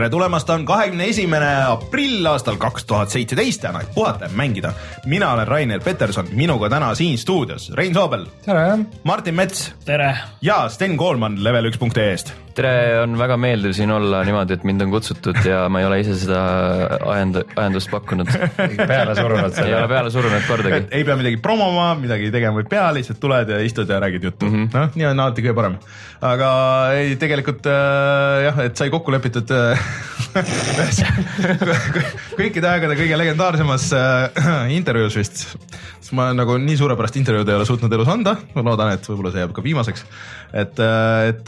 tere 0.00 0.08
tulemast, 0.10 0.48
on 0.50 0.62
kahekümne 0.64 1.04
esimene 1.12 1.48
aprill 1.68 2.24
aastal 2.30 2.56
kaks 2.56 2.86
tuhat 2.88 3.12
seitseteist 3.12 3.66
ja 3.66 3.72
on 3.74 3.76
aeg 3.82 3.90
puhata 3.94 4.30
ja 4.30 4.32
mängida. 4.32 4.72
mina 5.04 5.32
olen 5.34 5.48
Rainer 5.48 5.80
Peterson, 5.80 6.28
minuga 6.32 6.70
täna 6.72 6.94
siin 6.94 7.18
stuudios 7.18 7.70
Rein 7.76 7.94
Soobel. 7.94 8.24
tere! 8.44 8.78
Martin 9.04 9.34
Mets. 9.34 9.74
tere! 9.84 10.16
ja 10.40 10.68
Sten 10.68 10.96
Koolman 10.96 11.36
level1.ee-st. 11.36 12.32
tere, 12.56 12.72
on 13.02 13.14
väga 13.18 13.36
meeldiv 13.40 13.72
siin 13.76 13.90
olla 13.94 14.22
niimoodi, 14.26 14.56
et 14.56 14.64
mind 14.68 14.84
on 14.84 14.92
kutsutud 14.92 15.38
ja 15.46 15.62
ma 15.72 15.82
ei 15.82 15.86
ole 15.88 15.96
ise 16.02 16.16
seda 16.18 16.40
ajend-, 17.14 17.40
ajendust 17.54 17.90
pakkunud. 17.92 18.28
peale 18.90 19.14
surunud 19.18 19.52
ei 19.64 19.74
ole 19.76 19.88
peale 19.90 20.10
surunud 20.14 20.46
kordagi. 20.48 20.80
ei 20.96 21.06
pea 21.06 21.16
midagi 21.20 21.40
promoma, 21.42 21.86
midagi 22.00 22.30
tegema 22.34 22.62
ei 22.62 22.68
pea, 22.70 22.86
lihtsalt 22.96 23.20
tuled 23.22 23.46
ja 23.54 23.58
istud 23.64 23.90
ja 23.90 24.00
räägid 24.02 24.22
juttu 24.30 24.46
mm 24.46 24.56
-hmm. 24.56 24.66
noh, 24.78 24.88
nii 24.94 25.06
on 25.10 25.18
alati 25.26 25.40
kõige 25.46 25.56
parem. 25.58 25.74
aga 26.20 26.48
ei, 26.98 27.16
tegelikult 27.16 27.66
äh, 27.66 27.72
jah, 28.46 28.56
et 28.66 28.76
sai 28.76 28.90
kokku 28.90 29.12
lepitud 29.12 29.50
äh, 29.50 29.78
kõikide 32.40 32.68
aegade 32.70 32.96
kõige 32.98 33.16
legendaarsemas 33.18 33.92
äh, 33.92 34.72
intervjuus 34.76 35.16
vist. 35.16 35.36
sest 36.00 36.12
ma 36.16 36.32
nagu 36.34 36.56
nii 36.58 36.76
suurepärast 36.80 37.16
intervjuud 37.20 37.48
ei 37.48 37.58
ole 37.60 37.66
suutnud 37.68 37.92
elus 37.92 38.08
anda, 38.10 38.36
ma 38.54 38.60
loodan, 38.66 38.92
et 38.94 39.06
võib-olla 39.06 39.32
see 39.34 39.42
jääb 39.44 39.54
ka 39.56 39.64
viimaseks. 39.64 40.04
et, 40.52 40.76
et, 41.30 41.46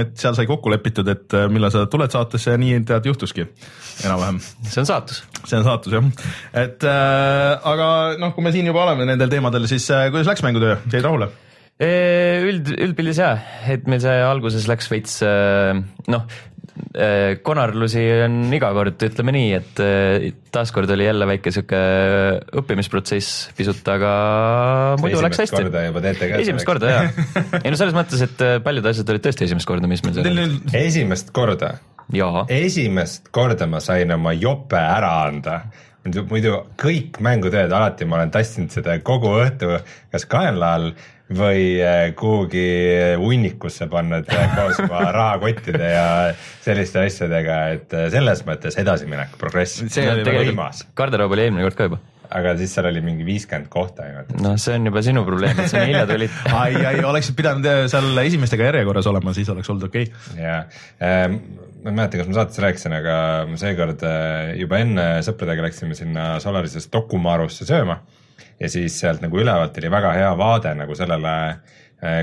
et 0.00 0.14
seal 0.20 0.36
sai 0.36 0.46
kokku 0.50 0.72
lepitud, 0.72 1.08
et 1.10 1.36
millal 1.52 1.72
sa 1.74 1.84
tuled 1.90 2.12
saatesse 2.14 2.54
ja 2.54 2.60
nii 2.60 2.82
tead 2.88 3.08
juhtuski 3.10 3.46
enam-vähem. 4.04 4.40
see 4.40 4.82
on 4.82 4.90
saatus. 4.90 5.22
see 5.44 5.58
on 5.58 5.66
saatus 5.66 5.96
jah, 5.96 6.10
et 6.64 6.86
äh, 6.88 7.70
aga 7.72 7.88
noh, 8.20 8.34
kui 8.36 8.44
me 8.44 8.54
siin 8.54 8.68
juba 8.70 8.84
oleme 8.86 9.08
nendel 9.08 9.32
teemadel, 9.32 9.68
siis 9.70 9.86
äh, 9.94 10.08
kuidas 10.14 10.30
läks 10.30 10.44
mängutöö, 10.46 10.78
jäid 10.92 11.04
rahule? 11.06 11.30
üld, 11.84 12.68
üldpildis 12.70 13.18
jaa, 13.18 13.34
et 13.70 13.88
meil 13.90 13.98
see 14.02 14.18
alguses 14.22 14.68
läks 14.70 14.86
veits 14.92 15.16
noh, 15.24 16.28
konarlusi 17.46 18.02
on 18.24 18.52
iga 18.54 18.70
kord, 18.74 18.98
ütleme 19.06 19.34
nii, 19.34 19.50
et 19.54 19.82
taaskord 20.54 20.90
oli 20.90 21.06
jälle 21.06 21.26
väike 21.30 21.52
sihuke 21.54 21.80
õppimisprotsess 22.62 23.54
pisut, 23.58 23.82
aga 23.90 24.10
muidu 25.02 25.22
läks 25.22 25.44
hästi. 25.44 25.62
esimest 26.40 26.66
korda 26.66 26.90
jaa, 26.90 27.08
ei 27.62 27.70
no 27.70 27.78
selles 27.78 27.94
mõttes, 27.96 28.26
et 28.26 28.44
paljud 28.66 28.90
asjad 28.90 29.14
olid 29.14 29.26
tõesti 29.26 29.46
esimest 29.48 29.70
korda, 29.70 29.90
mis 29.90 30.02
meil 30.06 30.18
seal 30.18 30.30
olid. 30.34 30.60
esimest 30.82 31.34
korda? 31.34 31.76
esimest 32.52 33.30
korda 33.34 33.70
ma 33.70 33.80
sain 33.82 34.10
oma 34.14 34.34
jope 34.36 34.78
ära 34.78 35.14
anda 35.28 35.62
muidu 36.04 36.58
kõik 36.80 37.18
mängutööd 37.24 37.72
alati 37.72 38.04
ma 38.04 38.18
olen 38.18 38.32
tassinud 38.34 38.72
seda 38.74 38.98
kogu 39.04 39.30
õhtu 39.40 39.78
kas 40.12 40.26
kaenla 40.28 40.72
all 40.76 40.90
või 41.32 41.78
kuhugi 42.18 42.64
hunnikusse 43.20 43.88
pannud 43.92 44.28
koos 44.28 44.80
oma 44.84 45.04
rahakottide 45.18 45.92
ja 45.94 46.08
selliste 46.64 47.04
asjadega, 47.06 47.60
et 47.78 47.94
selles 48.12 48.44
mõttes 48.48 48.76
edasiminek, 48.80 49.38
progress. 49.40 49.84
see 49.88 50.10
oli 50.10 50.26
võimas. 50.26 50.84
garderoob 50.96 51.32
oli 51.32 51.48
eelmine 51.48 51.64
kord 51.64 51.80
ka 51.80 51.88
juba 51.88 52.02
aga 52.34 52.54
siis 52.58 52.72
seal 52.74 52.88
oli 52.88 53.02
mingi 53.04 53.26
viiskümmend 53.26 53.68
kohta 53.72 54.06
ainult. 54.06 54.32
noh, 54.42 54.56
see 54.60 54.76
on 54.78 54.88
juba 54.88 55.02
sinu 55.04 55.24
probleem, 55.26 55.58
et 55.60 55.70
sa 55.70 55.82
nii 55.82 55.92
hilja 55.92 56.06
tulid 56.08 56.38
ai, 56.62 56.72
ai, 56.80 56.96
oleksid 57.06 57.36
pidanud 57.38 57.68
seal 57.92 58.24
esimestega 58.24 58.70
järjekorras 58.70 59.08
olema, 59.10 59.34
siis 59.36 59.50
oleks 59.52 59.70
olnud 59.72 59.88
okei 59.90 60.08
okay.. 60.08 60.40
ja 60.40 60.56
ähm,, 61.04 61.38
ma 61.84 61.92
ei 61.92 61.98
mäleta, 62.00 62.20
kas 62.20 62.30
ma 62.30 62.38
saates 62.40 62.60
rääkisin, 62.64 62.96
aga 62.96 63.16
seekord 63.60 64.04
juba 64.58 64.82
enne 64.84 65.08
sõpradega 65.26 65.66
läksime 65.68 65.96
sinna 65.98 66.34
Solarisest 66.42 66.92
Dokumarusse 66.92 67.68
sööma 67.68 68.00
ja 68.60 68.70
siis 68.70 69.00
sealt 69.00 69.24
nagu 69.24 69.40
ülevalt 69.40 69.76
oli 69.80 69.90
väga 69.90 70.14
hea 70.18 70.32
vaade 70.38 70.74
nagu 70.78 70.96
sellele, 70.98 71.34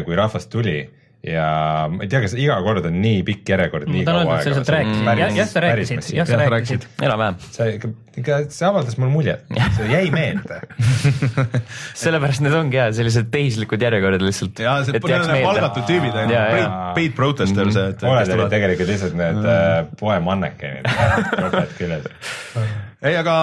kui 0.05 0.15
rahvast 0.15 0.51
tuli 0.51 0.79
ja 1.21 1.85
ma 1.91 2.01
ei 2.01 2.09
tea, 2.09 2.21
kas 2.23 2.33
iga 2.33 2.55
kord 2.65 2.85
on 2.89 2.95
nii 3.01 3.19
pikk 3.25 3.51
järjekord 3.53 3.89
nii 3.93 4.05
kaua 4.07 4.39
aega. 4.39 4.63
sa 4.65 4.73
rääkisid, 4.73 5.37
jah, 5.37 5.49
sa 5.51 5.61
rääkisid, 5.61 6.07
jah, 6.17 6.27
sa 6.29 6.39
rääkisid. 6.41 6.87
enam-vähem. 6.97 7.37
see 7.45 7.67
ikka, 7.75 7.91
ikka, 8.17 8.39
see 8.55 8.65
avaldas 8.65 8.97
mulle 8.97 9.13
muljet, 9.13 9.45
see 9.77 9.89
jäi 9.91 10.09
meelde 10.13 10.57
sellepärast 12.03 12.41
need 12.41 12.57
ongi 12.57 12.81
jah, 12.81 12.89
sellised 12.97 13.29
tehislikud 13.33 13.85
järjekorrad 13.85 14.25
lihtsalt. 14.25 14.65
ja 14.65 14.79
see 14.87 15.01
palgatud 15.05 15.85
tüübid 15.85 16.17
on 16.23 16.33
ju, 16.33 16.43
paid, 16.57 16.77
paid 16.97 17.17
protesters 17.17 17.75
mm. 17.75 17.81
-hmm. 17.81 18.05
pooled 18.07 18.37
olid 18.37 18.55
tegelikult 18.57 18.95
lihtsalt 18.95 19.19
need 19.21 19.43
mm. 19.43 19.97
poemannekenid, 20.01 20.89
joped 21.37 21.75
küljes 21.79 22.09
ei, 23.01 23.15
aga 23.17 23.35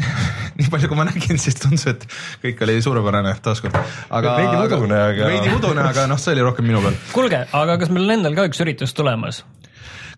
nii 0.58 0.70
palju, 0.70 0.90
kui 0.90 0.98
ma 0.98 1.06
nägin, 1.08 1.38
siis 1.40 1.58
tundus, 1.58 1.86
et 1.90 2.06
kõik 2.44 2.62
oli 2.66 2.78
suurepärane 2.84 3.34
taaskord. 3.42 3.76
aga 4.08 4.36
veidi 4.38 4.64
udune, 4.68 5.00
aga. 5.10 5.30
veidi 5.32 5.54
udune, 5.56 5.84
aga 5.86 6.06
noh, 6.10 6.20
see 6.20 6.34
oli 6.36 6.46
rohkem 6.46 6.68
minu 6.70 6.82
peal. 6.84 6.98
kuulge, 7.14 7.44
aga 7.62 7.78
kas 7.80 7.92
meil 7.94 8.06
on 8.06 8.18
endal 8.20 8.38
ka 8.38 8.46
üks 8.50 8.62
üritus 8.62 8.94
tulemas? 8.96 9.42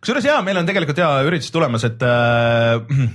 kusjuures 0.03 0.27
jaa, 0.29 0.41
meil 0.45 0.61
on 0.61 0.69
tegelikult 0.69 0.99
hea 1.01 1.11
üritus 1.29 1.53
tulemas, 1.55 1.87
et 1.89 2.03
äh, 2.05 3.07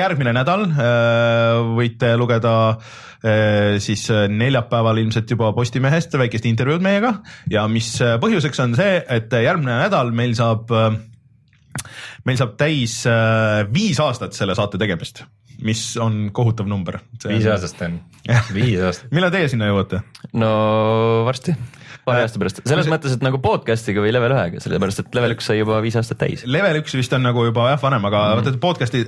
järgmine 0.00 0.34
nädal 0.36 0.66
äh, 0.68 1.60
võite 1.76 2.14
lugeda 2.18 2.54
äh, 2.74 3.76
siis 3.84 4.08
neljapäeval 4.10 5.04
ilmselt 5.04 5.30
juba 5.30 5.52
Postimehest 5.56 6.18
väikest 6.18 6.48
intervjuud 6.50 6.82
meiega 6.84 7.18
ja 7.52 7.68
mis 7.70 7.94
põhjuseks 8.22 8.64
on 8.64 8.74
see, 8.78 8.98
et 9.06 9.38
järgmine 9.44 9.78
nädal 9.84 10.10
meil 10.16 10.34
saab 10.38 10.74
äh, 10.74 10.98
meil 12.28 12.40
saab 12.40 12.56
täis 12.60 13.00
äh, 13.08 13.64
viis 13.72 14.00
aastat 14.02 14.36
selle 14.36 14.56
saate 14.58 14.80
tegemist, 14.80 15.24
mis 15.64 15.82
on 16.00 16.28
kohutav 16.34 16.68
number. 16.70 17.00
viis 17.24 17.48
aastat 17.50 17.86
on, 17.88 17.98
viis 18.54 18.80
aastat 18.84 19.14
millal 19.14 19.34
teie 19.34 19.50
sinna 19.50 19.70
jõuate? 19.70 20.02
no 20.38 20.52
varsti 21.28 21.56
paari 22.08 22.26
aasta 22.26 22.42
pärast, 22.42 22.60
selles 22.64 22.88
see... 22.88 22.92
mõttes, 22.94 23.16
et 23.18 23.24
nagu 23.24 23.40
podcast'iga 23.42 24.02
või 24.04 24.12
level 24.14 24.34
ühega, 24.36 24.62
sellepärast 24.64 25.02
et 25.04 25.18
level 25.18 25.36
üks 25.36 25.48
sai 25.50 25.58
juba 25.60 25.80
viis 25.84 25.98
aastat 26.00 26.20
täis. 26.22 26.44
level 26.48 26.80
üks 26.82 26.96
vist 26.98 27.14
on 27.16 27.24
nagu 27.26 27.44
juba 27.48 27.68
jah 27.72 27.82
vanem, 27.82 28.08
aga 28.10 28.22
mm 28.22 28.40
-hmm. 28.40 28.48
vaata 28.48 28.62
podcast'i, 28.64 29.04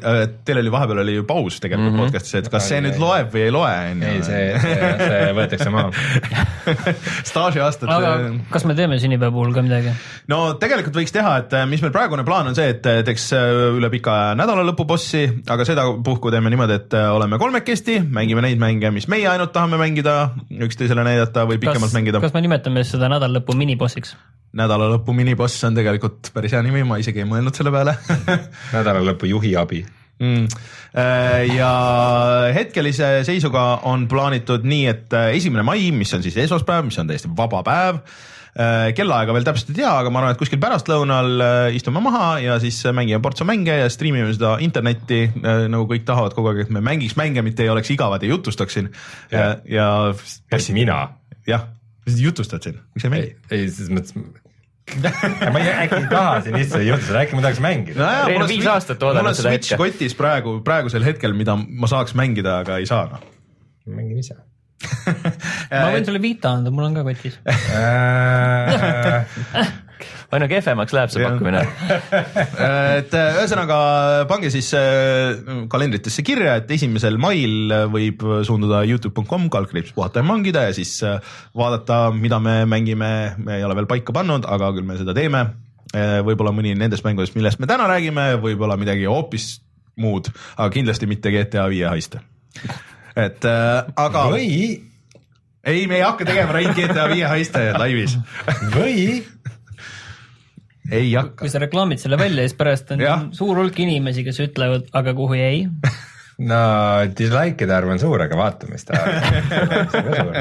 teil 0.46 0.62
oli 0.62 0.72
vahepeal 0.72 1.02
oli 1.04 1.16
ju 1.18 1.26
paus 1.28 1.60
tegelikult 1.60 1.92
mm 1.92 1.96
-hmm. 1.96 2.04
podcast'is, 2.04 2.38
et 2.42 2.50
kas 2.52 2.68
see 2.68 2.80
nüüd 2.84 3.00
loeb 3.00 3.32
või 3.34 3.46
ei 3.48 3.54
loe 3.54 3.74
on 3.92 4.02
ju. 4.02 4.08
ei, 4.08 4.22
see, 4.22 4.44
see, 4.60 4.92
see 5.04 5.32
võetakse 5.38 5.70
maha 5.70 5.90
staažiaastad. 7.30 7.88
aga 7.88 8.14
kas 8.50 8.64
me 8.68 8.74
teeme 8.74 8.98
sünnipäeva 8.98 9.32
puhul 9.32 9.54
ka 9.54 9.62
midagi? 9.62 9.94
no 10.28 10.54
tegelikult 10.60 10.96
võiks 10.96 11.12
teha, 11.14 11.36
et 11.44 11.56
mis 11.70 11.82
meil 11.82 11.92
praegune 11.94 12.24
plaan 12.24 12.50
on 12.50 12.58
see, 12.58 12.68
et 12.74 12.82
teeks 12.82 13.30
üle 13.76 13.90
pika 13.92 14.34
nädalalõpu 14.38 14.86
bossi, 14.88 15.24
aga 15.50 15.66
sedapuhku 15.68 16.32
teeme 16.32 16.52
niimoodi, 16.52 16.78
et 16.80 16.96
oleme 17.00 17.38
kolmekesti, 17.40 18.00
mängime 18.10 18.44
neid 18.44 18.60
mänge, 18.60 18.90
mis 18.94 19.08
meie 19.10 19.28
ainult 19.30 19.52
tahame 19.54 19.80
mängida, 19.80 20.16
üksteisele 20.66 21.04
näidata 21.06 21.46
või 21.48 21.60
pikemalt 21.62 21.90
kas, 21.90 21.96
mängida. 21.96 22.22
kas 22.22 22.34
me 22.34 22.44
nimetame 22.44 22.84
seda 22.90 23.10
nädalalõpu 23.12 23.56
minibossiks? 23.58 24.16
nädalalõpu 24.56 25.14
miniboss 25.14 25.62
on 25.66 25.76
tegelikult 25.78 26.32
päris 26.34 26.56
hea 26.56 26.62
nimi, 26.66 26.82
ma 26.86 26.98
isegi 27.00 27.22
ei 27.22 27.28
mõelnud 27.28 27.54
selle 27.56 27.72
peale 27.74 27.94
nädalalõpu 28.76 29.30
juhi 29.30 29.54
abi 29.58 29.84
mm.. 30.18 30.48
ja 31.54 31.70
hetkelise 32.56 33.20
seisuga 33.28 33.84
on 33.90 34.08
plaanitud 34.10 34.66
nii, 34.66 34.90
et 34.90 35.16
äh, 35.16 35.30
esimene 35.38 35.64
mai, 35.66 35.92
mis 35.94 36.12
on 36.16 36.26
siis 36.26 36.40
esmaspäev, 36.46 36.90
mis 36.90 36.98
on 36.98 37.10
täiesti 37.10 37.30
vaba 37.38 37.62
päev 37.66 38.02
äh, 38.02 38.90
kellaaega 38.98 39.38
veel 39.38 39.46
täpselt 39.46 39.70
ei 39.70 39.80
tea, 39.84 39.94
aga 40.02 40.10
ma 40.10 40.24
arvan, 40.24 40.34
et 40.34 40.42
kuskil 40.42 40.62
pärastlõunal 40.62 41.46
istume 41.78 42.02
maha 42.02 42.34
ja 42.42 42.58
siis 42.62 42.82
mängime 42.90 43.22
portsu 43.22 43.46
mänge 43.46 43.78
ja 43.84 43.90
striimime 43.92 44.34
seda 44.34 44.56
internetti 44.66 45.28
nagu 45.40 45.86
kõik 45.94 46.08
tahavad 46.10 46.34
kogu 46.34 46.50
aeg, 46.50 46.64
et 46.66 46.74
me 46.74 46.82
mängiks 46.82 47.14
mänge, 47.20 47.46
mitte 47.46 47.62
ei 47.62 47.70
oleks 47.70 47.94
igavad 47.94 48.26
ja 48.26 48.34
jutustaksin. 48.34 48.90
ja, 49.30 49.52
ja. 49.62 49.90
kas 50.50 50.74
mina? 50.74 51.04
jah 51.46 51.70
jutustad 52.18 52.64
siin, 52.66 52.80
miks 52.94 53.04
ei 53.06 53.10
mängi? 53.12 53.34
ei, 53.50 53.68
selles 53.70 53.90
mõttes 53.94 54.14
ma 55.54 55.60
ei, 55.60 55.68
äkki 55.84 55.98
ei 56.00 56.08
taha 56.10 56.40
siin 56.44 56.56
lihtsalt 56.58 56.84
jutustada, 56.86 57.18
äkki 57.22 57.34
ma 57.38 57.42
tahaks 57.46 57.60
mängida 57.62 57.98
no. 58.00 58.06
Rein 58.30 58.42
on 58.42 58.48
viis 58.50 58.66
aastat 58.70 59.00
oodanud 59.06 59.34
seda 59.38 59.50
hetke. 59.54 59.78
kotis 59.80 60.14
praegu, 60.18 60.48
praegusel 60.66 61.04
hetkel, 61.06 61.32
mida 61.36 61.52
ma 61.56 61.86
saaks 61.90 62.12
mängida, 62.18 62.50
aga 62.64 62.72
ei 62.82 62.86
saa 62.90 63.04
noh. 63.12 63.20
mängime 63.90 64.20
ise 64.24 64.34
ma 65.70 65.90
võin 65.92 66.04
sulle 66.08 66.20
Vita 66.22 66.48
anda, 66.56 66.68
mul 66.74 66.84
on 66.88 66.94
ka 66.96 67.02
kotis 67.06 67.34
aina 70.34 70.48
kehvemaks 70.50 70.94
läheb 70.96 71.12
see 71.12 71.24
pakkumine 71.24 71.62
et 73.00 73.16
äh, 73.16 73.38
ühesõnaga 73.38 73.78
pange 74.30 74.52
siis 74.52 74.72
äh, 74.78 75.38
kalendritesse 75.72 76.24
kirja, 76.26 76.58
et 76.60 76.70
esimesel 76.76 77.18
mail 77.22 77.74
võib 77.92 78.24
suunduda 78.46 78.82
Youtube.com 78.88 79.48
kaldkriips 79.52 79.94
puhata 79.96 80.22
ja 80.22 80.28
mangida 80.28 80.66
ja 80.68 80.76
siis 80.76 80.96
äh, 81.06 81.18
vaadata, 81.56 82.08
mida 82.14 82.40
me 82.42 82.62
mängime, 82.70 83.10
me 83.38 83.58
ei 83.58 83.66
ole 83.66 83.78
veel 83.78 83.90
paika 83.90 84.14
pannud, 84.16 84.48
aga 84.48 84.72
küll 84.76 84.86
me 84.86 84.98
seda 85.00 85.16
teeme. 85.16 85.48
võib-olla 85.90 86.52
mõni 86.54 86.70
nendest 86.78 87.02
mängudest, 87.02 87.34
millest 87.34 87.58
me 87.58 87.66
täna 87.66 87.88
räägime, 87.90 88.36
võib-olla 88.38 88.76
midagi 88.78 89.08
hoopis 89.10 89.56
muud, 90.00 90.30
aga 90.56 90.68
kindlasti 90.74 91.08
mitte 91.10 91.32
GTA 91.34 91.66
viie 91.70 91.88
heiste. 91.90 92.22
et 93.16 93.44
äh, 93.44 93.90
aga. 93.96 94.26
või 94.30 94.46
ei, 95.64 95.86
me 95.86 95.98
ei 95.98 96.04
hakka 96.04 96.26
tegema 96.28 96.54
Rain 96.56 96.72
GTA 96.76 97.08
viie 97.10 97.28
heiste 97.28 97.64
laivis 97.76 98.16
või 98.74 99.20
ei 100.90 101.12
hakka. 101.14 101.40
kui 101.42 101.50
sa 101.52 101.62
reklaamid 101.62 102.02
selle 102.02 102.18
välja, 102.20 102.44
siis 102.46 102.58
pärast 102.58 102.92
on 102.94 103.02
ja. 103.04 103.16
suur 103.36 103.58
hulk 103.60 103.78
inimesi, 103.82 104.24
kes 104.26 104.40
ütlevad, 104.46 104.88
aga 104.96 105.14
kuhu 105.16 105.38
jäi 105.38 105.64
no 106.50 106.60
dislike'ide 107.16 107.74
arv 107.76 107.94
on 107.94 108.02
suur, 108.02 108.24
aga 108.24 108.38
vaatamiste 108.38 108.96
arv 108.96 110.34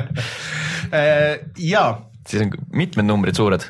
ja. 1.74 1.86
siis 2.28 2.46
on 2.46 2.54
mitmed 2.76 3.08
numbrid 3.10 3.38
suured. 3.40 3.68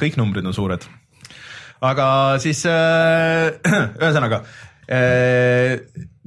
kõik 0.00 0.18
numbrid 0.20 0.46
on 0.48 0.56
suured. 0.56 0.86
aga 1.80 2.06
siis 2.42 2.64
äh, 2.70 3.52
ühesõnaga 4.02 4.42
äh, 4.88 5.78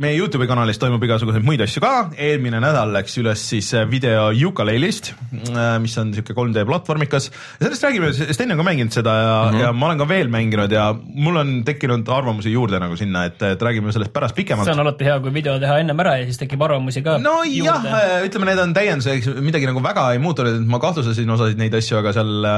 meie 0.02 0.18
Youtube'i 0.18 0.48
kanalis 0.50 0.80
toimub 0.80 1.04
igasuguseid 1.08 1.46
muid 1.48 1.62
asju 1.64 1.80
ka, 1.80 1.92
eelmine 2.20 2.60
nädal 2.60 2.90
läks 2.92 3.14
üles 3.22 3.40
siis 3.48 3.70
äh, 3.78 3.86
video 3.88 4.28
Ukulele'ist, 4.34 5.14
äh, 5.16 5.78
mis 5.80 5.96
on 6.02 6.10
niisugune 6.12 6.36
3D 6.52 6.66
platvormikas. 6.68 7.30
sellest 7.62 7.86
räägime, 7.88 8.10
sest 8.18 8.44
enne 8.44 8.58
ka 8.60 8.66
mänginud 8.68 8.92
seda 8.96 9.14
ja 9.16 9.30
mm, 9.38 9.56
-hmm. 9.56 9.64
ja 9.64 9.72
ma 9.72 9.88
olen 9.88 10.02
ka 10.04 10.08
veel 10.10 10.32
mänginud 10.34 10.76
ja 10.76 10.90
mul 10.94 11.40
on 11.40 11.54
tekkinud 11.68 12.12
arvamusi 12.12 12.52
juurde 12.52 12.80
nagu 12.84 12.98
sinna, 13.00 13.24
et, 13.30 13.42
et 13.42 13.62
räägime 13.62 13.94
sellest 13.96 14.14
pärast 14.14 14.36
pikemalt. 14.36 14.68
see 14.68 14.76
on 14.76 14.84
alati 14.84 15.08
hea, 15.08 15.20
kui 15.20 15.34
video 15.34 15.56
teha 15.60 15.78
ennem 15.80 16.04
ära 16.04 16.18
ja 16.20 16.26
siis 16.26 16.44
tekib 16.44 16.62
arvamusi 16.68 17.02
ka. 17.02 17.18
nojah, 17.18 17.86
äh, 17.86 18.26
ütleme, 18.28 18.52
need 18.52 18.60
on 18.60 18.74
täienduseks, 18.76 19.32
midagi 19.40 19.72
nagu 19.72 19.84
väga 19.84 20.10
ei 20.12 20.20
muutunud, 20.20 20.60
et 20.60 20.68
ma 20.68 20.80
kahtlustasin 20.84 21.30
osasid 21.38 21.58
neid 21.58 21.74
asju, 21.74 22.02
aga 22.04 22.14
seal 22.20 22.50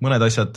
mõned 0.00 0.24
asjad 0.24 0.56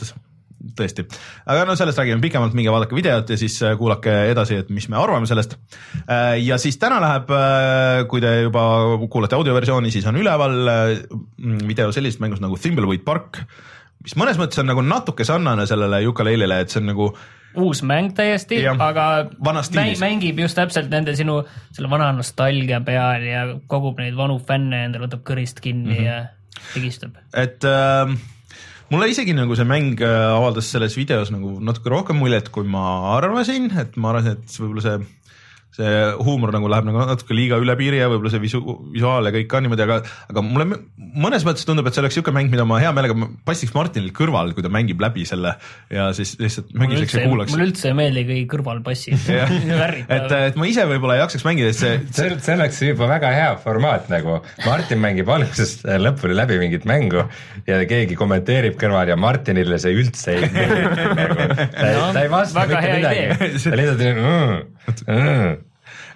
tõesti, 0.76 1.04
aga 1.46 1.64
no 1.68 1.76
sellest 1.78 2.00
räägime 2.00 2.22
pikemalt, 2.24 2.56
minge 2.56 2.72
vaadake 2.72 2.96
videot 2.96 3.30
ja 3.32 3.38
siis 3.40 3.58
äh, 3.64 3.76
kuulake 3.78 4.12
edasi, 4.32 4.60
et 4.62 4.72
mis 4.74 4.88
me 4.92 4.98
arvame 5.00 5.28
sellest. 5.28 5.56
Äh, 6.04 6.36
ja 6.44 6.58
siis 6.62 6.78
täna 6.82 6.98
läheb, 7.02 7.30
äh, 7.36 8.02
kui 8.10 8.22
te 8.24 8.32
juba 8.46 8.66
kuulate 9.12 9.38
audioversiooni, 9.38 9.92
siis 9.94 10.06
on 10.08 10.20
üleval 10.20 10.58
video 11.66 11.92
sellisest 11.94 12.22
mängust 12.24 12.44
nagu 12.44 12.58
Thimbleweed 12.60 13.04
Park, 13.06 13.42
mis 14.04 14.16
mõnes 14.18 14.38
mõttes 14.40 14.60
on 14.62 14.70
nagu 14.70 14.84
natuke 14.84 15.26
sarnane 15.26 15.66
sellele 15.68 16.02
Ukulele'le, 16.08 16.62
et 16.62 16.72
see 16.72 16.82
on 16.82 16.90
nagu 16.92 17.10
uus 17.56 17.80
mäng 17.86 18.12
täiesti, 18.16 18.58
aga 18.68 19.06
mäng, 19.40 19.94
mängib 20.00 20.40
just 20.44 20.58
täpselt 20.58 20.90
nende 20.92 21.14
sinu 21.16 21.38
selle 21.72 21.88
vana 21.92 22.10
nostalgia 22.16 22.82
peal 22.84 23.24
ja 23.24 23.44
kogub 23.70 24.00
neid 24.02 24.16
vanu 24.18 24.36
fänne 24.44 24.84
endale, 24.88 25.06
võtab 25.06 25.24
kõrist 25.26 25.62
kinni 25.64 25.94
mm 25.94 25.96
-hmm. 25.96 26.06
ja 26.06 26.72
pigistab. 26.74 27.16
et 27.32 27.64
äh, 27.64 28.12
mulle 28.92 29.10
isegi 29.10 29.34
nagu 29.36 29.56
see 29.58 29.66
mäng 29.66 30.00
äh, 30.04 30.16
avaldas 30.36 30.70
selles 30.72 30.96
videos 30.98 31.32
nagu 31.34 31.56
natuke 31.64 31.90
rohkem 31.92 32.20
muljet, 32.22 32.50
kui 32.54 32.66
ma 32.68 33.16
arvasin, 33.16 33.70
et 33.82 33.96
ma 33.96 34.12
arvasin, 34.12 34.36
et 34.38 34.58
võib-olla 34.60 34.84
see 34.84 34.98
see 35.76 36.02
huumor 36.24 36.52
nagu 36.54 36.70
läheb 36.72 36.86
nagu 36.88 37.02
natuke 37.04 37.36
liiga 37.36 37.58
üle 37.60 37.74
piiri 37.78 38.00
ja 38.00 38.08
võib-olla 38.10 38.32
see 38.32 38.42
visu, 38.42 38.60
visuaal 38.94 39.28
ja 39.28 39.32
kõik 39.34 39.48
ka 39.50 39.60
niimoodi, 39.64 39.84
aga, 39.84 39.98
aga 40.30 40.44
mulle 40.44 40.80
mõnes 40.96 41.44
mõttes 41.46 41.66
tundub, 41.68 41.88
et 41.88 41.96
see 41.96 42.02
oleks 42.02 42.16
niisugune 42.16 42.38
mäng, 42.38 42.52
mida 42.52 42.64
ma 42.68 42.78
hea 42.80 42.92
meelega 42.96 43.28
passiks 43.48 43.74
Martinil 43.76 44.12
kõrval, 44.16 44.54
kui 44.56 44.64
ta 44.64 44.72
mängib 44.72 45.02
läbi 45.02 45.26
selle 45.28 45.56
ja 45.92 46.08
siis 46.16 46.36
lihtsalt 46.40 46.72
mängiseks 46.76 47.18
ja 47.18 47.26
kuulaks. 47.26 47.52
mulle 47.52 47.68
üldse 47.70 47.90
ei 47.90 47.98
meeldi, 47.98 48.24
kui 48.28 48.44
kõrval 48.56 48.80
passid 48.86 49.28
et, 49.28 50.32
et 50.38 50.56
ma 50.56 50.70
ise 50.70 50.86
võib-olla 50.88 51.18
ei 51.18 51.22
jaksaks 51.24 51.46
mängida, 51.46 51.72
et 51.74 51.80
see, 51.80 52.00
see 52.16 52.38
see 52.46 52.56
oleks 52.56 52.80
juba 52.86 53.10
väga 53.10 53.32
hea 53.36 53.50
formaat 53.60 54.08
nagu, 54.12 54.40
Martin 54.64 55.02
mängib 55.02 55.30
algusest 55.32 55.84
lõpuni 56.06 56.36
läbi 56.38 56.60
mingit 56.62 56.88
mängu 56.88 57.26
ja 57.68 57.82
keegi 57.88 58.16
kommenteerib 58.18 58.78
kõrval 58.80 59.12
ja 59.12 59.18
Martinile 59.20 59.80
see 59.82 59.96
üldse 60.00 60.38
ei 60.38 60.48
meeldi 60.56 61.04
nagu, 61.20 61.50
ta, 61.52 61.92
no, 61.92 62.08
ta 62.16 62.24
ei 62.24 62.32
vasta 62.32 62.66
mitte 62.70 62.96
midagi, 62.96 63.28
ta 63.60 63.76
lihtsalt 63.76 64.06
mm 64.16 64.75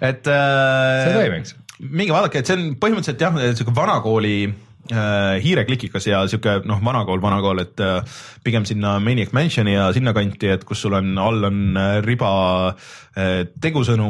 et 0.01 0.27
äh,. 0.27 1.05
see 1.05 1.15
toimiks. 1.15 1.55
minge 1.79 2.13
vaadake, 2.13 2.41
et 2.41 2.49
see 2.49 2.57
on 2.57 2.67
põhimõtteliselt 2.81 3.23
jah, 3.25 3.39
sihuke 3.57 3.75
vanakooli 3.75 4.35
äh, 4.47 5.41
hiireklikikas 5.43 6.07
ja 6.09 6.23
sihuke 6.29 6.59
noh, 6.69 6.81
vanakool, 6.85 7.21
vanakool, 7.23 7.63
et 7.65 7.83
äh, 7.83 8.21
pigem 8.45 8.65
sinna 8.69 8.97
Maniac 9.03 9.33
Mansioni 9.37 9.75
ja 9.75 9.91
sinnakanti, 9.95 10.53
et 10.55 10.65
kus 10.67 10.81
sul 10.85 10.97
on, 10.97 11.13
all 11.21 11.51
on 11.51 11.61
äh, 11.77 11.99
riba 12.05 12.31
äh, 12.71 13.45
tegusõnu 13.61 14.09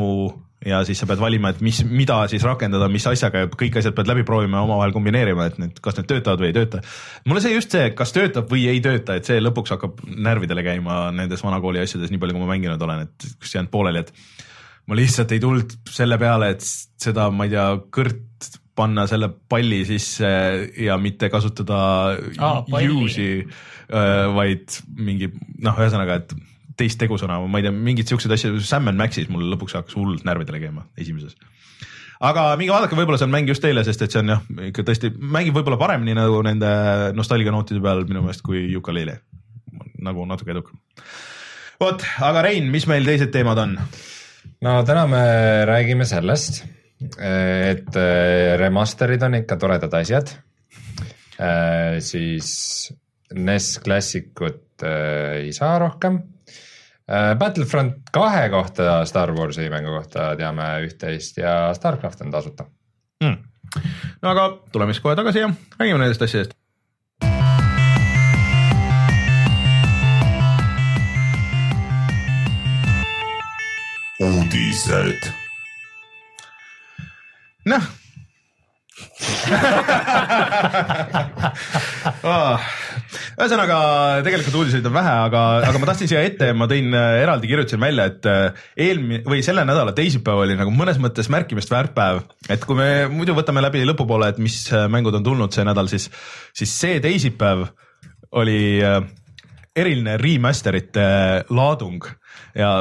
ja 0.65 0.83
siis 0.85 0.99
sa 1.01 1.07
pead 1.09 1.21
valima, 1.21 1.49
et 1.49 1.61
mis, 1.65 1.81
mida 1.89 2.19
siis 2.29 2.43
rakendada, 2.45 2.85
mis 2.91 3.05
asjaga 3.09 3.45
ja 3.45 3.49
kõik 3.49 3.79
asjad 3.79 3.95
pead 3.97 4.09
läbi 4.11 4.25
proovima 4.27 4.59
ja 4.59 4.67
omavahel 4.67 4.93
kombineerima, 4.93 5.47
et 5.49 5.57
need, 5.61 5.79
kas 5.81 5.97
need 5.97 6.09
töötavad 6.11 6.43
või 6.43 6.51
ei 6.51 6.57
tööta. 6.57 6.83
mulle 7.25 7.41
see 7.41 7.55
just 7.55 7.73
see, 7.73 7.89
kas 7.97 8.13
töötab 8.13 8.51
või 8.51 8.67
ei 8.69 8.83
tööta, 8.83 9.17
et 9.17 9.25
see 9.25 9.41
lõpuks 9.41 9.73
hakkab 9.73 10.03
närvidele 10.05 10.63
käima 10.65 11.07
nendes 11.17 11.41
vanakooli 11.45 11.81
asjades, 11.81 12.13
nii 12.13 12.21
palju 12.21 12.37
kui 12.37 12.45
ma 12.45 12.51
mänginud 12.53 12.85
olen, 12.87 13.07
et 13.07 13.27
kus 13.41 13.55
jäänud 13.57 13.73
pooleli, 13.73 14.05
et 14.05 14.13
ma 14.89 14.97
lihtsalt 14.97 15.31
ei 15.35 15.41
tulnud 15.43 15.77
selle 15.91 16.17
peale, 16.21 16.53
et 16.55 16.65
seda, 16.65 17.29
ma 17.33 17.47
ei 17.47 17.53
tea, 17.53 17.67
kõrt 17.93 18.49
panna 18.77 19.05
selle 19.09 19.29
palli 19.51 19.81
sisse 19.87 20.29
ja 20.79 20.95
mitte 21.01 21.29
kasutada 21.31 21.79
ah, 22.39 22.61
use'i, 22.71 23.43
vaid 24.35 24.77
mingi 24.97 25.29
noh, 25.61 25.75
ühesõnaga, 25.75 26.21
et 26.21 26.35
teist 26.79 26.99
tegusõna, 27.01 27.39
ma 27.45 27.59
ei 27.59 27.67
tea, 27.67 27.73
mingeid 27.75 28.11
siukseid 28.11 28.33
asju, 28.35 28.61
Sam 28.65 28.89
and 28.91 28.99
Maxis 28.99 29.29
mul 29.31 29.49
lõpuks 29.53 29.75
hakkas 29.77 29.97
hullult 29.97 30.23
närvidele 30.27 30.61
käima 30.63 30.85
esimeses. 31.01 31.35
aga 32.21 32.45
minge 32.57 32.73
vaadake, 32.73 32.97
võib-olla 32.97 33.19
see 33.19 33.27
on 33.27 33.33
mäng 33.33 33.51
just 33.51 33.63
teile, 33.63 33.83
sest 33.85 34.05
et 34.05 34.13
see 34.13 34.21
on 34.23 34.33
jah, 34.35 34.45
ikka 34.69 34.85
tõesti 34.87 35.11
mängib 35.19 35.57
võib-olla 35.57 35.79
paremini 35.81 36.15
nagu 36.17 36.39
nende 36.45 36.71
nostalgianootide 37.17 37.83
peal 37.83 38.05
minu 38.07 38.23
meelest 38.23 38.45
kui 38.45 38.63
Yooka-Laylee, 38.71 39.19
nagu 40.07 40.25
natuke 40.29 40.55
edukam. 40.55 40.79
vot, 41.81 42.07
aga 42.23 42.47
Rein, 42.47 42.71
mis 42.71 42.87
meil 42.89 43.05
teised 43.05 43.35
teemad 43.35 43.61
on? 43.61 43.77
No 44.61 44.77
täna 44.87 45.05
me 45.09 45.23
räägime 45.69 46.05
sellest, 46.05 46.63
et 47.17 47.97
äh, 47.97 48.57
remaster'id 48.61 49.23
on 49.25 49.39
ikka 49.41 49.57
toredad 49.61 49.93
asjad. 50.01 50.33
Äh, 51.41 51.97
siis 52.03 52.91
NES 53.33 53.79
Classicut 53.83 54.83
äh, 54.85 55.41
ei 55.45 55.53
saa 55.53 55.79
rohkem. 55.81 56.21
Battlefront 57.11 58.07
kahe 58.13 58.45
kohta, 58.53 59.01
Star 59.09 59.33
Warsi 59.35 59.65
mängu 59.73 59.91
kohta 59.91 60.29
teame 60.39 60.67
üht-teist 60.85 61.41
ja 61.41 61.73
Starcraft 61.75 62.21
on 62.23 62.31
tasuta 62.31 62.67
mm.. 63.19 63.33
no 64.21 64.31
aga 64.31 64.45
tuleme 64.71 64.95
siis 64.95 65.03
kohe 65.03 65.17
tagasi 65.19 65.43
ja 65.43 65.49
räägime 65.79 65.99
nendest 65.99 66.23
asjadest. 66.23 66.55
Uudised. 74.21 75.31
noh 77.65 77.83
oh. 82.25 82.69
ühesõnaga 83.37 83.77
tegelikult 84.25 84.57
uudiseid 84.59 84.85
on 84.85 84.95
vähe, 84.95 85.13
aga, 85.27 85.41
aga 85.67 85.81
ma 85.81 85.89
tahtsin 85.89 86.09
siia 86.11 86.21
ette 86.25 86.51
ja 86.51 86.55
ma 86.57 86.67
tõin 86.69 86.93
äh, 86.93 87.21
eraldi 87.23 87.49
kirjutasin 87.49 87.81
välja, 87.81 88.07
et 88.11 88.29
äh, 88.29 88.65
eelmine 88.87 89.23
või 89.25 89.41
selle 89.45 89.65
nädala 89.67 89.93
teisipäev 89.97 90.43
oli 90.43 90.57
nagu 90.59 90.73
mõnes 90.75 91.01
mõttes 91.01 91.29
märkimist 91.33 91.73
väärt 91.73 91.93
päev, 91.97 92.21
et 92.49 92.65
kui 92.65 92.77
me 92.77 92.89
muidu 93.13 93.33
võtame 93.37 93.63
läbi 93.65 93.81
lõpupoole, 93.89 94.29
et 94.33 94.41
mis 94.41 94.57
äh, 94.69 94.85
mängud 94.91 95.17
on 95.17 95.25
tulnud 95.25 95.51
see 95.55 95.65
nädal, 95.67 95.89
siis, 95.91 96.09
siis 96.57 96.71
see 96.83 97.01
teisipäev 97.03 97.59
oli 98.37 98.61
eriline 99.75 100.17
remasterite 100.19 101.05
laadung 101.55 102.03
ja 102.57 102.73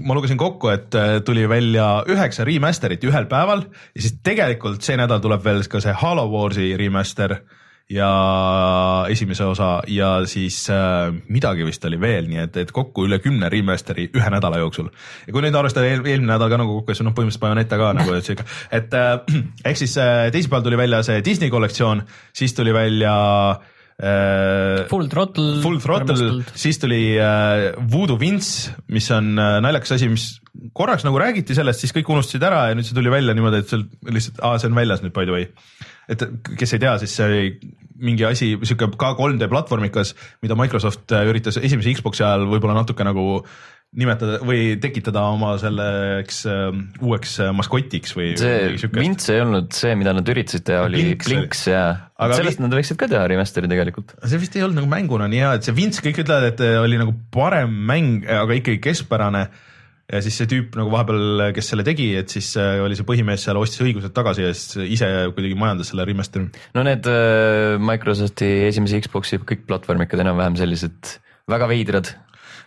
ma 0.00 0.16
lugesin 0.16 0.38
kokku, 0.40 0.70
et 0.72 0.96
äh, 0.96 1.18
tuli 1.24 1.44
välja 1.48 2.04
üheksa 2.08 2.46
remaster'it 2.48 3.04
ühel 3.04 3.28
päeval 3.28 3.66
ja 3.68 4.02
siis 4.02 4.18
tegelikult 4.24 4.84
see 4.84 4.96
nädal 5.00 5.20
tuleb 5.24 5.44
veel 5.44 5.64
ka 5.68 5.82
see 5.84 5.92
Halo 5.92 6.24
Warsi 6.32 6.70
remaster 6.80 7.36
ja 7.92 8.08
esimese 9.12 9.44
osa 9.48 9.82
ja 9.92 10.10
siis 10.28 10.62
äh, 10.72 11.12
midagi 11.28 11.68
vist 11.68 11.84
oli 11.88 12.00
veel, 12.00 12.28
nii 12.32 12.42
et, 12.46 12.58
et 12.64 12.72
kokku 12.72 13.04
üle 13.08 13.20
kümne 13.24 13.48
remaster'i 13.52 14.08
ühe 14.16 14.32
nädala 14.32 14.60
jooksul. 14.64 14.88
ja 15.26 15.32
kui 15.32 15.44
nüüd 15.44 15.56
arvestada 15.56 15.88
eel, 15.88 16.04
eelmine 16.04 16.32
nädal 16.32 16.52
ka 16.52 16.60
nagu 16.60 16.80
kokku, 16.80 16.96
siis 16.96 17.04
noh, 17.04 17.16
põhimõtteliselt 17.16 17.44
Bayoneta 17.44 17.80
ka 17.80 17.94
nagu, 17.96 18.16
et 18.16 18.28
sihuke, 18.28 18.48
et 18.72 18.96
äh, 18.96 19.40
ehk 19.68 19.80
siis 19.84 20.00
äh, 20.00 20.28
teisipäeval 20.32 20.64
tuli 20.64 20.80
välja 20.80 21.04
see 21.04 21.24
Disney 21.24 21.52
kollektsioon, 21.52 22.06
siis 22.36 22.56
tuli 22.56 22.76
välja 22.76 23.16
äh, 23.56 23.58
Äh, 23.58 23.74
Full 23.98 25.08
Throttle. 25.10 25.56
Full 25.62 25.80
Throttle, 25.82 26.28
siis 26.54 26.78
tuli 26.78 27.00
äh, 27.18 27.72
Voodoo 27.90 28.18
Vince, 28.20 28.76
mis 28.94 29.08
on 29.14 29.32
äh, 29.34 29.56
naljakas 29.64 29.96
asi, 29.96 30.10
mis 30.12 30.28
korraks 30.76 31.06
nagu 31.06 31.18
räägiti 31.18 31.56
sellest, 31.56 31.82
siis 31.82 31.94
kõik 31.96 32.10
unustasid 32.14 32.46
ära 32.46 32.68
ja 32.70 32.78
nüüd 32.78 32.86
see 32.86 32.96
tuli 32.96 33.10
välja 33.10 33.34
niimoodi, 33.34 33.62
et 33.62 33.72
seal 33.72 33.84
lihtsalt, 34.06 34.38
aa, 34.46 34.60
see 34.62 34.70
on 34.70 34.78
väljas 34.78 35.02
nüüd 35.02 35.14
by 35.16 35.26
the 35.26 35.34
way. 35.34 35.48
et 36.08 36.22
kes 36.58 36.76
ei 36.76 36.82
tea, 36.82 36.94
siis 37.02 37.16
see 37.18 37.26
oli 37.26 37.74
mingi 37.98 38.22
asi, 38.26 38.52
sihuke 38.62 38.86
ka 38.98 39.12
3D 39.18 39.50
platvormikas, 39.50 40.14
mida 40.44 40.54
Microsoft 40.58 41.10
üritas 41.18 41.58
esimese 41.58 41.96
Xbox'i 41.98 42.22
ajal 42.22 42.46
võib-olla 42.50 42.78
natuke 42.78 43.06
nagu 43.06 43.42
nimetada 43.96 44.36
või 44.44 44.74
tekitada 44.82 45.22
oma 45.32 45.54
selleks 45.60 46.42
äh, 46.48 46.66
uueks 47.00 47.38
äh, 47.40 47.52
maskotiks 47.56 48.12
või 48.16 48.34
see 48.36 48.90
Mints 48.92 49.30
ei 49.32 49.40
olnud 49.40 49.72
see, 49.72 49.94
mida 49.96 50.12
nad 50.16 50.28
üritasid 50.28 50.66
teha, 50.68 50.82
oli 50.84 51.00
Blinks, 51.06 51.28
Blinks 51.30 51.62
ja 51.70 51.84
aga 52.20 52.36
sellest 52.36 52.60
vi... 52.60 52.66
nad 52.66 52.76
võiksid 52.76 52.98
ka 53.00 53.08
teha 53.08 53.22
remaster'i 53.32 53.70
tegelikult. 53.70 54.12
see 54.20 54.42
vist 54.42 54.58
ei 54.58 54.66
olnud 54.66 54.82
nagu 54.82 54.90
mänguna 54.92 55.30
nii 55.32 55.40
hea, 55.40 55.54
et 55.56 55.64
see 55.64 55.76
Vints, 55.78 56.02
kõik 56.04 56.20
ütlevad, 56.20 56.50
et 56.50 56.60
äh, 56.66 56.76
oli 56.82 57.00
nagu 57.00 57.14
parem 57.32 57.72
mäng, 57.88 58.28
aga 58.28 58.58
ikkagi 58.58 58.82
keskpärane 58.90 59.46
ja 59.48 60.20
siis 60.24 60.36
see 60.40 60.50
tüüp 60.52 60.76
nagu 60.76 60.92
vahepeal, 60.92 61.46
kes 61.56 61.72
selle 61.72 61.86
tegi, 61.86 62.10
et 62.20 62.28
siis 62.32 62.50
äh, 62.60 62.82
oli 62.84 62.98
see 62.98 63.08
põhimees 63.08 63.46
seal, 63.48 63.56
ostis 63.60 63.80
õigused 63.86 64.12
tagasi 64.16 64.44
ja 64.44 64.52
siis 64.52 64.92
ise 64.98 65.08
kuidagi 65.32 65.56
majandas 65.56 65.94
selle 65.94 66.04
remaster'i. 66.08 66.50
no 66.76 66.84
need 66.84 67.08
Microsofti 67.88 68.52
esimese 68.68 69.00
Xbox'i 69.06 69.40
kõik 69.48 69.64
platvormikad 69.70 70.20
enam-vähem 70.26 70.60
sellised 70.60 71.16
väga 71.48 71.68
veidrad. 71.70 72.12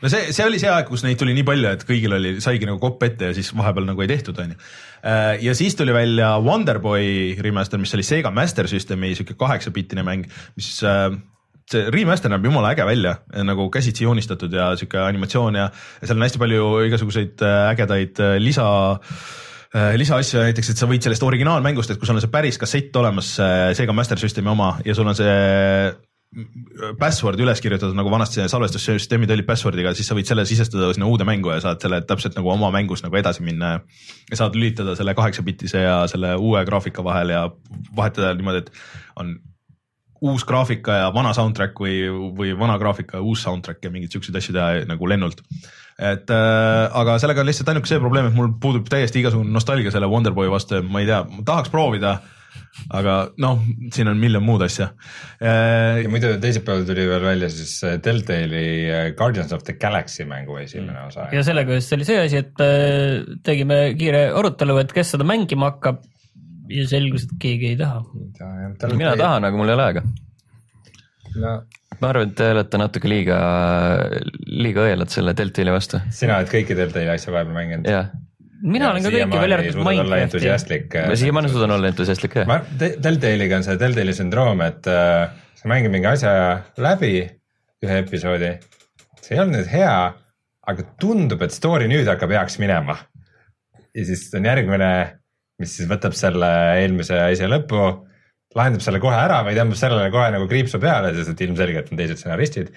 No 0.01 0.11
see, 0.11 0.31
see 0.35 0.45
oli 0.45 0.61
see 0.61 0.71
aeg, 0.71 0.87
kus 0.89 1.05
neid 1.05 1.19
tuli 1.21 1.35
nii 1.37 1.47
palju, 1.47 1.73
et 1.77 1.87
kõigil 1.87 2.17
oli, 2.17 2.35
saigi 2.43 2.69
nagu 2.69 2.81
kopp 2.81 3.03
ette 3.07 3.31
ja 3.31 3.37
siis 3.37 3.51
vahepeal 3.57 3.89
nagu 3.89 4.05
ei 4.05 4.11
tehtud, 4.11 4.39
on 4.43 4.55
ju. 4.55 4.61
Äh, 5.01 5.33
ja 5.45 5.55
siis 5.57 5.77
tuli 5.79 5.93
välja 5.95 6.33
Wonderboy 6.43 7.35
remaster, 7.41 7.81
mis 7.81 7.93
oli 7.97 8.05
Sega 8.05 8.33
Master 8.33 8.69
Systemi 8.71 9.13
sihuke 9.17 9.37
kaheksabittine 9.39 10.05
mäng, 10.07 10.29
mis 10.57 10.73
see 10.79 10.95
remaster 11.71 12.31
näeb 12.31 12.45
jumala 12.45 12.73
äge 12.73 12.85
välja, 12.87 13.15
nagu 13.45 13.69
käsitsi 13.71 14.05
joonistatud 14.05 14.53
ja 14.53 14.71
sihuke 14.79 14.99
animatsioon 14.99 15.55
ja, 15.59 15.69
ja 16.01 16.09
seal 16.09 16.19
on 16.19 16.25
hästi 16.25 16.41
palju 16.41 16.67
igasuguseid 16.87 17.43
äh, 17.45 17.61
ägedaid 17.71 18.19
äh, 18.19 18.35
lisa 18.41 18.67
äh, 18.97 19.93
lisaasju 19.99 20.45
näiteks, 20.47 20.73
et 20.73 20.81
sa 20.81 20.89
võid 20.89 21.05
sellest 21.05 21.23
originaalmängust, 21.23 21.93
et 21.93 22.01
kui 22.01 22.09
sul 22.09 22.17
on 22.17 22.23
see 22.23 22.33
päris 22.33 22.59
kassett 22.61 22.95
olemas, 22.99 23.33
Sega 23.77 23.95
Master 23.95 24.19
Systemi 24.19 24.51
oma 24.51 24.73
ja 24.85 24.95
sul 24.97 25.07
on 25.07 25.17
see 25.17 25.35
password 26.99 27.41
üles 27.43 27.59
kirjutatud 27.59 27.95
nagu 27.97 28.11
vanasti 28.11 28.45
salvestussüsteemid 28.47 29.33
olid 29.35 29.47
password'iga, 29.47 29.91
siis 29.97 30.07
sa 30.07 30.15
võid 30.15 30.29
selle 30.29 30.45
sisestada 30.47 30.93
sinna 30.95 31.09
uude 31.11 31.27
mängu 31.27 31.51
ja 31.51 31.59
saad 31.63 31.83
selle 31.83 31.99
täpselt 32.07 32.37
nagu 32.39 32.53
oma 32.53 32.69
mängus 32.71 33.03
nagu 33.03 33.19
edasi 33.19 33.43
minna. 33.43 33.73
ja 34.31 34.39
saad 34.39 34.55
lülitada 34.55 34.95
selle 34.95 35.15
kaheksa-bitise 35.17 35.83
ja 35.83 35.97
selle 36.07 36.37
uue 36.39 36.63
graafika 36.65 37.03
vahel 37.03 37.35
ja 37.35 37.43
vahetada 37.95 38.31
niimoodi, 38.39 38.63
et 38.63 38.71
on 39.19 39.35
uus 40.21 40.45
graafika 40.47 41.01
ja 41.01 41.13
vana 41.13 41.33
soundtrack 41.35 41.79
või, 41.83 41.99
või 42.37 42.55
vana 42.57 42.77
graafika 42.79 43.19
ja 43.19 43.27
uus 43.27 43.43
soundtrack 43.43 43.83
ja 43.83 43.91
mingeid 43.91 44.15
siukseid 44.15 44.37
asju 44.39 44.55
teha 44.55 44.85
nagu 44.87 45.09
lennult. 45.09 45.43
et 45.99 46.31
äh, 46.31 46.87
aga 46.95 47.19
sellega 47.19 47.43
on 47.43 47.51
lihtsalt 47.51 47.69
ainuke 47.73 47.91
see 47.91 47.99
probleem, 47.99 48.31
et 48.31 48.37
mul 48.37 48.53
puudub 48.61 48.87
täiesti 48.87 49.19
igasugune 49.19 49.51
nostalgia 49.51 49.91
selle 49.91 50.07
Wonderboy 50.07 50.47
vastu 50.49 50.79
ja 50.79 50.85
ma 50.85 51.03
ei 51.03 51.11
tea, 51.11 51.25
ma 51.27 51.43
tahaks 51.43 51.73
proovida 51.73 52.21
aga 52.95 53.15
noh, 53.41 53.59
siin 53.93 54.09
on 54.11 54.19
miljon 54.19 54.43
muud 54.45 54.63
asja. 54.65 54.91
Äh, 55.43 56.01
ja 56.03 56.11
muidu 56.11 56.31
teisipäeval 56.41 56.85
tuli 56.87 57.05
veel 57.09 57.25
välja 57.25 57.49
siis 57.51 57.73
Deltali 58.05 58.63
äh, 58.87 59.09
Guardians 59.17 59.53
of 59.55 59.65
the 59.67 59.75
Galaxy 59.79 60.25
mängu 60.29 60.57
esimene 60.61 60.95
mm. 60.95 61.11
osa. 61.11 61.27
ja 61.35 61.43
sellega 61.45 61.77
just 61.77 61.93
oli 61.97 62.07
see 62.07 62.23
asi, 62.23 62.41
et 62.45 62.63
äh, 62.63 63.21
tegime 63.45 63.81
kiire 63.99 64.29
arutelu, 64.37 64.79
et 64.83 64.95
kes 64.95 65.15
seda 65.15 65.27
mängima 65.27 65.73
hakkab 65.73 66.01
ja 66.71 66.87
selgus, 66.87 67.27
et 67.27 67.37
keegi 67.41 67.73
ei 67.73 67.79
taha. 67.79 68.03
mina 68.95 69.15
tahan, 69.19 69.47
aga 69.47 69.59
mul 69.59 69.71
ei 69.71 69.77
ole 69.77 69.87
aega 69.89 70.05
no.. 71.35 71.55
ma 71.99 72.11
arvan, 72.13 72.31
et 72.31 72.35
te 72.39 72.49
olete 72.55 72.81
natuke 72.81 73.11
liiga, 73.11 73.37
liiga 74.47 74.87
õelad 74.87 75.11
selle 75.11 75.35
Deltali 75.37 75.75
vastu. 75.75 76.01
sina 76.15 76.39
oled 76.39 76.51
kõiki 76.51 76.77
Deltali 76.77 77.11
asju 77.11 77.35
vahepeal 77.35 77.57
mänginud? 77.57 77.91
jah 77.91 78.11
mina 78.61 78.89
olen 78.91 79.05
ka 79.05 79.11
kõiki 79.13 79.41
välja 79.43 79.59
arvatud 79.59 79.81
Minecrafti. 79.81 81.03
ma 81.11 81.19
siiamaani 81.19 81.53
suudan 81.53 81.75
olla 81.77 81.91
entusiastlik 81.91 82.39
jah. 82.41 82.49
Deltaliga 82.79 83.59
on 83.59 83.67
see 83.67 83.77
Deltali 83.81 84.15
sündroom, 84.17 84.65
et 84.65 84.89
äh, 84.91 85.31
sa 85.61 85.71
mängid 85.71 85.93
mingi 85.93 86.09
asja 86.11 86.33
läbi, 86.81 87.15
ühe 87.85 88.01
episoodi, 88.03 88.51
see 89.21 89.37
ei 89.37 89.43
olnud 89.43 89.59
nüüd 89.59 89.71
hea, 89.71 89.95
aga 90.71 90.85
tundub, 91.01 91.41
et 91.45 91.55
story 91.55 91.89
nüüd 91.91 92.09
hakkab 92.09 92.35
heaks 92.37 92.59
minema. 92.61 92.99
ja 93.91 94.05
siis 94.07 94.29
on 94.37 94.45
järgmine 94.47 94.91
mis 95.61 95.75
siis 95.77 95.89
võtab 95.89 96.15
selle 96.17 96.49
eelmise 96.81 97.17
asja 97.21 97.49
lõppu, 97.51 97.81
lahendab 98.57 98.83
selle 98.83 99.01
kohe 99.03 99.17
ära 99.17 99.41
või 99.47 99.55
tõmbab 99.57 99.79
sellele 99.79 100.09
kohe 100.13 100.31
nagu 100.33 100.47
kriipsu 100.51 100.81
peale, 100.81 101.13
sest 101.15 101.33
et 101.33 101.43
ilmselgelt 101.45 101.91
on 101.91 102.01
teised 102.01 102.19
stsenaristid. 102.19 102.71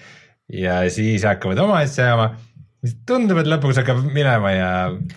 ja 0.53 0.83
siis 0.93 1.25
hakkavad 1.25 1.59
oma 1.63 1.81
asja 1.81 2.11
ajama 2.11 2.27
tundub, 3.07 3.41
et 3.41 3.49
lõpuks 3.49 3.81
hakkab 3.81 4.01
minema 4.13 4.53
ja 4.53 4.71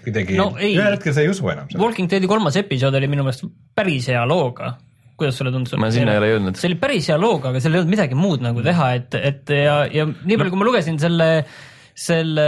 kuidagi 0.05 0.37
no, 0.39 0.51
ühel 0.57 0.93
hetkel 0.97 1.17
sa 1.17 1.25
ei 1.25 1.33
usu 1.33 1.49
enam 1.53 1.71
seda. 1.71 1.81
Walking 1.83 2.11
Deadi 2.11 2.31
kolmas 2.31 2.59
episood 2.61 2.99
oli 2.99 3.11
minu 3.11 3.27
meelest 3.27 3.49
päris 3.79 4.11
hea 4.13 4.27
looga. 4.29 4.77
kuidas 5.19 5.41
sulle 5.41 5.51
tundus? 5.55 5.75
ma 5.81 5.91
sinna 5.95 6.15
ei 6.15 6.23
ole 6.23 6.35
jõudnud. 6.35 6.61
see 6.61 6.71
oli 6.71 6.79
päris 6.81 7.09
hea 7.11 7.19
looga, 7.21 7.53
aga 7.53 7.63
seal 7.63 7.75
ei 7.75 7.83
olnud 7.83 7.95
midagi 7.97 8.19
muud 8.19 8.45
nagu 8.45 8.63
teha, 8.65 8.93
et, 9.01 9.19
et 9.19 9.57
ja, 9.65 9.81
ja 9.93 10.07
nii 10.07 10.39
palju, 10.39 10.55
kui 10.55 10.63
ma 10.63 10.69
lugesin 10.71 11.01
selle 11.03 11.29
äh, 11.41 11.59
selle 11.99 12.45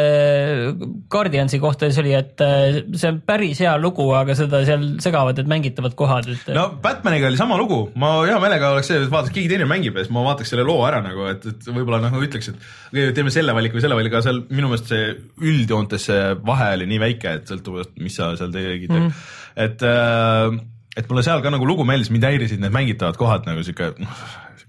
Guardiansi 1.11 1.59
kohta 1.59 1.89
siis 1.89 1.99
oli, 2.05 2.13
et 2.15 2.43
äh, 2.45 2.81
see 2.95 3.11
on 3.11 3.19
päris 3.27 3.59
hea 3.65 3.73
lugu, 3.83 4.05
aga 4.15 4.37
seda 4.39 4.61
seal 4.67 4.85
segavad 5.03 5.41
need 5.41 5.51
mängitavad 5.51 5.97
kohad, 5.99 6.29
et. 6.31 6.45
no 6.55 6.69
Batmaniga 6.83 7.27
oli 7.31 7.41
sama 7.41 7.59
lugu, 7.59 7.81
ma 7.99 8.13
hea 8.29 8.39
meelega 8.43 8.71
oleks 8.77 8.93
see, 8.93 9.01
et 9.03 9.11
vaataks, 9.11 9.35
keegi 9.35 9.51
teine 9.51 9.67
mängib 9.71 9.99
ja 9.99 10.05
siis 10.05 10.15
ma 10.15 10.23
vaataks 10.29 10.55
selle 10.55 10.67
loo 10.69 10.79
ära 10.87 11.03
nagu, 11.03 11.27
et, 11.33 11.49
et 11.51 11.71
võib-olla 11.71 11.99
nagu 12.05 12.23
ütleks, 12.23 12.53
et 12.53 13.11
teeme 13.17 13.35
selle 13.35 13.57
valiku 13.57 13.81
või 13.81 13.85
selle 13.87 13.99
valiku, 13.99 14.21
aga 14.21 14.29
seal 14.29 14.41
minu 14.53 14.71
meelest 14.71 14.95
see 14.95 15.11
üldjoontes 15.51 16.07
see 16.13 16.23
vahe 16.47 16.71
oli 16.79 16.87
nii 16.95 17.03
väike, 17.09 17.35
et 17.41 17.51
sõltuvalt, 17.51 17.97
mis 17.99 18.23
sa 18.23 18.31
seal 18.39 18.55
tegid 18.55 18.95
mm, 18.95 19.03
-hmm. 19.09 19.29
et 19.67 19.87
äh, 19.91 20.61
et 21.01 21.11
mulle 21.11 21.27
seal 21.27 21.43
ka 21.43 21.51
nagu 21.51 21.67
lugu 21.67 21.83
meeldis, 21.89 22.15
mind 22.15 22.27
häirisid 22.29 22.63
need 22.63 22.75
mängitavad 22.75 23.19
kohad 23.19 23.47
nagu 23.51 23.63
sihuke. 23.67 23.95
Noh, 23.99 24.27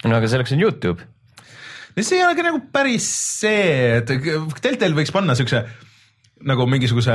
no 0.10 0.18
aga 0.18 0.30
selleks 0.30 0.58
on 0.58 0.66
Youtube 0.66 1.06
see 2.00 2.20
ei 2.20 2.26
ole 2.26 2.36
ka 2.38 2.46
nagu 2.48 2.62
päris 2.74 3.08
see, 3.42 3.98
et 4.00 4.12
Deltel 4.64 4.96
võiks 4.98 5.14
panna 5.14 5.36
siukse 5.38 5.66
nagu 6.48 6.66
mingisuguse 6.70 7.14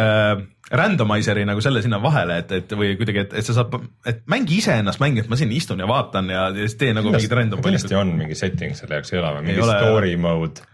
randomizer'i 0.76 1.44
nagu 1.46 1.62
selle 1.62 1.82
sinna 1.82 1.98
vahele, 2.02 2.40
et, 2.42 2.52
et 2.60 2.74
või 2.78 2.92
kuidagi, 2.98 3.24
et, 3.24 3.34
et 3.40 3.46
sa 3.46 3.56
saad, 3.56 3.74
et 4.06 4.22
mängi 4.30 4.60
iseennast 4.60 5.02
mängi, 5.02 5.22
et 5.24 5.30
ma 5.30 5.38
siin 5.38 5.52
istun 5.54 5.82
ja 5.82 5.88
vaatan 5.90 6.30
ja, 6.32 6.46
siis 6.56 6.76
tee 6.80 6.94
nagu 6.96 7.12
mingid 7.14 7.34
random 7.38 7.62
kindlasti 7.64 7.98
on 7.98 8.14
mingi 8.18 8.38
setting 8.38 8.76
selle 8.78 8.98
jaoks, 9.00 9.12
ei 9.14 9.20
ole 9.22 9.32
või? 9.36 9.44
Mingi 9.48 9.62
ei 9.62 9.68
story 9.68 10.14
ole, 10.14 10.22
mode. 10.22 10.66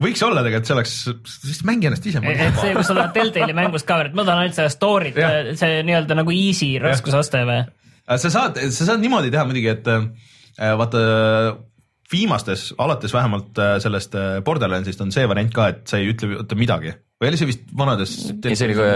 Võiks 0.00 0.22
olla 0.24 0.42
tegelikult, 0.46 0.68
see 0.68 0.76
oleks, 0.78 0.94
siis 1.44 1.58
mängi 1.68 1.90
ennast 1.90 2.06
ise. 2.08 2.22
et 2.24 2.60
see, 2.62 2.72
kus 2.76 2.88
sa 2.88 2.96
tahad 2.96 3.16
Deltali 3.18 3.56
mängust 3.56 3.88
ka, 3.88 4.00
et 4.06 4.16
ma 4.16 4.24
tahan 4.24 4.46
ainult 4.46 4.56
seda 4.56 4.72
story't, 4.72 5.18
see 5.60 5.82
nii-öelda 5.86 6.16
nagu 6.22 6.34
easy 6.34 6.72
raskusaste 6.82 7.44
või? 7.48 7.64
sa 8.10 8.32
saad, 8.32 8.58
sa 8.74 8.86
saad 8.88 9.02
niimoodi 9.02 9.30
teha 9.30 9.44
muidugi, 9.46 9.70
et 9.70 9.90
äh, 9.92 10.72
vaata 10.78 11.02
viimastes, 12.12 12.70
alates 12.78 13.12
vähemalt 13.14 13.58
äh, 13.58 13.76
sellest 13.82 14.14
äh, 14.18 14.40
Borderlandsist 14.44 15.00
on 15.04 15.12
see 15.14 15.28
variant 15.30 15.52
ka, 15.54 15.68
et 15.70 15.82
sa 15.90 16.00
ei 16.00 16.10
ütle 16.10 16.30
mitte 16.32 16.58
midagi 16.58 16.92
või 17.20 17.30
oli 17.30 17.38
see 17.38 17.50
vist 17.50 17.68
vanades? 17.76 18.14
see 18.42 18.66
oli 18.66 18.76
ka 18.78 18.86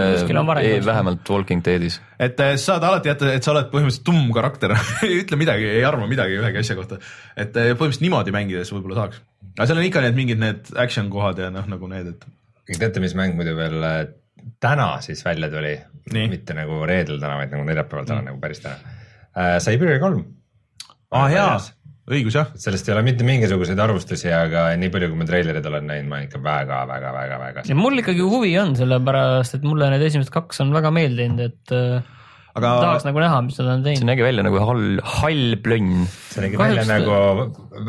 vähemalt 0.85 1.31
Walking 1.31 1.63
Deadis. 1.65 1.99
et 2.19 2.39
äh, 2.43 2.55
saad 2.61 2.83
alati 2.83 3.11
jätta, 3.11 3.31
et 3.37 3.45
sa 3.45 3.53
oled 3.53 3.69
põhimõtteliselt 3.71 4.07
tumm 4.07 4.27
karakter 4.35 4.75
ei 5.07 5.21
ütle 5.21 5.39
midagi, 5.39 5.69
ei 5.77 5.85
arva 5.87 6.09
midagi 6.11 6.39
ühegi 6.41 6.61
asja 6.63 6.77
kohta. 6.79 6.99
et 7.35 7.53
põhimõtteliselt 7.53 8.05
niimoodi 8.07 8.35
mängides 8.35 8.73
võib-olla 8.75 9.05
saaks. 9.05 9.23
aga 9.55 9.69
seal 9.69 9.81
on 9.81 9.87
ikka 9.87 10.03
need 10.05 10.19
mingid 10.19 10.43
need 10.43 10.73
action 10.81 11.09
kohad 11.13 11.39
ja 11.39 11.51
noh, 11.53 11.67
nagu 11.71 11.91
need, 11.91 12.11
et. 12.15 12.27
teate, 12.75 13.03
mis 13.03 13.15
mäng 13.17 13.37
muidu 13.39 13.55
veel 13.57 13.79
täna 14.59 14.89
siis 15.05 15.23
välja 15.25 15.51
tuli? 15.53 15.77
mitte 16.11 16.53
nagu 16.53 16.83
reedel 16.85 17.17
täna, 17.21 17.39
vaid 17.39 17.55
nagu 17.55 17.63
neljapäeval 17.65 18.05
täna 18.05 18.21
mm. 18.21 18.29
nagu 18.33 18.43
päris 18.43 18.61
täna 18.65 18.75
uh,. 18.75 19.55
Siberia 19.63 20.03
kolm. 20.03 20.21
aa 21.11 21.23
ah, 21.23 21.31
jaa 21.31 21.57
õigus 22.11 22.37
jah. 22.37 22.51
sellest 22.61 22.89
ei 22.89 22.95
ole 22.95 23.03
mitte 23.07 23.25
mingisuguseid 23.27 23.79
arvustusi, 23.81 24.29
aga 24.33 24.67
nii 24.79 24.91
palju, 24.93 25.11
kui 25.11 25.21
ma 25.21 25.29
treilerid 25.29 25.69
olen 25.69 25.87
näinud, 25.89 26.09
ma 26.11 26.21
ikka 26.25 26.41
väga, 26.43 26.81
väga, 26.89 27.13
väga, 27.15 27.39
väga. 27.41 27.65
ja 27.69 27.77
mul 27.77 28.01
ikkagi 28.01 28.25
huvi 28.25 28.53
on, 28.61 28.75
sellepärast 28.77 29.57
et 29.57 29.65
mulle 29.65 29.89
need 29.93 30.05
esimesed 30.05 30.33
kaks 30.33 30.61
on 30.65 30.73
väga 30.75 30.93
meeldinud, 30.93 31.41
et 31.49 31.75
äh, 31.75 32.14
aga 32.55 32.71
tahaks 32.79 33.05
nagu 33.07 33.19
näha, 33.19 33.39
mis 33.43 33.57
nad 33.59 33.69
on 33.73 33.81
teinud. 33.83 33.99
see 33.99 34.07
nägi 34.07 34.23
välja 34.23 34.43
nagu 34.45 34.59
hall, 34.63 34.83
hall 35.17 35.57
plönn. 35.63 36.05
see 36.31 36.43
nägi 36.45 36.59
kahjuks 36.59 36.77
välja 36.79 36.99
nagu 37.01 37.17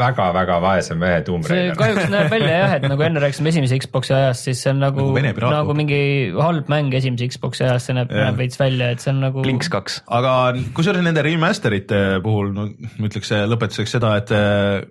väga-väga 0.01 0.57
vaese 0.65 0.97
mehe 0.99 1.21
Tomb 1.27 1.47
Raider. 1.51 1.77
kahjuks 1.79 2.11
näeb 2.11 2.33
välja 2.33 2.57
jah, 2.57 2.75
et 2.79 2.87
nagu 2.91 3.07
enne 3.07 3.23
rääkisime 3.23 3.53
esimese 3.53 3.79
Xbox'i 3.85 4.17
ajast, 4.17 4.49
siis 4.49 4.65
see 4.65 4.73
on 4.75 4.83
nagu, 4.83 5.07
nagu, 5.15 5.53
nagu 5.55 5.79
mingi 5.79 6.01
halb 6.35 6.73
mäng 6.73 6.95
esimese 6.99 7.31
Xbox'i 7.37 7.69
ajast, 7.69 7.91
see 7.91 7.99
näeb, 8.01 8.11
näeb 8.11 8.43
veits 8.43 8.59
välja, 8.61 8.91
et 8.97 9.05
see 9.05 9.15
on 9.15 9.23
nagu. 9.29 9.47
Blinks 9.47 9.71
kaks. 9.73 10.01
aga 10.19 10.35
kusjuures 10.75 11.07
nende 11.07 11.23
remaster 11.27 11.79
ite 11.79 12.03
puhul, 12.27 12.51
no 12.57 12.67
ma 12.67 13.11
ütleks 13.11 13.31
lõpetuseks 13.55 13.99
seda, 13.99 14.17
et 14.19 14.35
äh, 14.35 14.83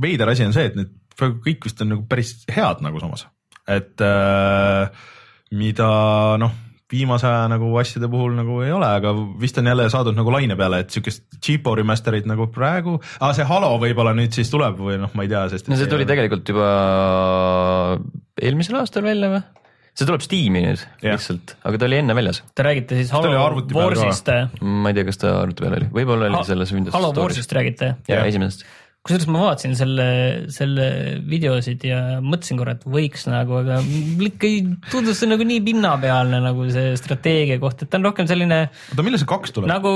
veider 0.00 0.30
asi 0.30 0.46
on 0.46 0.54
see, 0.54 0.70
et 0.70 0.78
need 0.78 0.94
praegu 1.18 1.42
kõik 1.44 1.66
vist 1.66 1.82
on 1.82 1.96
nagu 1.96 2.06
päris 2.08 2.36
head 2.46 2.86
nagu 2.86 3.02
samas, 3.02 3.26
et 3.66 4.06
äh, 4.06 4.86
mida 5.50 5.90
noh 6.38 6.69
viimase 6.90 7.28
aja 7.28 7.46
nagu 7.50 7.70
asjade 7.80 8.08
puhul 8.10 8.34
nagu 8.38 8.60
ei 8.64 8.72
ole, 8.74 8.88
aga 9.00 9.12
vist 9.40 9.58
on 9.60 9.70
jälle 9.70 9.86
saadud 9.92 10.16
nagu 10.18 10.32
laine 10.34 10.56
peale, 10.58 10.82
et 10.84 10.94
siukest 10.94 11.26
cheapo 11.38 11.76
remaster'it 11.78 12.26
nagu 12.30 12.48
praegu 12.54 12.98
ah,, 13.20 13.30
see 13.36 13.46
Halo 13.48 13.76
võib-olla 13.82 14.14
nüüd 14.16 14.34
siis 14.36 14.50
tuleb 14.52 14.80
või 14.80 14.98
noh, 15.02 15.14
ma 15.14 15.26
ei 15.26 15.32
tea, 15.32 15.46
sest. 15.52 15.70
no 15.70 15.78
see 15.78 15.90
tuli 15.90 16.08
tegelikult 16.08 16.50
juba 16.50 16.68
eelmisel 18.40 18.80
aastal 18.82 19.06
välja 19.06 19.32
või? 19.36 19.42
see 19.94 20.08
tuleb 20.08 20.24
Steam'i 20.24 20.64
nüüd 20.64 20.82
yeah. 21.02 21.14
lihtsalt, 21.14 21.56
aga 21.66 21.80
ta 21.80 21.88
oli 21.88 21.98
enne 22.00 22.14
väljas. 22.16 22.42
Te 22.56 22.64
räägite 22.64 22.98
siis 22.98 23.10
Halo 23.14 23.32
Warsist? 23.74 24.30
ma 24.62 24.92
ei 24.92 24.98
tea, 24.98 25.06
kas 25.08 25.20
ta 25.20 25.34
arvuti 25.42 25.66
peal 25.66 25.78
oli, 25.80 25.90
võib-olla 25.94 26.30
oli 26.30 26.38
ha 26.38 26.44
selles 26.48 26.74
Windows 26.74 26.96
Halo 26.96 27.12
Warsist 27.18 27.54
räägite? 27.56 27.94
jaa, 28.10 28.26
esimesest 28.30 28.66
kusjuures 29.06 29.28
ma 29.32 29.44
vaatasin 29.46 29.76
selle, 29.78 30.06
selle 30.52 30.86
videosid 31.28 31.84
ja 31.88 32.00
mõtlesin 32.20 32.58
korra, 32.60 32.76
et 32.76 32.82
võiks 32.84 33.24
nagu, 33.30 33.60
aga 33.62 33.78
ikka 34.26 34.48
ei 34.48 34.64
tundus 34.92 35.22
see 35.22 35.30
nagu 35.30 35.46
nii 35.46 35.62
pinnapealne 35.64 36.42
nagu 36.44 36.66
see 36.72 36.92
strateegia 37.00 37.60
koht, 37.62 37.84
et 37.84 37.92
ta 37.92 38.00
on 38.00 38.10
rohkem 38.10 38.28
selline. 38.28 38.66
oota, 38.92 39.06
millal 39.06 39.22
see 39.22 39.30
kaks 39.30 39.56
tuleb? 39.56 39.70
nagu 39.72 39.94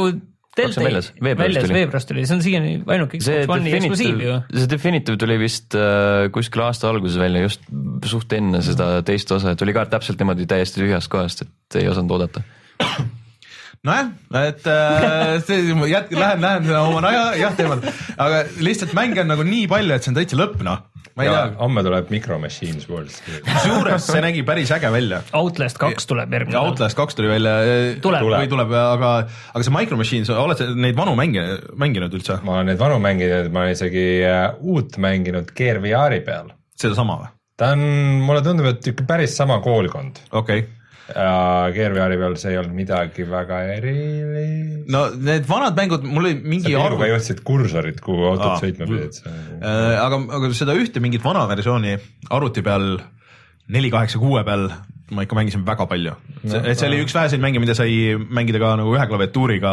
kaks 0.55 0.79
on 0.79 0.87
väljas, 0.87 1.11
väljas 1.21 1.67
tuli. 1.67 1.77
veebruaris 1.77 2.09
tuli, 2.09 2.25
see 2.29 2.37
on 2.39 2.45
siiani 2.47 2.73
ainuke 2.95 3.21
Xbox 3.21 3.53
One'i 3.59 3.75
eksklusiiv 3.81 4.23
ju 4.25 4.37
see 4.55 4.71
Definitive 4.71 5.21
tuli 5.21 5.37
vist 5.43 5.77
äh, 5.77 6.31
kuskil 6.35 6.65
aasta 6.65 6.89
alguses 6.89 7.19
välja, 7.21 7.43
just 7.45 7.67
suht 8.09 8.33
enne 8.39 8.63
seda 8.65 8.89
teist 9.07 9.35
osa, 9.37 9.53
et 9.53 9.61
tuli 9.61 9.75
ka 9.77 9.85
täpselt 9.91 10.23
niimoodi 10.23 10.49
täiesti 10.49 10.81
tühjast 10.81 11.13
kohast, 11.13 11.45
et 11.45 11.81
ei 11.83 11.91
osanud 11.93 12.17
oodata. 12.17 12.45
nojah, 13.85 14.11
et 14.41 14.67
äh, 14.71 15.37
see 15.45 15.75
jät-, 15.91 16.13
lähen, 16.17 16.41
lähen 16.45 16.71
oma 16.79 17.03
naja, 17.05 17.29
jah 17.37 17.55
teemale, 17.57 17.93
aga 18.17 18.43
lihtsalt 18.65 18.95
mänge 18.97 19.21
on 19.23 19.33
nagu 19.35 19.45
nii 19.47 19.69
palju, 19.71 19.95
et 19.97 20.07
see 20.07 20.13
on 20.13 20.19
täitsa 20.19 20.39
lõpp 20.41 20.63
noh, 20.65 20.81
ma 21.13 21.27
ei 21.27 21.29
ja 21.29 21.35
tea, 21.37 21.51
homme 21.61 21.85
tuleb 21.85 22.09
Micro 22.15 22.39
Machines 22.41 22.89
World. 22.89 23.13
kusjuures 23.45 24.09
see 24.09 24.23
nägi 24.25 24.45
päris 24.47 24.73
äge 24.75 24.91
välja. 24.95 25.21
Outlast 25.37 25.79
kaks 25.83 26.09
tuleb 26.11 26.33
järgmine. 26.33 26.59
Outlast 26.63 26.99
kaks 26.99 27.19
tuli 27.19 27.31
välja. 27.31 27.55
Tuleb. 28.05 28.25
või 28.33 28.51
tuleb, 28.51 28.73
aga, 28.81 29.13
aga 29.53 29.67
see 29.67 29.77
Micro 29.77 30.01
Machines, 30.01 30.33
oled 30.33 30.61
sa 30.61 30.71
neid 30.73 30.97
vanu 30.99 31.15
mänge 31.19 31.45
mänginud 31.81 32.17
üldse? 32.17 32.41
ma 32.47 32.59
olen 32.59 32.73
neid 32.73 32.81
vanu 32.81 32.99
mänginud, 33.05 33.53
ma 33.55 33.67
olen 33.67 33.77
isegi 33.77 34.07
äh, 34.27 34.47
uut 34.65 34.97
mänginud 35.03 35.53
Gear 35.57 35.83
VR-i 35.85 36.25
peal. 36.25 36.55
sedasama 36.81 37.21
või? 37.21 37.31
ta 37.61 37.75
on, 37.77 37.85
mulle 38.25 38.41
tundub, 38.43 38.73
et 38.73 38.89
ikka 38.91 39.07
päris 39.07 39.37
sama 39.39 39.61
koolkond 39.63 40.25
okei 40.33 40.65
okay., 40.65 40.73
ja 41.13 41.71
Gear 41.75 41.93
VR-i 41.93 42.17
peal 42.21 42.37
see 42.41 42.55
ei 42.55 42.61
olnud 42.61 42.77
midagi 42.77 43.27
väga 43.29 43.61
erilist. 43.75 44.87
no 44.93 45.05
need 45.17 45.45
vanad 45.49 45.77
mängud, 45.77 46.07
mul 46.09 46.31
oli 46.31 46.39
sa 46.39 46.49
mingi 46.55 46.73
pilguga 46.73 47.11
juhtisid 47.13 47.45
kursorit, 47.45 48.01
kuhu 48.05 48.31
autod 48.31 48.55
Aa. 48.55 48.63
sõitma 48.63 48.89
pidid. 48.89 49.21
Äh, 49.27 49.99
aga, 50.01 50.23
aga 50.39 50.55
seda 50.57 50.77
ühte 50.79 51.05
mingit 51.05 51.25
vana 51.25 51.45
versiooni 51.51 51.99
arvuti 52.33 52.65
peal, 52.65 52.97
neli 53.75 53.93
kaheksa 53.93 54.23
kuue 54.23 54.45
peal 54.49 54.71
ma 55.13 55.25
ikka 55.27 55.37
mängisin 55.37 55.65
väga 55.67 55.85
palju 55.89 56.15
no,. 56.15 56.61
et 56.65 56.79
see 56.81 56.89
oli 56.89 57.03
üks 57.05 57.13
väheseid 57.13 57.43
mänge, 57.43 57.61
mida 57.61 57.75
sai 57.77 58.15
mängida 58.17 58.61
ka 58.63 58.71
nagu 58.81 58.95
ühe 58.97 59.05
klaviatuuriga 59.11 59.73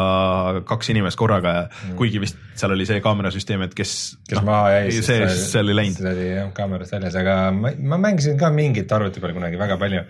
kaks 0.67 0.91
inimest 0.91 1.19
korraga 1.19 1.53
ja 1.55 1.61
mm. 1.69 1.95
kuigi 2.00 2.19
vist 2.19 2.39
seal 2.59 2.75
oli 2.75 2.85
see 2.89 3.00
kaamerasüsteem, 3.03 3.63
et 3.63 3.75
kes, 3.77 3.93
kes 4.27 4.41
noh, 4.41 4.47
maha 4.50 4.73
jäi, 4.75 5.00
see, 5.00 5.29
seal 5.39 5.71
ei 5.71 5.77
läinud. 5.77 6.01
see 6.01 6.11
oli 6.11 6.27
jah 6.33 6.51
kaamerast 6.57 6.97
väljas, 6.97 7.15
aga 7.23 7.38
ma, 7.55 7.71
ma 7.93 8.01
mängisin 8.09 8.35
ka 8.41 8.51
mingit 8.53 8.91
arvuti 8.91 9.23
peal 9.23 9.35
kunagi 9.38 9.59
väga 9.61 9.79
palju 9.81 10.03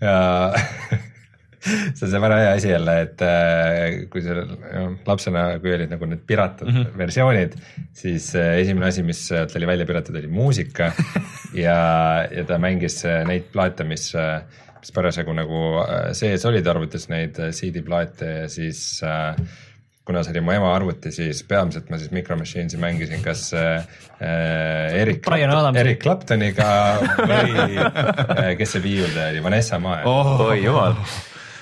ja 0.00 0.16
see 1.68 2.06
on 2.06 2.12
see 2.12 2.20
väga 2.22 2.38
hea 2.42 2.52
asi 2.54 2.70
jälle, 2.70 2.94
et 3.04 3.24
äh, 3.24 3.96
kui 4.12 4.22
sa 4.24 4.36
lapsena, 5.06 5.46
kui 5.62 5.74
olid 5.74 5.90
nagu 5.92 6.08
need 6.10 6.22
piratud 6.26 6.70
mm. 6.70 6.76
-hmm. 6.76 6.98
versioonid, 6.98 7.58
siis 7.92 8.30
äh, 8.38 8.60
esimene 8.62 8.86
asi, 8.92 9.02
mis 9.02 9.26
sealt 9.28 9.56
oli 9.56 9.66
välja 9.66 9.86
piratud, 9.86 10.16
oli 10.16 10.30
muusika 10.30 10.92
ja, 11.66 11.78
ja 12.30 12.44
ta 12.44 12.58
mängis 12.58 13.04
äh, 13.04 13.24
neid 13.26 13.50
plaate, 13.52 13.84
mis 13.84 14.12
mis 14.78 14.92
parasjagu 14.94 15.32
nagu 15.34 15.60
sees 16.14 16.44
olid 16.46 16.66
arvutis 16.70 17.08
neid 17.10 17.34
CD-plaate 17.34 18.28
ja 18.42 18.48
siis 18.48 19.02
äh, 19.02 19.34
kuna 20.08 20.22
see 20.24 20.32
oli 20.32 20.40
mu 20.40 20.54
ema 20.56 20.70
arvuti, 20.72 21.12
siis 21.12 21.42
peamiselt 21.44 21.90
ma 21.92 21.98
siis 22.00 22.12
Micro 22.16 22.36
Machines'i 22.40 22.80
mängisin 22.80 23.20
kas 23.20 23.50
äh, 23.52 23.84
Erik. 24.96 25.26
Erik 25.28 26.00
Claptoniga 26.00 26.68
või 27.28 27.76
äh, 27.76 28.54
kes 28.56 28.72
see 28.72 28.84
viiuldaja 28.86 29.34
oli, 29.34 29.44
Vanessa 29.44 29.76
Mae 29.82 30.06
oh.. 30.08 30.46
oi 30.46 30.62
jumal, 30.62 30.96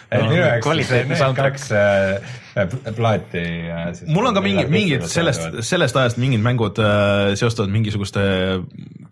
et 0.07 0.23
minu 0.23 0.45
jaoks 0.45 0.95
need 0.95 1.41
kaks 1.43 1.73
äh, 1.75 2.37
plaati 2.97 3.43
äh,. 3.69 3.91
mul 4.09 4.27
on 4.31 4.37
ka 4.37 4.43
mingi, 4.45 4.65
mingid 4.73 5.05
sellest, 5.11 5.61
sellest 5.67 5.99
ajast 6.01 6.21
mingid 6.21 6.41
mängud 6.45 6.81
äh, 6.81 7.35
seostuvad 7.37 7.73
mingisuguste 7.75 8.23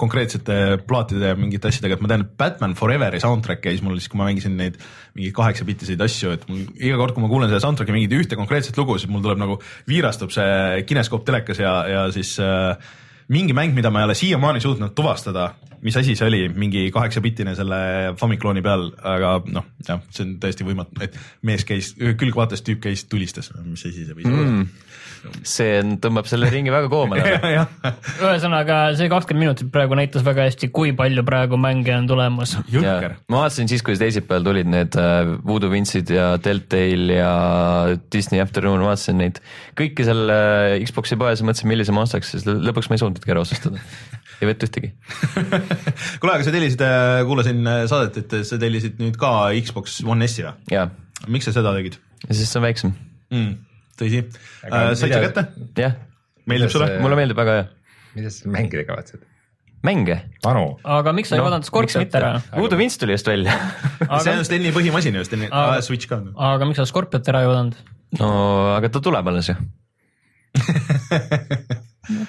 konkreetsete 0.01 0.79
plaatide 0.89 1.35
ja 1.35 1.39
mingite 1.39 1.69
asjadega, 1.69 1.99
et 1.99 2.05
ma 2.05 2.11
tean, 2.11 2.25
et 2.25 2.33
Batman 2.41 2.75
Foreveri 2.79 3.21
soundtrack 3.23 3.63
käis 3.67 3.85
mul 3.85 3.99
siis, 4.01 4.09
kui 4.11 4.21
ma 4.21 4.29
mängisin 4.31 4.57
neid 4.59 4.81
mingeid 5.15 5.37
kaheksapitiseid 5.37 6.03
asju, 6.07 6.35
et 6.35 6.49
mul 6.49 6.65
iga 6.81 6.99
kord, 7.01 7.15
kui 7.15 7.25
ma 7.25 7.31
kuulen 7.31 7.53
selle 7.53 7.63
soundtrack'i 7.63 7.95
mingit 7.95 8.17
ühte 8.17 8.41
konkreetset 8.41 8.79
lugu, 8.81 8.97
siis 8.99 9.13
mul 9.13 9.23
tuleb 9.25 9.43
nagu 9.45 9.61
viirastub 9.91 10.33
see 10.35 10.83
kineskoop 10.89 11.27
telekas 11.29 11.61
ja, 11.63 11.77
ja 11.91 12.05
siis 12.17 12.35
äh, 12.43 12.75
mingi 13.29 13.57
mäng, 13.57 13.75
mida 13.77 13.91
ma 13.91 14.03
ei 14.03 14.09
ole 14.09 14.17
siiamaani 14.19 14.61
suutnud 14.61 14.95
tuvastada, 14.97 15.51
mis 15.85 15.97
asi 15.97 16.17
see 16.17 16.27
oli, 16.29 16.43
mingi 16.49 16.87
kaheksapitine 16.93 17.55
selle 17.57 17.79
Famicloni 18.21 18.63
peal, 18.65 18.89
aga 19.15 19.37
noh, 19.53 19.69
jah, 19.87 20.03
see 20.11 20.27
on 20.27 20.35
täiesti 20.43 20.67
võimatu, 20.67 21.01
et 21.05 21.17
mees 21.47 21.65
käis, 21.69 21.93
külgvaates 22.21 22.65
tüüp 22.65 22.83
käis, 22.87 23.07
tulistas, 23.11 23.51
mis 23.65 23.85
asi 23.85 24.07
see 24.07 24.17
võis 24.17 24.29
olla 24.29 24.45
mm. 24.45 24.69
See 25.47 25.81
tõmbab 26.03 26.29
selle 26.29 26.49
ringi 26.53 26.73
väga 26.73 26.91
koomale. 26.93 27.37
ühesõnaga 28.25 28.79
see 28.99 29.11
kakskümmend 29.13 29.45
minutit 29.45 29.71
praegu 29.75 29.97
näitas 29.99 30.25
väga 30.27 30.47
hästi, 30.49 30.71
kui 30.75 30.95
palju 30.97 31.25
praegu 31.27 31.59
mänge 31.61 31.95
on 31.97 32.09
tulemas. 32.11 32.57
ma 32.71 33.43
vaatasin 33.45 33.71
siis, 33.71 33.85
kui 33.87 33.99
teisipäeval 34.01 34.47
tulid 34.47 34.71
need 34.71 34.99
äh, 35.01 35.35
Voodoo 35.47 35.73
Vince'id 35.73 36.13
ja 36.15 36.31
Deltale 36.45 37.19
ja 37.19 37.33
Disney 38.13 38.43
Afternoon, 38.45 38.85
vaatasin 38.87 39.21
neid 39.23 39.41
kõiki 39.79 40.07
seal 40.07 40.25
äh, 40.33 40.79
Xbox'i 40.87 41.19
poes 41.21 41.43
ja 41.43 41.49
mõtlesin, 41.49 41.71
millise 41.71 41.95
ma 41.97 42.07
ostaks, 42.07 42.35
siis 42.35 42.49
lõ- 42.49 42.61
lõpuks 42.71 42.91
ma 42.91 42.99
ei 42.99 43.05
suutnudki 43.05 43.35
ära 43.35 43.45
otsustada. 43.45 43.83
ei 44.41 44.51
võtnud 44.51 44.69
ühtegi. 44.69 44.95
kuule, 46.21 46.35
aga 46.35 46.43
sa 46.47 46.55
tellisid, 46.55 46.89
kuulasin 47.29 47.63
äh, 47.65 47.85
saadet, 47.91 48.23
et 48.25 48.41
sa 48.49 48.61
tellisid 48.61 49.01
nüüd 49.03 49.21
ka 49.21 49.53
Xbox 49.61 50.03
One 50.07 50.29
S-i 50.29 50.47
või? 50.49 50.89
miks 51.31 51.47
sa 51.49 51.55
seda 51.55 51.71
tegid 51.73 51.95
siis 52.33 52.51
see 52.51 52.61
on 52.61 52.67
väiksem. 52.67 52.93
mm,? 53.31 53.55
Tõsi 54.01 54.23
äh,, 54.25 54.91
said 54.99 55.15
sa 55.15 55.21
kätte? 55.29 55.47
jah, 55.81 55.95
meeldib 56.51 56.73
sulle 56.75 56.91
mulle 57.05 57.19
meeldib 57.21 57.39
väga, 57.41 57.55
jah. 57.63 57.71
mida 58.17 58.33
sa 58.35 58.51
mängida 58.53 58.85
kavatsed? 58.89 59.23
mänge. 59.85 60.17
vanu? 60.45 60.67
aga 60.97 61.13
miks 61.17 61.29
sa 61.33 61.37
ei 61.37 61.43
No, 61.43 61.49
vaadanud 61.49 61.69
Scorpionit 61.69 62.15
ära? 62.17 62.35
Voodoo 62.57 62.79
Vince 62.81 62.99
tuli 63.03 63.13
just 63.17 63.29
välja. 63.29 63.53
see 64.25 64.33
on 64.37 64.45
Steni 64.49 64.73
põhimasin 64.75 65.19
ju, 65.21 65.25
Steni 65.29 65.51
Aga- 65.51 65.83
Switch 65.85 66.09
ka. 66.11 66.23
aga 66.53 66.69
miks 66.71 66.81
sa 66.81 66.87
Scorpionit 66.89 67.29
ära 67.33 67.45
ei 67.45 67.51
vaadanud? 67.53 67.77
no 68.21 68.31
aga 68.77 68.89
ta 68.95 69.03
tuleb 69.05 69.29
alles 69.33 69.51
ju. 69.53 69.57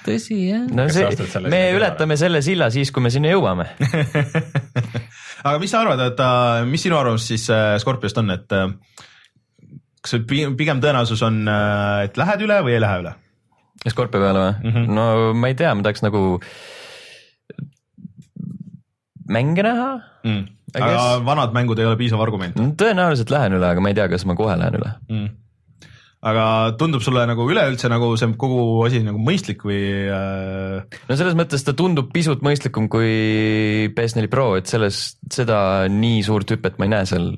tõsi 0.06 0.38
jah. 0.50 0.66
no 0.72 0.88
see 0.92 1.08
me 1.52 1.62
ületame 1.76 2.18
selle 2.20 2.42
silla 2.46 2.70
siis, 2.74 2.92
kui 2.96 3.04
me 3.06 3.12
sinna 3.14 3.32
jõuame. 3.34 3.68
aga 5.48 5.58
mis 5.62 5.72
sa 5.74 5.84
arvad, 5.84 6.02
et 6.10 6.22
äh, 6.24 6.64
mis 6.70 6.86
sinu 6.86 6.98
arvamus 7.00 7.28
siis 7.32 7.48
äh, 7.54 7.76
Scorpiost 7.82 8.18
on, 8.22 8.32
et 8.36 8.56
äh, 8.56 8.70
kas 10.06 10.22
pigem 10.30 10.82
tõenäosus 10.84 11.22
on, 11.26 11.44
et 12.06 12.18
lähed 12.20 12.46
üle 12.46 12.62
või 12.66 12.78
ei 12.78 12.84
lähe 12.84 13.04
üle? 13.04 13.16
Scorpio 13.86 14.22
peale 14.22 14.42
või 14.42 14.52
mm? 14.54 14.74
-hmm. 14.74 14.98
no 14.98 15.06
ma 15.38 15.52
ei 15.52 15.58
tea, 15.58 15.74
ma 15.76 15.86
tahaks 15.86 16.04
nagu 16.06 16.26
mänge 19.30 19.66
näha. 19.66 19.90
Mm. 20.26 20.44
Aga 20.76 21.00
vanad 21.24 21.56
mängud 21.56 21.80
ei 21.80 21.88
ole 21.88 21.98
piisav 22.00 22.22
argument 22.22 22.58
tõenäoliselt 22.80 23.32
lähen 23.32 23.56
üle, 23.58 23.68
aga 23.72 23.82
ma 23.82 23.92
ei 23.92 23.98
tea, 23.98 24.10
kas 24.12 24.26
ma 24.28 24.36
kohe 24.38 24.56
lähen 24.60 24.78
üle. 24.80 24.92
mm.. 25.08 25.30
aga 26.26 26.46
tundub 26.80 27.04
sulle 27.06 27.24
nagu 27.30 27.46
üleüldse 27.48 27.90
nagu 27.92 28.10
see 28.20 28.34
kogu 28.42 28.60
asi 28.84 29.00
nagu 29.06 29.22
mõistlik 29.22 29.64
või 29.68 29.80
äh, 30.12 31.00
no 31.08 31.18
selles 31.20 31.38
mõttes 31.38 31.64
ta 31.64 31.76
tundub 31.78 32.12
pisut 32.14 32.44
mõistlikum 32.46 32.90
kui 32.92 33.88
PS4 33.96 34.32
Pro, 34.32 34.56
et 34.60 34.68
selles, 34.68 35.18
seda 35.32 35.60
nii 35.92 36.24
suurt 36.28 36.52
hüpet 36.52 36.80
ma 36.80 36.90
ei 36.90 36.96
näe 36.98 37.10
seal 37.10 37.32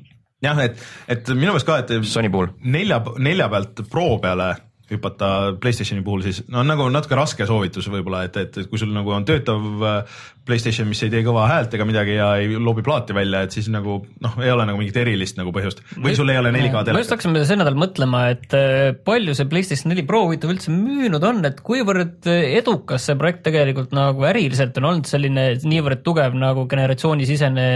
jah, 0.44 0.62
et, 0.64 0.80
et 1.08 1.30
minu 1.34 1.52
meelest 1.52 1.66
ka, 1.68 1.80
et 1.82 1.92
Sony 2.06 2.30
puhul. 2.32 2.52
nelja, 2.64 3.02
nelja 3.18 3.48
pealt 3.52 3.84
Pro 3.90 4.10
peale 4.22 4.54
hüpata 4.92 5.28
Playstationi 5.60 6.04
puhul 6.04 6.24
siis 6.24 6.42
no 6.48 6.62
on 6.62 6.70
nagu 6.70 6.86
natuke 6.92 7.16
raske 7.18 7.46
soovitus 7.48 7.88
võib-olla, 7.92 8.24
et, 8.28 8.36
et 8.40 8.58
kui 8.70 8.80
sul 8.80 8.92
nagu 8.94 9.12
on 9.14 9.26
töötav 9.28 9.84
äh, 9.84 10.18
Playstation, 10.48 10.88
mis 10.88 11.02
ei 11.04 11.10
tee 11.12 11.20
kõva 11.26 11.44
häält 11.50 11.74
ega 11.76 11.84
midagi 11.84 12.14
ja 12.16 12.30
ei 12.40 12.56
loobi 12.56 12.80
plaati 12.84 13.12
välja, 13.16 13.42
et 13.44 13.52
siis 13.52 13.66
nagu 13.72 13.98
noh, 14.24 14.38
ei 14.40 14.52
ole 14.52 14.64
nagu 14.68 14.80
mingit 14.80 14.96
erilist 14.96 15.36
nagu 15.36 15.52
põhjust 15.52 15.82
või 16.00 16.14
sul 16.16 16.32
ei 16.32 16.40
ole 16.40 16.52
4K 16.54 16.72
ma 16.72 16.80
just 16.80 16.88
telekat. 16.88 17.12
hakkasime 17.16 17.44
see 17.50 17.60
nädal 17.60 17.76
mõtlema, 17.78 18.22
et 18.32 18.56
äh, 18.56 18.94
palju 19.04 19.36
see 19.36 19.50
PlayStation 19.50 19.92
neli 19.92 20.06
Pro 20.08 20.22
huvitav 20.24 20.54
üldse 20.54 20.72
müünud 20.72 21.28
on, 21.28 21.42
et 21.48 21.60
kuivõrd 21.66 22.30
äh, 22.32 22.56
edukas 22.62 23.10
see 23.10 23.18
projekt 23.20 23.44
tegelikult 23.48 23.92
nagu 23.96 24.24
äriliselt 24.30 24.80
on 24.80 24.88
olnud 24.92 25.10
selline 25.10 25.50
niivõrd 25.68 26.00
tugev 26.06 26.36
nagu 26.38 26.64
generatsioonisisene 26.70 27.68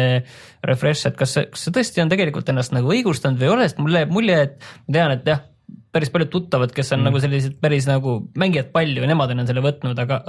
refresh, 0.65 1.11
et 1.11 1.19
kas 1.19 1.37
see, 1.37 1.49
kas 1.53 1.67
see 1.67 1.77
tõesti 1.77 2.05
on 2.05 2.13
tegelikult 2.13 2.49
ennast 2.53 2.73
nagu 2.73 2.93
õigustanud 2.95 3.41
või 3.41 3.51
ei 3.51 3.57
ole, 3.57 3.69
sest 3.69 3.83
mulle 3.83 4.05
jääb 4.05 4.17
mulje, 4.17 4.43
et 4.49 4.61
ma 4.87 4.97
tean, 4.97 5.17
et 5.19 5.29
jah, 5.29 5.45
päris 5.93 6.11
paljud 6.13 6.31
tuttavad, 6.33 6.73
kes 6.75 6.93
on 6.95 7.01
mm. 7.03 7.09
nagu 7.11 7.21
sellised 7.23 7.57
päris 7.61 7.89
nagu 7.89 8.19
mängijad 8.39 8.73
palju 8.75 9.05
ja 9.05 9.11
nemad 9.11 9.35
on 9.35 9.47
selle 9.49 9.65
võtnud, 9.65 9.99
aga, 10.03 10.23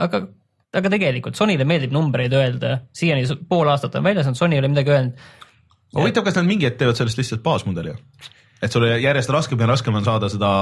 aga 0.00 0.24
aga 0.76 0.92
tegelikult 0.92 1.38
Sonyle 1.38 1.66
meeldib 1.66 1.94
numbreid 1.94 2.34
öelda, 2.36 2.76
siiani 2.96 3.26
pool 3.50 3.68
aastat 3.72 3.96
on 3.98 4.06
väljas 4.06 4.28
olnud, 4.28 4.38
Sony 4.38 4.56
ei 4.56 4.62
ole 4.62 4.70
midagi 4.70 4.94
öelnud. 4.94 5.24
huvitav, 5.98 6.26
kas 6.26 6.38
nad 6.38 6.46
mingi 6.46 6.68
hetk 6.68 6.78
teevad 6.80 6.98
sellest 6.98 7.18
lihtsalt 7.18 7.42
baasmudeli? 7.46 7.96
et 8.62 8.72
sul 8.72 8.86
järjest 8.86 9.32
raskem 9.34 9.60
ja 9.60 9.70
raskem 9.70 9.96
on 9.98 10.06
saada 10.06 10.28
seda, 10.30 10.52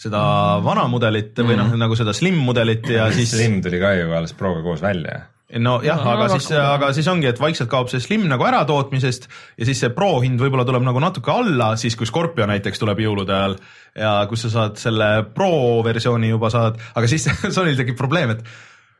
seda 0.00 0.20
vana 0.64 0.86
mudelit 0.90 1.38
või 1.38 1.58
noh, 1.60 1.74
nagu 1.78 1.98
seda 1.98 2.14
slim 2.16 2.40
mudelit 2.42 2.88
ja 2.90 3.10
siis 3.16 3.36
Slim 3.36 3.60
tuli 3.64 3.80
ka 3.82 3.94
ju 3.98 4.14
alles 4.16 4.34
Proga 4.34 4.64
koos 4.64 4.82
välja. 4.82 5.26
nojah, 5.48 5.96
No, 6.02 6.12
aga 6.12 6.26
aga 6.26 6.36
siis, 6.36 6.48
aga 6.52 6.88
siis 6.92 7.06
ongi, 7.08 7.28
et 7.30 7.38
vaikselt 7.40 7.70
kaob 7.72 7.88
see 7.88 8.02
slim 8.04 8.26
nagu 8.28 8.44
ära 8.44 8.60
tootmisest 8.68 9.28
ja 9.56 9.68
siis 9.68 9.80
see 9.80 9.92
pro 9.96 10.18
hind 10.20 10.40
võib-olla 10.42 10.66
tuleb 10.68 10.84
nagu 10.84 11.00
natuke 11.00 11.32
alla, 11.32 11.70
siis 11.80 11.96
kui 11.96 12.08
Scorpio 12.08 12.44
näiteks 12.50 12.82
tuleb 12.82 13.00
jõulude 13.00 13.32
ajal 13.32 13.56
ja 13.96 14.12
kus 14.28 14.44
sa 14.44 14.52
saad 14.52 14.76
selle 14.80 15.08
pro 15.34 15.80
versiooni 15.86 16.34
juba 16.34 16.52
saad, 16.52 16.76
aga 16.92 17.08
siis 17.08 17.24
Sonyl 17.56 17.78
tekib 17.80 17.96
probleem, 17.96 18.36
et 18.36 18.44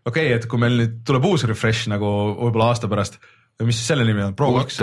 okei 0.09 0.31
okay,, 0.31 0.39
et 0.39 0.49
kui 0.49 0.63
meil 0.63 0.81
nüüd 0.81 1.01
tuleb 1.09 1.29
uus 1.29 1.45
refresh 1.49 1.91
nagu 1.93 2.09
võib-olla 2.39 2.73
aasta 2.73 2.89
pärast, 2.89 3.21
mis 3.69 3.85
selle 3.85 4.09
nimi 4.09 4.25
on, 4.31 4.37
Pro 4.39 4.55
kaks? 4.57 4.81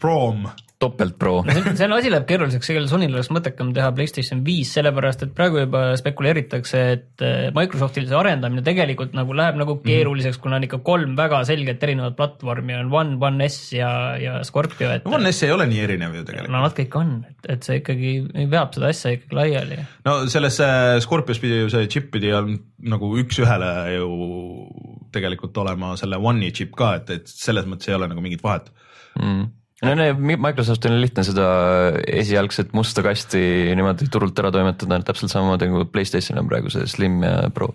Prom, 0.00 0.44
topelt 0.80 1.16
pro. 1.20 1.42
see 1.76 1.84
on 1.84 1.92
asi 1.92 2.10
läheb 2.12 2.24
keeruliseks, 2.28 2.70
ega 2.72 2.82
Sonyl 2.88 3.12
oleks 3.12 3.28
mõttekam 3.34 3.72
teha 3.76 3.90
Playstation 3.96 4.40
viis, 4.46 4.70
sellepärast 4.76 5.26
et 5.26 5.34
praegu 5.36 5.60
juba 5.60 5.82
spekuleeritakse, 6.00 6.80
et 6.94 7.24
äh, 7.26 7.50
Microsoftil 7.56 8.06
see 8.08 8.16
arendamine 8.16 8.64
tegelikult 8.66 9.12
nagu 9.16 9.36
läheb 9.36 9.58
nagu 9.60 9.76
mhm. 9.76 9.84
keeruliseks 9.84 10.38
mm, 10.38 10.38
-hmm. 10.38 10.46
kuna 10.46 10.60
on 10.60 10.68
ikka 10.68 10.80
kolm 10.86 11.16
väga 11.18 11.42
selget 11.48 11.84
erinevat 11.84 12.16
platvormi 12.16 12.78
on 12.78 12.92
One, 12.92 13.18
One 13.20 13.48
S 13.48 13.72
ja, 13.76 13.90
ja 14.20 14.38
Scorpio, 14.44 14.90
et. 14.96 15.06
One 15.06 15.32
S 15.32 15.42
ei 15.44 15.52
ole 15.52 15.68
nii 15.68 15.84
erinev 15.84 16.16
ju 16.16 16.24
tegelikult. 16.24 16.54
no 16.56 16.64
natuke 16.64 16.88
ikka 16.88 17.04
on, 17.04 17.14
et, 17.28 17.52
et 17.56 17.68
see 17.68 17.80
ikkagi 17.82 18.14
veab 18.50 18.74
seda 18.76 18.90
asja 18.94 19.14
ikkagi 19.18 19.36
laiali. 19.36 19.80
no 20.08 20.18
selles 20.32 20.60
Scorpios 21.04 21.44
pidi 21.44 21.60
ju 21.60 21.70
see 21.70 21.92
chip 21.92 22.10
pidi 22.14 22.32
on 22.32 22.56
nagu 22.80 23.12
üks-ühele 23.20 23.72
ju 23.98 24.10
tegelikult 25.12 25.56
olema 25.60 25.92
selle 26.00 26.16
One'i 26.16 26.52
chip 26.56 26.72
ka, 26.78 26.94
et, 27.02 27.10
et 27.20 27.28
selles 27.28 27.68
mõttes 27.68 27.90
ei 27.90 28.00
ole 28.00 28.08
nagu 28.08 28.24
mingit 28.24 28.40
vahet 28.44 28.72
mm 29.20 29.59
no 29.86 29.94
no 29.96 30.08
Microsoftil 30.20 30.94
on 30.96 31.00
lihtne 31.04 31.24
seda 31.26 31.46
esialgset 32.20 32.74
musta 32.76 33.04
kasti 33.06 33.40
niimoodi 33.78 34.10
turult 34.12 34.38
ära 34.42 34.52
toimetada, 34.54 35.00
täpselt 35.06 35.32
samamoodi 35.32 35.70
nagu 35.70 35.88
Playstation 35.92 36.40
on 36.42 36.50
praegu 36.50 36.72
see 36.72 36.86
Slim 36.90 37.20
ja 37.24 37.48
Pro. 37.54 37.72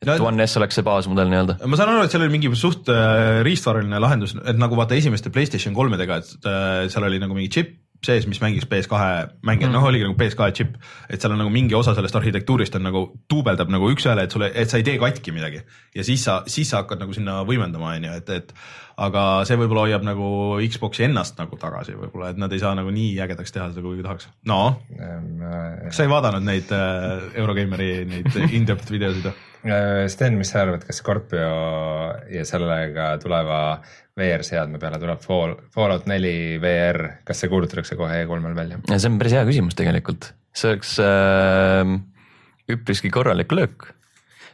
et 0.00 0.08
no, 0.08 0.16
One 0.28 0.46
S 0.46 0.56
oleks 0.60 0.78
see 0.78 0.86
baasmudel 0.86 1.30
nii-öelda. 1.32 1.58
ma 1.66 1.80
saan 1.80 1.94
aru, 1.94 2.06
et 2.06 2.14
seal 2.14 2.24
oli 2.24 2.36
mingi 2.38 2.52
suht 2.58 2.90
äh, 2.92 3.40
riistvaraline 3.46 4.02
lahendus, 4.02 4.36
et 4.40 4.58
nagu 4.60 4.78
vaata 4.78 4.98
esimeste 4.98 5.32
Playstation 5.34 5.76
kolmedega, 5.76 6.20
et 6.22 6.50
äh, 6.50 6.88
seal 6.92 7.08
oli 7.10 7.22
nagu 7.22 7.36
mingi 7.36 7.52
chip 7.58 7.76
sees, 8.06 8.26
mis 8.30 8.40
mängis 8.40 8.66
PS2 8.68 8.98
mänge 9.46 9.66
mm., 9.66 9.74
noh 9.74 9.86
oligi 9.88 10.06
nagu 10.06 10.16
PS2 10.18 10.50
chip, 10.56 10.76
et 11.08 11.20
seal 11.20 11.34
on 11.34 11.42
nagu 11.42 11.52
mingi 11.52 11.76
osa 11.76 11.94
sellest 11.96 12.16
arhitektuurist 12.16 12.76
on 12.78 12.86
nagu 12.88 13.02
duubeldab 13.30 13.72
nagu 13.72 13.90
üks-ühele, 13.92 14.24
et 14.24 14.36
sulle, 14.36 14.50
et 14.54 14.72
sa 14.72 14.80
ei 14.80 14.86
tee 14.86 15.00
katki 15.00 15.34
midagi 15.36 15.60
ja 15.96 16.06
siis 16.06 16.24
sa, 16.24 16.40
siis 16.50 16.70
sa 16.72 16.82
hakkad 16.82 17.02
nagu 17.02 17.16
sinna 17.16 17.40
võimendama, 17.48 17.92
on 17.98 18.08
ju, 18.08 18.14
et, 18.22 18.32
et 18.38 18.54
aga 19.00 19.26
see 19.48 19.58
võib-olla 19.60 19.86
hoiab 19.88 20.06
nagu 20.06 20.30
Xbox'i 20.64 21.06
ennast 21.08 21.38
nagu 21.40 21.60
tagasi 21.60 21.96
võib-olla, 21.98 22.32
et 22.32 22.40
nad 22.40 22.52
ei 22.52 22.62
saa 22.62 22.72
nagu 22.78 22.92
nii 22.94 23.14
ägedaks 23.24 23.54
teha 23.54 23.68
seda, 23.70 23.84
kuigi 23.84 24.06
tahaks. 24.06 24.30
no 24.48 24.60
ähm,, 24.96 25.44
kas 25.86 26.00
sa 26.00 26.08
ei 26.08 26.12
vaadanud 26.12 26.46
neid 26.46 26.72
äh, 26.76 27.30
Eurogeimeri 27.40 27.92
neid 28.08 28.42
in-depth 28.56 28.92
videosid 28.92 29.28
või? 29.28 29.49
Äh, 29.60 30.06
Sten, 30.08 30.38
mis 30.40 30.52
sa 30.52 30.62
arvad, 30.64 30.84
kas 30.88 31.02
Scorpio 31.02 31.50
ja 32.32 32.44
sellega 32.48 33.12
tuleva 33.22 33.60
VR-seadme 34.20 34.80
peale 34.80 35.00
tuleb 35.00 35.22
Fall, 35.24 35.56
Fallout 35.74 36.08
neli 36.10 36.58
VR, 36.62 37.22
kas 37.28 37.42
see 37.42 37.52
kuulutatakse 37.52 37.98
kohe 38.00 38.22
E3-l 38.24 38.56
välja? 38.56 38.80
see 38.96 39.10
on 39.12 39.20
päris 39.20 39.36
hea 39.36 39.46
küsimus 39.48 39.76
tegelikult, 39.78 40.32
see 40.56 40.72
oleks 40.72 40.96
äh, 41.04 41.96
üpriski 42.72 43.12
korralik 43.12 43.52
löök 43.52 43.90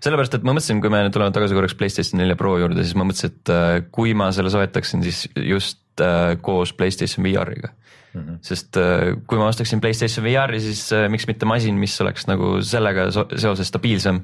sellepärast, 0.03 0.37
et 0.37 0.45
ma 0.45 0.55
mõtlesin, 0.55 0.81
kui 0.83 0.93
me 0.93 1.03
tuleme 1.13 1.35
tagasi 1.35 1.57
korraks 1.57 1.77
Playstation 1.79 2.21
nelja 2.21 2.37
Pro 2.39 2.57
juurde, 2.61 2.85
siis 2.85 2.97
ma 2.99 3.07
mõtlesin, 3.09 3.33
et 3.33 3.53
äh, 3.53 3.73
kui 3.95 4.15
ma 4.19 4.29
selle 4.35 4.53
soetaksin, 4.53 5.05
siis 5.07 5.27
just 5.41 6.05
äh, 6.05 6.35
koos 6.45 6.75
Playstation 6.77 7.25
VR-iga 7.25 7.71
mm. 7.73 8.21
-hmm. 8.21 8.39
sest 8.45 8.77
äh, 8.81 9.17
kui 9.27 9.41
ma 9.41 9.49
ostaksin 9.53 9.81
Playstation 9.81 10.25
VR-i, 10.27 10.61
siis 10.61 10.91
miks 11.13 11.27
mitte 11.27 11.49
masin, 11.49 11.79
mis 11.81 11.97
oleks 12.01 12.27
nagu 12.31 12.59
sellega 12.63 13.11
seoses 13.13 13.69
stabiilsem. 13.69 14.23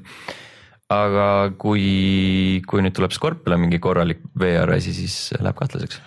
Aga 0.91 1.27
kui, 1.59 2.61
kui 2.67 2.83
nüüd 2.85 2.95
tuleb 2.97 3.13
Scorpiole 3.15 3.59
mingi 3.61 3.79
korralik 3.83 4.23
VR 4.39 4.75
asi, 4.75 4.95
siis 4.95 5.31
läheb 5.39 5.55
kahtlaseks 5.59 6.01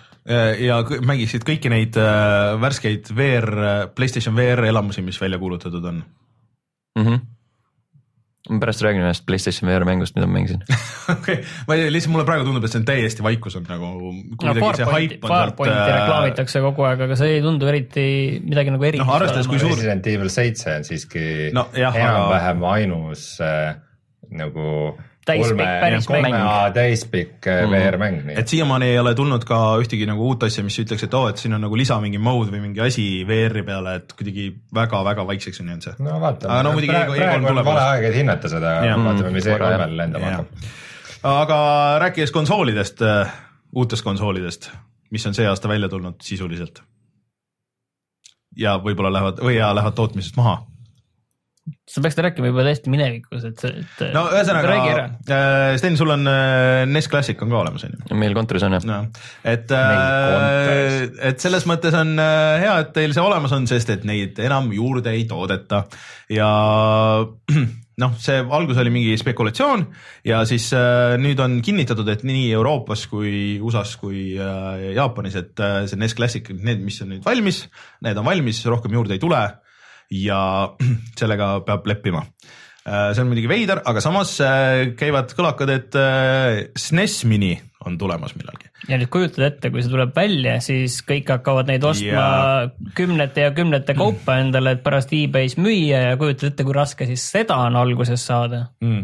ja 0.59 0.81
mängiksid 1.07 1.45
kõiki 1.47 1.71
neid 1.71 1.95
värskeid 2.61 3.13
VR, 3.15 3.49
Playstation 3.95 4.35
VR 4.35 4.67
elamusi, 4.67 5.01
mis 5.01 5.19
välja 5.21 5.39
kuulutatud 5.39 5.85
on 5.87 6.03
mm. 6.03 7.03
-hmm 7.05 7.25
ma 8.49 8.59
pärast 8.61 8.81
räägin 8.83 9.03
ühest 9.03 9.25
Playstation 9.27 9.69
VR 9.69 9.85
mängust, 9.87 10.15
mida 10.15 10.27
ma 10.27 10.37
mängisin 10.37 10.61
okei 11.13 11.15
okay., 11.15 11.37
ma 11.67 11.75
ei 11.75 11.81
tea, 11.83 11.93
lihtsalt 11.93 12.13
mulle 12.13 12.25
praegu 12.27 12.45
tundub, 12.47 12.65
et 12.65 12.73
see 12.73 12.81
on 12.81 12.85
täiesti 12.87 13.25
vaikus 13.25 13.57
on 13.59 13.65
nagu. 13.67 13.89
no 14.13 14.53
Farpointi, 14.59 15.19
Farpointi 15.23 15.73
äh... 15.75 15.89
reklaamitakse 15.97 16.61
kogu 16.63 16.87
aeg, 16.87 17.03
aga 17.07 17.17
see 17.19 17.37
ei 17.37 17.41
tundu 17.43 17.67
eriti 17.71 18.05
midagi 18.43 18.73
nagu 18.73 18.87
erilist. 18.87 19.07
noh, 19.07 19.17
arvestades, 19.17 19.49
kui 19.51 19.59
suur. 19.61 19.75
Resident 19.75 20.07
Evil 20.13 20.31
seitse 20.33 20.77
on 20.77 20.87
siiski 20.87 21.25
no, 21.55 21.67
enam-vähem 21.75 22.63
aga... 22.63 22.73
ainus 22.77 23.27
äh, 23.43 23.75
nagu 24.31 24.97
täispikk, 25.27 25.71
päris 25.81 26.09
mäng. 26.09 26.37
täispikk 26.73 27.45
mm. 27.45 27.71
VR-mäng. 27.71 28.31
et 28.39 28.47
siiamaani 28.47 28.85
ei 28.85 28.99
ole 28.99 29.13
tulnud 29.15 29.43
ka 29.47 29.59
ühtegi 29.81 30.07
nagu 30.09 30.27
uut 30.29 30.43
asja, 30.47 30.63
mis 30.63 30.77
ütleks, 30.83 31.03
et 31.07 31.13
oo 31.13 31.25
oh,, 31.25 31.31
et 31.31 31.41
siin 31.41 31.55
on 31.57 31.63
nagu 31.67 31.77
lisa 31.79 31.99
mingi 32.03 32.19
mode 32.21 32.51
või 32.53 32.63
mingi 32.63 32.83
asi 32.83 33.05
VR-i 33.27 33.63
peale, 33.67 33.97
et 34.01 34.13
kuidagi 34.17 34.49
väga-väga 34.75 35.27
vaikseks 35.27 35.63
on 35.63 35.71
jäänud 35.73 35.87
see. 35.87 35.95
no 36.07 36.19
vaatame, 36.23 36.59
no, 36.67 36.75
praegu, 36.79 37.17
praegu 37.19 37.51
on 37.51 37.63
vale 37.71 37.85
aeg, 37.85 38.09
et 38.11 38.19
hinnata 38.21 38.51
seda, 38.51 38.75
vaatame, 39.03 39.33
mis 39.35 39.49
E3-l 39.51 39.97
lendama 40.01 40.33
hakkab. 40.33 40.69
aga 41.33 41.59
rääkides 42.05 42.35
konsoolidest, 42.35 43.03
äh, 43.03 43.35
uutest 43.75 44.07
konsoolidest, 44.07 44.71
mis 45.11 45.27
on 45.27 45.35
see 45.37 45.47
aasta 45.49 45.71
välja 45.71 45.91
tulnud 45.91 46.23
sisuliselt. 46.23 46.83
ja 48.57 48.79
võib-olla 48.81 49.13
lähevad 49.13 49.43
või 49.43 49.59
ja 49.59 49.75
lähevad 49.75 49.99
tootmisest 49.99 50.39
maha 50.39 50.61
sa 51.87 52.03
peaksid 52.03 52.23
rääkima 52.25 52.51
juba 52.51 52.65
täiesti 52.67 52.91
minevikus, 52.93 53.47
et 53.49 53.63
see, 53.63 53.81
et. 53.83 54.03
no 54.15 54.25
ühesõnaga, 54.33 54.75
äh, 55.31 55.71
Sten, 55.79 55.97
sul 55.99 56.11
on 56.13 56.27
äh, 56.31 56.83
NES 56.89 57.09
Classic 57.11 57.41
on 57.43 57.53
ka 57.53 57.59
olemas, 57.61 57.87
on 57.87 57.95
ju? 57.95 58.19
meil 58.19 58.37
kontoris 58.37 58.67
on 58.67 58.77
jah 58.77 58.85
no,. 58.87 58.99
et, 59.47 59.71
äh, 59.71 61.07
et 61.31 61.43
selles 61.43 61.67
mõttes 61.69 61.95
on 61.97 62.15
hea, 62.19 62.77
et 62.83 62.93
teil 62.95 63.15
see 63.15 63.23
olemas 63.23 63.55
on, 63.57 63.67
sest 63.69 63.91
et 63.95 64.07
neid 64.07 64.39
enam 64.43 64.71
juurde 64.75 65.15
ei 65.15 65.27
toodeta 65.29 65.85
ja 66.33 66.51
noh, 68.01 68.17
see 68.21 68.41
algus 68.53 68.77
oli 68.81 68.91
mingi 68.93 69.15
spekulatsioon 69.17 69.85
ja 70.27 70.43
siis 70.49 70.69
äh, 70.77 71.15
nüüd 71.21 71.39
on 71.41 71.59
kinnitatud, 71.65 72.07
et 72.13 72.25
nii 72.27 72.51
Euroopas 72.57 73.07
kui 73.09 73.57
USA-s 73.57 73.95
kui 74.01 74.35
äh, 74.37 74.91
Jaapanis, 74.97 75.37
et 75.39 75.63
äh, 75.63 75.79
see 75.89 75.99
NES 75.99 76.17
Classic, 76.17 76.51
need, 76.53 76.83
mis 76.85 76.99
on 77.01 77.15
nüüd 77.15 77.25
valmis, 77.25 77.63
need 78.05 78.19
on 78.21 78.27
valmis, 78.27 78.61
rohkem 78.69 78.93
juurde 78.99 79.17
ei 79.17 79.23
tule 79.23 79.41
ja 80.11 80.41
sellega 81.19 81.57
peab 81.67 81.87
leppima. 81.89 82.25
Äh, 82.87 83.11
see 83.11 83.23
on 83.25 83.31
muidugi 83.33 83.49
veider, 83.51 83.81
aga 83.83 83.99
samas 84.03 84.37
äh, 84.39 84.93
käivad 84.95 85.33
kõlakad, 85.35 85.73
et 85.73 85.97
SNES 86.79 87.23
äh, 87.25 87.27
Mini 87.27 87.57
on 87.87 87.97
tulemas 87.99 88.31
millalgi. 88.35 88.69
ja 88.87 88.97
nüüd 88.99 89.09
kujutad 89.11 89.43
ette, 89.43 89.69
kui 89.71 89.83
see 89.83 89.91
tuleb 89.91 90.13
välja, 90.15 90.53
siis 90.63 90.95
kõik 91.07 91.27
hakkavad 91.33 91.67
neid 91.67 91.83
ostma 91.87 92.07
ja... 92.07 92.87
kümnete 92.95 93.43
ja 93.43 93.51
kümnete 93.55 93.91
kaupa 93.95 94.37
mm. 94.37 94.39
endale, 94.47 94.73
et 94.77 94.85
pärast 94.87 95.11
e-base 95.15 95.59
müüa 95.59 96.01
ja 96.05 96.15
kujutad 96.19 96.53
ette, 96.53 96.63
kui 96.67 96.75
raske 96.75 97.09
siis 97.11 97.27
seda 97.35 97.59
on 97.67 97.75
alguses 97.79 98.23
saada 98.31 98.63
mm.. 98.83 99.03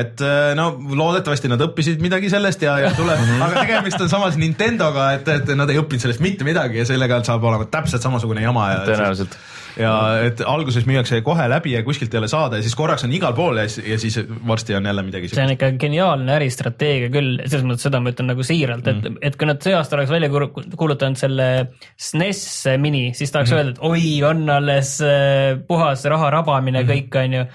et 0.00 0.24
no 0.56 0.70
loodetavasti 0.88 1.52
nad 1.52 1.62
õppisid 1.68 2.00
midagi 2.04 2.32
sellest 2.32 2.64
ja, 2.64 2.78
ja 2.86 2.96
tuleb 2.96 3.22
aga 3.46 3.60
tegemist 3.60 4.00
on 4.00 4.12
samas 4.12 4.40
Nintendoga, 4.40 5.12
et, 5.20 5.28
et 5.36 5.54
nad 5.56 5.68
ei 5.68 5.80
õppinud 5.84 6.08
sellest 6.08 6.24
mitte 6.24 6.48
midagi 6.48 6.80
ja 6.80 6.88
sellega 6.88 7.20
saab 7.28 7.44
olema 7.44 7.68
täpselt 7.68 8.04
samasugune 8.04 8.44
jama 8.44 8.72
ja 8.72 8.84
tõenäoliselt 8.88 9.36
ja 9.76 9.92
et 10.26 10.40
alguses 10.46 10.86
müüakse 10.88 11.20
kohe 11.26 11.48
läbi 11.50 11.74
ja 11.74 11.82
kuskilt 11.86 12.14
ei 12.14 12.22
ole 12.22 12.30
saada 12.30 12.58
ja 12.58 12.66
siis 12.66 12.76
korraks 12.78 13.04
on 13.06 13.14
igal 13.14 13.34
pool 13.36 13.60
ja 13.60 13.68
siis, 13.68 13.86
ja 13.86 13.98
siis 14.00 14.18
varsti 14.46 14.76
on 14.78 14.88
jälle 14.90 15.04
midagi. 15.06 15.30
see 15.32 15.44
on 15.44 15.54
ikka 15.54 15.72
geniaalne 15.80 16.36
äristrateegia 16.38 17.12
küll, 17.14 17.38
selles 17.46 17.66
mõttes 17.68 17.88
seda 17.88 18.02
ma 18.02 18.12
ütlen 18.14 18.30
nagu 18.32 18.46
siiralt, 18.46 18.86
et 18.86 19.02
mm., 19.02 19.22
et 19.28 19.38
kui 19.38 19.48
nad 19.50 19.62
see 19.64 19.76
aasta 19.76 19.98
oleks 19.98 20.12
välja 20.12 20.30
kuulutanud 20.30 21.20
selle 21.20 21.48
SNES 21.96 22.44
mini, 22.80 23.08
siis 23.18 23.34
tahaks 23.34 23.52
mm. 23.52 23.58
öelda, 23.58 23.74
et 23.76 23.82
oi, 23.90 24.04
on 24.28 24.44
alles 24.58 24.94
äh, 25.04 25.58
puhas 25.68 26.04
raha 26.08 26.30
rabamine 26.38 26.84
mm. 26.84 26.94
kõik, 26.94 27.20
on 27.24 27.40
ju 27.40 27.48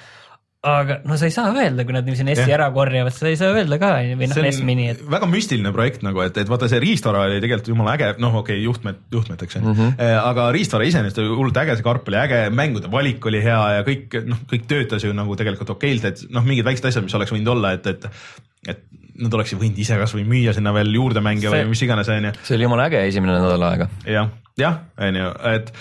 aga 0.63 0.99
no 1.03 1.17
sa 1.19 1.27
ei 1.27 1.33
saa 1.35 1.51
öelda, 1.51 1.83
kui 1.83 1.95
nad 1.95 2.05
niiviisi 2.07 2.23
NES-i 2.23 2.53
ära 2.55 2.69
korjavad, 2.75 3.11
sa 3.15 3.27
ei 3.27 3.35
saa 3.39 3.51
öelda 3.51 3.77
ka 3.81 3.89
või 4.15 4.29
noh, 4.31 4.37
NES 4.45 4.59
mini, 4.63 4.85
et. 4.93 5.01
väga 5.11 5.27
müstiline 5.27 5.73
projekt 5.75 6.05
nagu, 6.07 6.21
et, 6.23 6.37
et 6.39 6.49
vaata, 6.49 6.69
see 6.71 6.79
riistvara 6.83 7.25
oli 7.27 7.41
tegelikult 7.43 7.73
jumala 7.73 7.97
äge, 7.97 8.13
noh, 8.23 8.37
okei 8.39 8.55
okay,, 8.55 8.63
juhtmed, 8.63 9.01
juhtmeteks 9.11 9.59
on 9.59 9.65
ju 9.65 9.73
mm 9.73 9.81
-hmm., 9.81 10.19
aga 10.21 10.47
riistvara 10.55 10.87
iseenesest 10.87 11.19
oli 11.19 11.33
hullult 11.33 11.59
äge, 11.59 11.75
see 11.75 11.87
karp 11.87 12.07
oli 12.07 12.19
äge, 12.21 12.39
mängude 12.55 12.91
valik 12.91 13.25
oli 13.27 13.43
hea 13.43 13.61
ja 13.77 13.83
kõik 13.87 14.15
noh, 14.29 14.39
kõik 14.53 14.67
töötas 14.71 15.03
ju 15.03 15.11
nagu 15.13 15.35
tegelikult 15.35 15.75
okeilt, 15.75 16.07
et 16.11 16.23
noh, 16.29 16.45
mingid 16.47 16.65
väiksed 16.65 16.87
asjad, 16.87 17.03
mis 17.03 17.15
oleks 17.19 17.35
võinud 17.35 17.51
olla, 17.57 17.75
et, 17.75 17.87
et 17.87 18.07
et 18.63 18.79
nad 19.19 19.33
oleksid 19.35 19.59
võinud 19.59 19.79
ise 19.83 19.97
kasvõi 19.99 20.23
müüa 20.23 20.53
sinna 20.55 20.71
veel 20.73 20.93
juurde 20.95 21.19
mänge 21.19 21.43
see, 21.43 21.51
või 21.51 21.73
mis 21.73 21.83
iganes, 21.83 22.07
on 22.07 22.29
ju. 22.29 22.31
see 22.47 22.55
oli 22.55 22.65
jumala 22.69 22.87
äge 22.87 23.03
esimene 23.09 23.35
nädal 23.35 23.67
aega. 23.67 23.89
jah, 24.07 24.31
jah, 24.57 24.79
on 24.97 25.19
ju, 25.19 25.33
et 25.51 25.73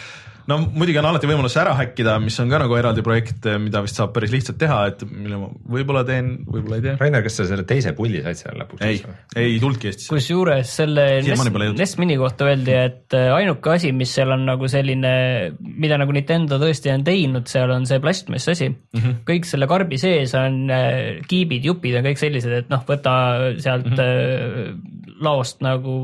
no 0.51 0.59
muidugi 0.65 0.99
on 1.01 1.09
alati 1.09 1.29
võimalus 1.31 1.57
ära 1.61 1.75
häkkida, 1.79 2.17
mis 2.23 2.39
on 2.43 2.51
ka 2.53 2.61
nagu 2.63 2.77
eraldi 2.79 3.05
projekt, 3.05 3.47
mida 3.63 3.83
vist 3.85 3.99
saab 3.99 4.13
päris 4.17 4.33
lihtsalt 4.35 4.59
teha, 4.61 4.79
et 4.91 5.05
mille 5.09 5.39
ma 5.41 5.49
võib-olla 5.77 6.03
teen, 6.09 6.33
võib-olla 6.47 6.79
ei 6.81 6.85
tee. 6.87 6.97
Rainer, 7.01 7.25
kas 7.27 7.39
sa 7.39 7.47
selle 7.49 7.67
teise 7.69 7.95
pulli 7.99 8.23
said 8.25 8.41
seal 8.41 8.59
lõpuks? 8.63 8.83
ei, 8.87 9.01
ei 9.39 9.57
tulnudki 9.63 9.91
Eestisse. 9.91 10.11
kusjuures 10.13 10.75
selle 10.83 11.07
NES, 11.27 11.45
NES 11.79 11.97
Mini 12.03 12.19
kohta 12.21 12.49
öeldi, 12.51 12.75
et 12.75 13.19
äh, 13.19 13.31
ainuke 13.37 13.75
asi, 13.77 13.93
mis 13.97 14.13
seal 14.19 14.35
on 14.35 14.47
nagu 14.49 14.71
selline, 14.71 15.15
mida 15.61 16.01
nagu 16.01 16.15
Nintendo 16.17 16.59
tõesti 16.63 16.93
on 16.95 17.07
teinud, 17.07 17.49
seal 17.51 17.73
on 17.75 17.89
see 17.89 18.03
plastmass 18.03 18.53
asi 18.53 18.69
mm. 18.71 18.99
-hmm. 18.99 19.19
kõik 19.29 19.49
selle 19.49 19.71
karbi 19.71 20.01
sees 20.01 20.35
on 20.39 20.63
äh, 20.73 21.23
kiibid, 21.29 21.65
jupid 21.71 21.99
on 22.01 22.11
kõik 22.11 22.23
sellised, 22.23 22.59
et 22.65 22.71
noh, 22.73 22.85
võta 22.89 23.17
sealt 23.63 23.91
mm 23.91 23.99
-hmm. 23.99 25.19
laost 25.23 25.63
nagu 25.65 25.99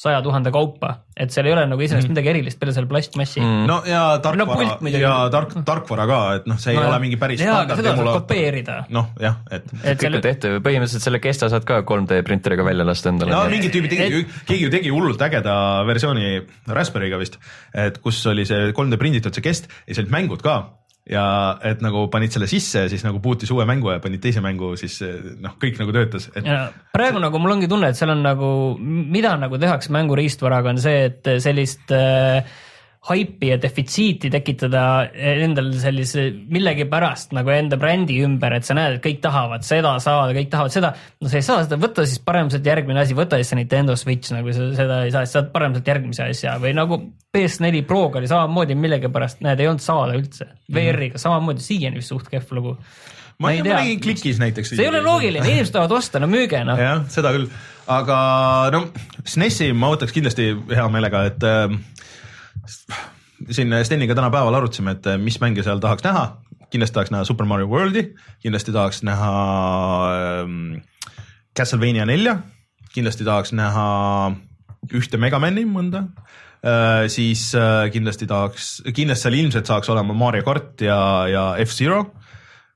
saja 0.00 0.22
tuhande 0.24 0.48
kaupa, 0.54 0.94
et 1.12 1.32
seal 1.34 1.50
ei 1.50 1.52
ole 1.52 1.66
nagu 1.68 1.82
iseenesest 1.84 2.08
mm. 2.08 2.14
midagi 2.14 2.30
erilist 2.32 2.60
peale 2.60 2.72
selle 2.72 2.88
plastmassi 2.88 3.42
mm.. 3.42 3.66
no 3.68 3.76
ja 3.84 4.02
tarkvara 4.24 4.78
no, 4.80 4.92
ja 4.94 5.12
tark, 5.32 5.52
tarkvara 5.66 6.06
ka, 6.08 6.20
et 6.38 6.48
noh, 6.48 6.60
see 6.62 6.72
ei 6.72 6.80
no, 6.80 6.86
ole 6.88 7.00
mingi 7.02 7.18
päris 7.20 7.42
jaa, 7.44 7.58
aga 7.66 7.76
seda 7.76 7.92
saab 7.98 8.22
kopeerida. 8.22 8.78
noh, 8.96 9.10
jah, 9.20 9.36
et, 9.50 9.68
et. 9.82 9.84
kõik 9.84 10.06
selle... 10.06 10.22
on 10.22 10.26
tehtud, 10.30 10.56
põhimõtteliselt 10.64 11.04
selle 11.04 11.20
Kesta 11.20 11.50
saad 11.52 11.68
ka 11.68 11.82
3D 11.84 12.22
printeriga 12.24 12.64
välja 12.64 12.88
lasta 12.88 13.12
endale. 13.12 13.36
no 13.36 13.44
mingid 13.52 13.76
tüübid 13.76 13.92
tegi 13.92 14.22
et..., 14.22 14.36
keegi 14.48 14.68
ju 14.70 14.72
tegi 14.72 14.94
hullult 14.94 15.20
ägeda 15.28 15.54
versiooni 15.90 16.32
Raspberry'ga 16.70 17.20
vist, 17.20 17.36
et 17.76 18.00
kus 18.00 18.24
oli 18.32 18.48
see 18.48 18.72
3D 18.72 19.00
prinditud 19.00 19.36
see 19.36 19.44
Kest 19.44 19.68
ja 19.68 19.92
siis 19.92 20.06
olid 20.06 20.16
mängud 20.16 20.44
ka 20.46 20.62
ja 21.08 21.24
et 21.66 21.80
nagu 21.84 22.04
panid 22.12 22.34
selle 22.34 22.48
sisse, 22.50 22.84
siis 22.92 23.04
nagu 23.06 23.20
bootis 23.22 23.50
uue 23.54 23.64
mängu 23.68 23.92
ja 23.94 24.00
panid 24.02 24.22
teise 24.22 24.42
mängu, 24.44 24.74
siis 24.80 24.98
noh, 25.40 25.56
kõik 25.60 25.80
nagu 25.80 25.94
töötas 25.96 26.28
et.... 26.34 26.48
praegu 26.92 27.22
nagu 27.22 27.40
mul 27.40 27.56
ongi 27.56 27.70
tunne, 27.70 27.90
et 27.90 27.98
seal 27.98 28.12
on 28.14 28.24
nagu, 28.26 28.50
mida 28.80 29.32
nagu 29.40 29.58
tehakse 29.60 29.92
mängu 29.94 30.18
riistvaraga, 30.18 30.74
on 30.74 30.82
see, 30.82 31.06
et 31.08 31.32
sellist 31.42 31.94
äh, 31.96 32.44
haipi 33.08 33.48
ja 33.48 33.56
defitsiiti 33.60 34.28
tekitada 34.32 34.82
endal 35.14 35.70
sellise 35.80 36.26
millegipärast 36.52 37.32
nagu 37.32 37.52
enda 37.54 37.78
brändi 37.80 38.18
ümber, 38.20 38.52
et 38.58 38.66
sa 38.68 38.76
näed, 38.76 38.98
et 38.98 39.04
kõik 39.06 39.22
tahavad 39.24 39.64
seda 39.64 39.94
saada, 40.04 40.34
kõik 40.36 40.50
tahavad 40.52 40.74
seda. 40.74 40.90
no 41.20 41.30
sa 41.32 41.40
ei 41.40 41.46
saa 41.46 41.62
seda, 41.64 41.78
võta 41.80 42.04
siis 42.04 42.20
parem 42.24 42.50
sealt 42.52 42.68
järgmine 42.68 43.00
asi, 43.00 43.16
võta 43.16 43.40
siis 43.40 43.52
see 43.54 43.60
Nintendo 43.62 43.96
Switch 43.96 44.34
nagu 44.36 44.52
sa 44.52 44.68
seda 44.76 45.00
ei 45.06 45.14
saa, 45.14 45.24
siis 45.24 45.38
saad 45.38 45.48
parem 45.54 45.76
sealt 45.76 45.88
järgmise 45.88 46.26
asja 46.28 46.58
või 46.60 46.74
nagu 46.76 47.00
PS4 47.32 47.86
Proga 47.88 48.20
oli 48.20 48.28
samamoodi 48.28 48.76
millegipärast, 48.76 49.40
näed, 49.46 49.62
ei 49.62 49.70
olnud 49.70 49.84
saada 49.84 50.18
üldse. 50.18 50.50
VR-iga 50.74 51.20
samamoodi 51.22 51.64
siiani 51.64 52.02
vist 52.02 52.12
suht 52.12 52.28
kehv 52.28 52.52
lugu 52.58 52.76
ma, 53.40 53.48
ma, 53.48 53.54
ma 53.56 53.78
nägin 53.80 54.00
klikis 54.04 54.40
näiteks. 54.42 54.74
see 54.74 54.84
ei 54.84 54.92
ole 54.92 55.00
loogiline, 55.04 55.46
inimesed 55.46 55.72
tahavad 55.72 55.96
osta, 55.96 56.20
no 56.20 56.28
müüge 56.28 56.60
noh. 56.68 56.76
jah, 56.76 57.00
seda 57.12 57.32
küll, 57.32 57.48
aga 57.88 58.18
no 58.74 58.84
SNES-i 59.24 59.72
ma 59.72 59.88
võtaks 59.94 60.12
kindlasti 60.12 60.52
hea 60.52 60.86
meelega, 60.92 61.24
et 61.32 61.48
äh, 61.48 61.78
siin 63.50 63.74
Steniga 63.84 64.16
täna 64.18 64.30
päeval 64.32 64.60
arutasime, 64.60 64.96
et 64.98 65.08
mis 65.22 65.38
mänge 65.42 65.64
seal 65.66 65.80
tahaks 65.82 66.04
näha, 66.06 66.24
kindlasti 66.70 66.98
tahaks 66.98 67.12
näha 67.14 67.26
Super 67.28 67.48
Mario 67.48 67.70
Worldi, 67.70 68.04
kindlasti 68.42 68.74
tahaks 68.74 69.02
näha 69.06 69.32
ähm, 70.44 70.80
Castlevania 71.56 72.06
nelja, 72.08 72.38
kindlasti 72.94 73.26
tahaks 73.26 73.54
näha 73.56 73.88
ühte 74.96 75.20
Megamani 75.20 75.66
mõnda 75.68 76.06
äh,, 76.64 77.08
siis 77.12 77.50
äh, 77.58 77.88
kindlasti 77.92 78.28
tahaks, 78.30 78.72
kindlasti 78.94 79.28
seal 79.28 79.40
ilmselt 79.42 79.68
saaks 79.68 79.92
olema 79.92 80.16
Mario 80.16 80.46
kart 80.46 80.80
ja, 80.84 81.00
ja 81.30 81.44
F-Zero 81.66 82.04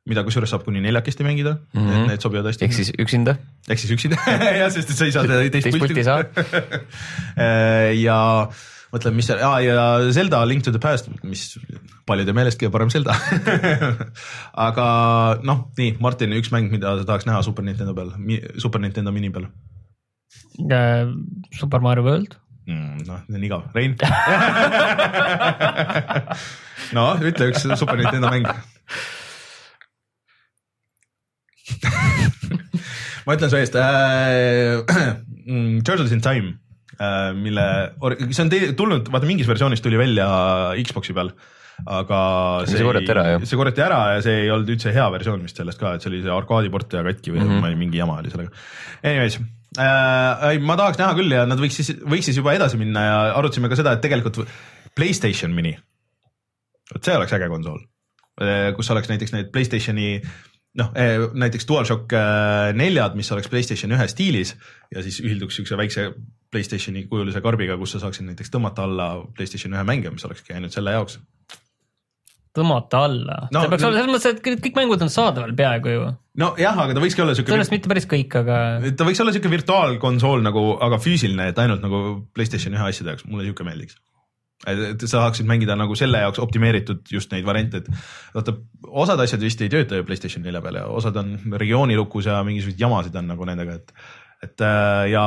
mida 0.09 0.21
kusjuures 0.25 0.53
saab 0.53 0.67
kuni 0.67 0.83
neljakesti 0.85 1.25
mängida 1.25 1.55
mm, 1.57 1.81
-hmm. 1.81 1.89
et 1.89 1.99
mhm. 1.99 2.09
need 2.13 2.21
sobivad 2.21 2.47
hästi. 2.51 2.65
ehk 2.65 2.75
siis 2.77 2.93
üksinda. 3.01 3.37
ehk 3.69 3.81
siis 3.81 3.93
üksinda 3.93 4.19
jah, 4.61 4.71
sest 4.73 4.91
et 4.91 4.97
sa 4.97 5.05
ei 5.09 5.13
saa 5.13 5.25
teist 5.25 5.41
pulti. 5.41 5.61
teist 5.61 5.79
pulti 5.79 5.99
ei 5.99 6.05
saa 6.05 6.19
äh, 7.45 7.95
ja 8.03 8.19
mõtlen, 8.95 9.17
mis 9.17 9.27
seal 9.29 9.41
ah,, 9.43 9.59
ja 9.63 9.85
Zelda 10.15 10.41
Link 10.47 10.65
to 10.65 10.73
the 10.75 10.81
Past, 10.83 11.11
mis 11.27 11.43
paljude 12.09 12.35
meelest 12.37 12.61
kõige 12.61 12.73
parem 12.75 12.91
Zelda. 12.93 13.17
Aga 14.67 14.87
noh, 15.47 15.59
nii 15.79 15.97
Martin, 16.05 16.35
üks 16.39 16.53
mäng, 16.55 16.71
mida 16.73 16.95
sa 17.01 17.05
tahaks 17.09 17.27
näha 17.29 17.43
Super 17.47 17.65
Nintendo 17.67 17.93
peal, 17.97 18.11
Super 18.63 18.81
Nintendo 18.85 19.11
mini 19.15 19.31
peal? 19.35 19.47
Uh,? 20.63 21.05
Super 21.59 21.81
Mario 21.85 22.05
World. 22.07 22.33
Mm,. 22.65 23.05
noh, 23.05 23.19
see 23.27 23.37
on 23.37 23.45
igav, 23.45 23.63
Rein? 23.77 23.93
No 26.95 27.17
ütle 27.17 27.49
üks 27.51 27.65
Super 27.81 27.97
Nintendo 27.99 28.29
mäng. 28.31 28.45
Ma 33.25 33.35
ütlen 33.35 33.51
su 33.51 33.57
eest 33.57 33.75
äh,, 33.81 34.85
Turtles 35.87 36.13
in 36.13 36.21
Time 36.25 36.64
mille, 37.35 37.67
see 38.31 38.45
on 38.45 38.53
tulnud, 38.79 39.11
vaata 39.11 39.27
mingis 39.27 39.49
versioonis 39.51 39.83
tuli 39.83 39.99
välja 39.99 40.27
Xbox'i 40.79 41.17
peal, 41.17 41.33
aga 41.91 42.21
see, 42.69 42.79
see 42.79 42.87
korjati 42.87 43.13
ära, 43.15 43.25
jah? 43.33 43.47
see 43.49 43.59
korjati 43.59 43.83
ära 43.83 44.01
ja 44.15 44.23
see 44.25 44.45
ei 44.45 44.53
olnud 44.55 44.71
üldse 44.77 44.93
hea 44.95 45.07
versioon 45.17 45.43
vist 45.43 45.59
sellest 45.59 45.81
ka, 45.81 45.97
et 45.97 46.05
see 46.05 46.13
oli 46.13 46.23
see 46.23 46.35
arkaadiport 46.35 46.95
ja 46.95 47.03
katki 47.07 47.35
või 47.35 47.43
mm 47.43 47.57
-hmm. 47.57 47.81
mingi 47.81 47.99
jama 47.99 48.21
oli 48.23 48.31
sellega. 48.31 48.55
Anyways 49.03 49.41
äh,, 49.79 50.61
ma 50.63 50.79
tahaks 50.79 51.01
näha 51.03 51.19
küll 51.19 51.35
ja 51.35 51.45
nad 51.51 51.61
võiks 51.61 51.81
siis, 51.81 51.97
võiks 51.99 52.31
siis 52.31 52.39
juba 52.39 52.55
edasi 52.55 52.79
minna 52.81 53.05
ja 53.09 53.19
arutasime 53.41 53.69
ka 53.73 53.81
seda, 53.81 53.97
et 53.97 54.05
tegelikult 54.05 54.45
Playstation 54.95 55.51
mini, 55.51 55.75
vot 56.95 57.03
see 57.03 57.17
oleks 57.19 57.35
äge 57.35 57.51
konsool, 57.51 57.81
äh, 58.39 58.71
kus 58.77 58.91
oleks 58.95 59.11
näiteks 59.11 59.35
need 59.35 59.51
Playstationi 59.51 60.21
noh, 60.79 60.91
eh, 60.99 61.27
näiteks 61.35 61.67
DualShock 61.69 62.13
äh, 62.19 62.73
neljad, 62.77 63.17
mis 63.19 63.31
oleks 63.35 63.51
Playstation 63.51 63.95
ühe 63.95 64.07
stiilis 64.11 64.55
ja 64.95 65.03
siis 65.03 65.21
ühilduks 65.23 65.59
siukse 65.59 65.79
väikse 65.79 66.09
Playstationi 66.55 67.07
kujulise 67.11 67.43
karbiga, 67.45 67.77
kus 67.81 67.97
sa 67.97 68.05
saaksid 68.05 68.29
näiteks 68.31 68.53
tõmmata 68.55 68.87
alla 68.87 69.09
Playstation 69.37 69.75
ühe 69.75 69.85
mänge, 69.87 70.13
mis 70.15 70.27
olekski 70.29 70.57
ainult 70.57 70.77
selle 70.77 70.95
jaoks. 70.95 71.19
tõmmata 72.55 73.05
alla 73.09 73.39
no,, 73.51 73.65
see 73.65 73.73
peaks 73.73 73.87
olema 73.89 73.99
selles 73.99 74.13
mõttes, 74.15 74.37
et 74.37 74.63
kõik 74.69 74.79
mängud 74.79 75.03
on 75.03 75.11
saadaval 75.11 75.55
peaaegu 75.59 75.95
ju. 75.97 76.09
nojah, 76.41 76.81
aga 76.87 76.97
ta 76.97 77.03
võikski 77.03 77.27
olla 77.27 77.37
siuke. 77.37 77.53
sellest 77.53 77.75
mitte 77.75 77.91
päris 77.91 78.09
kõik, 78.11 78.39
aga. 78.41 78.59
ta 78.95 79.09
võiks 79.09 79.23
olla 79.25 79.35
siuke 79.35 79.53
virtuaalkonsool 79.53 80.47
nagu, 80.47 80.65
aga 80.87 81.03
füüsiline, 81.03 81.51
et 81.51 81.63
ainult 81.63 81.85
nagu 81.85 82.03
Playstation 82.35 82.79
ühe 82.79 82.91
asjade 82.91 83.15
jaoks, 83.15 83.29
mulle 83.29 83.51
siuke 83.51 83.67
meeldiks 83.67 83.99
et 84.71 85.05
sa 85.05 85.19
saaksid 85.19 85.49
mängida 85.49 85.77
nagu 85.77 85.97
selle 85.99 86.21
jaoks 86.23 86.41
optimeeritud 86.43 87.05
just 87.13 87.33
neid 87.35 87.47
variante, 87.47 87.83
et 87.83 87.89
vaata, 88.35 88.57
osad 89.05 89.21
asjad 89.25 89.43
vist 89.45 89.61
ei 89.65 89.73
tööta 89.73 89.99
ju 89.99 90.07
Playstation 90.09 90.45
nelja 90.47 90.63
peal 90.65 90.79
ja 90.81 90.85
osad 90.89 91.17
on 91.21 91.35
regioonilukus 91.61 92.31
ja 92.31 92.39
mingisuguseid 92.47 92.81
jamasid 92.81 93.19
on 93.21 93.29
nagu 93.35 93.49
nendega, 93.49 93.79
et 93.81 93.93
et 94.45 94.65
äh, 94.65 95.09
ja 95.13 95.25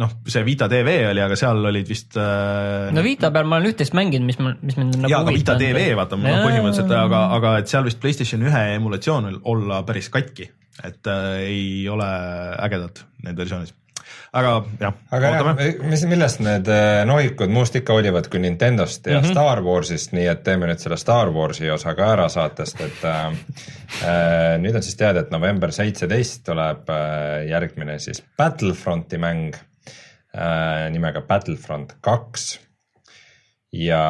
noh, 0.00 0.12
see 0.28 0.44
Vita 0.46 0.68
TV 0.70 0.98
oli, 1.10 1.22
aga 1.24 1.38
seal 1.38 1.64
olid 1.70 1.88
vist 1.90 2.18
äh,. 2.20 2.88
no 2.94 3.04
Vita 3.06 3.32
peal 3.34 3.48
ma 3.48 3.58
olen 3.60 3.72
üht-teist 3.72 3.96
mänginud, 3.98 4.26
mis 4.28 4.38
mis 4.40 4.78
mind 4.80 4.98
nagu. 4.98 5.12
jaa, 5.12 5.22
aga 5.24 5.34
Vita 5.34 5.58
TV 5.60 5.88
vaata 5.98 6.18
no, 6.20 6.36
põhimõtteliselt, 6.44 6.94
aga, 7.00 7.24
aga 7.38 7.56
et 7.62 7.72
seal 7.72 7.86
vist 7.88 8.00
Playstation 8.02 8.46
ühe 8.48 8.64
emulatsioon 8.76 9.40
olla 9.48 9.82
päris 9.88 10.10
katki, 10.14 10.48
et 10.84 11.12
äh, 11.12 11.34
ei 11.48 11.68
ole 11.92 12.08
ägedad 12.68 13.04
need 13.26 13.38
versioonid 13.38 13.76
aga 14.32 14.52
jah. 14.80 14.96
aga 15.14 15.30
jah, 15.32 15.62
mis, 15.88 16.04
millest 16.10 16.42
need 16.44 16.68
äh, 16.72 17.02
nohikud 17.08 17.52
muust 17.52 17.78
ikka 17.78 17.96
olivad 17.96 18.28
kui 18.30 18.42
Nintendost 18.42 19.06
ja 19.06 19.18
mm 19.18 19.24
-hmm. 19.24 19.32
Star 19.32 19.62
Warsist, 19.64 20.12
nii 20.12 20.26
et 20.26 20.42
teeme 20.44 20.68
nüüd 20.68 20.82
selle 20.82 20.96
Star 21.00 21.32
Warsi 21.32 21.70
osa 21.70 21.94
ka 21.94 22.12
ära 22.12 22.28
saatest, 22.28 22.80
et 22.80 23.04
äh, 23.04 23.26
äh, 24.04 24.58
nüüd 24.60 24.76
on 24.76 24.82
siis 24.82 24.96
teada, 24.96 25.20
et 25.20 25.30
november 25.30 25.72
seitseteist 25.72 26.44
tuleb 26.44 26.88
äh, 26.90 27.48
järgmine 27.48 27.98
siis 27.98 28.22
Battlefronti 28.36 29.18
mäng 29.18 29.54
äh, 29.54 30.90
nimega 30.90 31.20
Battlefront 31.20 31.96
kaks 32.00 32.58
ja 33.72 34.02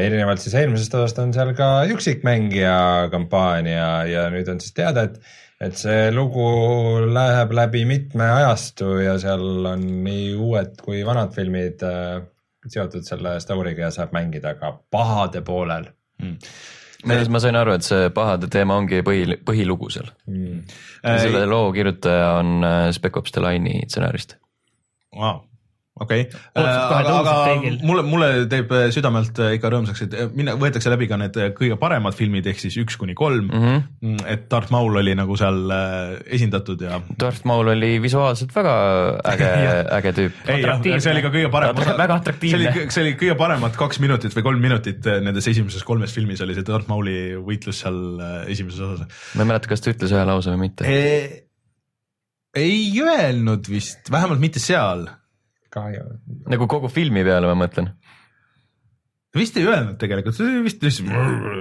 erinevalt 0.00 0.40
siis 0.40 0.54
eelmisest 0.54 0.94
osast 0.94 1.18
on 1.18 1.32
seal 1.32 1.54
ka 1.56 1.84
üksikmängija 1.88 3.08
kampaania 3.10 4.04
ja 4.08 4.26
nüüd 4.30 4.48
on 4.52 4.60
siis 4.60 4.74
teada, 4.76 5.02
et 5.08 5.20
et 5.62 5.78
see 5.78 6.10
lugu 6.14 6.44
läheb 7.12 7.54
läbi 7.54 7.84
mitme 7.88 8.26
ajastu 8.40 8.96
ja 9.04 9.16
seal 9.22 9.66
on 9.72 9.86
nii 10.04 10.32
uued 10.34 10.76
kui 10.82 11.02
vanad 11.06 11.34
filmid 11.36 11.82
äh, 11.86 12.20
seotud 12.66 13.06
selle 13.06 13.36
story'ga 13.42 13.88
ja 13.88 13.90
saab 13.94 14.14
mängida 14.14 14.54
ka 14.58 14.74
pahade 14.90 15.42
poolel. 15.46 15.88
Mm.. 16.22 16.38
Meeles 17.06 17.30
ma 17.34 17.40
sain 17.42 17.56
aru, 17.58 17.72
et 17.74 17.82
see 17.82 18.10
pahade 18.14 18.46
teema 18.46 18.76
ongi 18.78 19.00
põhi, 19.02 19.38
põhilugu 19.46 19.90
seal. 19.90 20.10
Mm.. 20.30 20.60
selle 21.02 21.46
loo 21.50 21.72
kirjutaja 21.74 22.36
on 22.40 22.66
äh, 22.66 22.90
Spec 22.94 23.18
Ops 23.18 23.34
The 23.34 23.42
Line'i 23.42 23.86
stsenarist. 23.88 24.38
Wow 25.16 25.42
okei 26.00 26.20
okay., 26.24 26.40
äh, 26.56 26.68
aga, 26.96 27.16
aga 27.20 27.56
mulle, 27.84 28.02
mulle 28.06 28.28
teeb 28.48 28.70
äh, 28.72 28.86
südamelt 28.94 29.36
äh, 29.44 29.56
ikka 29.58 29.68
rõõmsaks, 29.74 30.06
et 30.06 30.14
minna, 30.36 30.54
võetakse 30.60 30.88
läbi 30.88 31.08
ka 31.10 31.18
need 31.20 31.36
kõige 31.58 31.76
paremad 31.80 32.16
filmid 32.16 32.48
ehk 32.48 32.62
siis 32.62 32.78
üks 32.80 32.96
kuni 33.00 33.16
kolm 33.18 33.50
mhm. 33.50 33.82
mm. 34.00 34.14
-hmm. 34.14 34.24
et 34.32 34.46
Darth 34.52 34.72
Maul 34.72 34.96
oli 35.02 35.14
nagu 35.18 35.36
seal 35.36 35.60
esindatud 36.24 36.80
ja. 36.88 37.02
Darth 37.20 37.44
Maul 37.48 37.74
oli 37.74 37.92
visuaalselt 38.02 38.56
väga 38.56 38.74
äge 39.34 39.52
äge 39.98 40.14
tüüp. 40.16 40.42
ei 40.48 40.64
jah, 40.64 40.80
see 40.80 41.12
oli 41.12 41.26
ka 41.28 41.34
kõige 41.36 41.52
parem 41.52 41.84
osa. 41.84 41.96
väga 42.00 42.20
atraktiivne. 42.22 42.58
see 42.58 42.72
oli, 42.72 42.96
see 42.96 43.06
oli 43.06 43.14
kõige 43.20 43.38
paremad 43.44 43.76
kaks 43.84 44.00
minutit 44.00 44.36
või 44.38 44.48
kolm 44.48 44.64
minutit 44.64 45.12
nendes 45.12 45.48
esimeses 45.52 45.84
kolmes 45.84 46.16
filmis 46.16 46.40
oli 46.40 46.56
see 46.56 46.68
Darth 46.68 46.88
Mauli 46.88 47.36
võitlus 47.36 47.84
seal 47.84 48.00
esimeses 48.48 48.80
osas. 48.80 49.24
ma 49.36 49.44
ei 49.44 49.54
mäleta, 49.54 49.68
kas 49.68 49.84
ta 49.84 49.92
ütles 49.92 50.16
ühe 50.16 50.24
lause 50.24 50.56
või 50.56 50.70
mitte 50.70 50.88
e. 50.88 51.00
ei 52.56 52.86
öelnud 52.96 53.68
vist, 53.68 54.08
vähemalt 54.08 54.40
mitte 54.40 54.62
seal 54.62 55.10
kahju. 55.72 56.08
nagu 56.52 56.68
kogu 56.70 56.90
filmi 56.92 57.24
peale 57.26 57.48
ma 57.50 57.56
mõtlen. 57.64 57.92
vist 59.32 59.56
ei 59.56 59.64
öelnud 59.64 59.96
tegelikult, 59.96 60.36
see 60.36 60.58
vist 60.60 60.82
lihtsalt 60.84 61.08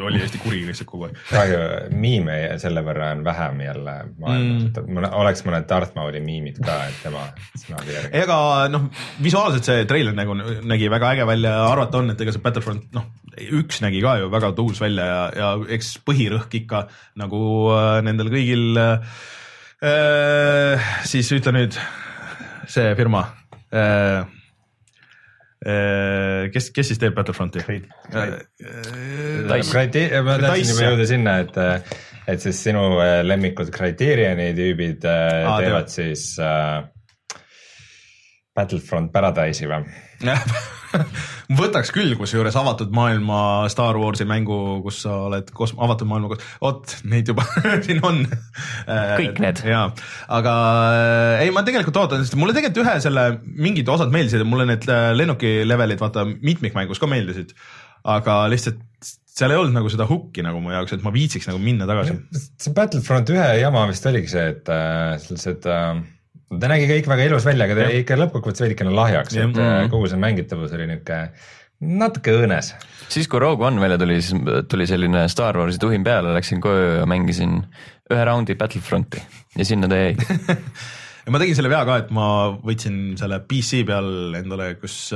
oli 0.10 0.20
hästi 0.20 0.42
kuri 0.44 0.66
lihtsalt 0.68 0.90
kogu 0.90 1.06
aeg. 1.08 1.20
kahju, 1.30 1.60
miime 1.96 2.36
selle 2.60 2.84
võrra 2.84 3.14
on 3.16 3.22
vähem 3.24 3.62
jälle 3.64 3.94
maailmas 4.20 4.82
mm., 4.82 5.08
oleks 5.22 5.46
mõned 5.48 5.70
Darth 5.70 5.96
Mauli 5.96 6.20
miimid 6.26 6.60
ka, 6.64 6.76
et 6.90 7.00
tema 7.06 7.24
sõnade 7.56 7.96
järgi. 7.96 8.12
ega 8.24 8.38
noh, 8.74 8.90
visuaalselt 9.24 9.72
see 9.72 9.88
treiler 9.90 10.18
nagu 10.18 10.36
nägi 10.36 10.92
väga 10.92 11.16
äge 11.16 11.32
välja 11.32 11.56
ja 11.62 11.66
arvata 11.72 12.04
on, 12.04 12.12
et 12.12 12.26
ega 12.26 12.36
see 12.36 12.44
Battlefront 12.44 12.92
noh, 12.98 13.08
üks 13.62 13.80
nägi 13.86 14.04
ka 14.04 14.18
ju 14.20 14.32
väga 14.34 14.52
tuus 14.58 14.84
välja 14.84 15.08
ja, 15.08 15.26
ja 15.40 15.54
eks 15.78 15.96
põhirõhk 16.08 16.60
ikka 16.64 16.88
nagu 17.24 17.44
äh, 17.78 18.00
nendel 18.04 18.34
kõigil 18.34 18.82
äh, 18.84 20.96
siis 21.08 21.32
ütle 21.32 21.56
nüüd 21.56 21.80
see 22.72 22.92
firma 23.00 23.24
äh, 23.24 23.41
kes, 26.54 26.70
kes 26.74 26.88
siis 26.92 27.00
teeb 27.02 27.14
Battlefronti? 27.18 27.62
ma 30.26 30.38
tahtsin 30.42 30.72
juba 30.74 30.88
jõuda 30.90 31.06
sinna, 31.10 31.36
et, 31.46 31.60
et 32.34 32.42
siis 32.42 32.64
sinu 32.70 32.88
lemmikud 33.28 33.70
Criterioni 33.74 34.52
tüübid 34.58 35.06
Aa, 35.06 35.60
teevad 35.62 35.62
teevad. 35.62 35.94
siis 35.94 36.26
äh, 36.42 36.82
Battlefront 38.58 39.12
Paradise'i 39.14 39.70
või 39.70 39.86
võtaks 41.62 41.92
küll, 41.96 42.14
kusjuures 42.20 42.56
avatud 42.60 42.92
maailma 42.96 43.70
Star 43.72 43.98
Warsi 44.00 44.28
mängu, 44.30 44.58
kus 44.86 45.02
sa 45.06 45.16
oled 45.28 45.52
kos-, 45.56 45.74
avatud 45.78 46.10
maailma 46.10 46.34
kos-, 46.34 46.50
vot 46.64 46.96
neid 47.12 47.32
juba 47.32 47.46
siin 47.86 48.02
on. 48.08 48.24
kõik 49.18 49.42
need. 49.44 49.64
jaa, 49.72 49.88
aga 50.40 50.56
ei, 51.44 51.54
ma 51.56 51.66
tegelikult 51.68 52.02
ootan, 52.04 52.26
sest 52.26 52.38
mulle 52.40 52.56
tegelikult 52.58 52.84
ühe 52.86 52.98
selle 53.04 53.26
mingid 53.42 53.90
osad 53.92 54.14
meeldisid 54.14 54.46
mulle 54.48 54.68
need 54.74 54.88
äh, 54.92 55.12
lennuki 55.18 55.62
levelid 55.68 56.02
vaata 56.02 56.28
mitmikmängus 56.30 57.02
ka 57.02 57.10
meeldisid. 57.12 57.56
aga 58.12 58.44
lihtsalt 58.52 58.82
seal 59.32 59.54
ei 59.54 59.60
olnud 59.60 59.76
nagu 59.78 59.90
seda 59.92 60.08
hukki 60.10 60.44
nagu 60.46 60.60
mu 60.64 60.74
jaoks, 60.74 60.96
et 60.98 61.06
ma 61.06 61.14
viitsiks 61.14 61.48
nagu 61.50 61.62
minna 61.62 61.88
tagasi. 61.90 62.18
see 62.60 62.74
Battlefront 62.76 63.32
ühe 63.34 63.52
jama 63.62 63.86
vist 63.90 64.08
oligi 64.10 64.34
see, 64.34 64.50
et 64.56 64.72
äh, 64.72 65.16
sellised 65.24 65.68
äh, 65.72 66.02
ta 66.60 66.70
nägi 66.72 66.88
kõik 66.90 67.10
väga 67.12 67.28
ilus 67.30 67.48
välja, 67.48 67.68
aga 67.68 67.78
ta 67.78 67.88
jäi 67.88 68.04
ikka 68.04 68.20
lõppkokkuvõttes 68.20 68.66
veidikene 68.66 68.94
lahjaks, 68.96 69.36
et 69.38 69.48
mm 69.48 69.58
-hmm. 69.58 69.92
kogu 69.94 70.10
see 70.12 70.20
mängitavus 70.20 70.74
oli 70.76 70.88
niuke 70.90 71.20
natuke 71.82 72.34
õõnes. 72.36 72.74
siis, 73.10 73.28
kui 73.28 73.40
Rogue 73.40 73.68
One 73.68 73.82
välja 73.82 73.98
tuli, 73.98 74.22
siis 74.22 74.66
tuli 74.70 74.88
selline 74.88 75.28
Star 75.30 75.58
Warsi 75.58 75.80
tuhin 75.80 76.04
peale, 76.04 76.34
läksin 76.36 76.62
koju 76.62 77.00
ja 77.00 77.06
mängisin 77.06 77.64
ühe 78.12 78.26
raundi 78.26 78.56
Battlefronti 78.56 79.22
ja 79.58 79.66
sinna 79.66 79.88
ta 79.88 79.96
jäi 79.96 80.16
ja 81.26 81.32
ma 81.32 81.40
tegin 81.40 81.56
selle 81.56 81.72
vea 81.72 81.84
ka, 81.86 81.98
et 82.04 82.12
ma 82.12 82.28
võtsin 82.62 83.18
selle 83.18 83.42
PC 83.48 83.86
peal 83.88 84.36
endale, 84.38 84.76
kus 84.82 85.14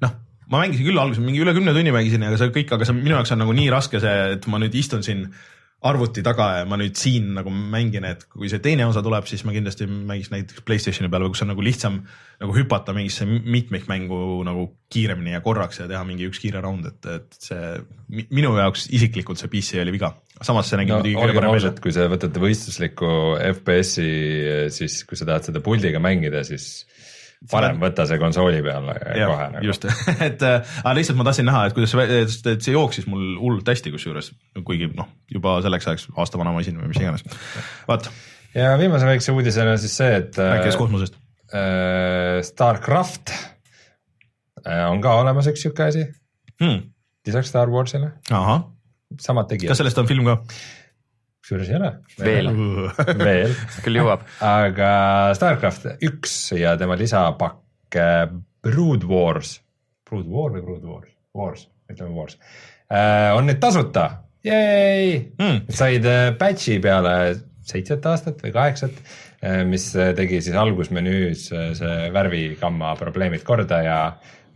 noh, 0.00 0.12
ma 0.50 0.62
mängisin 0.62 0.86
küll 0.86 0.98
alguses 1.02 1.24
mingi 1.24 1.42
üle 1.42 1.54
kümne 1.56 1.74
tunni 1.76 1.92
mängisin, 1.92 2.24
aga 2.24 2.38
see 2.40 2.54
kõik, 2.54 2.72
aga 2.76 2.88
see 2.88 2.96
minu 2.96 3.18
jaoks 3.18 3.34
on 3.34 3.42
nagu 3.44 3.56
nii 3.56 3.70
raske 3.72 4.00
see, 4.02 4.18
et 4.36 4.46
ma 4.46 4.62
nüüd 4.62 4.78
istun 4.78 5.04
siin 5.06 5.28
arvuti 5.80 6.20
taga 6.24 6.46
ja 6.58 6.64
ma 6.68 6.76
nüüd 6.76 6.98
siin 7.00 7.30
nagu 7.38 7.50
mängin, 7.52 8.04
et 8.04 8.26
kui 8.28 8.50
see 8.52 8.60
teine 8.60 8.84
osa 8.88 9.00
tuleb, 9.04 9.24
siis 9.28 9.46
ma 9.48 9.54
kindlasti 9.54 9.86
mängiks 9.88 10.28
näiteks 10.32 10.64
Playstationi 10.68 11.08
peal, 11.12 11.24
kus 11.32 11.40
on 11.44 11.48
nagu 11.54 11.64
lihtsam 11.64 12.02
nagu 12.40 12.56
hüpata 12.56 12.92
mingisse 12.96 13.24
mitmikmängu 13.24 14.18
nagu 14.44 14.66
kiiremini 14.92 15.32
ja 15.32 15.40
korraks 15.44 15.80
ja 15.80 15.88
teha 15.88 16.02
mingi 16.08 16.28
üks 16.28 16.42
kiire 16.42 16.60
round, 16.64 16.90
et, 16.90 17.08
et 17.08 17.40
see 17.48 18.26
minu 18.28 18.52
jaoks 18.58 18.90
isiklikult 18.92 19.40
see 19.40 19.52
PC 19.52 19.80
oli 19.80 19.96
viga. 19.96 20.12
samas 20.40 20.68
see 20.68 20.82
nägi 20.82 20.92
no, 20.92 21.00
muidugi 21.00 21.16
kõige 21.16 21.38
parem 21.40 21.56
välja. 21.56 21.72
kui 21.80 21.96
sa 21.96 22.08
võtate 22.12 22.44
võistlusliku 22.44 23.14
FPS-i, 23.54 24.10
siis 24.76 25.00
kui 25.08 25.16
sa 25.16 25.28
tahad 25.32 25.48
seda 25.48 25.64
puldiga 25.64 26.02
mängida, 26.02 26.44
siis 26.44 26.84
parem 27.48 27.78
võtta 27.80 28.04
see 28.08 28.18
konsooli 28.20 28.60
peale 28.64 28.96
kohe 29.00 29.46
nagu. 29.54 29.62
just 29.64 29.86
et 30.28 30.42
äh, 30.44 30.72
aga 30.82 30.94
lihtsalt 30.98 31.18
ma 31.18 31.26
tahtsin 31.28 31.48
näha, 31.48 31.62
et 31.68 31.76
kuidas 31.76 31.94
see, 31.94 32.18
et 32.52 32.66
see 32.66 32.74
jooksis 32.74 33.06
mul 33.10 33.38
hullult 33.40 33.68
hästi, 33.72 33.92
kusjuures 33.94 34.32
kuigi 34.66 34.90
noh, 34.92 35.08
juba 35.32 35.56
selleks 35.64 35.88
ajaks 35.88 36.08
aasta 36.20 36.40
vana 36.40 36.52
masin 36.56 36.80
või 36.80 36.90
mis 36.92 37.00
iganes, 37.00 37.24
vaat. 37.88 38.10
ja 38.56 38.74
viimase 38.80 39.08
väikse 39.08 39.32
uudisena 39.36 39.78
siis 39.80 39.96
see, 40.02 40.10
et. 40.20 40.40
rääkides 40.40 40.80
kosmosest 40.80 41.16
äh,. 41.54 42.42
Starcraft 42.46 43.32
äh, 43.32 44.84
on 44.90 45.00
ka 45.04 45.16
olemas 45.22 45.48
üks 45.50 45.64
sihuke 45.64 45.88
asi 45.88 46.04
hmm.. 46.60 46.84
lisaks 47.26 47.48
Star 47.54 47.72
Warsile. 47.72 48.12
samad 49.18 49.48
tegijad. 49.48 49.72
kas 49.72 49.80
sellest 49.80 50.04
on 50.04 50.12
film 50.12 50.28
ka? 50.28 50.42
Kusjuures 51.50 51.70
ei 51.70 51.76
ole. 51.76 51.90
veel. 52.22 52.50
Veel. 53.26 53.54
Küll 53.84 53.98
jõuab. 54.00 54.24
aga 54.44 54.90
Starcraft 55.38 55.88
üks 56.06 56.36
ja 56.56 56.76
tema 56.80 56.96
lisapakk 56.98 57.98
äh, 57.98 58.26
Brood 58.62 59.06
Wars, 59.10 59.58
Brood 60.08 60.28
War 60.30 60.54
või 60.54 60.64
Brood 60.64 60.86
Wars, 60.86 61.14
Wars, 61.34 61.68
ütleme 61.90 62.14
Wars, 62.14 62.38
äh, 62.90 63.30
on 63.34 63.48
nüüd 63.50 63.60
tasuta, 63.62 64.08
hmm. 64.46 65.64
said 65.68 66.06
patch'i 66.40 66.78
äh, 66.78 66.84
peale 66.84 67.16
seitset 67.70 68.06
aastat 68.08 68.40
või 68.42 68.50
kaheksat, 68.54 68.96
mis 69.68 69.84
tegi 70.18 70.40
siis 70.42 70.56
algusmenüüs 70.58 71.44
see 71.78 72.08
värvigamma 72.12 72.90
probleemid 72.98 73.44
korda 73.46 73.78
ja 73.84 73.98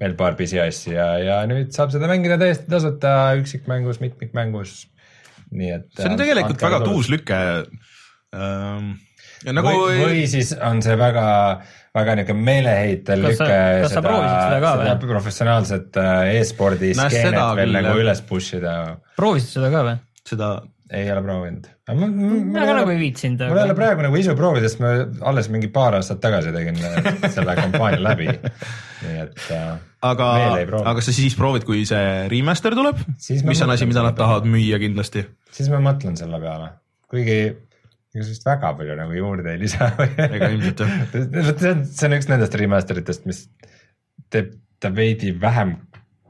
veel 0.00 0.16
paar 0.18 0.34
pisiasja 0.36 0.96
ja, 0.96 1.06
ja 1.22 1.36
nüüd 1.48 1.70
saab 1.76 1.92
seda 1.94 2.08
mängida 2.10 2.36
täiesti 2.40 2.66
tasuta 2.68 3.12
üksikmängus, 3.38 4.02
mitmikmängus 4.02 4.82
nii 5.54 5.72
et. 5.78 5.88
see 5.98 6.10
on 6.10 6.20
tegelikult 6.20 6.68
väga 6.68 6.84
tuus 6.84 7.10
lüke 7.12 7.40
ähm,. 8.34 8.94
Nagu... 9.44 9.68
või, 9.68 9.96
või 10.00 10.20
siis 10.30 10.54
on 10.56 10.78
see 10.80 10.94
väga, 10.96 11.24
väga 11.92 12.14
niisugune 12.16 12.46
meeleheitel 12.46 13.26
lüke. 13.26 13.48
kas 13.84 13.92
sa 13.92 14.02
proovisid 14.04 14.38
seda 14.40 14.60
ka 14.62 14.70
või? 14.80 15.10
professionaalset 15.10 15.98
äh, 16.00 16.20
e-spordi 16.38 16.94
skeenet 16.96 17.58
veel 17.58 17.76
nagu 17.76 17.98
üles 18.00 18.22
push 18.24 18.56
ida. 18.56 18.76
proovisid 19.18 19.58
seda 19.58 19.72
ka 19.74 19.84
või? 19.90 19.98
seda 20.24 20.48
ei 20.94 21.10
ole 21.12 21.22
proovinud. 21.24 21.66
mina 21.90 22.66
ka 22.68 22.76
nagu 22.78 22.92
ei 22.92 23.00
viitsinud. 23.00 23.42
mul 23.48 23.60
ei 23.60 23.66
ole 23.68 23.76
praegu 23.78 24.06
nagu 24.06 24.20
isu 24.20 24.36
proovida, 24.38 24.70
sest 24.70 24.82
ma 24.82 24.92
alles 25.30 25.50
mingi 25.52 25.70
paar 25.74 25.98
aastat 25.98 26.22
tagasi 26.22 26.54
tegin 26.54 26.78
selle 27.34 27.56
kampaania 27.58 28.02
läbi, 28.04 28.30
nii 28.30 29.20
et 29.26 29.44
äh, 29.54 29.68
aga, 30.10 30.30
aga 30.94 31.04
sa 31.04 31.14
siis 31.16 31.36
proovid, 31.38 31.66
kui 31.68 31.84
see 31.88 32.24
remaster 32.32 32.76
tuleb, 32.78 33.04
mis 33.18 33.64
on 33.66 33.74
asi, 33.74 33.88
mida 33.90 34.06
nad 34.06 34.18
tahavad 34.18 34.48
müüa 34.48 34.80
kindlasti? 34.82 35.26
siis 35.54 35.70
ma 35.72 35.82
mõtlen 35.84 36.18
selle 36.20 36.40
peale, 36.42 36.72
kuigi 37.10 37.38
ega 38.14 38.22
sellest 38.22 38.46
väga 38.46 38.74
palju 38.78 38.98
nagu 38.98 39.16
juurde 39.18 39.54
ei 39.54 39.62
lisa 39.64 39.90
ega 40.28 40.50
ilmselt 40.54 40.84
jah. 40.84 40.92
see 41.58 41.72
on, 41.72 41.82
see 41.90 42.06
on 42.08 42.18
üks 42.20 42.30
nendest 42.30 42.54
remaster 42.60 43.00
itest, 43.02 43.26
mis 43.26 43.48
teeb 44.30 44.54
ta 44.82 44.92
veidi 44.94 45.32
vähem 45.40 45.74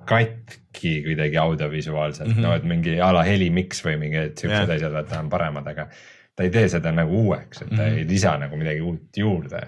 katki 0.08 0.96
kuidagi 1.06 1.38
audiovisuaalselt 1.40 2.28
mm, 2.28 2.34
-hmm. 2.34 2.46
no 2.46 2.54
et 2.54 2.66
mingi 2.68 2.98
a 3.00 3.12
la 3.14 3.22
helimiks 3.26 3.84
või 3.86 3.96
mingid 4.06 4.36
siuksed 4.38 4.68
yeah. 4.68 4.76
asjad 4.76 4.92
vaata 4.92 5.22
on 5.24 5.30
paremad, 5.32 5.70
aga 5.74 5.88
ta 6.34 6.46
ei 6.46 6.52
tee 6.54 6.68
seda 6.68 6.92
nagu 6.92 7.24
uueks, 7.26 7.62
et 7.62 7.70
ta 7.70 7.76
mm 7.76 7.80
-hmm. 7.80 7.98
ei 7.98 8.08
lisa 8.08 8.36
nagu 8.38 8.60
midagi 8.60 8.80
uut 8.80 9.22
juurde 9.22 9.62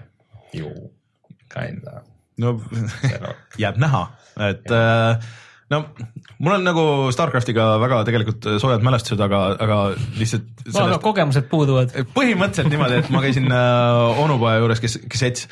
ju, 0.53 0.71
kinda 1.53 2.01
no 2.41 2.55
jääb 3.63 3.77
näha, 3.81 4.03
et 4.49 4.71
äh, 4.71 5.27
no 5.69 5.81
mul 6.39 6.57
on 6.57 6.67
nagu 6.67 6.83
Starcraftiga 7.11 7.69
väga 7.81 8.03
tegelikult 8.07 8.49
soojad 8.61 8.85
mälestused, 8.85 9.21
aga, 9.23 9.41
aga 9.59 9.79
lihtsalt. 10.19 10.45
ka 10.73 10.99
kogemused 11.03 11.49
puuduvad. 11.51 11.95
põhimõtteliselt 12.15 12.71
niimoodi, 12.71 13.01
et 13.01 13.09
ma 13.13 13.23
käisin 13.25 13.49
äh, 13.51 14.21
onupoja 14.23 14.61
juures, 14.61 14.83
kes, 14.83 14.99
kes 15.09 15.25
jättis 15.27 15.49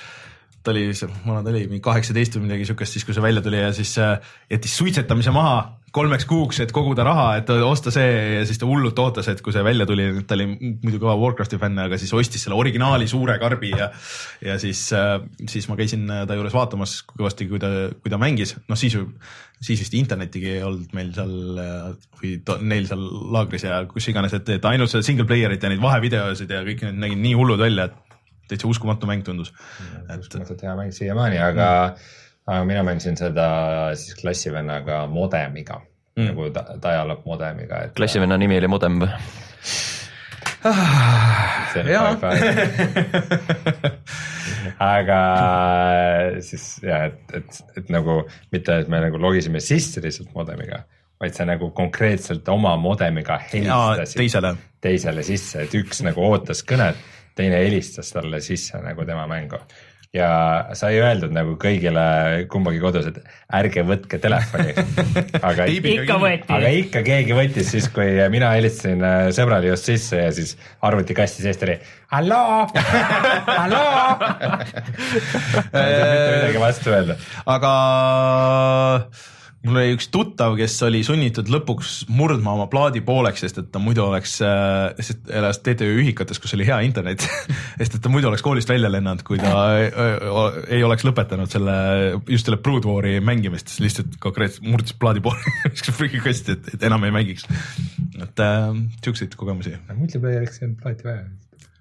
ta 0.65 0.73
oli, 0.73 0.89
vana 1.25 1.41
ta 1.45 1.53
oli, 1.53 1.65
mingi 1.69 1.83
kaheksateist 1.85 2.37
või 2.37 2.49
midagi 2.49 2.67
siukest, 2.69 2.97
siis 2.97 3.07
kui 3.07 3.15
see 3.15 3.23
välja 3.23 3.43
tuli 3.45 3.61
ja 3.61 3.71
siis 3.75 3.95
äh, 4.01 4.17
jättis 4.51 4.77
suitsetamise 4.79 5.33
maha 5.35 5.57
kolmeks 5.95 6.25
kuuks, 6.27 6.57
et 6.59 6.73
koguda 6.75 7.05
raha, 7.07 7.27
et 7.39 7.49
osta 7.63 7.91
see 7.93 8.07
ja 8.35 8.41
siis 8.47 8.59
ta 8.59 8.67
hullult 8.67 8.97
ootas, 8.99 9.29
et 9.31 9.39
kui 9.43 9.53
see 9.55 9.63
välja 9.63 9.85
tuli, 9.87 10.09
ta 10.27 10.35
oli 10.35 10.49
muidu 10.51 10.99
kõva 10.99 11.15
Warcrafti 11.21 11.59
fänn, 11.61 11.79
aga 11.85 11.99
siis 12.01 12.11
ostis 12.17 12.43
selle 12.43 12.57
originaali 12.59 13.07
suure 13.07 13.37
karbi 13.39 13.71
ja 13.71 13.87
ja 14.43 14.57
siis, 14.61 14.87
äh, 14.95 15.17
siis 15.47 15.69
ma 15.71 15.79
käisin 15.79 16.09
ta 16.27 16.35
juures 16.35 16.55
vaatamas 16.55 16.97
kõvasti, 17.13 17.47
kui 17.51 17.61
ta, 17.63 17.71
kui 18.01 18.11
ta 18.11 18.19
mängis, 18.21 18.57
noh 18.67 18.79
siis 18.79 18.97
ju, 18.97 19.05
siis 19.63 19.85
vist 19.85 19.95
internetigi 19.95 20.57
ei 20.57 20.65
olnud 20.67 20.91
meil 20.97 21.13
seal 21.15 21.35
või 22.19 22.33
to, 22.45 22.59
neil 22.59 22.89
seal 22.89 23.05
laagris 23.37 23.63
ja 23.67 23.83
kus 23.89 24.09
iganes, 24.11 24.35
et, 24.35 24.57
et 24.57 24.67
ainult 24.67 24.91
seda 24.91 25.05
single 25.05 25.27
player'it 25.29 25.63
ja 25.63 25.71
neid 25.71 25.83
vahevideosid 25.83 26.51
ja 26.51 26.65
kõik 26.67 26.83
need 26.89 27.05
nägid 27.05 27.23
nii 27.23 27.37
hullud 27.39 27.61
välja, 27.61 27.87
et 27.87 28.04
täitsa 28.49 28.67
uskumatu 28.69 29.09
mäng 29.09 29.25
tundus. 29.25 29.53
uskumatult 30.19 30.61
hea 30.63 30.75
mäng 30.77 30.93
siiamaani, 30.95 31.41
aga 31.41 31.71
mm., 31.87 32.21
aga 32.45 32.65
mina 32.65 32.83
mängisin 32.85 33.17
seda 33.17 33.47
siis 33.97 34.15
klassivennaga 34.19 35.05
modemiga 35.09 35.79
mm., 36.15 36.29
nagu 36.29 36.49
ta, 36.53 36.65
dial-up 36.81 37.25
modemiga 37.25 37.83
et.... 37.87 37.95
klassivenna 37.97 38.37
nimi 38.37 38.57
oli 38.61 38.69
modem 38.71 39.01
või? 39.03 39.09
aga 44.93 45.19
siis 46.45 46.67
jah, 46.85 47.07
et, 47.09 47.35
et, 47.37 47.59
et 47.81 47.91
nagu 47.93 48.23
mitte, 48.53 48.79
et 48.81 48.89
me 48.91 49.01
nagu 49.03 49.21
logisime 49.21 49.61
sisse 49.63 50.01
lihtsalt 50.03 50.31
modemiga, 50.37 50.83
vaid 51.21 51.37
sa 51.37 51.45
nagu 51.47 51.69
konkreetselt 51.75 52.47
oma 52.53 52.75
modemiga 52.81 53.37
helistasid 53.51 54.21
teisele. 54.23 54.55
teisele 54.81 55.25
sisse, 55.25 55.65
et 55.65 55.77
üks 55.77 56.01
nagu 56.05 56.25
ootas 56.25 56.65
kõnet 56.67 56.97
teine 57.35 57.59
helistas 57.63 58.13
talle 58.15 58.41
sisse 58.43 58.79
nagu 58.83 59.05
tema 59.07 59.27
mängu 59.27 59.59
ja 60.15 60.29
sai 60.77 60.95
öeldud 61.01 61.33
nagu 61.35 61.55
kõigile 61.59 62.03
kumbagi 62.51 62.79
kodus, 62.83 63.09
et 63.09 63.19
ärge 63.57 63.83
võtke 63.87 64.19
telefoni. 64.21 64.75
aga 65.49 65.67
ikka 65.67 66.17
võeti. 66.21 66.49
aga 66.55 66.71
ikka 66.79 67.03
keegi 67.05 67.37
võttis 67.37 67.71
siis, 67.75 67.89
kui 67.93 68.15
mina 68.31 68.53
helistasin 68.55 69.03
äh, 69.03 69.27
sõbrale 69.35 69.71
just 69.71 69.91
sisse 69.91 70.23
ja 70.23 70.31
siis 70.35 70.55
arvutikasti 70.85 71.45
seest 71.45 71.67
oli 71.67 71.77
halloo, 72.15 72.65
halloo. 73.59 74.17
mitte 75.75 76.31
midagi 76.31 76.63
vastu 76.63 76.95
öelda. 76.95 77.19
aga 77.57 77.73
mul 79.65 79.79
oli 79.81 79.95
üks 79.95 80.07
tuttav, 80.13 80.55
kes 80.59 80.75
oli 80.87 81.01
sunnitud 81.05 81.49
lõpuks 81.51 81.93
murdma 82.13 82.53
oma 82.55 82.67
plaadi 82.71 83.01
pooleks, 83.05 83.43
sest 83.45 83.59
et 83.61 83.69
ta 83.73 83.81
muidu 83.81 84.05
oleks, 84.05 84.37
sest 84.39 85.31
elas 85.33 85.61
TTÜ 85.63 85.87
ühikates, 86.01 86.39
kus 86.41 86.55
oli 86.57 86.67
hea 86.67 86.79
internet 86.87 87.25
sest 87.79 87.97
et 87.97 88.01
ta 88.03 88.11
muidu 88.11 88.29
oleks 88.29 88.43
koolist 88.45 88.69
välja 88.71 88.91
lennanud, 88.91 89.23
kui 89.27 89.39
ta 89.41 89.55
ei 89.81 90.83
oleks 90.85 91.05
lõpetanud 91.07 91.51
selle, 91.51 91.77
just 92.31 92.49
selle 92.49 92.61
Brood 92.61 92.87
War'i 92.89 93.17
mängimist, 93.25 93.71
siis 93.71 93.85
lihtsalt 93.87 94.19
konkreetselt 94.23 94.67
murdis 94.69 94.97
plaadi 94.99 95.23
poole 95.25 95.55
viskas 95.73 95.97
prügikasti, 95.97 96.57
et, 96.57 96.75
et 96.77 96.85
enam 96.89 97.07
ei 97.07 97.15
mängiks. 97.15 97.47
et 98.21 98.45
äh, 98.45 98.69
siukseid 99.03 99.35
kogemusi. 99.39 99.75
multiplayer'iks 99.93 100.61
ei 100.61 100.69
olnud 100.69 100.79
plaati 100.83 101.09
vaja 101.09 101.25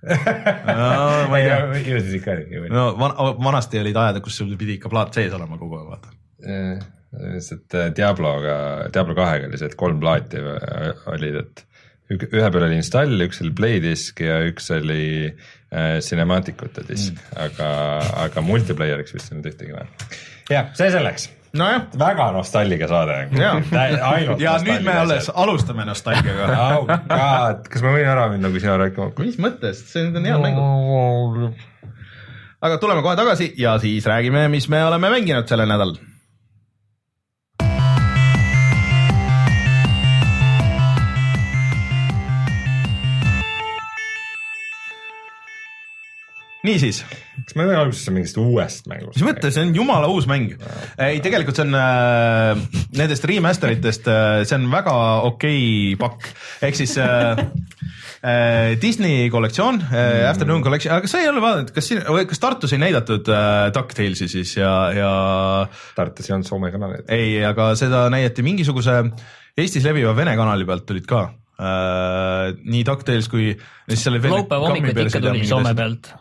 no, 0.04 1.28
ma 1.30 1.38
ei 1.38 1.46
tea. 1.48 1.60
ju 1.94 2.00
siis 2.02 2.18
ikka 2.20 2.34
oli. 2.40 2.68
no 2.72 2.90
van, 2.98 3.14
vanasti 3.44 3.80
olid 3.80 3.96
ajad, 3.96 4.20
kus 4.24 4.36
sul 4.40 4.52
pidi 4.60 4.78
ikka 4.78 4.92
plaat 4.92 5.16
sees 5.16 5.32
olema 5.36 5.58
kogu 5.60 5.78
aeg, 5.80 5.88
vaata. 5.94 6.14
Lihtsalt 7.20 7.76
äh, 7.78 7.92
Diabloga, 7.96 8.56
Diablo 8.94 9.16
kahega 9.18 9.48
oli 9.50 9.60
see, 9.60 9.70
et 9.70 9.78
kolm 9.78 10.00
plaati 10.02 10.42
olid, 11.12 11.40
et 11.44 11.64
ühe 12.12 12.48
peal 12.52 12.66
oli 12.66 12.80
install, 12.80 13.14
üks 13.24 13.40
oli 13.44 13.54
playdisk 13.56 14.20
ja 14.24 14.40
üks 14.48 14.68
oli 14.76 15.04
äh, 15.28 15.96
cinematicute 16.04 16.84
disk 16.88 17.14
mm., 17.14 17.38
aga, 17.46 17.70
aga 18.26 18.44
multiplayer'iks 18.44 19.16
vist 19.16 19.30
ei 19.30 19.38
olnud 19.38 19.50
ühtegi 19.52 19.76
vaja. 19.76 20.12
jah, 20.52 20.70
see 20.76 20.92
selleks 20.92 21.30
nojah, 21.56 21.86
väga 21.98 22.30
nostalgia 22.34 22.88
saade. 22.90 23.18
ainult. 23.32 24.42
ja 24.42 24.56
nüüd 24.66 24.84
me 24.86 24.96
alles 25.04 25.30
alustame 25.32 25.86
nostalgiaga 25.88 26.48
oh 26.78 26.88
god, 26.88 27.68
kas 27.70 27.84
ma 27.84 27.94
võin 27.96 28.10
ära 28.10 28.28
minna, 28.32 28.52
kui 28.52 28.62
sina 28.62 28.76
rääkima 28.80 29.10
hakkad? 29.10 29.30
mis 29.30 29.40
mõttes, 29.40 29.84
see 29.90 30.10
on 30.10 30.28
head 30.28 30.44
mängud. 30.44 31.62
aga 32.64 32.80
tuleme 32.82 33.06
kohe 33.06 33.16
tagasi 33.16 33.54
ja 33.60 33.78
siis 33.80 34.04
räägime, 34.10 34.50
mis 34.52 34.68
me 34.68 34.84
oleme 34.84 35.12
mänginud 35.16 35.48
sellel 35.48 35.72
nädalal 35.72 35.96
niisiis. 46.64 47.02
kas 47.44 47.56
me 47.58 47.66
võime 47.66 47.80
alguses 47.82 48.08
mingist 48.14 48.38
uuest 48.40 48.88
mängust? 48.90 49.18
mis 49.18 49.26
mõttes, 49.26 49.54
see 49.56 49.66
on 49.66 49.74
jumala 49.76 50.08
uus 50.12 50.28
mäng. 50.30 50.54
ei, 50.96 51.20
tegelikult 51.24 51.58
see 51.58 51.66
on 51.66 51.76
äh, 51.78 52.62
nendest 52.96 53.26
remaster 53.28 53.74
itest 53.74 54.08
äh,, 54.10 54.42
see 54.48 54.58
on 54.58 54.66
väga 54.72 54.94
okei 55.28 55.60
okay 55.94 56.00
pakk, 56.00 56.30
ehk 56.64 56.78
siis 56.78 56.96
äh, 57.02 57.44
äh, 58.30 58.74
Disney 58.80 59.28
kollektsioon 59.34 59.82
äh,, 59.82 59.92
mm. 59.92 60.24
Afternoon 60.30 60.64
Collection, 60.64 60.96
aga 60.96 61.10
sa 61.10 61.20
ei 61.22 61.30
ole 61.30 61.44
vaadanud, 61.44 61.74
kas 61.76 61.92
siin, 61.92 62.02
kas 62.32 62.42
Tartus 62.42 62.74
ei 62.76 62.82
näidatud 62.82 63.28
äh, 63.28 63.68
DuckTalesi 63.74 64.30
siis 64.32 64.56
ja, 64.58 64.74
ja. 64.96 65.14
Tartus 65.96 66.30
ei 66.30 66.38
olnud 66.38 66.48
Soome 66.48 66.72
kanaleid. 66.74 67.08
ei, 67.12 67.38
aga 67.44 67.72
seda 67.78 68.06
näidati 68.14 68.46
mingisuguse 68.46 69.02
Eestis 69.54 69.84
leviva 69.86 70.16
vene 70.16 70.32
kanali 70.34 70.66
pealt 70.66 70.88
tulid 70.88 71.04
ka 71.06 71.26
äh, 71.28 72.50
nii 72.64 72.84
DuckTales 72.88 73.30
kui. 73.30 73.52
laupäeva 73.86 74.70
hommikuti 74.72 75.10
ikka 75.10 75.26
tuli 75.28 75.46
Soome 75.46 75.76
pealt 75.78 76.14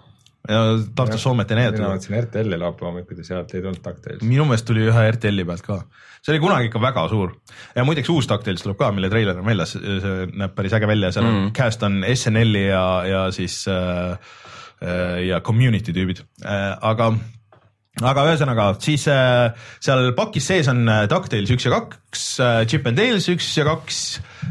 ja 0.50 0.62
Tartus 0.96 1.24
Soomet 1.24 1.52
ei 1.52 1.56
näidatud. 1.56 1.80
mina 1.80 1.90
vaatasin 1.94 2.18
RTL-i 2.24 2.58
laupäeva 2.60 2.92
hommikuti, 2.92 3.24
sealt 3.24 3.54
ei 3.54 3.62
tulnud 3.62 3.80
DuckTales. 3.84 4.24
minu 4.28 4.46
meelest 4.48 4.68
tuli 4.68 4.84
ühe 4.90 5.04
RTL-i 5.12 5.46
pealt 5.48 5.64
ka, 5.68 5.78
see 6.20 6.34
oli 6.34 6.42
kunagi 6.44 6.68
ikka 6.72 6.82
väga 6.84 7.06
suur 7.12 7.36
ja 7.76 7.86
muideks 7.88 8.12
uus 8.12 8.28
DuckTales 8.32 8.66
tuleb 8.66 8.80
ka, 8.80 8.92
mille 8.96 9.12
treiler 9.14 9.40
on 9.40 9.48
väljas, 9.48 9.78
see 9.78 10.26
näeb 10.34 10.56
päris 10.58 10.76
äge 10.76 10.90
välja, 10.90 11.14
seal 11.16 11.30
mm. 11.30 11.54
cast 11.56 11.86
on 11.88 12.02
SNL-i 12.10 12.66
ja, 12.66 12.84
ja 13.08 13.24
siis 13.36 13.62
äh, 13.72 14.18
äh, 14.84 15.24
ja 15.30 15.40
community 15.40 15.96
tüübid 15.96 16.26
äh,, 16.44 16.74
aga 16.82 17.14
aga 18.02 18.28
ühesõnaga 18.28 18.68
siis 18.84 19.08
äh, 19.08 19.54
seal 19.80 20.12
pakis 20.18 20.52
sees 20.52 20.68
on 20.72 20.84
äh, 20.90 21.06
DuckTales 21.08 21.56
üks 21.56 21.70
ja 21.70 21.78
kaks 21.78 22.28
äh,, 22.44 22.62
Chip 22.68 22.88
and 22.90 23.00
Dales 23.00 23.32
üks 23.32 23.48
ja 23.56 23.70
kaks 23.70 24.04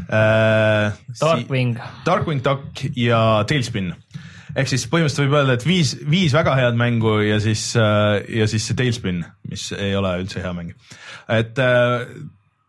äh,. 0.09 0.89
Darkwing. 1.21 1.77
Darkwing 2.07 2.41
Duck 2.41 2.87
ja 2.97 3.43
Tailspin 3.45 3.93
ehk 4.53 4.69
siis 4.69 4.85
põhimõtteliselt 4.89 5.25
võib 5.25 5.39
öelda, 5.39 5.57
et 5.57 5.65
viis, 5.67 5.95
viis 6.09 6.35
väga 6.35 6.55
head 6.59 6.77
mängu 6.79 7.17
ja 7.25 7.39
siis, 7.43 7.71
äh, 7.79 8.19
ja 8.41 8.47
siis 8.49 8.67
see 8.69 8.77
Tailspin, 8.77 9.23
mis 9.49 9.71
ei 9.77 9.95
ole 9.97 10.13
üldse 10.21 10.43
hea 10.43 10.53
mäng. 10.55 10.75
et 11.31 11.59
äh, 11.61 12.05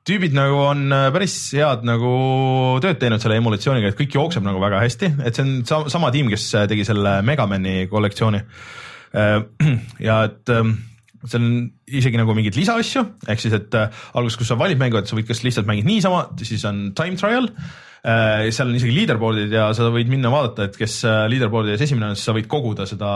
tüübid 0.08 0.36
nagu 0.36 0.60
on 0.66 0.86
äh, 0.92 1.10
päris 1.14 1.36
head 1.56 1.84
nagu 1.88 2.14
tööd 2.84 3.00
teinud 3.02 3.22
selle 3.22 3.38
emulatsiooniga, 3.40 3.92
et 3.92 4.00
kõik 4.00 4.16
jookseb 4.16 4.46
nagu 4.46 4.62
väga 4.62 4.80
hästi, 4.84 5.12
et 5.24 5.36
see 5.36 5.44
on 5.46 5.54
sama, 5.68 5.92
sama 5.92 6.12
tiim, 6.14 6.32
kes 6.32 6.50
tegi 6.70 6.86
selle 6.88 7.20
Megamani 7.26 7.84
kollektsiooni. 7.92 8.42
ja 10.08 10.14
et 10.26 10.50
ähm, 10.50 10.72
seal 11.30 11.42
on 11.44 11.56
isegi 11.88 12.20
nagu 12.20 12.36
mingeid 12.36 12.58
lisaasju, 12.58 13.04
ehk 13.28 13.40
siis, 13.42 13.56
et 13.56 13.74
alguses, 13.78 14.38
kus 14.40 14.52
sa 14.52 14.58
valid 14.60 14.80
mängu, 14.80 15.00
et 15.00 15.10
sa 15.10 15.16
võid 15.18 15.28
kas 15.28 15.42
lihtsalt 15.46 15.68
mängida 15.68 15.88
niisama, 15.88 16.28
siis 16.42 16.64
on 16.68 16.86
time 16.96 17.20
trial. 17.20 17.50
Äh, 18.04 18.50
seal 18.52 18.68
on 18.68 18.76
isegi 18.76 18.92
leaderboard'id 18.92 19.52
ja 19.56 19.70
sa 19.72 19.86
võid 19.88 20.10
minna 20.12 20.28
vaadata, 20.28 20.66
et 20.68 20.74
kes 20.76 20.98
äh, 21.08 21.22
leaderboard'i 21.32 21.72
ees 21.72 21.86
esimene 21.86 22.10
on, 22.10 22.18
siis 22.18 22.28
sa 22.28 22.34
võid 22.36 22.50
koguda 22.52 22.84
seda, 22.84 23.12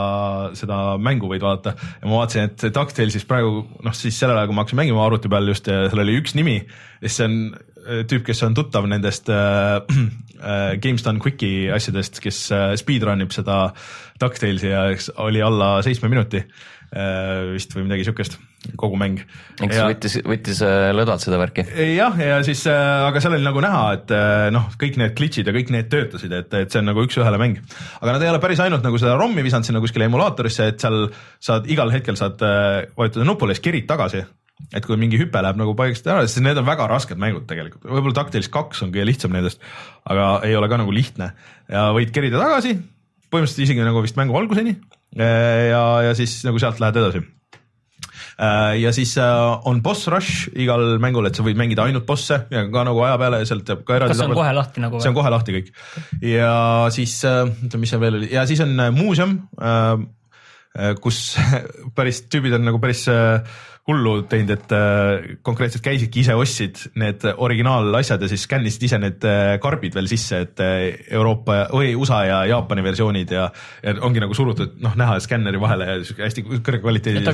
seda 0.57 0.79
mängu 0.97 1.29
võid 1.29 1.45
vaadata. 1.45 1.75
ja 1.77 2.09
ma 2.09 2.23
vaatasin, 2.23 2.49
et 2.49 2.65
DuckTalesis 2.73 3.29
praegu 3.29 3.67
noh, 3.85 3.97
siis 3.97 4.17
sellel 4.17 4.39
ajal, 4.39 4.49
kui 4.49 4.57
ma 4.57 4.65
hakkasin 4.65 4.81
mängima 4.81 5.05
arvuti 5.05 5.29
peal 5.29 5.53
just 5.53 5.69
seal 5.69 6.05
oli 6.07 6.17
üks 6.17 6.33
nimi 6.39 6.63
ja 6.63 7.03
siis 7.05 7.19
see 7.21 7.29
on 7.29 7.37
äh, 7.53 8.01
tüüp, 8.09 8.25
kes 8.31 8.41
on 8.49 8.57
tuttav 8.57 8.89
nendest 8.89 9.29
äh, 9.29 9.77
äh, 10.41 10.79
Games 10.81 11.05
Done 11.05 11.21
Quicki 11.21 11.69
asjadest, 11.75 12.23
kes 12.25 12.47
äh, 12.57 12.73
speedrun 12.81 13.27
ib 13.27 13.37
seda 13.37 13.67
DuckTalesi 14.25 14.73
ja 14.73 14.89
oli 15.21 15.45
alla 15.45 15.83
seitsme 15.85 16.09
minuti. 16.09 16.41
äh, 16.41 16.78
vist 17.53 17.75
või 17.77 17.85
midagi 17.85 18.07
siukest 18.09 18.39
kogu 18.79 18.99
mäng. 18.99 19.21
eks 19.63 19.77
ja, 19.77 19.85
võttis, 19.87 20.17
võttis 20.27 20.61
äh, 20.67 20.89
lõdvalt 20.97 21.23
seda 21.23 21.39
värki. 21.41 21.65
jah, 21.95 22.17
ja 22.19 22.39
siis, 22.47 22.65
äh, 22.71 23.05
aga 23.07 23.23
seal 23.23 23.37
oli 23.37 23.47
nagu 23.47 23.63
näha, 23.63 23.85
et 23.99 24.15
äh, 24.15 24.49
noh, 24.55 24.67
kõik 24.81 24.99
need 25.01 25.15
glitch'id 25.19 25.49
ja 25.49 25.55
kõik 25.55 25.71
need 25.75 25.91
töötasid, 25.93 26.35
et, 26.35 26.57
et 26.59 26.73
see 26.73 26.83
on 26.83 26.91
nagu 26.91 27.05
üks-ühele 27.07 27.39
mäng. 27.41 27.61
aga 28.01 28.17
nad 28.17 28.27
ei 28.27 28.33
ole 28.33 28.43
päris 28.43 28.63
ainult 28.65 28.85
nagu 28.87 28.99
seda 29.01 29.15
ROM-i 29.21 29.47
visanud 29.47 29.69
sinna 29.69 29.83
kuskile 29.85 30.09
emulaatorisse, 30.11 30.69
et 30.73 30.83
seal 30.83 31.07
saad 31.39 31.71
igal 31.71 31.95
hetkel 31.95 32.19
saad 32.19 32.43
vajutada 32.43 33.29
nupule, 33.29 33.57
siis 33.57 33.65
kerid 33.69 33.89
tagasi 33.91 34.25
et 34.75 34.83
kui 34.83 34.99
mingi 34.99 35.21
hüpe 35.21 35.39
läheb 35.39 35.59
nagu 35.61 35.73
paigast 35.79 36.07
ära, 36.11 36.27
siis 36.27 36.43
need 36.43 36.59
on 36.59 36.67
väga 36.67 36.89
rasked 36.91 37.21
mängud 37.21 37.47
tegelikult, 37.49 37.87
võib-olla 37.87 38.17
DuckTales 38.17 38.51
kaks 38.53 38.83
on 38.83 38.91
kõige 38.91 39.07
lihtsam 39.07 39.35
nendest, 39.37 39.63
aga 40.11 40.41
ei 40.49 40.59
ole 40.59 40.67
ka 40.69 40.81
nagu 40.83 40.93
lihtne 40.93 41.31
ja 41.71 41.89
võid 41.95 42.11
kerida 42.13 42.43
tagasi, 42.43 42.75
põhimõtteliselt 43.31 43.69
isegi 43.69 43.87
nagu 43.87 44.03
vist 44.03 44.19
mängu 44.19 44.35
alguseni 44.41 44.75
ja, 45.17 45.83
ja 46.05 46.15
siis 46.15 46.41
nagu 46.45 46.61
sealt 46.61 46.81
lähed 46.83 47.01
edasi 47.01 47.25
Äh, 48.39 48.77
ja 48.79 48.93
siis 48.95 49.17
äh, 49.19 49.67
on 49.67 49.81
boss 49.83 50.07
rush 50.07 50.47
igal 50.55 51.01
mängul, 51.03 51.27
et 51.27 51.35
sa 51.35 51.43
võid 51.43 51.59
mängida 51.59 51.83
ainult 51.89 52.05
bosse 52.07 52.37
ja 52.55 52.61
ka 52.71 52.85
nagu 52.87 53.01
aja 53.03 53.17
peale 53.19 53.41
ja 53.43 53.49
sealt 53.51 53.67
jääb 53.67 53.81
ka 53.87 53.97
eraldi. 53.97 54.15
kas 54.15 54.21
see 54.23 54.29
on 54.31 54.37
kohe 54.39 54.53
lahti 54.55 54.85
nagu? 54.85 55.01
see 55.03 55.11
on 55.11 55.17
kohe 55.17 55.33
lahti 55.35 55.55
kõik 55.57 55.73
ja 56.23 56.53
siis, 56.95 57.17
oota, 57.27 57.73
äh, 57.75 57.81
mis 57.83 57.91
seal 57.91 58.03
veel 58.05 58.21
oli 58.21 58.29
ja 58.31 58.45
siis 58.47 58.63
on 58.63 58.79
muuseum, 58.95 59.35
kus 61.03 61.19
päris 61.99 62.23
tüübid 62.31 62.55
on 62.61 62.69
nagu 62.69 62.79
päris 62.79 63.03
hullu 63.89 64.15
teinud, 64.29 64.51
et 64.53 64.73
äh, 64.77 65.29
konkreetselt 65.47 65.85
käisidki 65.85 66.21
ise, 66.21 66.35
ostsid 66.37 66.81
need 67.01 67.25
originaalasjad 67.31 68.21
ja 68.21 68.29
siis 68.29 68.45
skännisid 68.45 68.85
ise 68.85 68.99
need 69.01 69.25
äh, 69.25 69.55
karbid 69.63 69.97
veel 69.97 70.09
sisse, 70.11 70.43
et 70.45 70.61
äh, 70.61 70.83
Euroopa 71.17 71.63
või 71.73 71.95
USA 71.97 72.21
ja 72.29 72.41
Jaapani 72.51 72.85
versioonid 72.85 73.33
ja, 73.33 73.47
ja 73.83 73.95
ongi 74.05 74.21
nagu 74.21 74.37
surutud 74.37 74.77
noh, 74.85 74.97
näha 74.99 75.17
skänneri 75.25 75.61
vahele 75.63 75.89
ja 75.89 75.97
sihuke 76.03 76.27
hästi 76.27 76.45
kõrge 76.51 76.83
kvaliteedi 76.83 77.25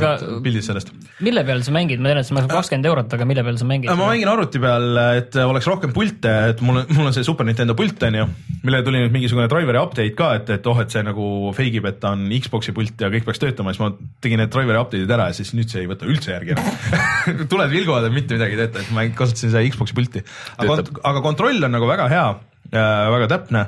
pildid 0.45 0.67
sellest. 0.67 0.93
mille 1.27 1.43
peal 1.47 1.65
sa 1.67 1.75
mängid, 1.75 2.03
ma 2.03 2.13
tean, 2.13 2.23
et 2.23 2.29
see 2.29 2.39
maksab 2.39 2.55
kakskümmend 2.55 2.91
eurot, 2.93 3.19
aga 3.19 3.29
mille 3.33 3.47
peal 3.49 3.59
sa 3.59 3.69
mängid? 3.69 3.91
ma 3.91 4.11
mängin 4.13 4.31
arvuti 4.31 4.63
peal, 4.63 5.03
et 5.19 5.41
oleks 5.43 5.71
rohkem 5.73 5.95
pilte, 5.97 6.37
et 6.53 6.63
mul 6.63 6.85
on, 6.85 6.95
mul 6.95 7.11
on 7.11 7.17
see 7.17 7.27
Super 7.27 7.49
Nintendo 7.51 7.75
pult 7.79 8.07
on 8.07 8.21
ju, 8.21 8.29
millele 8.63 8.87
tuli 8.87 9.03
nüüd 9.03 9.17
mingisugune 9.19 9.49
driver'i 9.51 9.83
update 9.83 10.15
ka, 10.19 10.31
et, 10.39 10.55
et 10.55 10.71
oh, 10.71 10.79
et 10.79 10.95
see 10.95 11.03
nagu 11.03 11.29
fake 11.57 11.83
ib, 11.83 11.91
et 11.91 11.99
ta 11.99 12.15
on 12.15 12.29
Xbox'i 12.31 12.77
pult 12.77 13.03
ja 13.03 13.11
kõik 13.11 13.27
peaks 13.27 13.43
töötama, 13.43 13.75
siis 13.75 13.83
ma 13.83 13.91
tegin 14.23 14.39
need 14.45 14.55
driver'i 14.55 14.83
update'id 14.87 15.19
ära 15.19 15.33
ja 15.33 15.37
siis 15.43 15.51
nüüd 15.59 15.73
see 15.73 15.83
ei 15.83 15.91
võta 15.91 16.07
üldse 16.07 16.31
järgi 16.31 16.44
järgi 16.45 16.55
enam 16.55 17.49
tuled 17.53 17.73
vilguvad 17.73 18.09
ja 18.09 18.13
mitte 18.13 18.37
midagi 18.37 18.57
ei 18.57 18.63
tööta, 18.65 18.85
et 18.85 18.93
ma 18.95 19.07
kasutasin 19.17 19.53
seda 19.55 19.65
Xbox'i 19.73 19.97
pulti. 19.97 20.25
aga, 20.59 20.69
kont 20.71 21.03
aga 21.03 21.25
kontroll 21.25 21.69
on 21.69 21.75
nagu 21.75 21.89
väga 21.89 22.09
hea 22.13 22.27
äh,, 22.71 23.11
väga 23.17 23.31
täpne. 23.35 23.67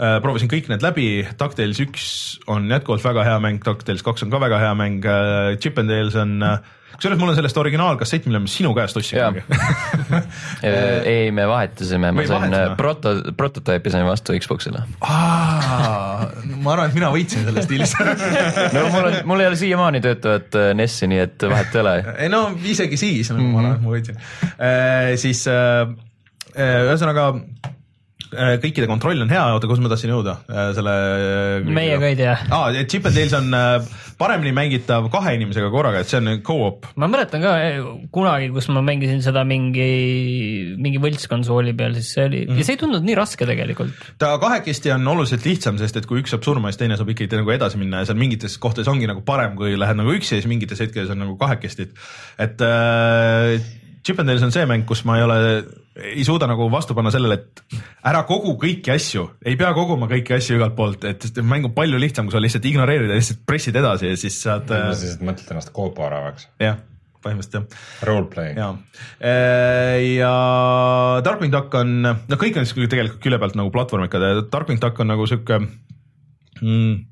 Proovisin 0.00 0.48
kõik 0.48 0.70
need 0.72 0.84
läbi, 0.84 1.06
DuckTales 1.36 1.80
üks 1.84 2.04
on 2.48 2.70
jätkuvalt 2.72 3.04
väga 3.04 3.24
hea 3.26 3.38
mäng, 3.44 3.62
DuckTales 3.64 4.04
kaks 4.06 4.24
on 4.24 4.32
ka 4.32 4.40
väga 4.42 4.60
hea 4.62 4.74
mäng 4.78 5.04
äh,, 5.04 5.56
Chip 5.60 5.80
and 5.82 5.92
Dales 5.92 6.16
on 6.16 6.38
äh, 6.46 6.60
kusjuures 7.00 7.20
mul 7.20 7.30
on 7.32 7.36
sellest 7.38 7.56
originaalkassett, 7.56 8.26
mille 8.28 8.42
ma 8.44 8.50
sinu 8.50 8.72
käest 8.76 8.98
ostsin 9.00 9.20
ei, 11.12 11.30
me 11.32 11.46
vahetasime, 11.48 12.10
ma 12.12 12.26
sain 12.28 12.56
äh, 12.56 12.74
proto, 12.76 13.14
prototüüpi 13.36 13.92
sain 13.92 14.04
vastu 14.08 14.36
Xbox'ile. 14.36 14.82
ma 15.00 16.74
arvan, 16.74 16.90
et 16.90 16.98
mina 16.98 17.08
võitsin 17.14 17.46
sellest 17.48 17.72
diilist 17.72 17.96
no 18.76 18.84
mul 18.92 19.08
on, 19.08 19.18
mul 19.32 19.44
ei 19.44 19.48
ole 19.48 19.60
siiamaani 19.60 20.02
töötavat 20.04 20.60
äh, 20.60 20.70
NES-i, 20.76 21.08
nii 21.10 21.24
et 21.24 21.48
vahet 21.48 21.74
ei 21.74 21.84
ole. 21.84 21.96
ei 22.26 22.32
no 22.32 22.42
isegi 22.60 23.00
siis 23.00 23.32
ma 23.32 23.40
arvan, 23.62 23.72
et 23.78 23.84
ma 23.84 23.96
võitsin. 23.96 24.20
Siis 25.20 25.46
ühesõnaga 25.48 27.28
äh, 27.32 27.76
kõikide 28.62 28.86
kontroll 28.90 29.24
on 29.24 29.32
hea, 29.32 29.42
oota, 29.54 29.68
kus 29.70 29.80
ma 29.82 29.90
tahtsin 29.92 30.12
jõuda 30.12 30.36
äh, 30.46 30.70
selle. 30.76 30.94
meie 31.66 31.98
ka 32.00 32.10
ei 32.10 32.18
tea. 32.18 32.36
aa, 32.50 32.70
et 32.76 32.90
Chip 32.90 33.08
and 33.08 33.18
Dale's 33.18 33.34
on 33.36 33.50
paremini 34.20 34.52
mängitav 34.54 35.08
kahe 35.12 35.34
inimesega 35.38 35.70
korraga, 35.72 36.02
et 36.02 36.10
see 36.10 36.20
on 36.20 36.42
go-op. 36.44 36.88
ma 37.00 37.08
mäletan 37.10 37.42
ka 37.44 37.54
kunagi, 38.14 38.50
kus 38.54 38.68
ma 38.72 38.82
mängisin 38.84 39.22
seda 39.24 39.44
mingi, 39.48 39.88
mingi 40.80 41.00
võltskonsooli 41.02 41.74
peal, 41.78 41.96
siis 41.98 42.12
see 42.16 42.26
oli 42.28 42.42
mm, 42.44 42.52
-hmm. 42.52 42.60
ja 42.60 42.68
see 42.68 42.76
ei 42.76 42.82
tundunud 42.84 43.08
nii 43.08 43.18
raske 43.18 43.48
tegelikult. 43.48 44.06
ta 44.20 44.34
kahekesti 44.42 44.94
on 44.96 45.08
oluliselt 45.14 45.46
lihtsam, 45.48 45.80
sest 45.80 46.00
et 46.00 46.08
kui 46.10 46.22
üks 46.22 46.34
saab 46.34 46.46
surma, 46.46 46.70
siis 46.70 46.82
teine 46.84 47.00
saab 47.00 47.12
ikkagi 47.14 47.40
nagu 47.40 47.56
edasi 47.56 47.80
minna 47.80 48.04
ja 48.04 48.10
seal 48.10 48.20
mingites 48.20 48.58
kohtades 48.62 48.90
ongi 48.92 49.08
nagu 49.10 49.24
parem, 49.26 49.56
kui 49.58 49.76
lähed 49.78 49.98
nagu 49.98 50.14
üksi 50.16 50.36
ja 50.36 50.42
siis 50.42 50.50
mingites 50.50 50.80
hetkedes 50.80 51.12
on 51.14 51.24
nagu 51.24 51.36
kahekesti. 51.40 51.90
et 52.38 52.60
äh, 52.60 53.60
Chip 54.04 54.18
and 54.18 54.28
Dale's 54.28 54.42
on 54.42 54.52
see 54.52 54.64
mäng, 54.68 54.86
kus 54.88 55.04
ma 55.04 55.18
ei 55.18 55.24
ole, 55.26 55.40
ei 56.00 56.24
suuda 56.26 56.48
nagu 56.50 56.68
vastu 56.72 56.94
panna 56.96 57.12
sellele, 57.14 57.38
et 57.40 57.80
ära 58.10 58.22
kogu 58.28 58.54
kõiki 58.60 58.92
asju, 58.94 59.26
ei 59.46 59.58
pea 59.60 59.72
koguma 59.76 60.08
kõiki 60.10 60.36
asju 60.36 60.58
igalt 60.58 60.76
poolt, 60.78 61.04
et 61.08 61.40
mäng 61.44 61.68
on 61.68 61.74
palju 61.76 62.00
lihtsam, 62.00 62.28
kui 62.28 62.36
sa 62.36 62.42
lihtsalt 62.42 62.68
ignoreerid 62.70 63.12
ja 63.12 63.18
lihtsalt 63.18 63.42
pressid 63.48 63.76
edasi 63.80 64.12
ja 64.12 64.20
siis 64.20 64.38
saad. 64.44 64.70
sa 64.70 64.92
lihtsalt 64.92 65.26
mõtled 65.26 65.52
ennast 65.54 65.74
kooparavaks. 65.76 66.48
jah, 66.62 66.80
põhimõtteliselt 67.24 67.58
jah. 67.60 67.84
Roleplay. 68.08 68.54
ja, 68.56 68.70
ja 70.06 70.32
Darkwing 71.26 71.54
Duck 71.54 71.76
on, 71.80 72.00
no 72.04 72.40
kõik 72.40 72.60
on 72.60 72.68
siis 72.68 72.90
tegelikult 72.90 73.22
külje 73.24 73.42
pealt 73.42 73.58
nagu 73.60 73.72
platvormikad 73.74 74.26
ja 74.26 74.42
Darkwing 74.46 74.82
Duck 74.82 75.00
on 75.02 75.12
nagu 75.12 75.28
sihuke 75.30 75.60
mm, 75.60 77.09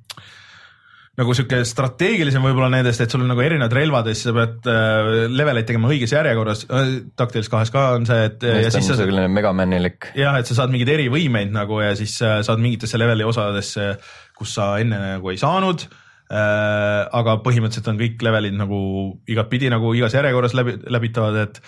nagu 1.19 1.35
sihuke 1.35 1.61
strateegilisem 1.67 2.45
võib-olla 2.45 2.71
nendest, 2.71 3.03
et 3.03 3.11
sul 3.11 3.25
on 3.25 3.33
nagu 3.33 3.43
erinevad 3.43 3.75
relvad 3.75 4.07
ja 4.07 4.15
siis 4.15 4.29
sa 4.29 4.35
pead 4.37 4.69
äh, 4.71 5.09
leveleid 5.35 5.67
tegema 5.67 5.91
õiges 5.91 6.15
järjekorras 6.15 6.65
äh,. 6.71 6.91
DuckTales 7.19 7.51
kahes 7.51 7.73
ka 7.75 7.85
on 7.97 8.07
see, 8.07 8.27
et. 8.29 8.45
ja 8.47 8.71
siis 8.71 8.87
sa. 8.87 8.99
selline 9.01 9.27
Megamanilik. 9.35 10.13
jah, 10.19 10.39
et 10.39 10.49
sa 10.49 10.61
saad 10.61 10.75
mingeid 10.75 10.93
erivõimeid 10.95 11.51
nagu 11.55 11.81
ja 11.83 11.95
siis 11.99 12.15
äh, 12.23 12.39
saad 12.47 12.63
mingitesse 12.63 13.01
leveli 13.01 13.27
osadesse, 13.27 13.97
kus 14.39 14.55
sa 14.61 14.77
enne 14.83 15.01
nagu 15.17 15.33
ei 15.33 15.41
saanud 15.41 15.89
äh,. 15.91 17.09
aga 17.19 17.41
põhimõtteliselt 17.43 17.91
on 17.91 17.99
kõik 17.99 18.23
levelid 18.29 18.55
nagu 18.61 18.79
igatpidi 19.27 19.73
nagu 19.75 19.91
igas 19.99 20.15
järjekorras 20.15 20.55
läbi, 20.55 20.77
läbitavad, 20.87 21.41
et 21.49 21.59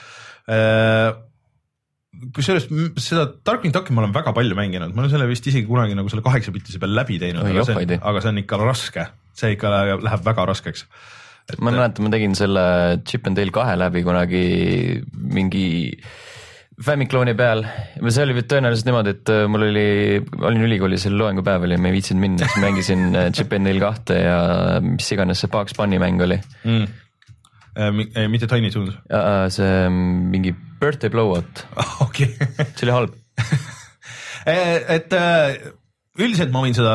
äh, 0.46 1.11
kusjuures 2.36 2.68
seda 3.03 3.26
Darkwing 3.46 3.74
Ducki 3.74 3.96
ma 3.96 4.05
olen 4.05 4.14
väga 4.14 4.30
palju 4.36 4.55
mänginud, 4.59 4.94
ma 4.94 5.03
olen 5.03 5.11
selle 5.11 5.26
vist 5.30 5.51
isegi 5.51 5.66
kunagi 5.66 5.98
nagu 5.98 6.12
selle 6.12 6.22
kaheksapiltise 6.22 6.78
peal 6.78 6.94
läbi 6.94 7.18
teinud, 7.18 7.51
aga 7.51 8.22
see 8.22 8.30
on 8.30 8.40
ikka 8.44 8.61
raske 8.62 9.09
see 9.38 9.54
ikka 9.56 9.70
läheb 9.72 10.26
väga 10.26 10.48
raskeks. 10.50 10.86
Et... 11.50 11.58
ma 11.58 11.72
mäletan, 11.72 12.06
ma 12.06 12.12
tegin 12.12 12.36
selle 12.38 12.64
Chip 13.06 13.26
and 13.26 13.38
Dale 13.38 13.54
kahe 13.54 13.76
läbi 13.78 14.04
kunagi 14.06 14.44
mingi 15.34 15.70
Famiclone'i 16.80 17.34
peal, 17.36 17.60
see 18.08 18.22
oli 18.24 18.40
tõenäoliselt 18.48 18.86
niimoodi, 18.88 19.12
et 19.12 19.30
äh, 19.34 19.42
mul 19.52 19.66
oli, 19.66 19.88
olin 20.40 20.64
ülikoolis, 20.64 21.04
oli 21.10 21.18
loengupäev 21.20 21.66
oli, 21.66 21.76
ma 21.76 21.90
ei 21.90 21.96
viitsinud 21.98 22.22
minna, 22.22 22.46
siis 22.46 22.62
mängisin 22.64 23.02
äh, 23.12 23.26
Chip 23.36 23.52
and 23.52 23.68
Dale 23.68 23.82
kahte 23.82 24.16
ja 24.16 24.38
mis 24.84 25.10
iganes 25.12 25.44
see 25.44 25.52
Bugs 25.52 25.76
Bunny 25.76 26.00
mäng 26.00 26.24
oli. 26.24 26.38
Mm.. 26.64 26.86
Äh, 27.76 28.28
mitte 28.32 28.48
Tiny 28.48 28.72
Toons? 28.72 28.96
see 29.52 29.74
mm, 29.90 30.30
mingi 30.32 30.54
Birthday 30.80 31.12
Blowout. 31.12 31.66
Okei. 32.06 32.32
See 32.72 32.88
oli 32.88 32.96
halb. 32.96 33.20
Et 34.48 35.12
üldiselt 36.24 36.52
ma 36.54 36.62
võin 36.64 36.76
seda 36.76 36.94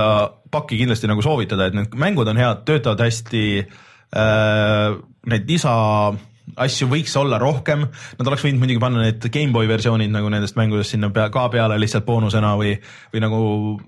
pakki 0.54 0.80
kindlasti 0.80 1.10
nagu 1.10 1.24
soovitada, 1.26 1.70
et 1.70 1.78
need 1.78 1.98
mängud 2.00 2.30
on 2.32 2.40
head, 2.40 2.64
töötavad 2.68 3.06
hästi 3.08 3.44
äh,. 3.66 4.96
Need 5.26 5.48
lisa 5.50 5.72
asju 6.62 6.86
võiks 6.92 7.16
olla 7.18 7.40
rohkem, 7.42 7.88
nad 8.20 8.28
oleks 8.30 8.44
võinud 8.46 8.62
muidugi 8.62 8.82
panna 8.84 9.02
need 9.08 9.24
GameBoy 9.34 9.66
versioonid 9.70 10.12
nagu 10.14 10.30
nendest 10.30 10.58
mängudest 10.60 10.94
sinna 10.94 11.10
pea, 11.14 11.32
ka 11.34 11.48
peale 11.50 11.80
lihtsalt 11.82 12.06
boonusena 12.06 12.52
või, 12.60 12.76
või 13.14 13.24
nagu 13.24 13.40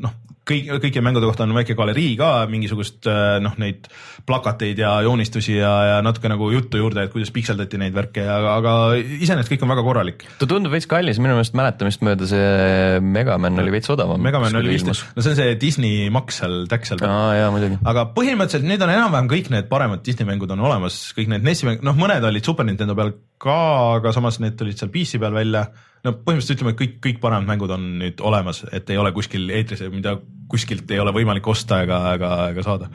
noh, 0.02 0.16
kõik, 0.48 0.70
kõikide 0.84 1.04
mängude 1.06 1.28
kohta 1.30 1.46
on 1.46 1.54
väike 1.56 1.76
galerii 1.78 2.16
ka 2.20 2.32
mingisugust 2.52 3.08
äh, 3.10 3.38
noh, 3.44 3.56
neid 3.62 3.90
plakateid 4.28 4.80
ja 4.82 4.94
joonistusi 5.06 5.58
ja, 5.58 5.72
ja 5.92 5.98
natuke 6.06 6.32
nagu 6.32 6.50
juttu 6.54 6.82
juurde, 6.82 7.06
et 7.06 7.14
kuidas 7.14 7.32
pikseldati 7.36 7.80
neid 7.82 7.96
värke, 7.96 8.24
aga, 8.24 8.56
aga 8.62 8.74
iseenesest 8.98 9.54
kõik 9.54 9.66
on 9.66 9.74
väga 9.74 9.86
korralik. 9.86 10.28
ta 10.40 10.50
tundub 10.50 10.74
veits 10.76 10.90
kallis, 10.90 11.22
minu 11.24 11.38
meelest 11.38 11.58
mäletamist 11.58 12.06
mööda 12.06 12.30
see 12.30 13.02
Megaman 13.04 13.60
oli 13.64 13.76
veits 13.78 13.92
odavam. 13.94 14.22
Megaman 14.24 14.60
oli 14.60 14.76
vist, 14.76 14.90
no 14.90 15.26
see 15.26 15.34
on 15.34 15.40
see 15.40 15.58
Disney 15.62 16.08
maks 16.14 16.42
seal 16.42 16.64
Taxel 16.72 17.02
peal. 17.02 17.78
aga 17.88 18.08
põhimõtteliselt 18.16 18.68
nüüd 18.68 18.84
on 18.86 18.94
enam-vähem 18.94 19.32
kõik 19.32 19.52
need 19.54 19.70
paremad 19.72 20.04
Disney 20.06 20.28
mängud 20.30 20.52
on 20.56 20.64
olemas, 20.68 21.00
kõik 21.18 21.32
need 21.34 21.46
NES-i 21.48 21.70
mängud, 21.70 21.88
noh, 21.88 21.98
mõned 22.00 22.26
olid 22.28 22.48
Super 22.48 22.68
Nintendo 22.68 22.96
peal 22.98 23.16
ka, 23.42 23.60
aga 24.00 24.16
samas 24.16 24.42
need 24.44 24.58
tulid 24.60 24.80
seal 24.80 24.92
PC 24.94 25.22
peal 25.22 25.36
välja 25.36 25.68
no 26.08 26.16
põhimõtteliselt 26.18 26.58
ütleme, 26.58 26.74
et 26.74 26.82
kõik, 26.82 26.98
kõik 27.04 27.24
paremad 27.24 27.50
mängud 27.50 27.74
on 27.76 27.88
nüüd 28.02 28.22
olemas, 28.26 28.64
et 28.72 28.90
ei 28.94 29.00
ole 29.00 29.12
kuskil 29.16 29.50
eetris, 29.54 29.84
mida 29.94 30.18
kuskilt 30.52 30.92
ei 30.96 31.02
ole 31.04 31.14
võimalik 31.16 31.48
osta 31.52 31.82
ega, 31.84 32.00
ega, 32.16 32.32
ega 32.54 32.64
saada. 32.66 32.90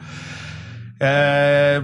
Äh, 1.03 1.83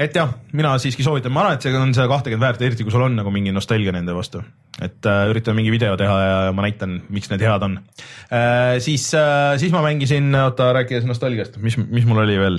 et 0.00 0.16
jah, 0.16 0.32
mina 0.56 0.72
siiski 0.82 1.04
soovitan, 1.06 1.32
ma 1.34 1.44
arvan, 1.44 1.58
et 1.58 1.66
see 1.66 1.74
on 1.78 1.94
seda 1.96 2.08
kahtekümmet 2.10 2.42
väärt, 2.48 2.64
eriti 2.66 2.86
kui 2.86 2.94
sul 2.94 3.04
on 3.06 3.14
nagu 3.18 3.30
mingi 3.34 3.52
nostalgia 3.54 3.94
nende 3.94 4.14
vastu. 4.16 4.42
et 4.82 5.06
äh, 5.06 5.28
üritame 5.30 5.60
mingi 5.60 5.70
video 5.70 5.94
teha 5.94 6.14
ja 6.18 6.38
ma 6.52 6.64
näitan, 6.64 6.96
miks 7.14 7.30
need 7.30 7.44
head 7.46 7.62
on 7.62 7.76
äh,. 7.78 8.80
siis 8.82 9.06
äh,, 9.14 9.54
siis 9.62 9.70
ma 9.70 9.84
mängisin, 9.84 10.34
oota 10.34 10.72
rääkides 10.74 11.06
nostalgiast, 11.06 11.60
mis, 11.62 11.76
mis 11.78 12.08
mul 12.10 12.24
oli 12.24 12.34
veel 12.40 12.58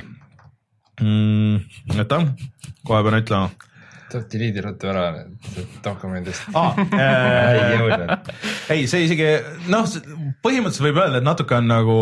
mm,? 1.02 1.98
oota, 1.98 2.22
kohe 2.88 3.04
pean 3.04 3.20
ütlema 3.20 3.50
tuleb 4.12 4.26
delete'i 4.30 4.64
ruttu 4.64 4.90
ära 4.92 5.04
dokumendist 5.86 6.50
ah,. 6.54 6.78
Äh, 6.96 7.56
ei 7.56 7.78
jõudnud. 7.80 8.30
ei, 8.74 8.86
see 8.90 9.06
isegi 9.08 9.28
noh, 9.72 9.88
põhimõtteliselt 10.46 10.86
võib 10.88 11.00
öelda, 11.02 11.20
et 11.22 11.26
natuke 11.26 11.58
on 11.58 11.68
nagu, 11.70 11.98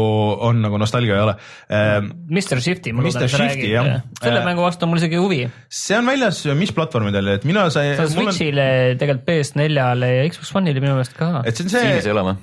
on 0.49 0.62
nagu 0.66 0.80
nostalgia 0.82 1.18
ei 1.18 1.26
ole 1.26 1.36
äh,. 1.38 1.97
Mr 2.04 2.62
Shifty, 2.64 2.93
ma 2.95 3.06
loodan, 3.06 3.26
et 3.28 3.34
sa 3.34 3.41
räägid. 3.41 3.76
selle 4.22 4.41
äh, 4.41 4.47
mängu 4.47 4.66
vastu 4.66 4.88
on 4.88 4.93
mul 4.93 5.01
isegi 5.01 5.20
huvi. 5.22 5.41
see 5.72 5.97
on 5.99 6.10
väljas, 6.10 6.43
mis 6.60 6.74
platvormidel, 6.76 7.34
et 7.38 7.47
mina 7.49 7.68
sai. 7.74 7.95
see 7.97 8.08
on 8.08 8.16
Switch'ile 8.18 8.70
on..., 8.93 9.01
tegelikult 9.01 9.28
PS4-le 9.30 10.14
ja 10.18 10.30
Xbox 10.30 10.56
One'ile 10.60 10.84
minu 10.84 10.97
meelest 10.97 11.18
ka. 11.18 11.36
et 11.47 11.58
see 11.58 11.68
on 11.68 11.74
see. 11.74 11.84
Steamis 11.88 12.10
ei 12.10 12.16
ole 12.16 12.28
või? 12.30 12.39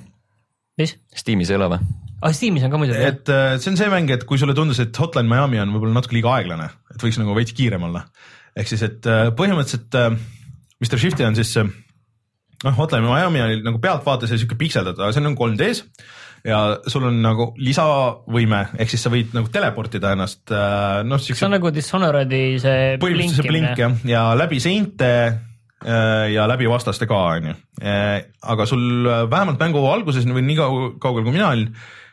mis? 0.81 0.95
Steamis 1.23 1.53
ei 1.53 1.61
ole 1.61 1.71
või? 1.75 1.89
ah, 2.21 2.35
Steamis 2.35 2.67
on 2.67 2.73
ka 2.73 2.81
muidugi. 2.81 3.07
et 3.13 3.33
äh, 3.33 3.55
see 3.61 3.73
on 3.73 3.79
see 3.79 3.89
mäng, 3.93 4.11
et 4.13 4.27
kui 4.29 4.41
sulle 4.41 4.57
tundus, 4.57 4.81
et 4.83 5.01
Hotline 5.03 5.29
Miami 5.29 5.61
on 5.63 5.73
võib-olla 5.75 5.99
natuke 6.01 6.17
liiga 6.17 6.35
aeglane, 6.39 6.69
et 6.93 7.05
võiks 7.05 7.21
nagu 7.21 7.37
veits 7.37 7.55
kiirem 7.57 7.89
olla 7.89 8.05
ehk 8.57 8.71
siis, 8.71 8.83
et 8.87 9.07
äh, 9.09 9.29
põhimõtteliselt 9.37 9.97
äh, 9.99 10.15
Mr 10.81 10.99
Shifty 10.99 11.25
on 11.27 11.37
siis 11.37 11.53
noh, 11.57 12.73
Hotline 12.77 13.05
Miami 13.07 13.43
oli 13.43 13.61
nagu 13.65 13.79
pealtvaates 13.83 14.33
sihuke 14.33 14.57
pikseldatud, 14.59 15.03
aga 15.03 15.13
see 15.13 15.23
on 15.23 15.31
nagu 15.31 15.47
3D-s 15.47 15.85
ja 16.47 16.59
sul 16.89 17.05
on 17.05 17.19
nagu 17.21 17.51
lisavõime, 17.61 18.63
ehk 18.81 18.91
siis 18.91 19.05
sa 19.05 19.11
võid 19.13 19.35
nagu 19.37 19.51
teleportida 19.53 20.15
ennast 20.15 20.51
äh, 20.55 20.99
noh. 21.07 21.21
see 21.21 21.47
on 21.47 21.55
nagu 21.55 21.71
Dishonored'i 21.73 22.43
see 22.63 22.91
põhimõtteliselt 23.01 23.43
see 23.43 23.53
blink 23.53 23.81
jah, 23.81 23.95
ja 24.09 24.25
läbi 24.37 24.61
seinte 24.63 25.13
ja 25.81 26.43
läbi 26.45 26.67
vastaste 26.69 27.07
ka, 27.09 27.17
onju. 27.39 27.55
aga 28.53 28.65
sul 28.69 29.07
vähemalt 29.31 29.57
mängu 29.57 29.81
alguses 29.89 30.27
või 30.29 30.43
nii 30.45 30.59
kaugel 31.01 31.23
kui 31.25 31.33
mina 31.33 31.47
olin, 31.47 31.71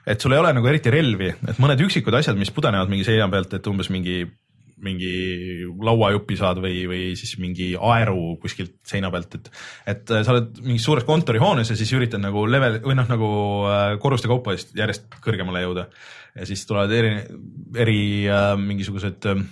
et 0.08 0.24
sul 0.24 0.32
ei 0.32 0.40
ole 0.40 0.54
nagu 0.56 0.70
eriti 0.70 0.88
relvi, 0.88 1.28
et 1.36 1.60
mõned 1.60 1.82
üksikud 1.84 2.16
asjad, 2.16 2.38
mis 2.40 2.48
pudenevad 2.54 2.88
mingi 2.88 3.04
seina 3.04 3.28
pealt, 3.28 3.52
et 3.58 3.68
umbes 3.68 3.90
mingi 3.92 4.22
mingi 4.84 5.12
lauajupi 5.84 6.36
saad 6.38 6.60
või, 6.62 6.82
või 6.90 7.02
siis 7.18 7.34
mingi 7.42 7.72
aeru 7.74 8.36
kuskilt 8.42 8.76
seina 8.86 9.10
pealt, 9.14 9.38
et 9.38 9.50
et 9.94 10.12
sa 10.14 10.34
oled 10.34 10.60
mingis 10.62 10.86
suures 10.86 11.06
kontorihoones 11.08 11.72
ja 11.72 11.78
siis 11.78 11.92
üritad 11.96 12.22
nagu 12.22 12.44
level 12.50 12.80
või 12.84 12.98
noh, 12.98 13.08
nagu 13.10 13.30
äh, 13.70 13.94
korruste 14.02 14.30
kaupa 14.30 14.56
järjest 14.56 15.18
kõrgemale 15.24 15.64
jõuda. 15.64 15.88
ja 16.38 16.46
siis 16.46 16.64
tulevad 16.66 16.92
eri, 16.94 17.14
eri 17.76 18.00
äh, 18.30 18.52
mingisugused 18.60 19.30
äh, 19.32 19.42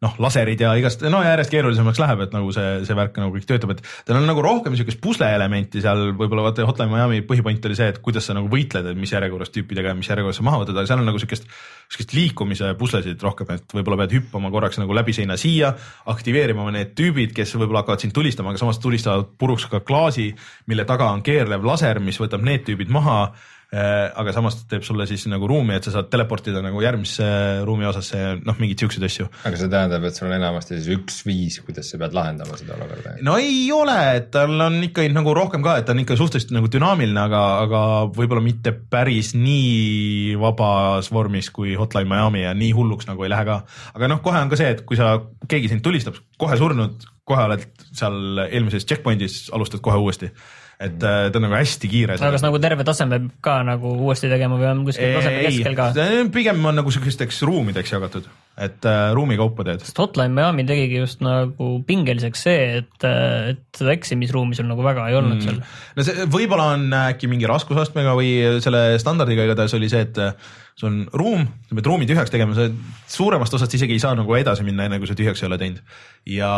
noh, 0.00 0.14
laserid 0.22 0.60
ja 0.62 0.70
igast, 0.80 1.02
no 1.12 1.20
järjest 1.24 1.52
keerulisemaks 1.52 2.00
läheb, 2.00 2.22
et 2.24 2.32
nagu 2.32 2.48
see, 2.56 2.68
see 2.88 2.96
värk 2.96 3.18
nagu 3.20 3.34
kõik 3.34 3.46
töötab, 3.48 3.74
et 3.74 3.82
tal 4.08 4.16
on 4.16 4.24
nagu 4.28 4.40
rohkem 4.44 4.72
niisugust 4.72 5.00
pusle-elementi 5.04 5.82
seal, 5.84 6.14
võib-olla 6.16 6.46
vaata 6.46 6.64
Hotline 6.68 6.88
Miami 6.92 7.20
põhipoint 7.28 7.68
oli 7.68 7.76
see, 7.76 7.90
et 7.92 8.00
kuidas 8.04 8.30
sa 8.30 8.36
nagu 8.36 8.48
võitled, 8.52 8.88
et 8.88 9.00
mis 9.00 9.12
järjekorras 9.12 9.52
tüüpidega 9.52 9.92
ja 9.92 9.98
mis 9.98 10.08
järjekorras 10.08 10.40
sa 10.40 10.46
maha 10.48 10.62
võtad, 10.62 10.80
aga 10.80 10.88
seal 10.88 11.02
on 11.02 11.08
nagu 11.10 11.20
niisugust, 11.20 11.44
niisugust 11.90 12.16
liikumise 12.16 12.72
puslesid 12.80 13.26
rohkem, 13.28 13.52
et 13.58 13.76
võib-olla 13.76 14.00
pead 14.02 14.16
hüppama 14.16 14.52
korraks 14.56 14.80
nagu 14.80 14.96
läbi 14.96 15.16
seina 15.16 15.36
siia, 15.40 15.74
aktiveerima 16.14 16.64
need 16.72 16.96
tüübid, 16.96 17.36
kes 17.36 17.52
võib-olla 17.58 17.84
hakkavad 17.84 18.06
sind 18.06 18.16
tulistama, 18.16 18.54
aga 18.54 18.64
samas 18.64 18.80
tulistavad 18.80 19.34
puruks 19.36 19.68
ka 19.68 19.84
klaasi, 19.84 20.30
mille 20.72 20.88
taga 20.88 21.12
on 21.12 21.20
keerlev 21.26 21.66
laser, 21.66 22.00
mis 22.00 22.20
võtab 22.20 22.44
need 22.46 22.64
tüübid 22.64 22.88
maha 22.88 23.26
aga 23.70 24.32
samas 24.34 24.56
teeb 24.66 24.82
sulle 24.82 25.04
siis 25.06 25.28
nagu 25.30 25.46
ruumi, 25.46 25.76
et 25.76 25.86
sa 25.86 25.92
saad 25.94 26.08
teleportida 26.10 26.58
nagu 26.64 26.80
järgmisse 26.82 27.26
ruumi 27.66 27.86
osasse 27.86 28.18
ja 28.18 28.32
noh, 28.34 28.56
mingeid 28.58 28.82
siukseid 28.82 29.04
asju. 29.06 29.28
aga 29.46 29.60
see 29.60 29.70
tähendab, 29.70 30.06
et 30.08 30.16
sul 30.18 30.26
on 30.26 30.34
enamasti 30.34 30.78
siis 30.78 30.88
üks 30.96 31.20
viis, 31.22 31.60
kuidas 31.62 31.92
sa 31.92 32.00
pead 32.00 32.16
lahendama 32.16 32.58
seda 32.58 32.74
olukorda? 32.74 33.14
no 33.22 33.36
ei 33.38 33.62
ole, 33.74 33.96
et 34.18 34.26
tal 34.34 34.56
on 34.66 34.80
ikka 34.88 35.04
nagu 35.14 35.34
rohkem 35.38 35.62
ka, 35.62 35.76
et 35.78 35.86
ta 35.86 35.94
on 35.94 36.02
ikka 36.02 36.18
suhteliselt 36.18 36.50
nagu 36.56 36.70
dünaamiline, 36.72 37.22
aga, 37.22 37.42
aga 37.68 37.82
võib-olla 38.16 38.42
mitte 38.42 38.74
päris 38.74 39.36
nii 39.38 40.34
vabas 40.42 41.12
vormis 41.14 41.52
kui 41.54 41.76
Hotline 41.78 42.10
Miami 42.10 42.42
ja 42.42 42.56
nii 42.58 42.72
hulluks 42.74 43.06
nagu 43.06 43.22
ei 43.22 43.30
lähe 43.30 43.46
ka. 43.46 43.60
aga 43.94 44.10
noh, 44.10 44.24
kohe 44.24 44.42
on 44.42 44.50
ka 44.50 44.58
see, 44.58 44.72
et 44.74 44.82
kui 44.88 44.98
sa, 44.98 45.14
keegi 45.46 45.70
sind 45.70 45.86
tulistab, 45.86 46.18
kohe 46.42 46.58
surnud, 46.58 47.06
kohe 47.22 47.46
oled 47.46 47.70
seal 47.94 48.48
eelmises 48.48 48.88
checkpoint'is, 48.90 49.44
alustad 49.54 49.78
kohe 49.84 50.02
uuesti 50.02 50.34
et 50.80 51.02
äh, 51.04 51.26
ta 51.28 51.36
on 51.36 51.44
nagu 51.44 51.56
hästi 51.58 51.88
kiire. 51.92 52.16
aga 52.16 52.30
kas 52.32 52.44
nagu 52.44 52.58
terve 52.62 52.84
taseme 52.88 53.18
ka 53.44 53.58
nagu 53.68 53.92
uuesti 54.06 54.30
tegema 54.32 54.56
või 54.56 54.68
on 54.70 54.84
kuskil 54.86 55.12
taseme 55.18 55.42
keskel 55.44 55.76
ka? 55.76 55.90
pigem 56.32 56.64
on 56.70 56.78
nagu 56.80 56.92
siukesteks 56.94 57.42
ruumideks 57.44 57.92
jagatud, 57.92 58.28
et 58.56 58.88
äh, 58.88 59.00
ruumikaupa 59.16 59.66
teed. 59.68 59.84
sest 59.84 60.00
Hotline 60.00 60.32
Miami 60.36 60.64
tegigi 60.68 61.02
just 61.02 61.20
nagu 61.24 61.68
pingeliseks 61.86 62.46
see, 62.48 62.64
et, 62.80 63.08
et 63.52 63.62
seda 63.76 63.92
eksimisruumi 63.92 64.56
sul 64.56 64.70
nagu 64.70 64.86
väga 64.86 65.10
ei 65.10 65.18
olnud 65.20 65.42
mm. 65.42 65.44
seal. 65.44 65.60
no 65.98 66.08
see 66.08 66.26
võib-olla 66.32 66.72
on 66.78 66.88
äkki 67.02 67.28
mingi 67.28 67.50
raskusastmega 67.50 68.16
või 68.16 68.32
selle 68.64 68.84
standardiga 69.02 69.44
igatahes 69.50 69.76
oli 69.76 69.92
see, 69.92 70.08
et 70.08 70.22
äh, 70.24 70.50
sul 70.80 70.88
on 70.88 70.98
ruum, 71.12 71.44
sa 71.68 71.76
pead 71.76 71.88
ruumi 71.92 72.08
tühjaks 72.08 72.32
tegema, 72.32 72.56
sa 72.56 72.70
suuremast 73.10 73.54
osast 73.58 73.76
isegi 73.76 73.98
ei 73.98 74.02
saa 74.02 74.16
nagu 74.16 74.32
edasi 74.38 74.64
minna, 74.64 74.88
enne 74.88 75.00
kui 75.02 75.10
sa 75.10 75.16
tühjaks 75.18 75.44
ei 75.44 75.50
ole 75.50 75.60
teinud. 75.60 75.84
ja 76.32 76.50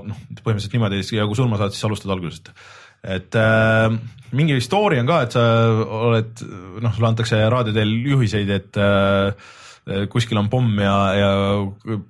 noh, 0.00 0.26
põhimõtteliselt 0.40 0.76
niimoodi 0.76 1.04
ja 1.18 1.28
kui 1.28 1.36
surma 1.36 1.60
saad, 1.60 1.76
siis 1.76 1.84
alustad 1.88 2.16
algusest. 2.16 2.52
Et 3.04 3.38
äh, 3.38 3.94
mingi 4.36 4.58
story 4.64 4.98
on 5.00 5.08
ka, 5.08 5.22
et 5.24 5.36
sa 5.36 5.46
oled 6.10 6.44
noh, 6.82 6.92
sulle 6.94 7.10
antakse 7.12 7.40
raadio 7.52 7.74
teel 7.76 7.94
juhiseid, 8.10 8.50
et 8.54 8.80
äh, 8.82 9.48
kuskil 10.12 10.36
on 10.40 10.50
pomm 10.52 10.80
ja, 10.82 10.96
ja 11.16 11.32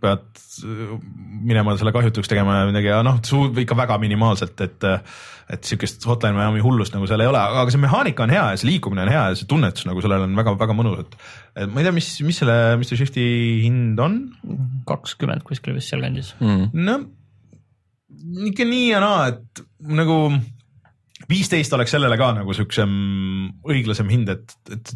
pead 0.03 0.27
minema 1.47 1.77
selle 1.79 1.93
kahjutuks 1.95 2.31
tegema 2.31 2.61
ja 2.61 2.69
midagi 2.71 2.91
ja 2.91 3.03
noh, 3.07 3.21
ikka 3.63 3.77
väga 3.79 3.99
minimaalselt, 4.03 4.65
et 4.67 4.89
et 5.49 5.65
siukest 5.65 6.03
Hotline 6.05 6.37
Miami 6.37 6.61
hullust 6.61 6.93
nagu 6.93 7.07
seal 7.09 7.23
ei 7.25 7.31
ole, 7.31 7.41
aga 7.41 7.73
see 7.73 7.81
mehaanika 7.81 8.27
on 8.27 8.33
hea 8.35 8.43
ja 8.51 8.59
see 8.61 8.69
liikumine 8.69 9.07
on 9.07 9.13
hea 9.13 9.23
ja 9.31 9.39
see 9.39 9.49
tunnetus 9.49 9.87
nagu 9.89 10.03
sellel 10.05 10.27
on 10.27 10.35
väga-väga 10.37 10.77
mõnus, 10.77 11.07
et 11.07 11.15
et 11.63 11.71
ma 11.73 11.81
ei 11.81 11.87
tea, 11.87 11.95
mis, 11.97 12.11
mis 12.27 12.43
selle 12.43 12.57
Mr 12.77 12.99
Shifti 13.01 13.25
hind 13.63 14.03
on, 14.03 14.19
kakskümmend 14.91 15.47
kuskil 15.47 15.79
vist 15.79 15.95
sealkandis. 15.95 16.35
mm.. 16.43 16.69
no 16.75 16.99
ikka 18.51 18.67
nii 18.69 18.87
ja 18.91 19.01
naa, 19.05 19.31
et 19.33 19.65
nagu 19.89 20.19
viisteist 21.29 21.75
oleks 21.77 21.93
sellele 21.95 22.17
ka 22.21 22.31
nagu 22.37 22.57
siuksem 22.57 22.91
õiglasem 23.69 24.09
hind, 24.13 24.33
et, 24.33 24.57
et 24.73 24.93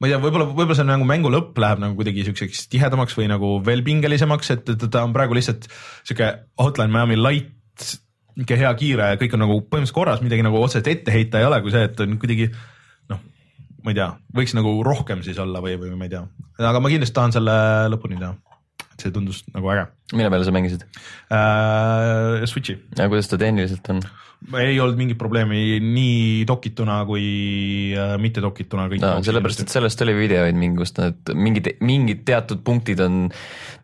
ma 0.00 0.08
ei 0.08 0.12
tea, 0.12 0.20
võib-olla, 0.22 0.46
võib-olla 0.50 0.78
see 0.78 0.88
nagu 0.88 1.06
mängu 1.08 1.32
lõpp 1.32 1.58
läheb 1.62 1.82
nagu 1.82 1.98
kuidagi 1.98 2.26
siukseks 2.28 2.66
tihedamaks 2.72 3.16
või 3.18 3.28
nagu 3.32 3.56
veel 3.66 3.82
pingelisemaks, 3.86 4.52
et, 4.54 4.74
et 4.74 4.86
ta 4.92 5.04
on 5.06 5.14
praegu 5.16 5.36
lihtsalt 5.38 5.68
sihuke 6.06 6.32
Hotline 6.60 6.92
Miami 6.92 7.18
light, 7.20 7.52
niisugune 8.36 8.60
hea 8.60 8.72
kiire 8.76 9.10
ja 9.14 9.20
kõik 9.20 9.34
on 9.36 9.44
nagu 9.46 9.58
põhimõtteliselt 9.62 9.96
korras, 9.96 10.24
midagi 10.24 10.44
nagu 10.44 10.60
otseselt 10.60 10.90
ette 10.92 11.14
heita 11.14 11.40
ei 11.40 11.48
ole, 11.48 11.62
kui 11.64 11.72
see, 11.72 11.86
et 11.88 12.02
on 12.04 12.18
kuidagi 12.20 12.50
noh, 13.12 13.22
ma 13.82 13.94
ei 13.94 13.98
tea, 13.98 14.10
võiks 14.36 14.56
nagu 14.58 14.74
rohkem 14.86 15.24
siis 15.24 15.40
olla 15.42 15.64
või, 15.64 15.78
või 15.80 15.94
ma 15.96 16.08
ei 16.08 16.12
tea, 16.12 16.26
aga 16.60 16.82
ma 16.84 16.92
kindlasti 16.92 17.16
tahan 17.16 17.36
selle 17.38 17.56
lõpuni 17.94 18.20
teha. 18.20 18.34
see 19.00 19.12
tundus 19.12 19.42
nagu 19.54 19.72
äge 19.72 19.88
mille 20.14 20.30
peale 20.30 20.46
sa 20.46 20.54
mängisid 20.54 20.86
äh,. 21.32 22.46
Switchi 22.46 22.78
ja 22.98 23.08
kuidas 23.10 23.28
ta 23.30 23.38
tehniliselt 23.40 23.88
on? 23.90 24.02
ei 24.60 24.76
olnud 24.80 24.98
mingit 25.00 25.18
probleemi 25.18 25.78
nii 25.82 26.44
dokituna 26.46 26.98
kui 27.08 27.24
äh, 27.96 28.14
mitte 28.20 28.42
dokituna 28.44 28.86
no 28.86 29.12
sellepärast, 29.24 29.64
et 29.64 29.72
sellest 29.72 30.02
oli 30.04 30.14
videoid 30.18 30.58
mingi, 30.58 30.78
kus 30.78 30.94
nad 30.98 31.32
mingid, 31.34 31.72
mingid 31.80 32.22
teatud 32.28 32.60
punktid 32.66 33.00
on, 33.02 33.24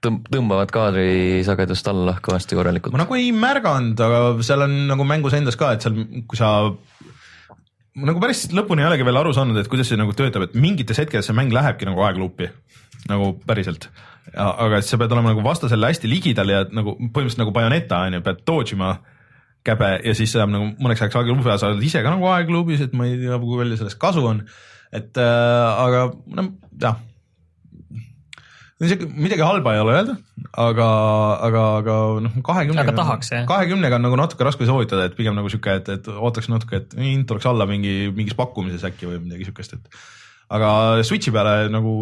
tõmbavad 0.02 0.70
kaadrisagedust 0.74 1.88
alla 1.90 2.18
kõvasti 2.22 2.58
korralikult 2.58 2.94
ma. 2.94 3.02
nagu 3.02 3.18
ei 3.18 3.32
märganud, 3.34 3.98
aga 4.06 4.22
seal 4.44 4.66
on 4.68 4.76
nagu 4.92 5.08
mängus 5.08 5.34
endas 5.38 5.58
ka, 5.58 5.72
et 5.74 5.86
seal, 5.86 5.98
kui 6.28 6.38
sa 6.38 6.52
ma 7.96 8.08
nagu 8.08 8.22
päris 8.22 8.46
lõpuni 8.54 8.84
ei 8.84 8.90
olegi 8.92 9.08
veel 9.08 9.20
aru 9.20 9.34
saanud, 9.36 9.58
et 9.60 9.72
kuidas 9.72 9.90
see 9.90 10.00
nagu 10.00 10.14
töötab, 10.16 10.46
et 10.46 10.56
mingites 10.58 11.00
hetkedes 11.02 11.28
see 11.28 11.36
mäng 11.36 11.52
lähebki 11.54 11.88
nagu 11.88 12.04
aegluupi 12.06 12.48
nagu 13.10 13.32
päriselt. 13.48 13.88
Aga 14.38 14.80
sa 14.86 14.98
pead 15.00 15.12
olema 15.12 15.32
nagu 15.32 15.44
vastasele 15.44 15.90
hästi 15.90 16.10
ligidal 16.10 16.50
ja 16.52 16.62
nagu 16.70 16.94
põhimõtteliselt 16.98 17.42
nagu 17.42 17.54
Bayoneta 17.54 18.04
on 18.06 18.18
ju, 18.18 18.24
pead 18.24 18.42
dodge 18.48 18.76
ima 18.76 18.96
käbe 19.66 19.94
ja 20.02 20.14
siis 20.18 20.32
saab 20.34 20.50
nagu 20.52 20.72
mõneks 20.82 21.04
ajaks 21.04 21.20
aegluubi 21.20 21.50
ja 21.50 21.58
sa 21.60 21.70
oled 21.70 21.84
ise 21.86 22.02
ka 22.02 22.14
nagu 22.14 22.28
aegluubis, 22.32 22.82
et 22.86 22.94
ma 22.98 23.06
ei 23.06 23.18
tea, 23.20 23.38
kui 23.42 23.60
palju 23.60 23.78
sellest 23.78 24.00
kasu 24.02 24.24
on. 24.26 24.44
et 24.92 25.18
äh, 25.18 25.82
aga 25.86 26.10
no 26.38 26.48
jah 26.82 27.00
midagi 28.82 29.44
halba 29.46 29.76
ei 29.76 29.80
ole 29.82 29.92
öelda, 29.94 30.14
aga, 30.58 30.86
aga, 31.46 31.60
aga 31.78 31.96
noh, 32.24 32.32
kahekümnega. 32.42 32.82
Aga 32.88 32.94
tahaks, 32.98 33.30
jah. 33.30 33.44
kahekümnega 33.46 33.98
on 34.00 34.02
nagu 34.08 34.18
natuke 34.18 34.46
raske 34.46 34.66
soovitada, 34.66 35.06
et 35.06 35.14
pigem 35.18 35.36
nagu 35.38 35.50
sihuke, 35.52 35.76
et, 35.78 35.90
et 35.92 36.08
ootaks 36.10 36.50
natuke, 36.50 36.80
et 36.82 36.96
hind 36.98 37.28
tuleks 37.30 37.46
alla 37.46 37.68
mingi, 37.70 38.10
mingis 38.16 38.34
pakkumises 38.38 38.82
äkki 38.88 39.06
või 39.06 39.20
midagi 39.22 39.46
siukest, 39.46 39.76
et. 39.78 40.02
aga 40.50 40.72
Switch'i 41.06 41.34
peale 41.34 41.70
nagu 41.70 41.94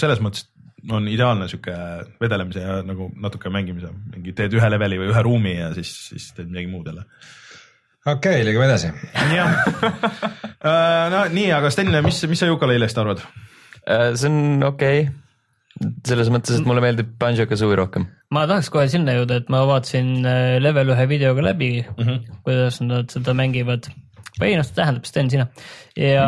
selles 0.00 0.22
mõttes 0.22 0.46
on 0.90 1.08
ideaalne 1.08 1.48
sihuke 1.50 1.74
vedelemise 2.20 2.64
ja 2.64 2.80
nagu 2.86 3.10
natuke 3.20 3.52
mängimise, 3.52 3.92
mingi 4.14 4.32
teed 4.36 4.54
ühe 4.56 4.70
leveli 4.72 4.98
või 5.00 5.10
ühe 5.12 5.22
ruumi 5.26 5.54
ja 5.58 5.70
siis, 5.76 5.92
siis 6.10 6.30
teed 6.36 6.48
midagi 6.52 6.70
muud 6.72 6.86
jälle. 6.90 7.04
okei 8.06 8.40
okay,, 8.40 8.44
liigume 8.48 8.68
edasi. 8.68 8.92
jah, 9.36 9.56
no 11.12 11.24
nii, 11.32 11.48
aga 11.56 11.70
Sten, 11.70 11.92
mis, 12.04 12.22
mis 12.30 12.40
sa 12.40 12.48
Yooka-Layle'ist 12.50 13.00
arvad? 13.02 13.24
Äh, 13.88 14.12
see 14.14 14.30
on 14.30 14.62
okei 14.70 15.02
okay., 15.08 15.18
selles 16.04 16.28
mõttes, 16.32 16.58
et 16.58 16.66
mulle 16.68 16.82
meeldib 16.84 17.12
Banjo-Kazooie 17.20 17.76
rohkem. 17.78 18.06
ma 18.34 18.42
tahaks 18.50 18.68
kohe 18.72 18.88
sinna 18.90 19.14
jõuda, 19.16 19.40
et 19.40 19.48
ma 19.52 19.62
vaatasin 19.68 20.10
äh, 20.28 20.58
level 20.60 20.92
ühe 20.96 21.06
videoga 21.08 21.44
läbi 21.52 21.72
mm, 21.82 21.96
Mhm. 21.96 22.10
-hmm. 22.10 22.40
kuidas 22.44 22.80
nad 22.84 23.10
seda 23.10 23.34
mängivad. 23.34 23.88
Või 24.38 24.54
noh, 24.58 24.70
tähendab 24.76 25.08
Sten 25.08 25.30
sina. 25.32 25.48
Ja 25.98 26.26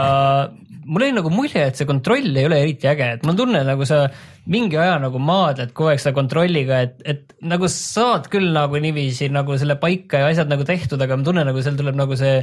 mul 0.82 1.04
oli 1.04 1.14
nagu 1.14 1.30
mulje, 1.32 1.62
et 1.68 1.78
see 1.78 1.88
kontroll 1.88 2.34
ei 2.34 2.46
ole 2.48 2.58
eriti 2.64 2.88
äge, 2.90 3.08
et 3.16 3.22
mul 3.22 3.34
on 3.34 3.40
tunne, 3.44 3.62
nagu 3.66 3.86
sa 3.88 4.02
mingi 4.50 4.78
aja 4.80 4.96
nagu 5.02 5.20
maadled 5.22 5.70
kogu 5.76 5.92
aeg 5.92 6.02
selle 6.02 6.16
kontrolliga, 6.16 6.82
et, 6.88 6.98
et 7.06 7.36
nagu 7.46 7.70
saad 7.70 8.26
küll 8.32 8.50
nagu 8.54 8.80
niiviisi 8.82 9.30
nagu 9.32 9.56
selle 9.60 9.78
paika 9.82 10.24
ja 10.24 10.32
asjad 10.32 10.50
nagu 10.50 10.66
tehtud, 10.66 11.00
aga 11.02 11.18
ma 11.18 11.26
tunnen 11.28 11.48
nagu 11.48 11.62
seal 11.62 11.78
tuleb 11.78 11.98
nagu 11.98 12.18
see 12.18 12.40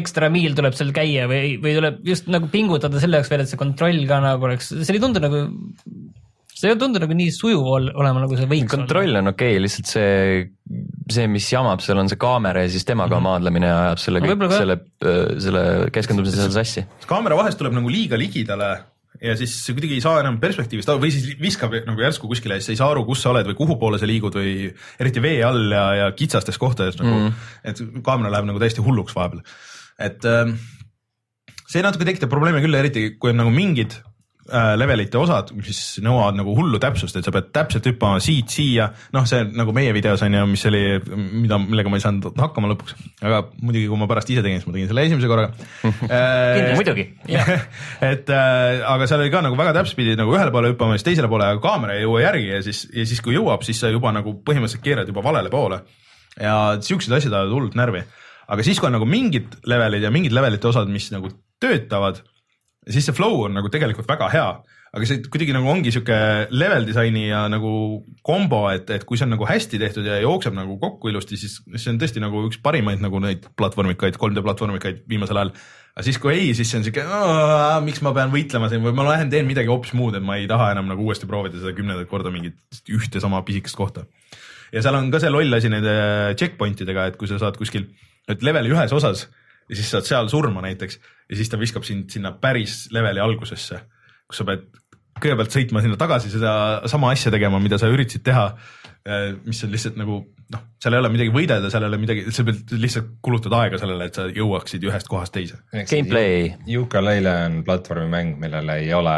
ekstra 0.00 0.28
miil 0.30 0.54
tuleb 0.54 0.74
seal 0.78 0.92
käia 0.94 1.26
või, 1.30 1.56
või 1.62 1.74
tuleb 1.78 2.02
just 2.06 2.28
nagu 2.30 2.50
pingutada 2.50 3.00
selle 3.02 3.18
jaoks 3.18 3.30
veel, 3.32 3.44
et 3.44 3.50
see 3.50 3.60
kontroll 3.60 4.04
ka 4.10 4.20
nagu 4.22 4.46
oleks, 4.50 4.70
see 4.74 4.96
ei 4.96 5.02
tundu 5.02 5.22
nagu, 5.22 5.44
see 6.60 6.72
ei 6.72 6.78
tundu 6.80 7.00
nagu 7.02 7.16
nii 7.16 7.32
sujuv 7.34 7.68
ol- 7.74 7.90
olema, 7.94 8.22
nagu 8.24 8.36
see 8.38 8.48
võiks 8.50 8.70
kontroll 8.72 9.20
on 9.20 9.32
okei 9.32 9.54
okay,, 9.56 9.64
lihtsalt 9.64 9.90
see, 9.90 10.44
see, 11.12 11.26
mis 11.32 11.48
jamab 11.52 11.82
seal 11.84 12.00
on 12.02 12.10
see 12.12 12.20
kaamera 12.20 12.64
ja 12.66 12.72
siis 12.72 12.86
temaga 12.88 13.16
mm 13.16 13.18
-hmm. 13.18 13.28
maadlemine 13.30 13.70
ajab 13.72 14.02
selle 14.04 14.20
No 14.20 14.26
kõik 14.26 14.34
võib-olla 14.34 14.52
ka. 14.52 14.62
selle, 14.62 14.78
selle 15.46 15.64
keskendumise 15.94 16.40
seal 16.40 16.56
sassi. 16.56 16.86
kaamera 17.10 17.38
vahest 17.40 17.60
tuleb 17.60 17.76
nagu 17.78 17.92
liiga 17.92 18.18
ligidale 18.20 18.72
ja 19.20 19.36
siis 19.36 19.54
kuidagi 19.68 19.96
ei 19.98 20.04
saa 20.04 20.20
enam 20.22 20.38
perspektiivist 20.40 20.88
aru 20.88 21.02
või 21.02 21.12
siis 21.14 21.36
viskab 21.40 21.74
nagu 21.86 22.00
järsku 22.00 22.28
kuskile 22.30 22.56
ja 22.56 22.64
siis 22.64 22.74
ei 22.74 22.80
saa 22.80 22.90
aru, 22.94 23.04
kus 23.08 23.22
sa 23.24 23.32
oled 23.32 23.48
või 23.50 23.58
kuhu 23.58 23.76
poole 23.80 23.98
sa 24.00 24.08
liigud 24.08 24.36
või 24.36 24.70
eriti 25.00 25.22
vee 25.22 25.40
all 25.44 25.72
ja, 25.74 25.86
ja 25.98 26.10
kitsastes 26.16 26.58
kohtades 26.60 27.00
nagu 27.00 27.10
mm, 27.10 27.26
-hmm. 27.26 27.72
et 27.72 28.04
kaamera 28.06 28.32
läheb 28.32 28.48
nagu 28.48 28.62
täiesti 28.62 28.84
hulluks 28.84 29.16
vahepeal. 29.16 29.42
et 29.98 30.24
ähm, 30.24 30.56
see 31.68 31.82
natuke 31.82 32.04
tekitab 32.08 32.30
probleeme 32.32 32.62
küll, 32.64 32.74
eriti 32.74 33.16
kui 33.20 33.34
on 33.34 33.42
nagu 33.42 33.52
mingid 33.54 33.98
äh, 33.98 34.09
levelite 34.50 35.18
osad, 35.20 35.52
mis 35.56 35.80
nõuavad 36.02 36.36
nagu 36.38 36.54
hullu 36.56 36.80
täpsust, 36.82 37.16
et 37.18 37.26
sa 37.26 37.32
pead 37.34 37.50
täpselt 37.54 37.86
hüppama 37.86 38.20
siit 38.22 38.50
siia, 38.52 38.88
noh, 39.14 39.26
see 39.28 39.44
nagu 39.56 39.74
meie 39.76 39.92
videos 39.94 40.22
on 40.26 40.34
ju, 40.34 40.42
mis 40.50 40.64
oli, 40.70 40.82
mida, 41.44 41.58
millega 41.62 41.92
ma 41.92 42.00
ei 42.00 42.04
saanud 42.04 42.38
hakkama 42.40 42.72
lõpuks, 42.72 42.96
aga 43.22 43.42
muidugi, 43.60 43.86
kui 43.90 44.00
ma 44.00 44.08
pärast 44.10 44.32
ise 44.32 44.44
tegin, 44.44 44.60
siis 44.60 44.68
ma 44.68 44.74
tegin 44.76 44.90
selle 44.90 45.06
esimese 45.08 45.30
korraga. 45.30 45.52
Äh, 46.10 46.72
muidugi, 46.74 47.04
et 48.10 48.30
äh, 48.34 48.80
aga 48.88 49.06
seal 49.08 49.22
oli 49.22 49.30
ka 49.32 49.42
nagu 49.44 49.56
väga 49.58 49.74
täpselt 49.76 49.98
pidi 49.98 50.16
nagu 50.18 50.32
ühele 50.34 50.52
poole 50.54 50.72
hüppama, 50.72 50.96
siis 50.98 51.06
teisele 51.06 51.28
poole, 51.30 51.46
aga 51.52 51.62
kaamera 51.62 51.96
ei 51.96 52.04
jõua 52.04 52.22
järgi 52.24 52.48
ja 52.50 52.60
siis, 52.64 52.82
ja 52.94 53.04
siis 53.06 53.20
kui 53.24 53.36
jõuab, 53.36 53.62
siis 53.66 53.80
sa 53.82 53.90
juba 53.92 54.12
nagu 54.14 54.34
põhimõtteliselt 54.46 54.84
keerad 54.84 55.10
juba 55.10 55.22
valele 55.24 55.52
poole. 55.52 55.82
ja 56.40 56.56
siuksed 56.82 57.12
asjad 57.14 57.34
ajavad 57.34 57.54
hullult 57.54 57.78
närvi. 57.78 58.02
aga 58.50 58.66
siis, 58.66 58.80
kui 58.80 58.90
on 58.90 58.96
nagu 58.98 59.06
mingid 59.08 59.60
levelid 59.70 60.02
ja 60.06 60.10
mingid 60.14 60.34
levelite 60.34 60.70
osad, 60.70 60.90
mis 60.90 61.10
nagu 61.14 61.30
töötavad, 61.60 62.22
siis 62.90 63.06
see 63.08 63.16
flow 63.16 63.46
on 63.46 63.56
nagu 63.58 63.72
tegelikult 63.72 64.08
väga 64.10 64.30
hea 64.34 64.50
aga 64.90 65.06
see 65.06 65.20
kuidagi 65.30 65.54
nagu 65.54 65.68
ongi 65.70 65.92
sihuke 65.94 66.16
level 66.50 66.86
disaini 66.88 67.28
ja 67.28 67.44
nagu 67.50 67.72
kombo, 68.26 68.64
et, 68.74 68.88
et 68.90 69.04
kui 69.06 69.18
see 69.18 69.26
on 69.28 69.34
nagu 69.36 69.46
hästi 69.46 69.78
tehtud 69.78 70.06
ja 70.06 70.18
jookseb 70.24 70.56
nagu 70.56 70.76
kokku 70.82 71.12
ilusti, 71.12 71.38
siis 71.38 71.60
see 71.76 71.92
on 71.92 72.00
tõesti 72.00 72.22
nagu 72.22 72.42
üks 72.48 72.58
parimaid 72.64 73.02
nagu 73.04 73.20
neid 73.22 73.46
platvormikaid, 73.58 74.18
3D 74.18 74.42
platvormikaid 74.46 75.04
viimasel 75.10 75.38
ajal. 75.38 75.52
aga 75.94 76.06
siis, 76.06 76.18
kui 76.22 76.34
ei, 76.34 76.50
siis 76.58 76.72
see 76.72 76.80
on 76.80 76.88
sihuke, 76.88 77.04
miks 77.86 78.02
ma 78.06 78.14
pean 78.16 78.34
võitlema 78.34 78.70
siin 78.72 78.82
või 78.82 78.96
ma 78.98 79.06
lähen 79.12 79.30
teen 79.30 79.46
midagi 79.46 79.70
hoopis 79.70 79.94
muud, 79.98 80.18
et 80.18 80.26
ma 80.26 80.40
ei 80.40 80.50
taha 80.50 80.72
enam 80.74 80.90
nagu 80.90 81.06
uuesti 81.06 81.30
proovida 81.30 81.60
seda 81.62 81.76
kümnendat 81.76 82.10
korda 82.10 82.34
mingit 82.34 82.82
ühte 82.90 83.22
sama 83.22 83.44
pisikest 83.46 83.78
kohta. 83.78 84.08
ja 84.74 84.82
seal 84.82 84.98
on 84.98 85.12
ka 85.14 85.22
see 85.22 85.30
loll 85.30 85.54
asi 85.54 85.70
nende 85.70 85.94
checkpoint 86.34 86.82
idega, 86.82 87.06
et 87.12 87.20
kui 87.20 87.30
sa 87.30 87.38
saad 87.38 87.58
kuskil, 87.62 87.86
et 88.26 88.42
leveli 88.42 88.74
ühes 88.74 88.90
osas 88.96 89.28
ja 89.70 89.78
siis 89.78 89.90
saad 89.94 90.08
seal 90.08 90.28
surma 90.32 90.62
näiteks 90.64 90.98
ja 91.30 91.38
siis 91.38 91.50
ta 91.50 91.58
viskab 91.60 91.86
sind 91.86 92.10
sinna 92.12 92.34
päris 92.42 92.88
leveli 92.94 93.22
algusesse, 93.22 93.80
kus 94.26 94.42
sa 94.42 94.46
pead 94.48 94.66
kõigepealt 95.20 95.54
sõitma 95.54 95.82
sinna 95.84 95.98
tagasi 96.00 96.32
seda 96.32 96.52
sama 96.90 97.12
asja 97.14 97.32
tegema, 97.32 97.60
mida 97.62 97.78
sa 97.80 97.90
üritasid 97.92 98.24
teha. 98.26 98.50
mis 99.44 99.62
on 99.64 99.72
lihtsalt 99.72 99.96
nagu 99.96 100.18
noh, 100.52 100.62
seal 100.82 100.96
ei 100.96 101.00
ole 101.00 101.10
midagi 101.12 101.32
võidelda, 101.32 101.70
seal 101.72 101.84
ei 101.86 101.90
ole 101.90 101.98
midagi, 102.02 102.24
sa 102.34 102.44
pead 102.46 102.74
lihtsalt 102.76 103.10
kulutad 103.24 103.54
aega 103.56 103.80
sellele, 103.80 104.08
et 104.10 104.18
sa 104.18 104.26
jõuaksid 104.28 104.84
ühest 104.88 105.08
kohast 105.08 105.34
teise. 105.36 105.60
Gameplay. 105.72 106.50
Yooka-Laylee 106.68 107.46
on 107.48 107.58
platvormimäng, 107.64 108.36
millel 108.42 108.74
ei 108.76 108.92
ole 108.96 109.16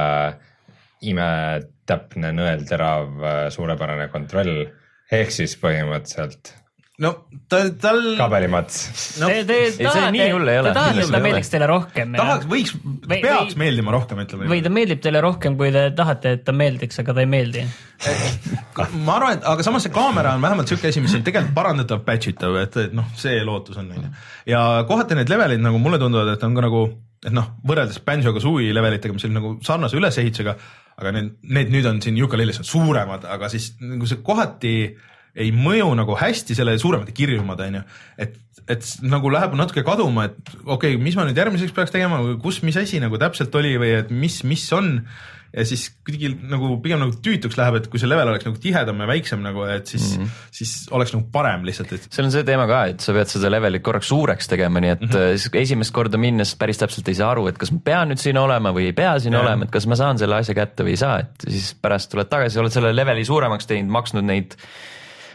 imetäpne 1.10 2.30
nõelterav 2.36 3.26
suurepärane 3.54 4.06
kontroll, 4.12 4.66
ehk 5.12 5.34
siis 5.34 5.56
põhimõtteliselt 5.60 6.54
no 7.02 7.10
ta, 7.50 7.60
tal. 7.82 8.00
kabelimats 8.18 8.78
no,. 9.20 9.28
Te, 9.28 9.42
te, 9.48 9.58
ei, 9.66 9.74
see 9.76 10.10
nii 10.14 10.28
hull 10.34 10.50
ei 10.50 10.60
ole. 10.60 10.70
Te 10.70 10.78
tahate, 10.78 11.04
et 11.04 11.14
ta 11.14 11.20
meeldiks 11.24 11.52
teile 11.52 11.68
rohkem. 11.70 12.16
tahaks, 12.18 12.48
võiks, 12.50 12.74
peaks 13.08 13.54
või, 13.54 13.60
meeldima 13.64 13.94
rohkem, 13.94 14.22
ütleme. 14.24 14.48
või 14.50 14.62
ta 14.64 14.72
meeldib 14.72 15.02
teile 15.04 15.22
rohkem, 15.24 15.56
kui 15.60 15.72
te 15.74 15.86
tahate, 15.98 16.36
et 16.38 16.44
ta 16.46 16.54
meeldiks, 16.56 17.00
aga 17.02 17.16
ta 17.16 17.24
ei 17.24 17.30
meeldi 17.30 17.66
ma 19.06 19.16
arvan, 19.18 19.38
et 19.38 19.48
aga 19.52 19.66
samas 19.66 19.86
see 19.86 19.94
kaamera 19.94 20.34
on 20.36 20.44
vähemalt 20.44 20.70
siuke 20.70 20.90
asi, 20.90 21.02
mis 21.04 21.14
on 21.18 21.24
tegelikult 21.26 21.54
parandatav, 21.56 22.02
patch 22.06 22.32
itav, 22.32 22.56
et, 22.62 22.78
et 22.86 22.96
noh, 22.96 23.08
see 23.18 23.40
lootus 23.46 23.78
on, 23.82 23.90
on 23.94 24.06
ju. 24.06 24.12
ja 24.54 24.62
kohati 24.88 25.18
need 25.18 25.30
levelid 25.32 25.62
nagu 25.62 25.80
mulle 25.82 26.00
tunduvad, 26.02 26.34
et 26.34 26.46
on 26.46 26.56
ka 26.58 26.66
nagu, 26.66 26.82
et 27.22 27.34
noh, 27.34 27.52
võrreldes 27.68 28.02
Banjo-Kazooie 28.06 28.74
levelitega, 28.74 29.14
mis 29.14 29.26
olid 29.28 29.38
nagu 29.38 29.54
sarnase 29.66 29.98
ülesehitusega, 29.98 30.56
aga 30.98 31.14
need, 31.14 31.32
need 31.54 31.72
nüüd 31.74 31.88
on 31.88 32.02
siin 32.04 32.18
Yooka-Lillis 32.20 32.62
on 32.62 32.68
suuremad, 32.68 33.26
aga 33.30 33.50
siis 33.52 33.72
nagu 33.82 34.08
see 34.08 34.22
kohati 34.24 34.74
ei 35.38 35.52
mõju 35.54 35.92
nagu 35.96 36.16
hästi 36.18 36.56
sellele 36.56 36.80
suuremate 36.80 37.14
kirjumad, 37.16 37.60
on 37.64 37.80
ju. 37.80 37.82
et, 38.20 38.38
et 38.70 38.88
nagu 39.04 39.32
läheb 39.32 39.56
natuke 39.58 39.84
kaduma, 39.86 40.28
et 40.28 40.56
okei 40.64 40.94
okay,, 40.94 40.98
mis 41.00 41.16
ma 41.16 41.26
nüüd 41.28 41.38
järgmiseks 41.40 41.74
peaks 41.76 41.94
tegema 41.94 42.20
kus, 42.42 42.62
mis 42.66 42.76
asi 42.80 43.00
nagu 43.02 43.20
täpselt 43.20 43.54
oli 43.60 43.78
või 43.80 43.94
et 44.02 44.12
mis, 44.12 44.42
mis 44.48 44.66
on. 44.76 44.98
ja 45.52 45.64
siis 45.68 45.86
kuidagi 46.04 46.30
nagu 46.48 46.78
pigem 46.84 47.00
nagu 47.00 47.16
tüütuks 47.24 47.58
läheb, 47.60 47.78
et 47.80 47.88
kui 47.92 48.00
see 48.00 48.08
level 48.08 48.30
oleks 48.32 48.46
nagu 48.46 48.60
tihedam 48.60 49.00
ja 49.04 49.08
väiksem 49.08 49.42
nagu, 49.44 49.64
et 49.68 49.88
siis 49.88 50.14
mm, 50.16 50.22
-hmm. 50.22 50.44
siis 50.60 50.70
oleks 50.96 51.12
nagu 51.12 51.26
parem 51.32 51.66
lihtsalt, 51.68 51.92
et. 51.96 52.06
seal 52.12 52.28
on 52.28 52.32
see 52.32 52.44
teema 52.48 52.64
ka, 52.68 52.84
et 52.92 53.04
sa 53.04 53.16
pead 53.16 53.32
seda 53.32 53.50
levelit 53.52 53.84
korraks 53.84 54.08
suureks 54.12 54.48
tegema, 54.48 54.80
nii 54.80 54.94
et 54.94 55.04
mm 55.08 55.10
-hmm. 55.16 55.58
esimest 55.64 55.92
korda 55.92 56.20
minnes 56.20 56.54
päris 56.56 56.80
täpselt 56.80 57.08
ei 57.08 57.20
saa 57.20 57.30
aru, 57.32 57.48
et 57.48 57.60
kas 57.60 57.72
ma 57.72 57.80
pean 57.84 58.12
nüüd 58.12 58.20
siin 58.20 58.40
olema 58.40 58.72
või 58.72 58.88
ei 58.92 58.96
pea 58.96 59.18
siin 59.18 59.32
yeah. 59.32 59.44
olema, 59.44 59.64
et 59.64 59.72
kas 59.72 59.86
ma 59.86 59.96
saan 59.96 60.18
selle 60.18 60.40
asja 60.40 60.54
kätte 60.54 60.84
või 60.84 60.96
ei 60.96 61.04
saa, 61.04 61.18
et 61.20 61.48
siis 61.48 61.74
pärast 61.74 62.10
tuled 62.12 62.28
tagasi, 62.28 62.58
oled 62.58 62.72
selle 62.72 62.96
leveli 62.96 63.24
suuremaks 63.24 63.68
teinud, 63.68 63.92
maksnud 63.92 64.24
neid 64.24 64.56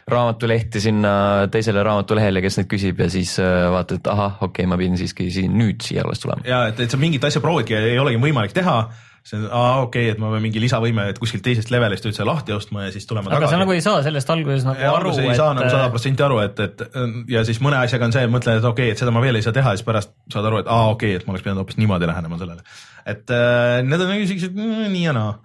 raamatulehti 0.07 0.81
sinna 0.81 1.11
teisele 1.51 1.83
raamatulehele, 1.83 2.41
kes 2.43 2.61
neid 2.61 2.69
küsib 2.71 3.01
ja 3.03 3.09
siis 3.11 3.35
äh, 3.43 3.65
vaatad, 3.73 3.99
et 3.99 4.07
ahah, 4.11 4.37
okei 4.39 4.63
okay,, 4.63 4.69
ma 4.71 4.79
pidin 4.79 4.95
siiski 4.99 5.27
siin 5.33 5.57
nüüd 5.59 5.83
siia 5.83 6.05
alles 6.05 6.23
tulema. 6.23 6.47
ja 6.47 6.63
et, 6.71 6.79
et 6.79 6.93
sa 6.93 6.99
mingit 7.01 7.23
asja 7.27 7.43
proovidki 7.43 7.75
ja 7.75 7.83
ei 7.91 7.99
olegi 7.99 8.21
võimalik 8.23 8.55
teha 8.55 8.79
see 9.27 9.37
on, 9.39 9.47
aa 9.51 9.81
okei 9.83 10.05
okay,, 10.05 10.13
et 10.13 10.21
ma 10.21 10.29
pean 10.31 10.43
mingi 10.45 10.61
lisavõime, 10.63 11.09
et 11.11 11.19
kuskilt 11.19 11.43
teisest 11.43 11.71
levelist 11.73 12.05
üldse 12.07 12.25
lahti 12.27 12.55
ostma 12.55 12.85
ja 12.85 12.93
siis 12.93 13.07
tulema 13.09 13.27
aga 13.27 13.41
tagasi. 13.41 13.55
sa 13.55 13.61
nagu 13.61 13.75
ei 13.75 13.83
saa 13.83 14.03
sellest 14.05 14.31
alguses 14.31 14.67
nagu 14.67 14.79
ja, 14.79 14.93
aru, 14.95 15.11
et. 15.11 15.23
ei 15.25 15.39
saa 15.39 15.55
nagu 15.57 15.71
sada 15.73 15.89
protsenti 15.91 16.23
aru, 16.23 16.39
et, 16.45 16.61
et 16.63 16.85
ja 17.33 17.43
siis 17.47 17.59
mõne 17.63 17.81
asjaga 17.81 18.07
on 18.07 18.15
see, 18.15 18.29
mõtled, 18.31 18.61
et 18.61 18.69
okei 18.69 18.87
okay,, 18.87 18.95
et 18.95 19.03
seda 19.03 19.13
ma 19.15 19.23
veel 19.23 19.39
ei 19.39 19.43
saa 19.43 19.55
teha, 19.57 19.75
siis 19.75 19.87
pärast 19.87 20.13
saad 20.33 20.47
aru, 20.47 20.61
et 20.63 20.71
aa 20.71 20.93
okei 20.93 21.11
okay,, 21.11 21.19
et 21.19 21.27
ma 21.27 21.35
oleks 21.35 21.43
pidanud 21.43 21.63
hoopis 21.63 21.79
niimoodi 21.81 22.07
lähenema 22.07 22.39
sellele. 22.39 22.63
et 23.03 23.35
äh, 23.35 23.81
need 23.83 24.05
on 24.05 24.13
nagu 24.13 24.31
siuksed 24.31 24.55
mm, 24.55 24.87
nii 24.95 25.03
ja 25.09 25.17
naa, 25.17 25.35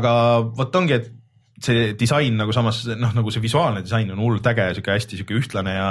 aga 0.00 0.12
vot 0.58 0.82
ongi, 0.82 0.98
et 0.98 1.12
see 1.64 1.92
disain 1.98 2.36
nagu 2.38 2.54
samas 2.54 2.84
noh, 2.86 3.12
nagu 3.16 3.32
see 3.34 3.42
visuaalne 3.42 3.82
disain 3.84 4.10
on 4.14 4.22
hullult 4.22 4.46
äge, 4.52 4.70
sihuke 4.76 4.94
hästi 4.94 5.18
sihuke 5.18 5.38
ühtlane 5.40 5.74
ja 5.74 5.88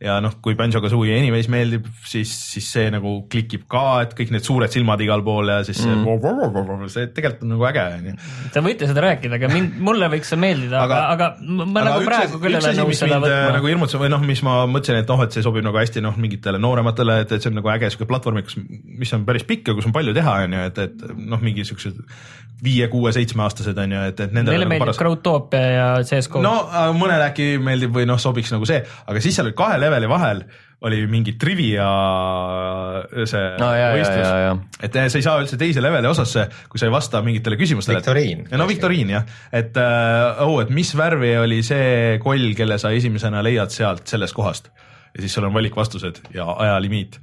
ja 0.00 0.16
noh, 0.24 0.32
kui 0.40 0.54
Banjo-Kazooie 0.56 1.18
anyways 1.18 1.50
meeldib, 1.52 1.84
siis, 2.08 2.30
siis 2.54 2.68
see 2.72 2.86
nagu 2.92 3.12
klikib 3.30 3.66
ka, 3.70 3.82
et 4.06 4.14
kõik 4.16 4.32
need 4.32 4.46
suured 4.46 4.72
silmad 4.72 5.02
igal 5.04 5.20
pool 5.26 5.52
ja 5.52 5.58
siis 5.66 5.82
mm. 5.84 6.06
see, 6.08 6.88
see 6.94 7.10
tegelikult 7.18 7.44
on 7.44 7.52
nagu 7.52 7.66
äge 7.68 7.84
onju. 7.98 8.14
Te 8.54 8.62
võite 8.64 8.88
seda 8.88 9.04
rääkida, 9.04 9.36
aga 9.36 9.52
mind, 9.52 9.76
mulle 9.84 10.08
võiks 10.14 10.32
see 10.32 10.40
meeldida, 10.40 10.86
aga, 10.86 11.02
aga, 11.12 11.30
aga 11.36 11.60
ma 11.60 11.68
aga 11.68 11.86
nagu 11.90 12.08
praegu 12.08 12.40
küll 12.40 12.56
ei 12.56 12.62
ole 12.62 12.74
nõus 12.80 13.04
seda 13.04 13.20
võtma. 13.20 13.54
nagu 13.58 13.72
hirmutas 13.72 14.00
või 14.00 14.12
noh, 14.14 14.24
mis 14.32 14.44
ma 14.46 14.56
mõtlesin, 14.70 15.02
et 15.04 15.12
noh, 15.12 15.24
et 15.26 15.36
see 15.36 15.44
sobib 15.44 15.68
nagu 15.68 15.82
hästi 15.82 16.04
noh, 16.06 16.16
mingitele 16.20 16.62
noorematele, 16.64 17.20
et, 17.26 17.36
et 17.36 17.44
see 17.44 17.52
on 17.52 17.60
nagu 17.60 17.74
äge 17.76 17.92
sihuke 17.92 18.08
platvorm, 18.08 18.40
kus, 18.46 18.56
mis 18.56 19.16
on 19.16 19.28
päris 19.28 19.44
pikk 19.48 19.68
ja 19.68 19.76
kus 19.76 19.90
on 19.90 19.96
palju 19.96 20.16
teha 20.16 20.38
onju, 20.46 20.68
et, 20.70 20.84
et 20.88 21.10
noh, 21.20 21.44
mingi 21.44 21.68
siuksed 21.68 22.00
viie, 22.64 22.86
kuue, 22.92 23.12
seitsmeaastased 23.14 23.78
on 23.80 23.94
ju, 23.94 24.00
et, 24.10 24.20
et 24.20 24.32
nendele. 24.34 24.56
Neile 24.56 24.66
nagu 24.66 24.72
meeldib 24.74 24.84
paras... 24.84 25.00
Crowdtopia 25.00 25.62
ja 25.72 25.86
CS-GO. 26.04 26.42
no 26.44 26.52
mõnele 26.96 27.30
äkki 27.30 27.54
meeldib 27.62 27.94
või 27.94 28.06
noh, 28.08 28.20
sobiks 28.20 28.52
nagu 28.52 28.68
see, 28.68 28.82
aga 28.82 29.22
siis 29.24 29.38
seal 29.38 29.48
oli 29.48 29.56
kahe 29.56 29.78
leveli 29.90 30.10
vahel 30.10 30.44
oli 30.80 31.02
mingi 31.12 31.34
trivia 31.36 31.86
see 33.28 33.48
no, 33.60 33.68
jah, 33.76 33.92
võistlus, 33.92 34.62
et 34.86 34.96
sa 34.96 35.20
ei 35.20 35.24
saa 35.26 35.42
üldse 35.42 35.58
teise 35.60 35.82
leveli 35.84 36.08
osasse, 36.08 36.46
kui 36.72 36.80
sa 36.80 36.88
ei 36.88 36.94
vasta 36.94 37.20
mingitele 37.24 37.58
küsimustele. 37.60 38.00
viktoriin. 38.00 38.46
no 38.56 38.68
viktoriin 38.68 39.12
jah, 39.12 39.26
et 39.52 39.76
äh, 39.80 40.40
oh, 40.46 40.56
et 40.64 40.72
mis 40.72 40.94
värvi 40.96 41.34
oli 41.42 41.60
see 41.66 42.16
koll, 42.24 42.54
kelle 42.56 42.80
sa 42.80 42.94
esimesena 42.96 43.44
leiad 43.44 43.74
sealt 43.74 44.08
sellest 44.08 44.36
kohast? 44.36 44.72
Ja 45.10 45.24
siis 45.24 45.34
sul 45.34 45.44
on 45.48 45.54
valikvastused 45.54 46.22
ja 46.32 46.46
ajalimiit 46.64 47.18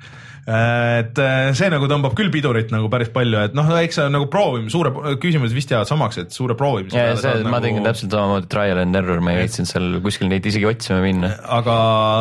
et 0.47 1.19
äh, 1.19 1.49
see 1.59 1.67
nagu 1.67 1.89
tõmbab 1.91 2.13
küll 2.15 2.29
pidurit 2.31 2.69
nagu 2.71 2.87
päris 2.91 3.09
palju, 3.11 3.39
et 3.49 3.55
noh, 3.57 3.67
eks 3.81 3.97
see 3.99 4.05
on 4.07 4.13
nagu 4.15 4.29
proovimine, 4.31 4.71
suure 4.71 4.93
küsimused 5.19 5.55
vist 5.55 5.73
jäävad 5.73 5.89
samaks, 5.89 6.21
et 6.21 6.35
suure 6.35 6.55
proovimise 6.59 6.95
peale 6.95 7.19
saad 7.19 7.43
ma 7.43 7.57
nagu... 7.57 7.65
tegin 7.65 7.83
täpselt 7.83 8.15
samamoodi 8.15 8.47
trial 8.53 8.79
and 8.79 8.95
error, 8.95 9.19
ma 9.23 9.33
ei 9.33 9.41
viitsinud 9.43 9.71
seal 9.73 9.97
kuskil 10.05 10.31
neid 10.31 10.47
isegi 10.47 10.69
otsima 10.69 11.01
minna. 11.03 11.33
aga, 11.57 11.75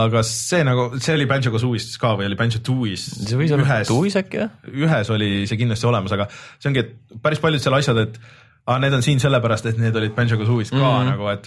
aga 0.08 0.24
see 0.26 0.64
nagu, 0.66 0.88
see 0.98 1.14
oli 1.14 1.28
Banjo-Kazooie'is 1.30 2.00
ka 2.02 2.16
või 2.18 2.26
oli 2.26 2.40
Banjo-Tooie'is? 2.42 3.06
see 3.20 3.38
võis 3.38 3.54
olla 3.54 3.78
Tooie'is 3.92 4.18
äkki 4.18 4.42
või? 4.42 4.74
ühes 4.88 5.14
oli 5.14 5.30
see 5.46 5.62
kindlasti 5.62 5.90
olemas, 5.92 6.18
aga 6.18 6.26
see 6.34 6.72
ongi, 6.72 6.82
et 6.82 7.20
päris 7.22 7.42
paljud 7.44 7.62
seal 7.62 7.78
asjad, 7.78 8.02
et 8.08 8.18
aa, 8.66 8.80
need 8.82 8.98
on 8.98 9.06
siin 9.06 9.22
sellepärast, 9.22 9.70
et 9.70 9.78
need 9.78 10.02
olid 10.02 10.18
Banjo-Kazooie'is 10.18 10.74
ka 10.74 10.82
mm 10.82 10.90
-hmm. 10.90 11.12
nagu, 11.14 11.30
et, 11.30 11.46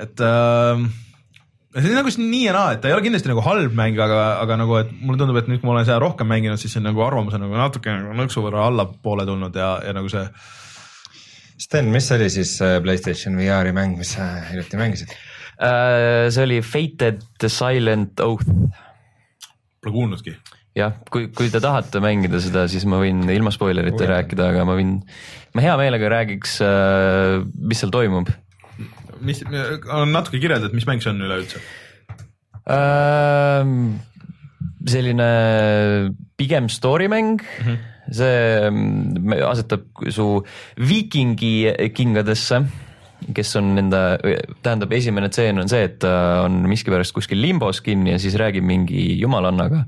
et 0.00 0.24
äh, 0.24 0.88
see 1.76 1.92
on 1.92 1.98
nagu 1.98 2.12
nii 2.22 2.44
ja 2.46 2.54
naa, 2.56 2.74
et 2.74 2.82
ta 2.82 2.88
ei 2.88 2.96
ole 2.96 3.04
kindlasti 3.04 3.30
nagu 3.30 3.42
halb 3.44 3.74
mäng, 3.76 3.98
aga, 4.00 4.20
aga 4.40 4.56
nagu, 4.62 4.78
et 4.80 4.92
mulle 4.96 5.20
tundub, 5.20 5.36
et 5.40 5.50
nüüd, 5.50 5.60
kui 5.60 5.68
ma 5.68 5.74
olen 5.74 5.88
seda 5.88 5.98
rohkem 6.02 6.28
mänginud, 6.30 6.60
siis 6.60 6.72
see 6.76 6.84
nagu 6.84 7.02
arvamus 7.04 7.36
on 7.36 7.44
nagu 7.44 7.58
natuke 7.58 7.92
nagu 7.92 8.16
nõksu 8.16 8.44
võrra 8.44 8.64
allapoole 8.70 9.26
tulnud 9.28 9.56
ja, 9.60 9.74
ja 9.84 9.92
nagu 9.96 10.10
see. 10.12 10.24
Sten, 11.60 11.88
mis 11.92 12.08
oli 12.12 12.28
siis 12.32 12.50
äh, 12.64 12.76
Playstation 12.84 13.36
VR-i 13.38 13.72
mäng, 13.76 13.96
mis 14.00 14.12
sa 14.16 14.26
hiljuti 14.50 14.76
mängisid 14.80 15.12
uh,? 15.12 16.28
see 16.28 16.42
oli 16.44 16.60
Fated 16.64 17.22
the 17.40 17.48
Silent 17.52 18.20
Oath. 18.24 18.44
Pole 19.80 19.94
kuulnudki. 19.94 20.36
jah, 20.76 20.96
kui, 21.12 21.30
kui 21.32 21.48
te 21.52 21.60
tahate 21.64 22.00
mängida 22.04 22.40
seda, 22.44 22.66
siis 22.68 22.84
ma 22.88 23.00
võin 23.00 23.24
ilma 23.32 23.52
spoilerita 23.52 24.08
rääkida, 24.12 24.50
aga 24.52 24.66
ma 24.68 24.76
võin, 24.76 24.98
ma 25.56 25.64
hea 25.64 25.76
meelega 25.80 26.12
räägiks 26.12 26.58
uh,, 26.64 27.44
mis 27.56 27.84
seal 27.84 27.92
toimub 27.92 28.32
mis, 29.20 29.42
natuke 29.46 30.40
kirjelda, 30.42 30.70
et 30.70 30.76
mis 30.76 30.86
mäng 30.88 31.04
see 31.04 31.12
on 31.12 31.24
üleüldse 31.26 31.62
ähm,? 32.70 33.98
selline 34.86 35.28
pigem 36.38 36.68
story 36.70 37.08
mäng 37.10 37.40
mm, 37.42 37.66
-hmm. 37.66 37.78
see 38.14 39.42
asetab 39.42 39.86
su 40.14 40.44
viikingi 40.78 41.72
kingadesse 41.94 42.62
kes 43.34 43.56
on 43.56 43.78
enda, 43.80 44.18
tähendab, 44.62 44.92
esimene 44.92 45.30
tseen 45.32 45.58
on 45.58 45.70
see, 45.70 45.86
et 45.88 45.98
ta 46.02 46.42
on 46.44 46.60
miskipärast 46.70 47.14
kuskil 47.16 47.40
limbos 47.42 47.80
kinni 47.84 48.12
ja 48.14 48.20
siis 48.22 48.36
räägib 48.38 48.66
mingi 48.66 49.18
jumalannaga, 49.20 49.84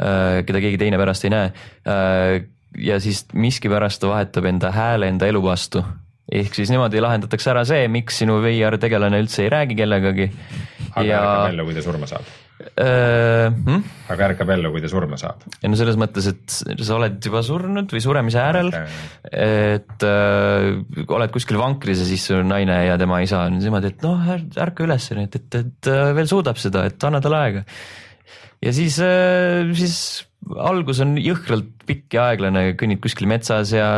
äh, 0.00 0.42
keda 0.46 0.62
keegi 0.64 0.80
teine 0.80 1.00
pärast 1.00 1.24
ei 1.24 1.32
näe. 1.32 1.52
Äh, 1.86 2.46
ja 2.82 2.98
siis 3.00 3.24
miskipärast 3.32 4.02
ta 4.02 4.10
vahetab 4.10 4.50
enda 4.50 4.72
hääle 4.74 5.08
enda 5.08 5.28
elu 5.30 5.42
vastu 5.42 5.84
ehk 6.26 6.56
siis 6.58 6.72
niimoodi 6.72 7.02
lahendatakse 7.02 7.52
ära 7.52 7.62
see, 7.68 7.86
miks 7.92 8.18
sinu 8.22 8.40
VR 8.42 8.80
tegelane 8.82 9.20
üldse 9.22 9.44
ei 9.44 9.52
räägi 9.52 9.78
kellegagi. 9.78 10.26
aga 10.96 11.06
ja... 11.06 11.20
ärkab 11.22 11.52
ellu, 11.52 11.68
kui 11.68 11.76
ta 11.76 11.84
surma 11.86 12.10
saab 12.10 12.26
uh,. 12.26 13.52
Hmm? 13.52 13.84
aga 14.10 14.30
ärkab 14.30 14.50
ellu, 14.56 14.72
kui 14.74 14.82
ta 14.82 14.90
surma 14.90 15.18
saab. 15.20 15.44
ja 15.62 15.70
no 15.70 15.78
selles 15.78 15.98
mõttes, 16.00 16.26
et 16.32 16.56
sa 16.82 16.96
oled 16.96 17.20
juba 17.22 17.44
surnud 17.46 17.94
või 17.94 18.02
suremise 18.02 18.42
äärel 18.42 18.72
okay., 18.72 18.96
et 19.30 20.06
uh, 20.08 21.14
oled 21.18 21.34
kuskil 21.34 21.60
vankris 21.62 22.02
ja 22.02 22.08
siis 22.08 22.26
su 22.32 22.40
naine 22.42 22.80
ja 22.88 22.98
tema 22.98 23.22
isa 23.22 23.44
on 23.46 23.60
niimoodi, 23.62 23.94
et 23.94 24.06
noh, 24.06 24.26
ärka 24.66 24.86
üles, 24.88 25.10
et, 25.14 25.38
et, 25.38 25.60
et 25.62 25.92
veel 26.18 26.30
suudab 26.30 26.58
seda, 26.58 26.88
et 26.90 27.06
anna 27.06 27.22
talle 27.22 27.42
aega. 27.44 27.66
ja 28.66 28.74
siis 28.74 28.98
uh,, 28.98 29.74
siis 29.78 30.00
algus 30.46 31.00
on 31.02 31.16
jõhkralt 31.18 31.70
pikk 31.86 32.18
ja 32.18 32.30
aeglane, 32.32 32.72
kõnnid 32.78 33.02
kuskil 33.02 33.28
metsas 33.30 33.72
ja 33.74 33.90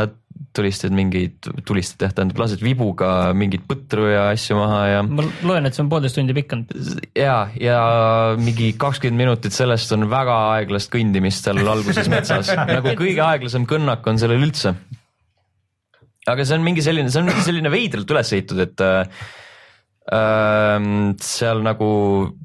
tulistad 0.55 0.93
mingeid, 0.95 1.37
tulistad 1.67 2.07
jah, 2.07 2.13
tähendab 2.15 2.39
lased 2.41 2.61
vibuga 2.63 3.31
mingeid 3.37 3.65
põtru 3.69 4.07
ja 4.09 4.27
asju 4.33 4.57
maha 4.57 4.79
ja. 4.89 5.01
ma 5.05 5.25
loen, 5.45 5.67
et 5.67 5.75
see 5.75 5.83
on 5.83 5.91
poolteist 5.91 6.17
tundi 6.17 6.35
pikk 6.37 6.55
olnud. 6.57 7.03
ja, 7.17 7.35
ja 7.59 7.79
mingi 8.39 8.71
kakskümmend 8.79 9.23
minutit 9.23 9.55
sellest 9.55 9.93
on 9.95 10.07
väga 10.11 10.37
aeglast 10.55 10.91
kõndimist 10.93 11.45
seal 11.45 11.61
alguses 11.63 12.09
metsas 12.11 12.53
nagu 12.75 12.95
kõige 12.99 13.23
aeglasem 13.25 13.67
kõnnak 13.69 14.07
on 14.09 14.21
sellel 14.21 14.47
üldse. 14.47 14.73
aga 16.27 16.45
see 16.45 16.57
on 16.57 16.65
mingi 16.65 16.85
selline, 16.85 17.11
see 17.13 17.21
on 17.21 17.29
mingi 17.29 17.45
selline 17.45 17.73
veidralt 17.73 18.15
üles 18.15 18.33
ehitatud, 18.37 18.63
et 18.65 18.85
äh, 18.85 19.27
seal 21.21 21.61
nagu 21.65 21.89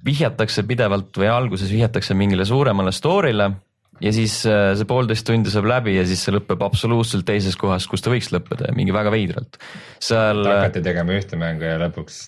vihjatakse 0.05 0.67
pidevalt 0.69 1.17
või 1.23 1.31
alguses 1.33 1.71
vihjatakse 1.73 2.17
mingile 2.19 2.45
suuremale 2.49 2.93
story'le 2.93 3.55
ja 4.03 4.13
siis 4.15 4.41
äh, 4.49 4.73
see 4.79 4.89
poolteist 4.89 5.27
tundi 5.29 5.53
saab 5.53 5.69
läbi 5.71 5.97
ja 5.97 6.05
siis 6.09 6.23
see 6.25 6.35
lõpeb 6.35 6.63
absoluutselt 6.67 7.27
teises 7.29 7.57
kohas, 7.61 7.87
kus 7.91 8.05
ta 8.05 8.13
võiks 8.13 8.31
lõppeda 8.35 8.71
ja 8.71 8.77
mingi 8.77 8.95
väga 8.95 9.13
veidralt. 9.15 9.59
seal. 10.03 10.45
hakati 10.49 10.85
tegema 10.85 11.19
ühte 11.19 11.39
mängu 11.41 11.67
ja 11.69 11.77
lõpuks, 11.83 12.21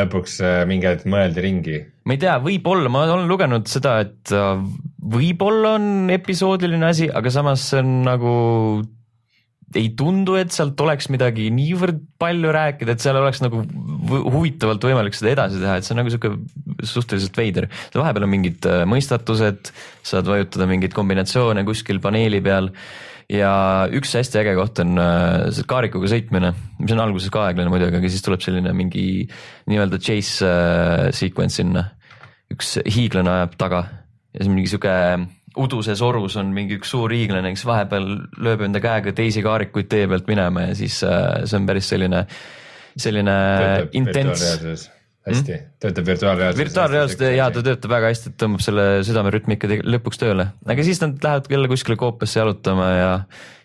lõpuks 0.00 0.38
äh, 0.44 0.60
mingi 0.70 0.88
hetk 0.88 1.08
mõeldi 1.10 1.44
ringi. 1.44 1.80
ma 2.08 2.16
ei 2.16 2.22
tea, 2.22 2.38
võib-olla, 2.44 2.92
ma 2.92 3.06
olen 3.08 3.28
lugenud 3.30 3.68
seda, 3.70 3.98
et 4.06 4.32
äh, 4.34 4.62
võib-olla 5.16 5.76
on 5.78 6.14
episoodiline 6.14 6.88
asi, 6.88 7.10
aga 7.10 7.32
samas 7.34 7.68
see 7.70 7.82
on 7.84 7.98
nagu 8.08 8.32
ei 9.76 9.90
tundu, 9.96 10.36
et 10.40 10.52
sealt 10.54 10.80
oleks 10.80 11.10
midagi 11.12 11.50
niivõrd 11.52 12.00
palju 12.20 12.52
rääkida, 12.54 12.94
et 12.94 13.04
seal 13.04 13.18
oleks 13.20 13.42
nagu 13.44 13.60
huvitavalt 14.08 14.86
võimalik 14.88 15.16
seda 15.16 15.34
edasi 15.34 15.60
teha, 15.60 15.76
et 15.76 15.84
see 15.84 15.92
on 15.92 16.00
nagu 16.00 16.12
sihuke 16.12 16.32
suhteliselt 16.88 17.36
veider. 17.36 17.68
vahepeal 17.94 18.24
on 18.24 18.32
mingid 18.32 18.68
äh, 18.68 18.86
mõistatused, 18.88 19.72
saad 20.06 20.30
vajutada 20.30 20.68
mingeid 20.70 20.96
kombinatsioone 20.96 21.66
kuskil 21.68 22.00
paneeli 22.00 22.40
peal 22.44 22.72
ja 23.28 23.52
üks 23.92 24.14
hästi 24.16 24.40
äge 24.40 24.56
koht 24.56 24.80
on 24.84 24.96
äh, 25.02 25.48
see 25.52 25.68
kaarikuga 25.68 26.08
sõitmine, 26.14 26.54
mis 26.80 26.96
on 26.96 27.04
alguses 27.04 27.32
ka 27.34 27.44
aeglane 27.50 27.72
muidugi, 27.72 28.00
aga 28.00 28.12
siis 28.12 28.24
tuleb 28.24 28.44
selline 28.44 28.72
mingi 28.76 29.26
nii-öelda 29.68 30.00
chase 30.00 30.48
äh, 30.48 31.08
sequence 31.12 31.60
sinna. 31.60 31.90
üks 32.48 32.78
hiiglane 32.88 33.28
ajab 33.28 33.58
taga 33.60 33.82
ja 34.32 34.46
on 34.46 34.54
mingi 34.56 34.70
sihuke 34.72 34.94
uduses 35.58 36.02
orus 36.04 36.36
on 36.40 36.52
mingi 36.54 36.78
üks 36.78 36.92
suur 36.94 37.12
hiiglane, 37.14 37.52
kes 37.54 37.64
vahepeal 37.68 38.06
lööb 38.44 38.62
enda 38.66 38.82
käega 38.82 39.14
teisi 39.16 39.42
kaarikuid 39.44 39.88
tee 39.90 40.06
pealt 40.10 40.28
minema 40.30 40.68
ja 40.68 40.76
siis 40.78 41.00
äh, 41.06 41.42
see 41.48 41.58
on 41.58 41.66
päris 41.68 41.90
selline, 41.90 42.22
selline 42.98 43.34
intens. 43.98 44.44
hästi 45.28 45.52
mm?, 45.54 45.66
töötab 45.82 46.06
virtuaalreaalsuses. 46.08 46.62
virtuaalreaalsuses 46.62 47.34
ja 47.36 47.50
ta 47.52 47.64
töötab 47.66 47.92
väga 47.92 48.12
hästi, 48.12 48.32
et 48.32 48.38
tõmbab 48.40 48.64
selle 48.64 48.86
südamerütmi 49.08 49.58
ikka 49.58 49.80
lõpuks 49.82 50.22
tööle, 50.22 50.48
aga 50.64 50.86
siis 50.86 51.02
nad 51.04 51.18
lähevad 51.24 51.52
jälle 51.52 51.70
kuskile 51.74 51.98
koopiasse 52.00 52.40
jalutama 52.40 52.88
ja, 52.94 53.10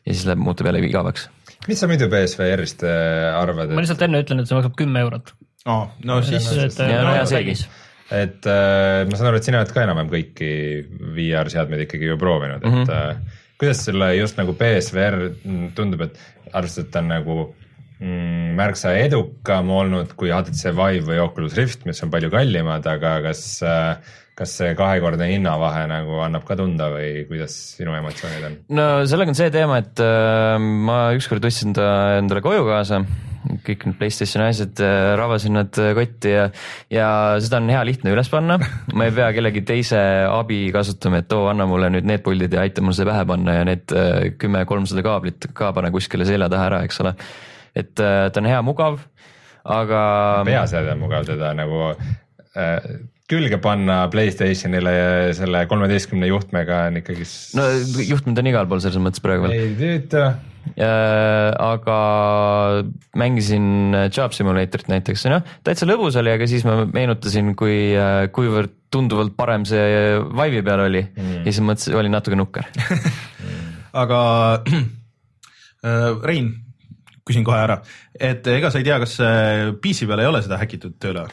ja 0.03 0.17
siis 0.17 0.25
läheb, 0.27 0.43
muutub 0.43 0.67
jälle 0.67 0.83
igavaks. 0.83 1.29
mis 1.69 1.79
sa 1.79 1.87
muidu 1.91 2.09
BSVR-ist 2.11 2.83
äh, 2.89 3.29
arvad? 3.39 3.71
ma 3.71 3.85
lihtsalt 3.85 4.03
enne 4.09 4.25
ütlen, 4.25 4.43
et 4.43 4.51
see 4.51 4.59
maksab 4.59 4.75
kümme 4.81 5.05
eurot 5.05 5.35
oh,. 5.65 5.87
no 6.03 6.21
siis. 6.25 6.51
ja 6.51 7.01
no 7.05 7.15
hea 7.15 7.25
seegi 7.29 7.57
et 8.11 8.45
äh, 8.49 9.03
ma 9.07 9.17
saan 9.17 9.29
aru, 9.29 9.39
et 9.39 9.47
sina 9.47 9.61
oled 9.61 9.71
ka 9.73 9.83
enam-vähem 9.85 10.11
kõiki 10.11 10.51
VR 11.15 11.51
seadmeid 11.53 11.85
ikkagi 11.85 12.11
ju 12.11 12.19
proovinud, 12.19 12.61
et 12.61 12.69
mm 12.69 12.83
-hmm. 12.83 12.91
äh, 12.91 13.41
kuidas 13.57 13.85
sulle 13.85 14.15
just 14.17 14.37
nagu 14.37 14.55
BSVR 14.59 15.19
tundub, 15.75 16.01
et 16.01 16.17
arvestades, 16.51 16.87
et 16.87 16.91
ta 16.91 16.99
on 16.99 17.07
nagu 17.07 17.37
mm, 17.99 18.55
märksa 18.59 18.95
edukam 18.99 19.69
olnud 19.69 20.13
kui 20.19 20.33
HTC 20.33 20.75
Vive 20.75 21.07
või 21.11 21.21
Oculus 21.23 21.55
Rift, 21.55 21.85
mis 21.85 22.03
on 22.03 22.11
palju 22.11 22.29
kallimad, 22.33 22.87
aga 22.87 23.21
kas 23.21 23.61
äh, 23.63 23.97
kas 24.37 24.55
see 24.59 24.71
kahekordne 24.77 25.27
hinnavahe 25.29 25.83
nagu 25.91 26.21
annab 26.25 26.47
ka 26.47 26.57
tunda 26.57 26.89
või 26.93 27.25
kuidas 27.29 27.57
sinu 27.77 27.93
emotsioonid 27.99 28.47
on? 28.47 28.57
no 28.79 28.87
sellega 29.09 29.33
on 29.33 29.37
see 29.37 29.51
teema, 29.53 29.81
et 29.83 30.01
äh, 30.03 30.57
ma 30.57 31.05
ükskord 31.17 31.45
ostsin 31.49 31.75
ta 31.77 31.91
endale 32.21 32.41
koju 32.45 32.65
kaasa 32.69 33.03
kõik 33.63 33.85
need 33.87 33.97
Playstationi 33.99 34.47
asjad, 34.47 34.81
äh, 34.83 35.13
rabasin 35.19 35.57
nad 35.57 35.79
äh, 35.81 35.91
kotti 35.97 36.31
ja, 36.31 36.47
ja 36.93 37.07
seda 37.43 37.59
on 37.61 37.69
hea 37.71 37.83
lihtne 37.87 38.13
üles 38.13 38.29
panna. 38.31 38.57
ma 38.97 39.07
ei 39.07 39.15
pea 39.15 39.29
kellegi 39.35 39.63
teise 39.67 39.99
abi 40.29 40.65
kasutama, 40.75 41.23
et 41.23 41.35
oo, 41.35 41.47
anna 41.51 41.67
mulle 41.69 41.91
nüüd 41.93 42.07
need 42.09 42.23
puldid 42.25 42.53
ja 42.55 42.63
aita 42.63 42.83
mul 42.83 42.95
seda 42.95 43.11
pähe 43.11 43.27
panna 43.29 43.59
ja 43.59 43.67
need 43.67 43.95
äh, 43.95 44.29
kümme 44.39 44.63
kolmsada 44.69 45.03
kaablit 45.05 45.49
ka 45.55 45.73
pane 45.75 45.91
kuskile 45.93 46.27
selja 46.29 46.49
taha 46.51 46.69
ära, 46.71 46.83
eks 46.87 47.01
ole. 47.03 47.15
et 47.75 47.95
ta 47.97 48.39
on 48.39 48.47
hea, 48.47 48.59
mugav, 48.65 48.99
aga. 49.65 50.03
peaseade 50.47 50.93
on 50.93 51.03
mugav, 51.03 51.25
teda 51.27 51.53
nagu 51.57 51.89
äh, 51.89 52.77
külge 53.33 53.59
panna 53.63 54.03
Playstationile 54.13 54.95
selle 55.37 55.65
kolmeteistkümne 55.71 56.29
juhtmega 56.29 56.85
on 56.87 57.03
ikkagi. 57.03 57.27
no 57.59 57.69
juhtmed 58.05 58.41
on 58.45 58.53
igal 58.53 58.69
pool 58.71 58.83
selles 58.85 59.01
mõttes 59.01 59.23
praegu 59.25 59.49
veel. 59.49 59.59
ei 59.59 59.77
tööta 59.81 60.33
Äh, 60.77 61.51
aga 61.59 62.83
mängisin 63.19 63.93
Job 64.15 64.31
Simulatorit 64.33 64.87
näiteks, 64.89 65.25
noh 65.29 65.43
täitsa 65.65 65.85
lõbus 65.85 66.15
oli, 66.17 66.31
aga 66.33 66.47
siis 66.49 66.63
ma 66.65 66.79
meenutasin, 66.87 67.51
kui, 67.59 67.91
äh, 67.99 68.23
kuivõrd 68.33 68.71
tunduvalt 68.93 69.35
parem 69.37 69.67
see 69.67 69.83
Vive'i 70.23 70.63
peal 70.65 70.85
oli 70.85 71.03
mm. 71.03 71.43
ja 71.43 71.51
siis 71.51 71.61
mõtlesin, 71.67 71.97
olin 71.99 72.15
natuke 72.15 72.39
nukker 72.39 72.71
aga 74.03 74.21
äh, 74.63 76.09
Rein, 76.23 76.49
küsin 77.27 77.45
kohe 77.45 77.59
ära, 77.59 77.81
et 78.15 78.47
ega 78.55 78.71
sa 78.71 78.79
ei 78.79 78.87
tea, 78.87 79.01
kas 79.03 79.19
PC 79.83 80.07
peal 80.07 80.23
ei 80.23 80.31
ole 80.31 80.41
seda 80.47 80.61
häkitud 80.63 80.95
tööle? 80.95 81.27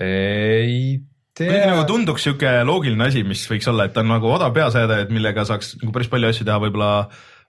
Ei 0.00 0.96
tea. 1.36 1.60
nagu 1.68 1.84
tunduks 1.88 2.26
sihuke 2.26 2.50
loogiline 2.66 3.08
asi, 3.08 3.24
mis 3.26 3.44
võiks 3.50 3.68
olla, 3.70 3.88
et 3.88 3.94
ta 3.94 4.02
on 4.04 4.10
nagu 4.14 4.30
odav 4.30 4.54
peaseade, 4.56 5.04
et 5.04 5.14
millega 5.14 5.46
saaks 5.48 5.76
nagu 5.82 5.94
päris 5.94 6.10
palju 6.12 6.30
asju 6.30 6.46
teha, 6.48 6.58
võib-olla 6.62 6.90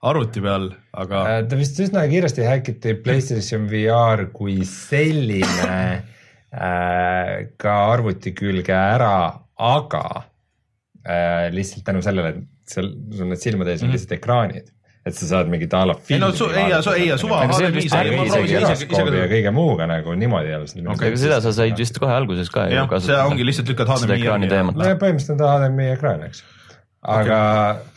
arvuti 0.06 0.42
peal, 0.44 0.68
aga. 0.94 1.22
Äh, 1.32 1.40
ta 1.50 1.58
vist 1.58 1.80
üsna 1.82 2.04
kiiresti 2.10 2.46
häkiti 2.46 2.96
PlayStation 3.02 3.66
VR 3.70 4.26
kui 4.34 4.60
selline 4.68 5.80
äh, 5.96 7.32
ka 7.58 7.76
arvuti 7.94 8.34
külge 8.36 8.76
ära, 8.76 9.16
aga 9.56 10.04
äh, 11.02 11.48
lihtsalt 11.54 11.86
tänu 11.86 12.04
sellele, 12.04 12.34
et 12.34 12.72
seal 12.76 12.90
sul 13.14 13.30
need 13.30 13.42
silmade 13.42 13.74
ees 13.74 13.84
on 13.84 13.90
mm. 13.90 13.96
lihtsalt 13.96 14.16
ekraanid 14.18 14.72
et 15.06 15.14
sa 15.14 15.28
saad 15.30 15.50
mingit 15.52 15.74
a 15.78 15.84
la 15.86 15.96
filmi. 15.96 16.18
ei 16.18 16.22
no 16.22 16.30
su, 16.34 16.48
ei, 16.50 16.72
ei 17.06 17.18
suva. 17.20 17.44
ja 17.46 19.28
kõige 19.30 19.54
muuga 19.54 19.86
nagu 19.90 20.16
niimoodi 20.18 20.54
jälle. 20.54 20.86
aga 20.94 21.12
seda 21.16 21.40
sa 21.44 21.54
said 21.56 21.78
vist 21.78 21.98
kohe 22.02 22.12
alguses 22.12 22.50
ka 22.50 22.68
ju 22.70 22.86
kasutada. 22.90 23.22
see 23.22 23.32
ongi 23.32 23.46
lihtsalt 23.46 23.74
lükkad 23.74 23.92
HDMI 23.94 24.20
ekraani 24.20 24.50
teemat. 24.50 24.80
põhimõtteliselt 24.82 25.36
on 25.36 25.44
ta 25.44 25.52
HDMI 25.56 25.92
ekraan, 25.96 26.26
eks. 26.30 26.42
aga 27.02 27.42
okay 27.76 27.94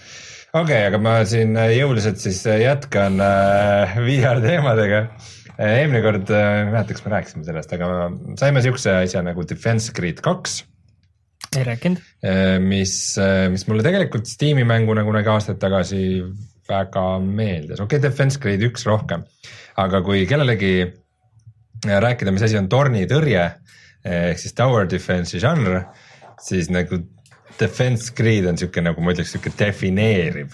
okei 0.54 0.64
okay,, 0.64 0.86
aga 0.90 1.00
ma 1.02 1.18
siin 1.30 1.54
äh, 1.60 1.74
jõuliselt 1.78 2.22
siis 2.22 2.42
äh, 2.50 2.64
jätkan 2.64 3.20
äh, 3.22 3.98
VR 4.08 4.42
teemadega. 4.44 5.04
eelmine 5.60 6.02
kord, 6.06 6.30
ma 6.32 6.42
ei 6.64 6.70
mäleta, 6.72 6.96
kas 6.96 7.06
me 7.06 7.14
rääkisime 7.14 7.46
sellest, 7.46 7.74
aga 7.76 8.10
saime 8.40 8.64
siukse 8.64 8.94
asja 9.02 9.24
nagu 9.26 9.44
Defense 9.48 9.94
Grid 9.96 10.22
kaks. 10.26 10.62
ei 11.58 11.66
rääkinud. 11.68 12.02
mis, 12.64 12.94
mis 13.52 13.66
mulle 13.68 13.84
tegelikult 13.86 14.30
Steam'i 14.30 14.66
mängu 14.68 14.96
nagu 14.98 15.14
nägi 15.16 15.32
aastaid 15.34 15.60
tagasi 15.62 16.02
väga 16.70 17.06
meeldis, 17.24 17.80
okei 17.80 17.98
okay,, 17.98 18.04
Defense 18.06 18.40
Grid 18.42 18.64
üks 18.70 18.86
rohkem, 18.88 19.26
aga 19.82 20.04
kui 20.06 20.26
kellelegi 20.30 20.74
rääkida, 21.86 22.34
mis 22.36 22.46
asi 22.46 22.60
on 22.60 22.70
tornitõrje 22.72 23.46
ehk 24.06 24.40
siis 24.40 24.56
tower 24.56 24.88
defense'i 24.90 25.42
žanr, 25.44 25.84
siis 26.44 26.70
nagu 26.72 27.02
Defense 27.60 28.14
Grid 28.16 28.48
on 28.48 28.60
siuke 28.60 28.84
nagu 28.84 29.04
ma 29.04 29.14
ütleks, 29.14 29.34
siuke 29.36 29.52
defineeriv 29.60 30.54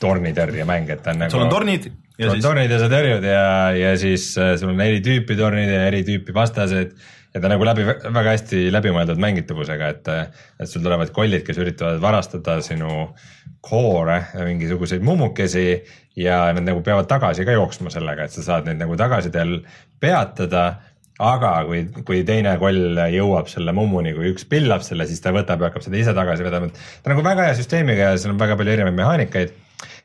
tornitõrjemäng, 0.00 0.90
et 0.92 1.02
ta 1.04 1.14
on 1.14 1.22
nagu. 1.24 1.32
sul 1.32 1.46
on 1.46 1.52
tornid. 1.52 1.88
sul 2.18 2.34
on 2.34 2.42
tornid 2.44 2.72
ja 2.72 2.80
sa 2.82 2.88
tõrjud 2.92 3.24
ja, 3.24 3.44
ja 3.76 3.92
siis 4.00 4.28
äh, 4.40 4.54
sul 4.60 4.74
on 4.74 4.82
eri 4.84 5.00
tüüpi 5.04 5.38
tornid 5.38 5.72
ja 5.72 5.86
eri 5.88 6.02
tüüpi 6.04 6.34
vastased. 6.36 6.92
Ja 7.36 7.42
ta 7.42 7.50
nagu 7.52 7.66
läbi, 7.68 7.84
väga 7.84 8.32
hästi 8.32 8.66
läbimõeldud 8.72 9.20
mängitavusega, 9.20 9.90
et, 9.92 10.08
et 10.62 10.70
sul 10.70 10.84
tulevad 10.84 11.12
kollid, 11.14 11.44
kes 11.44 11.60
üritavad 11.60 12.00
varastada 12.00 12.58
sinu 12.64 13.10
core'e, 13.66 14.22
mingisuguseid 14.46 15.04
mummukesi 15.04 15.66
ja 16.16 16.46
nad 16.56 16.64
nagu 16.64 16.80
peavad 16.86 17.08
tagasi 17.10 17.44
ka 17.44 17.56
jooksma 17.58 17.92
sellega, 17.92 18.24
et 18.24 18.36
sa 18.36 18.44
saad 18.46 18.70
neid 18.70 18.80
nagu 18.80 18.96
tagasiteel 18.98 19.58
peatada. 20.00 20.68
Aga 21.16 21.50
kui, 21.64 21.78
kui 22.04 22.18
teine 22.28 22.50
koll 22.60 22.98
jõuab 23.08 23.46
selle 23.48 23.72
mummuni, 23.72 24.10
kui 24.12 24.34
üks 24.34 24.44
pillab 24.48 24.82
selle, 24.84 25.06
siis 25.08 25.22
ta 25.24 25.32
võtab 25.32 25.62
ja 25.64 25.70
hakkab 25.70 25.84
seda 25.86 25.96
ise 25.96 26.12
tagasi 26.16 26.44
vedama, 26.44 26.68
et 26.68 26.76
ta 26.76 27.08
on 27.08 27.14
nagu 27.14 27.24
väga 27.24 27.46
hea 27.46 27.54
süsteemiga 27.56 28.10
ja 28.10 28.18
seal 28.20 28.34
on 28.34 28.42
väga 28.42 28.58
palju 28.60 28.74
erinevaid 28.74 28.98
mehaanikaid. 28.98 29.54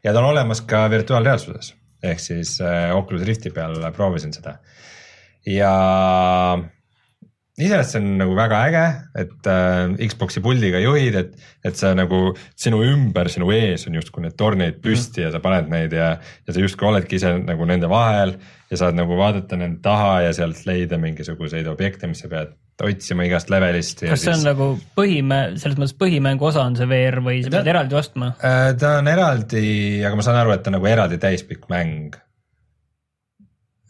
Ja 0.07 0.13
ta 0.13 0.21
on 0.21 0.29
olemas 0.29 0.63
ka 0.63 0.85
virtuaalreaalsuses. 0.91 1.73
Ehk 2.07 2.23
siis 2.23 2.53
äh, 2.63 2.95
Oculus 2.95 3.27
Rifti 3.27 3.51
peal 3.51 3.75
proovisin 3.91 4.31
seda. 4.31 4.55
ja 5.45 5.73
iseenesest 7.65 7.95
see 7.95 8.01
on 8.01 8.09
nagu 8.21 8.35
väga 8.37 8.61
äge, 8.69 8.85
et 9.23 9.49
äh, 9.51 10.07
Xbox'i 10.11 10.43
puldiga 10.43 10.81
juhid, 10.83 11.17
et, 11.19 11.35
et 11.67 11.77
sa 11.77 11.93
nagu 11.97 12.33
sinu 12.55 12.81
ümber, 12.87 13.29
sinu 13.31 13.51
ees 13.55 13.85
on 13.89 13.99
justkui 13.99 14.25
need 14.25 14.37
tornid 14.39 14.81
püsti 14.83 15.21
mm 15.21 15.27
-hmm. 15.27 15.27
ja 15.27 15.31
sa 15.35 15.43
paned 15.43 15.69
neid 15.71 15.93
ja, 15.93 16.09
ja 16.47 16.53
sa 16.53 16.59
justkui 16.59 16.87
oledki 16.87 17.19
ise 17.19 17.37
nagu 17.39 17.65
nende 17.65 17.89
vahel 17.89 18.35
ja 18.71 18.77
saad 18.77 18.95
nagu 18.95 19.17
vaadata 19.17 19.57
nende 19.59 19.81
taha 19.83 20.21
ja 20.27 20.33
sealt 20.33 20.65
leida 20.65 20.97
mingisuguseid 20.97 21.67
objekte, 21.67 22.07
mis 22.07 22.23
sa 22.23 22.31
pead 22.31 22.55
otsima 22.81 23.25
igast 23.27 23.51
levelist. 23.53 23.99
kas 24.01 24.23
see 24.23 24.31
on 24.31 24.39
siis... 24.39 24.47
nagu 24.47 24.71
põhimäng, 24.97 25.59
selles 25.61 25.77
mõttes 25.77 25.97
põhimängu 25.99 26.47
osa 26.49 26.63
on 26.65 26.75
see 26.79 26.87
VR 26.89 27.21
või 27.21 27.43
sa 27.43 27.51
pead 27.53 27.67
ta, 27.67 27.73
eraldi 27.75 27.99
ostma? 27.99 28.33
Äh, 28.41 28.73
ta 28.79 28.97
on 29.01 29.07
eraldi, 29.11 29.65
aga 30.07 30.17
ma 30.17 30.25
saan 30.25 30.41
aru, 30.41 30.55
et 30.55 30.63
ta 30.63 30.71
on 30.71 30.79
nagu 30.79 30.89
eraldi 30.89 31.19
täispikk 31.21 31.67
mäng 31.69 32.17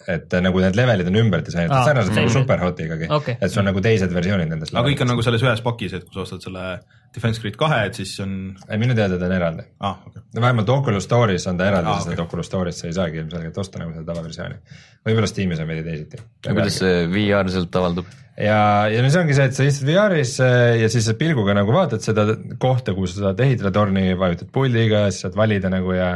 et 0.10 0.34
nagu 0.44 0.64
need 0.64 0.78
levelid 0.78 1.10
on 1.12 1.20
ümber 1.22 1.44
disainitud 1.46 1.78
ah,, 1.78 1.86
sarnaselt 1.88 2.18
nagu 2.18 2.32
Superhotigagi 2.34 3.10
okay., 3.12 3.38
et 3.38 3.54
sul 3.54 3.64
on 3.64 3.70
nagu 3.72 3.84
teised 3.84 4.14
versioonid 4.16 4.50
nendest. 4.52 4.74
aga 4.74 4.88
kõik 4.88 5.04
on 5.06 5.12
nagu 5.14 5.26
selles 5.26 5.46
ühes 5.46 5.64
pakis, 5.66 5.98
et 5.98 6.08
kui 6.08 6.18
sa 6.18 6.26
ostad 6.26 6.48
selle 6.48 6.66
Defense 7.12 7.44
Grid 7.44 7.58
kahe, 7.60 7.82
et 7.90 7.98
siis 8.00 8.14
on. 8.24 8.34
ei, 8.70 8.80
minu 8.80 8.96
teada 8.98 9.20
ta 9.20 9.28
on 9.28 9.36
eraldi 9.36 9.68
ah,. 9.84 10.00
Okay. 10.08 10.24
vähemalt 10.40 10.74
Oculus 10.74 11.08
Store'is 11.10 11.46
on 11.52 11.60
ta 11.60 11.68
eraldi 11.68 11.92
ah,, 11.92 12.00
sest 12.00 12.12
okay. 12.12 12.20
et 12.20 12.26
Oculus 12.26 12.50
Store'is 12.52 12.82
sa 12.82 12.88
ei 12.90 12.98
saagi 12.98 13.22
ilmselgelt 13.24 13.62
osta 13.64 13.84
nagu 13.84 13.94
seda 13.96 14.08
tavaversiooni. 14.14 14.60
võib-olla 15.08 15.30
Steamis 15.30 15.62
on 15.62 15.72
veidi 15.72 15.86
teisiti. 15.88 16.22
kuidas 16.48 16.82
see 16.82 17.06
VR 17.12 17.52
sealt 17.52 17.80
avaldub? 17.82 18.10
ja, 18.38 18.62
ja 18.92 19.04
no 19.04 19.12
see 19.12 19.22
ongi 19.22 19.36
see, 19.38 19.50
et 19.52 19.58
sa 19.58 19.68
istud 19.68 19.90
VR-is 19.90 20.34
äh, 20.44 20.80
ja 20.82 20.90
siis 20.92 21.10
pilguga 21.20 21.56
nagu 21.58 21.76
vaatad 21.76 22.04
seda 22.06 22.26
kohta, 22.62 22.96
kuhu 22.96 23.10
sa 23.10 23.28
saad 23.28 23.44
ehitada 23.44 23.74
torni, 23.76 24.12
vajutad 24.20 24.52
puldiga, 24.54 25.06
siis 25.12 25.28
saad 25.28 25.38
valida 25.40 25.72
nagu 25.74 25.96
ja, 25.98 26.12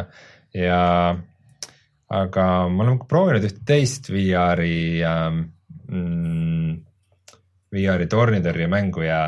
ja 0.55 0.79
aga 2.15 2.45
ma 2.71 2.85
olen 2.85 3.01
proovinud 3.09 3.45
ühte 3.47 3.63
teist 3.67 4.09
VR-i 4.13 5.03
ähm, 5.05 5.43
mm,, 5.89 6.73
VR-i 7.75 8.07
tornitõrjemängu 8.11 9.05
ja 9.05 9.19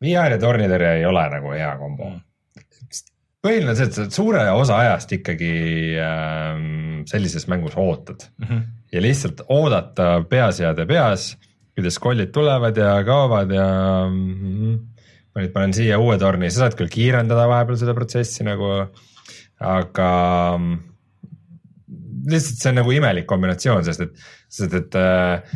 VR 0.00 0.36
ja 0.36 0.40
tornitõrje 0.40 0.96
ei 1.00 1.06
ole 1.08 1.26
nagu 1.34 1.54
hea 1.54 1.70
kombo 1.80 2.08
mm. 2.08 2.20
põhiline 3.44 3.72
on 3.72 3.78
see, 3.78 3.90
et 3.90 3.98
sa 3.98 4.06
suure 4.12 4.46
osa 4.56 4.80
ajast 4.84 5.14
ikkagi 5.18 5.52
ähm, 6.00 7.02
sellises 7.10 7.46
mängus 7.52 7.76
ootad 7.80 8.28
mm 8.38 8.46
-hmm. 8.46 8.62
ja 8.92 9.02
lihtsalt 9.02 9.44
oodata 9.48 10.12
peaseade 10.28 10.86
peas, 10.86 11.34
kuidas 11.74 11.98
kollid 11.98 12.32
tulevad 12.32 12.76
ja 12.76 12.98
kaovad 13.04 13.52
ja 13.52 13.68
mm, 14.08 14.78
ma 15.34 15.42
nüüd 15.42 15.52
panen 15.54 15.74
siia 15.76 15.98
uue 15.98 16.18
torni, 16.18 16.50
sa 16.50 16.64
saad 16.64 16.76
küll 16.78 16.90
kiirendada 16.90 17.46
vahepeal 17.48 17.78
seda 17.78 17.94
protsessi 17.94 18.44
nagu, 18.46 18.70
aga 19.60 20.10
mm, 20.58 20.78
lihtsalt 22.28 22.62
see 22.62 22.72
on 22.72 22.80
nagu 22.80 22.92
imelik 22.94 23.28
kombinatsioon, 23.30 23.84
sest 23.86 24.04
et, 24.06 24.26
sest 24.50 24.74
et 24.74 24.96
äh, 24.98 25.52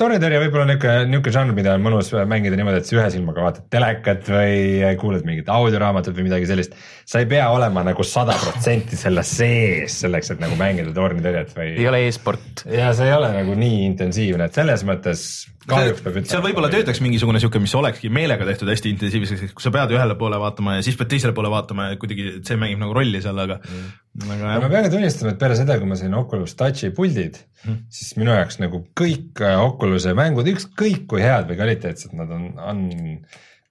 tornitõrje 0.00 0.40
võib-olla 0.44 0.66
niuke, 0.70 0.92
niuke 1.10 1.32
žanr, 1.34 1.52
mida 1.56 1.74
on 1.76 1.84
mõnus 1.84 2.10
mängida 2.28 2.56
niimoodi, 2.58 2.80
et 2.80 2.88
sa 2.88 2.96
ühe 2.96 3.08
silmaga 3.12 3.44
vaatad 3.44 3.66
telekat 3.72 4.30
või 4.32 4.94
kuulad 5.00 5.26
mingit 5.28 5.50
audioraamatut 5.52 6.16
või 6.16 6.28
midagi 6.30 6.48
sellist. 6.48 6.76
sa 7.08 7.22
ei 7.22 7.28
pea 7.28 7.50
olema 7.52 7.84
nagu 7.86 8.06
sada 8.06 8.36
protsenti 8.40 8.96
selle 8.96 9.24
sees 9.26 10.00
selleks, 10.04 10.32
et 10.34 10.42
nagu 10.42 10.56
mängida 10.60 10.94
tornitõrjet 10.96 11.54
või. 11.56 11.74
ei 11.76 11.88
ole 11.90 12.06
e-sport. 12.08 12.64
ja 12.72 12.94
see 12.96 13.10
ei 13.10 13.16
ole 13.18 13.30
nagu 13.36 13.56
nii 13.58 13.84
intensiivne, 13.90 14.48
et 14.48 14.60
selles 14.60 14.84
mõttes 14.88 15.28
kahjuks 15.68 16.02
peab 16.04 16.16
ütlema. 16.16 16.30
seal 16.30 16.44
võib-olla 16.44 16.70
töötaks 16.72 17.00
mingisugune 17.04 17.40
sihuke, 17.42 17.60
mis 17.62 17.74
olekski 17.78 18.10
meelega 18.12 18.46
tehtud 18.48 18.70
hästi 18.72 18.92
intensiivseks, 18.94 19.54
kus 19.56 19.66
sa 19.66 19.72
pead 19.74 19.92
ühele 19.94 20.16
poole 20.20 20.40
vaatama 20.40 20.78
ja 20.78 20.84
siis 20.86 20.96
pead 20.98 21.10
teisele 21.12 21.34
poole 21.36 21.50
vaatama 21.52 21.90
ja 21.90 22.00
kuidagi 22.00 22.38
see 22.46 22.60
mängib 22.60 22.80
nagu 22.82 22.96
rolli 22.96 23.20
seal, 23.24 23.38
aga 23.44 23.58
mm.. 23.60 23.90
aga 24.24 24.38
jah. 24.38 24.62
ma 24.64 24.72
pean 24.72 24.86
ka 24.86 24.92
tunnistama, 24.94 25.34
et 25.34 25.42
peale 25.42 25.58
seda, 25.58 25.78
kui 25.80 25.90
ma 25.90 25.98
sain 26.00 26.16
Oculus 26.18 26.56
Touchi 26.58 26.92
puldid 26.96 27.40
mm., 27.66 27.82
siis 27.98 28.16
minu 28.20 28.34
jaoks 28.40 28.60
nagu 28.62 28.82
kõik 28.98 29.42
äh, 29.44 29.58
Oculus'e 29.62 30.14
mängud, 30.18 30.48
ükskõik 30.54 31.06
kui 31.10 31.22
head 31.24 31.50
või 31.50 31.58
kvaliteetsed 31.60 32.16
nad 32.18 32.32
on, 32.34 32.50
on 32.58 32.82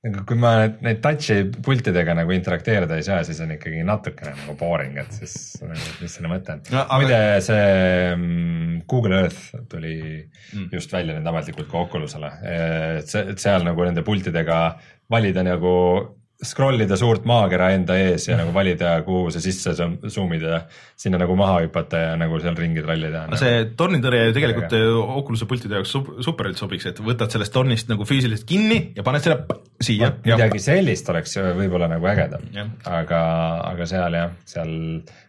nagu 0.08 0.24
kui 0.30 0.38
ma 0.40 0.52
neid 0.86 1.00
touch'i 1.04 1.48
pultidega 1.66 2.14
nagu 2.18 2.34
interakteerida 2.36 3.00
ei 3.00 3.06
saa, 3.06 3.24
siis 3.28 3.40
on 3.44 3.54
ikkagi 3.56 3.82
natukene 3.88 4.36
nagu 4.38 4.56
boring, 4.60 4.98
et 5.02 5.16
siis 5.16 5.58
nagu, 5.64 5.88
mis 6.02 6.14
selle 6.18 6.32
mõte 6.32 6.54
on 6.54 6.62
no,. 6.70 6.84
Aga... 6.84 7.00
muide, 7.02 7.20
see 7.48 7.66
mm, 8.14 8.76
Google 8.90 9.24
Earth 9.24 9.58
tuli 9.72 9.96
mm. 9.98 10.70
just 10.76 10.94
välja 10.94 11.18
nüüd 11.18 11.32
ametlikult 11.32 11.72
ka 11.72 11.82
Oculusele, 11.88 12.32
et 13.02 13.42
seal 13.42 13.66
nagu 13.68 13.88
nende 13.88 14.06
pultidega 14.08 14.62
valida 15.12 15.44
nagu 15.48 15.74
scroll 16.46 16.82
ida 16.84 16.98
suurt 17.00 17.26
maakera 17.26 17.72
enda 17.74 17.96
ees 17.98 18.28
ja 18.28 18.38
nagu 18.38 18.52
valida, 18.54 18.92
kuhu 19.06 19.32
sa 19.34 19.42
sisse 19.42 19.74
zoom 19.74 20.34
ida, 20.38 20.60
sinna 21.00 21.18
nagu 21.22 21.34
maha 21.40 21.64
hüpata 21.64 22.02
ja 22.04 22.12
nagu 22.20 22.38
seal 22.44 22.58
ringi 22.60 22.84
trallida. 22.86 23.24
no 23.32 23.40
see 23.42 23.64
tornitõrje 23.80 24.34
tegelikult 24.36 24.76
Oculus'e 25.18 25.48
pultide 25.50 25.80
jaoks 25.80 25.96
superilt 26.26 26.62
sobiks, 26.62 26.86
et 26.92 27.02
võtad 27.02 27.34
sellest 27.34 27.56
tornist 27.56 27.90
nagu 27.90 28.06
füüsiliselt 28.06 28.46
kinni 28.50 28.80
ja 28.98 29.06
paned 29.08 29.26
selle 29.26 29.40
siia. 29.82 30.12
midagi 30.26 30.62
sellist 30.62 31.10
oleks 31.14 31.34
võib-olla 31.58 31.90
nagu 31.96 32.12
ägedam, 32.14 32.46
aga, 32.86 33.24
aga 33.72 33.90
seal 33.90 34.20
jah, 34.22 34.38
seal 34.46 34.72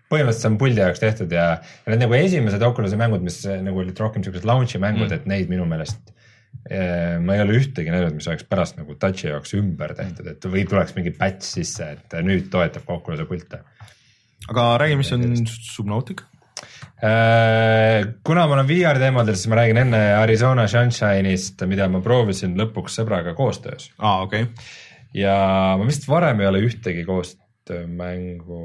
põhimõtteliselt 0.08 0.44
see 0.44 0.52
on 0.52 0.60
puldi 0.60 0.84
jaoks 0.84 1.02
tehtud 1.04 1.32
ja, 1.32 1.48
ja 1.56 1.92
need 1.94 2.04
nagu 2.04 2.20
esimesed 2.20 2.68
Oculus'e 2.68 3.00
mängud, 3.00 3.24
mis 3.24 3.40
nagu 3.48 3.80
olid 3.80 4.04
rohkem 4.04 4.24
siuksed 4.24 4.44
launch'i 4.48 4.80
mängud 4.82 5.08
mm., 5.08 5.18
et 5.18 5.28
neid 5.28 5.52
minu 5.52 5.64
meelest 5.68 6.12
ma 6.68 7.36
ei 7.36 7.40
ole 7.40 7.54
ühtegi 7.56 7.92
näinud, 7.92 8.16
mis 8.18 8.26
oleks 8.28 8.44
pärast 8.44 8.76
nagu 8.76 8.96
touch'i 9.00 9.30
jaoks 9.30 9.54
ümber 9.56 9.94
tehtud, 9.96 10.26
et 10.28 10.48
või 10.52 10.66
tuleks 10.68 10.92
mingi 10.98 11.14
patch 11.16 11.46
sisse, 11.56 11.92
et 11.94 12.16
nüüd 12.26 12.50
toetab 12.52 12.90
Oculus'e 12.92 13.24
pilte. 13.30 13.62
aga 14.50 14.66
räägi, 14.82 14.98
mis 15.00 15.12
on 15.16 15.24
Subnautica? 15.48 16.28
Äh, 16.98 18.14
kuna 18.26 18.46
ma 18.50 18.56
olen 18.56 18.66
VR 18.66 18.98
teemadel, 18.98 19.36
siis 19.38 19.46
ma 19.52 19.60
räägin 19.60 19.78
enne 19.84 20.00
Arizona 20.18 20.64
Sunshine'ist, 20.66 21.62
mida 21.70 21.86
ma 21.86 22.00
proovisin 22.02 22.56
lõpuks 22.58 22.96
sõbraga 22.98 23.36
koostöös. 23.38 23.92
aa, 23.98 24.24
okei 24.24 24.42
okay.. 24.48 24.64
ja 25.14 25.36
ma 25.78 25.86
vist 25.86 26.08
varem 26.10 26.40
ei 26.42 26.48
ole 26.50 26.64
ühtegi 26.66 27.04
koostöömängu 27.06 28.58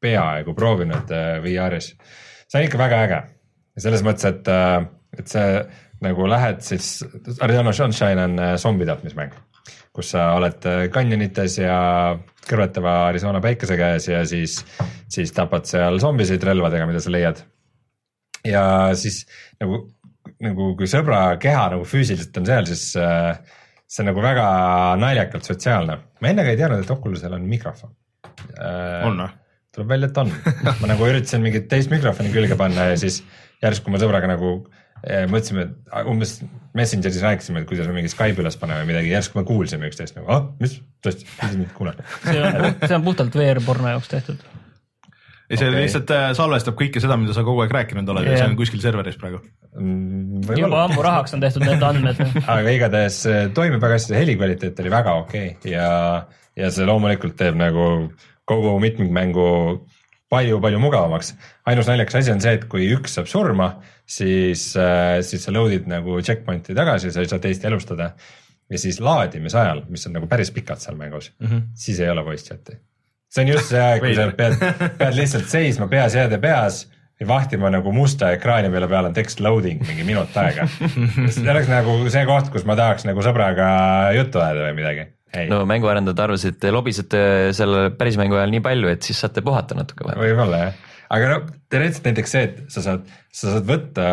peaaegu 0.00 0.54
proovinud 0.56 1.12
äh, 1.12 1.36
VR-is. 1.44 1.90
see 2.48 2.62
on 2.62 2.64
ikka 2.70 2.80
väga 2.80 3.02
äge, 3.04 3.20
selles 3.76 4.02
mõttes, 4.06 4.24
et, 4.32 4.48
äh, 4.48 4.88
et 5.18 5.28
see 5.28 5.52
nagu 6.04 6.28
lähed 6.30 6.62
siis, 6.64 6.98
Arizona 7.40 7.74
Sunshine 7.74 8.24
on 8.24 8.40
äh, 8.42 8.54
zombi 8.60 8.86
tapmismäng, 8.88 9.34
kus 9.94 10.12
sa 10.14 10.30
oled 10.38 10.66
kanjonites 10.94 11.58
äh, 11.58 11.66
ja 11.66 11.78
kõrvetava 12.48 12.94
Arizona 13.10 13.42
päikese 13.44 13.76
käes 13.78 14.08
ja 14.08 14.22
siis, 14.28 14.60
siis 15.10 15.32
tapad 15.36 15.68
seal 15.68 16.00
zombisid 16.02 16.44
relvadega, 16.46 16.88
mida 16.88 17.02
sa 17.04 17.12
leiad. 17.12 17.42
ja 18.46 18.64
siis 18.96 19.24
nagu, 19.60 19.82
nagu 20.44 20.72
kui 20.78 20.88
sõbra 20.90 21.22
keha 21.42 21.68
nagu 21.74 21.88
füüsiliselt 21.88 22.36
on 22.40 22.48
seal, 22.48 22.68
siis 22.70 22.92
äh, 23.00 23.40
see 23.88 24.04
on 24.04 24.12
nagu 24.12 24.22
väga 24.24 24.46
naljakalt 25.00 25.48
sotsiaalne. 25.48 25.98
ma 26.20 26.32
enne 26.32 26.46
ka 26.46 26.54
ei 26.54 26.60
teadnud, 26.60 26.84
et 26.84 26.94
Oculusel 26.94 27.34
on 27.36 27.48
mikrofon 27.48 27.94
on 29.04 29.22
või? 29.24 29.28
tuleb 29.74 29.92
välja, 29.92 30.08
et 30.08 30.18
on 30.22 30.32
ma 30.80 30.90
nagu 30.90 31.06
üritasin 31.06 31.44
mingit 31.44 31.68
teist 31.70 31.92
mikrofoni 31.92 32.32
külge 32.34 32.56
panna 32.58 32.90
ja 32.92 32.98
siis 33.00 33.20
järsku 33.62 33.92
ma 33.92 34.00
sõbraga 34.00 34.30
nagu 34.30 34.60
mõtlesime, 35.30 35.66
et 35.68 36.06
umbes 36.10 36.38
Messengeris 36.78 37.22
rääkisime, 37.22 37.62
et 37.62 37.68
kuidas 37.68 37.88
me 37.88 37.96
mingi 37.96 38.10
Skype'i 38.12 38.42
üles 38.42 38.56
paneme 38.60 38.84
midagi, 38.88 39.10
järsku 39.12 39.40
me 39.40 39.44
kuulsime 39.48 39.88
üksteist 39.88 40.18
nagu, 40.18 40.28
ah, 40.34 40.46
mis, 40.62 40.78
tõesti, 41.04 41.26
kuidas 41.38 41.58
mind 41.58 41.74
kuulen. 41.76 42.00
see 42.24 42.40
on, 42.44 42.66
see 42.84 42.96
on 42.98 43.04
puhtalt 43.06 43.38
VR-porno 43.38 43.92
jaoks 43.94 44.10
tehtud. 44.12 44.42
ei, 45.48 45.56
see 45.56 45.64
okay. 45.64 45.74
lihtsalt 45.80 46.12
äh, 46.14 46.26
salvestab 46.36 46.76
kõike 46.78 47.02
seda, 47.02 47.16
mida 47.20 47.36
sa 47.36 47.44
kogu 47.46 47.64
aeg 47.64 47.74
rääkinud 47.74 48.10
oled 48.12 48.28
yeah. 48.28 48.36
ja 48.36 48.42
see 48.42 48.50
on 48.52 48.58
kuskil 48.58 48.82
serveris 48.84 49.16
praegu 49.20 49.40
mm,. 49.40 50.50
juba 50.60 50.82
ammu 50.84 51.04
rahaks 51.06 51.36
on 51.36 51.44
tehtud 51.44 51.64
need 51.64 51.84
andmed 51.88 52.20
aga 52.56 52.74
igatahes 52.74 53.22
äh, 53.30 53.46
toimib 53.56 53.80
väga 53.82 53.96
hästi, 53.96 54.18
helikvaliteet 54.18 54.82
oli 54.84 54.92
väga 54.92 55.16
okei 55.22 55.54
okay. 55.54 55.72
ja, 55.72 55.88
ja 56.58 56.72
see 56.74 56.88
loomulikult 56.88 57.38
teeb 57.40 57.56
nagu 57.58 57.88
kogu 58.48 58.76
mitmikmängu 58.82 59.48
palju-palju 60.32 60.80
mugavamaks. 60.82 61.32
ainus 61.66 61.88
naljakas 61.88 62.20
asi 62.20 62.32
on 62.32 62.42
see, 62.44 62.56
et 62.58 62.66
kui 62.70 62.90
üks 62.94 63.16
saab 63.18 63.30
surma, 63.30 63.70
siis, 64.08 64.70
äh, 64.76 65.20
siis 65.24 65.46
sa 65.46 65.54
load'id 65.54 65.88
nagu 65.90 66.20
checkpoint'i 66.20 66.76
tagasi, 66.76 67.12
sa 67.12 67.24
ei 67.24 67.30
saa 67.30 67.42
teist 67.42 67.64
elustada. 67.64 68.12
ja 68.68 68.78
siis 68.78 69.00
laadimise 69.00 69.56
ajal, 69.56 69.86
mis 69.88 70.04
on 70.06 70.12
nagu 70.18 70.26
päris 70.28 70.50
pikalt 70.52 70.82
seal 70.84 70.96
mängus 70.96 71.30
mm, 71.38 71.46
-hmm. 71.46 71.62
siis 71.74 72.00
ei 72.00 72.10
ole 72.10 72.24
voice 72.24 72.44
chat'i. 72.44 72.76
see 73.30 73.44
on 73.44 73.48
just 73.48 73.68
see 73.68 73.80
aeg, 73.80 74.00
kui 74.00 74.14
sa 74.14 74.30
pead, 74.36 74.56
pead 74.98 75.14
lihtsalt 75.16 75.48
seisma 75.48 75.88
peas, 75.88 76.14
jääde 76.14 76.38
peas 76.38 76.86
ja 77.20 77.28
vahtima 77.28 77.70
nagu 77.70 77.92
musta 77.92 78.30
ekraani 78.32 78.70
peale, 78.70 78.88
peal 78.88 79.04
on 79.04 79.14
text 79.14 79.40
loading 79.40 79.80
mingi 79.88 80.04
minut 80.04 80.36
aega. 80.36 80.68
see 81.34 81.50
oleks 81.50 81.68
nagu 81.68 82.10
see 82.10 82.26
koht, 82.26 82.52
kus 82.52 82.64
ma 82.64 82.76
tahaks 82.76 83.08
nagu 83.08 83.24
sõbraga 83.24 83.70
juttu 84.16 84.38
ajada 84.44 84.68
või 84.68 84.76
midagi 84.82 85.17
Ei. 85.36 85.48
no 85.50 85.64
mänguarendajad 85.68 86.22
arvasid, 86.24 86.56
te 86.60 86.70
lobisete 86.72 87.20
selle 87.56 87.90
päris 87.98 88.16
mängu 88.20 88.38
ajal 88.38 88.54
nii 88.54 88.64
palju, 88.64 88.88
et 88.88 89.04
siis 89.04 89.20
saate 89.20 89.44
puhata 89.44 89.76
natuke. 89.76 90.06
võib-olla 90.16 90.62
jah 90.62 90.86
aga 91.14 91.28
no 91.32 91.38
teoreetiliselt 91.72 92.08
näiteks 92.10 92.34
see, 92.34 92.48
et 92.48 92.58
sa 92.72 92.84
saad, 92.84 93.06
sa 93.32 93.54
saad 93.54 93.68
võtta, 93.68 94.08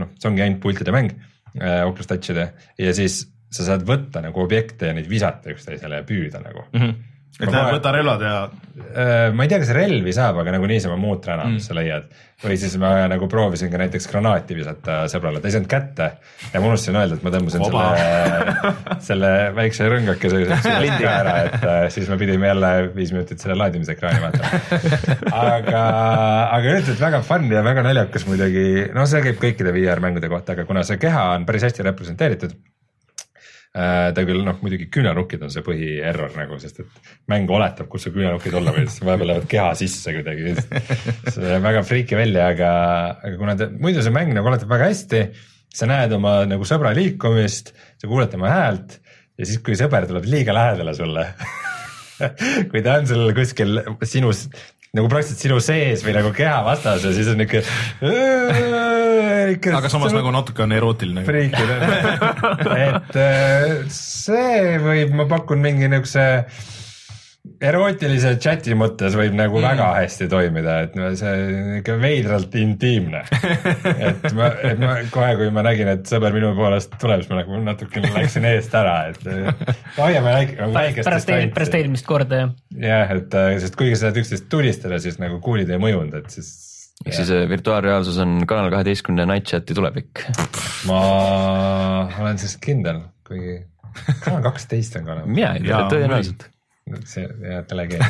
noh, 0.00 0.14
see 0.20 0.30
ongi 0.30 0.44
ainult 0.44 0.62
pultide 0.62 0.94
mäng 0.94 1.12
äh,, 1.12 1.82
Oculus 1.84 2.08
Touchide 2.10 2.50
ja 2.80 2.94
siis 2.96 3.20
sa 3.52 3.64
saad 3.70 3.84
võtta 3.88 4.22
nagu 4.24 4.42
objekte 4.44 4.90
ja 4.90 4.96
neid 4.96 5.08
visata 5.10 5.52
üksteisele 5.52 6.02
ja 6.02 6.08
püüda 6.08 6.42
nagu 6.44 6.66
mm. 6.72 6.80
-hmm 6.80 7.07
et 7.38 7.44
tähendab, 7.46 7.76
võta 7.76 7.92
relvad 7.94 8.24
ja. 8.24 8.38
Äh, 8.78 9.28
ma 9.34 9.44
ei 9.44 9.50
tea, 9.50 9.58
kas 9.62 9.70
relvi 9.74 10.12
saab, 10.14 10.40
aga 10.42 10.54
nagu 10.54 10.66
niisama 10.70 10.96
muud 10.98 11.20
träna 11.22 11.44
mm., 11.46 11.58
mis 11.58 11.66
sa 11.68 11.74
leiad. 11.76 12.06
või 12.42 12.54
siis 12.58 12.76
ma 12.78 12.92
nagu 13.10 13.26
proovisin 13.30 13.70
ka 13.72 13.80
näiteks 13.80 14.06
granaati 14.10 14.54
visata 14.54 15.00
sõbrale, 15.10 15.40
ta 15.42 15.50
ei 15.50 15.54
saanud 15.56 15.70
kätte 15.70 16.06
ja 16.52 16.62
ma 16.62 16.70
unustasin 16.70 16.98
öelda, 17.00 17.18
et 17.18 17.26
ma 17.26 17.32
tõmbasin 17.34 17.64
Oba. 17.66 17.82
selle, 17.98 18.72
selle 19.08 19.32
väikse 19.58 19.90
rõngakese 19.90 20.40
lindiga 20.84 21.12
ära, 21.16 21.34
et 21.48 21.66
äh, 21.66 21.82
siis 21.94 22.10
me 22.10 22.18
pidime 22.22 22.50
jälle 22.52 22.72
viis 22.94 23.12
minutit 23.14 23.42
selle 23.42 23.58
laadimise 23.58 23.94
ekraani 23.96 24.22
vaatama. 24.22 24.62
aga, 25.54 25.84
aga 26.54 26.74
üldiselt 26.78 27.02
väga 27.02 27.22
fun 27.26 27.50
ja 27.50 27.66
väga 27.66 27.86
naljakas 27.86 28.26
muidugi, 28.30 28.66
no 28.94 29.06
see 29.10 29.22
käib 29.26 29.42
kõikide 29.42 29.74
VR 29.74 30.02
mängude 30.06 30.30
kohta, 30.30 30.54
aga 30.54 30.66
kuna 30.70 30.86
see 30.86 31.02
keha 31.02 31.32
on 31.34 31.46
päris 31.50 31.66
hästi 31.66 31.90
representeeritud 31.90 32.58
ta 33.72 34.24
küll 34.26 34.40
noh, 34.46 34.56
muidugi 34.64 34.88
küünarnukid 34.92 35.42
on 35.44 35.52
see 35.52 35.64
põhierror 35.66 36.32
nagu, 36.38 36.56
sest 36.62 36.80
et 36.82 37.10
mäng 37.30 37.50
oletab, 37.52 37.86
kus 37.92 38.06
su 38.06 38.12
küünarnukid 38.14 38.56
olla 38.58 38.72
võivad, 38.74 38.90
siis 38.90 39.04
vahepeal 39.04 39.30
lähevad 39.32 39.50
keha 39.50 39.68
sisse 39.78 40.14
kuidagi. 40.16 40.54
see 41.28 41.44
näeb 41.44 41.66
väga 41.66 41.84
friiki 41.86 42.18
välja, 42.18 42.48
aga, 42.54 42.70
aga 43.20 43.34
kuna 43.40 43.58
ta, 43.60 43.68
muidu 43.70 44.02
see 44.04 44.14
mäng 44.14 44.32
nagu 44.36 44.50
oletab 44.50 44.72
väga 44.72 44.88
hästi, 44.90 45.22
sa 45.78 45.90
näed 45.90 46.16
oma 46.16 46.40
nagu 46.48 46.66
sõbra 46.68 46.94
liikumist, 46.96 47.74
sa 48.00 48.10
kuuled 48.10 48.32
tema 48.32 48.50
häält 48.50 48.98
ja 49.38 49.46
siis, 49.46 49.60
kui 49.62 49.76
sõber 49.78 50.08
tuleb 50.08 50.26
liiga 50.30 50.56
lähedale 50.56 50.96
sulle 50.96 51.28
kui 52.72 52.82
ta 52.82 52.98
on 52.98 53.06
sul 53.10 53.30
kuskil 53.36 53.82
sinus 54.08 54.48
nagu 54.96 55.10
praktiliselt 55.12 55.44
sinu 55.44 55.60
sees 55.62 56.02
või 56.06 56.16
nagu 56.16 56.32
keha 56.34 56.62
vastas 56.66 57.04
ja 57.04 57.12
siis 57.14 57.28
on 57.30 57.38
niuke. 57.42 57.62
Aga 59.78 59.92
samas 59.92 60.16
nagu 60.16 60.32
natuke 60.34 60.64
on 60.64 60.74
erootiline. 60.76 61.24
et 62.88 63.20
äh, 63.20 63.86
see 63.92 64.74
võib, 64.82 65.14
ma 65.18 65.28
pakun 65.30 65.62
mingi 65.64 65.90
niukse 65.92 66.26
erootilise 67.62 68.34
chati 68.42 68.74
mõttes 68.78 69.16
võib 69.18 69.34
nagu 69.38 69.58
mm. 69.58 69.64
väga 69.64 69.88
hästi 69.96 70.28
toimida, 70.30 70.76
et 70.86 70.98
see 71.18 71.32
ikka 71.80 71.96
veidralt 72.02 72.54
intiimne. 72.60 73.24
et 74.08 74.28
ma, 74.36 74.50
et 74.68 74.82
ma 74.82 74.94
kohe, 75.14 75.32
kui 75.40 75.50
ma 75.54 75.64
nägin, 75.66 75.90
et 75.96 76.06
sõber 76.10 76.36
minu 76.36 76.52
poolest 76.58 76.94
tuleb, 77.00 77.24
siis 77.24 77.32
ma 77.32 77.40
nagu 77.42 77.60
natukene 77.64 78.12
läksin 78.14 78.46
eest 78.52 78.78
ära, 78.78 78.96
et 79.10 79.98
hoiame 79.98 80.36
väike, 80.36 80.58
nagu 80.60 80.76
väikest 80.76 81.10
pärast, 81.10 81.34
pärast 81.56 81.78
eelmist 81.80 82.08
korda, 82.08 82.44
jah. 82.44 82.54
jah, 82.84 83.16
et 83.18 83.38
sest 83.64 83.78
kuigi 83.78 83.96
sa 83.96 84.08
saad 84.08 84.22
üksteist 84.22 84.50
tulistada, 84.52 85.02
siis 85.02 85.20
nagu 85.22 85.40
kuulid 85.44 85.70
ei 85.72 85.82
mõjunud, 85.82 86.14
et 86.20 86.38
siis 86.38 86.67
ehk 87.06 87.14
siis 87.14 87.30
äh, 87.34 87.46
virtuaalreaalsus 87.50 88.18
on 88.24 88.42
Kanal 88.46 88.70
kaheteistkümne 88.74 89.26
Night 89.26 89.50
Chati 89.50 89.74
tulevik. 89.74 90.24
ma 90.88 91.00
olen 92.18 92.38
sellest 92.38 92.62
kindel, 92.64 93.02
kuigi 93.26 93.58
Kanal 94.24 94.42
kaksteist 94.50 94.96
on 95.00 95.10
olemas. 95.14 95.34
mina 95.34 95.54
ei 95.56 95.66
tea, 95.66 95.82
tõenäoliselt 95.92 96.48
see 97.08 97.24
jah, 97.44 97.64
telekeel 97.68 98.04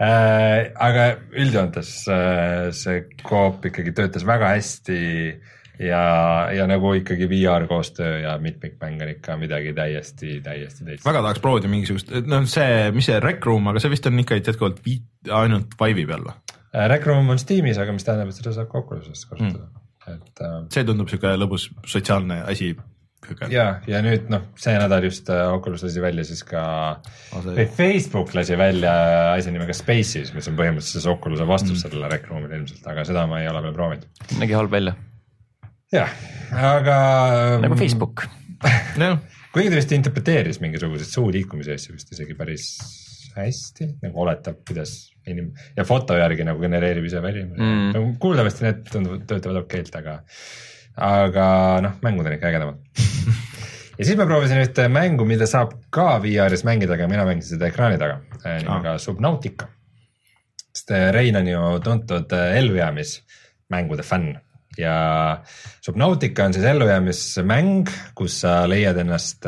äh,. 0.00 0.70
aga 0.80 1.08
üldjoontes 1.36 1.96
äh, 2.10 2.68
see 2.76 3.02
Coop 3.26 3.66
ikkagi 3.68 3.92
töötas 3.96 4.24
väga 4.26 4.54
hästi 4.54 5.00
ja, 5.82 6.02
ja 6.54 6.66
nagu 6.70 6.92
ikkagi 6.98 7.28
VR 7.30 7.66
koostöö 7.70 8.18
ja 8.22 8.36
mitmikmäng 8.38 9.02
on 9.02 9.12
ikka 9.14 9.36
midagi 9.40 9.72
täiesti, 9.76 10.40
täiesti 10.44 10.84
teist. 10.84 11.04
väga 11.06 11.22
tahaks 11.22 11.44
proovida 11.44 11.70
mingisugust, 11.72 12.12
noh, 12.26 12.46
see, 12.50 12.90
mis 12.94 13.08
see 13.10 13.20
Rec 13.22 13.44
Room, 13.46 13.68
aga 13.72 13.82
see 13.82 13.92
vist 13.92 14.06
on 14.10 14.20
ikka 14.22 14.40
jätkuvalt 14.40 14.82
ainult 15.42 15.76
Vive'i 15.80 16.08
peal 16.08 16.26
või? 16.28 16.36
Äh, 16.72 16.88
Rec 16.88 17.06
Room 17.06 17.28
on 17.28 17.40
Steamis, 17.40 17.78
aga 17.80 17.92
mis 17.92 18.06
tähendab, 18.06 18.30
et 18.32 18.38
seda 18.38 18.54
saab 18.56 18.70
ka 18.72 18.80
Oculusest 18.80 19.28
kasutada 19.28 19.66
mm., 19.66 19.78
et 20.12 20.40
äh,. 20.42 20.56
see 20.74 20.86
tundub 20.88 21.10
sihuke 21.10 21.30
lõbus 21.38 21.68
sotsiaalne 21.86 22.40
asi 22.50 22.72
ja, 23.52 23.66
ja 23.86 24.00
nüüd 24.02 24.26
noh, 24.32 24.48
see 24.58 24.72
nädal 24.74 25.04
just 25.06 25.28
äh, 25.30 25.44
Oculus 25.52 25.84
lasi 25.86 26.02
välja 26.02 26.24
siis 26.26 26.42
ka 26.48 26.62
oh,, 26.96 27.44
või 27.44 27.68
Facebook 27.70 28.32
lasi 28.34 28.56
välja 28.58 28.94
asja 29.36 29.52
nimega 29.54 29.76
Spaces, 29.76 30.32
mis 30.34 30.48
on 30.50 30.56
põhimõtteliselt 30.58 30.98
siis 30.98 31.10
Oculus'e 31.12 31.46
vastus 31.46 31.76
mm. 31.76 31.82
sellele 31.84 32.10
Rec 32.10 32.26
Room'ile 32.30 32.58
ilmselt, 32.58 32.88
aga 32.90 33.06
seda 33.06 33.28
ma 33.30 33.42
ei 33.44 33.50
ole 33.52 33.62
veel 33.68 33.76
proovinud. 33.76 34.08
nägi 34.40 34.58
halb 34.58 34.74
välja. 34.74 34.96
jah, 35.94 36.16
aga. 36.72 36.98
nagu 37.62 37.78
Facebook 37.78 38.26
kuigi 39.52 39.68
ta 39.68 39.76
vist 39.76 39.94
interpreteeris 39.94 40.62
mingisuguseid 40.64 41.14
suu 41.14 41.30
liikumise 41.34 41.76
asju 41.76 41.94
vist 41.98 42.16
isegi 42.16 42.34
päris 42.38 42.72
hästi, 43.36 43.88
nagu 44.02 44.22
oletab, 44.24 44.60
kuidas 44.68 45.12
inim- 45.28 45.52
ja 45.76 45.84
foto 45.88 46.16
järgi 46.18 46.44
nagu 46.46 46.60
genereerib 46.62 47.06
ise 47.08 47.22
välja 47.22 47.46
mm.. 47.46 47.90
No, 47.94 48.04
kuuldavasti 48.22 48.66
need 48.66 48.84
tunduvad, 48.90 49.24
töötavad 49.30 49.62
okeilt, 49.64 49.94
aga 49.98 50.18
aga 51.02 51.46
noh, 51.84 51.98
mängud 52.04 52.28
on 52.28 52.36
ikka 52.36 52.50
ägedamad 52.50 53.02
ja 53.98 54.06
siis 54.06 54.18
ma 54.18 54.26
proovisin 54.28 54.62
ühte 54.62 54.88
mängu, 54.92 55.26
mida 55.28 55.48
saab 55.48 55.76
ka 55.94 56.16
VR-is 56.24 56.66
mängida, 56.68 56.96
aga 56.98 57.08
mina 57.10 57.26
mängisin 57.28 57.56
seda 57.56 57.70
ekraani 57.70 58.00
taga 58.00 58.20
äh, 58.42 58.60
nimega 58.64 58.96
ah. 58.96 59.02
Subnautica. 59.02 59.70
sest 60.72 60.94
äh, 60.94 61.10
Rein 61.14 61.38
on 61.40 61.48
ju 61.48 61.66
tuntud 61.84 62.32
äh, 62.36 62.56
ellujäämismängude 62.60 64.06
fänn 64.06 64.34
ja 64.78 64.94
Subnautica 65.84 66.48
on 66.48 66.54
siis 66.56 66.64
ellujäämismäng, 66.64 67.90
kus 68.16 68.40
sa 68.44 68.62
leiad 68.68 69.00
ennast 69.04 69.46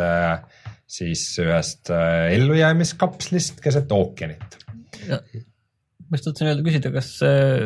siis 0.87 1.27
ühest 1.43 1.91
ellujäämiskapslist 1.91 3.63
keset 3.65 3.93
ookeanit 3.93 4.61
ma 6.15 6.19
just 6.19 6.29
tahtsin 6.29 6.51
öelda, 6.51 6.63
küsida, 6.67 6.91
kas 6.95 7.09
äh, 7.27 7.65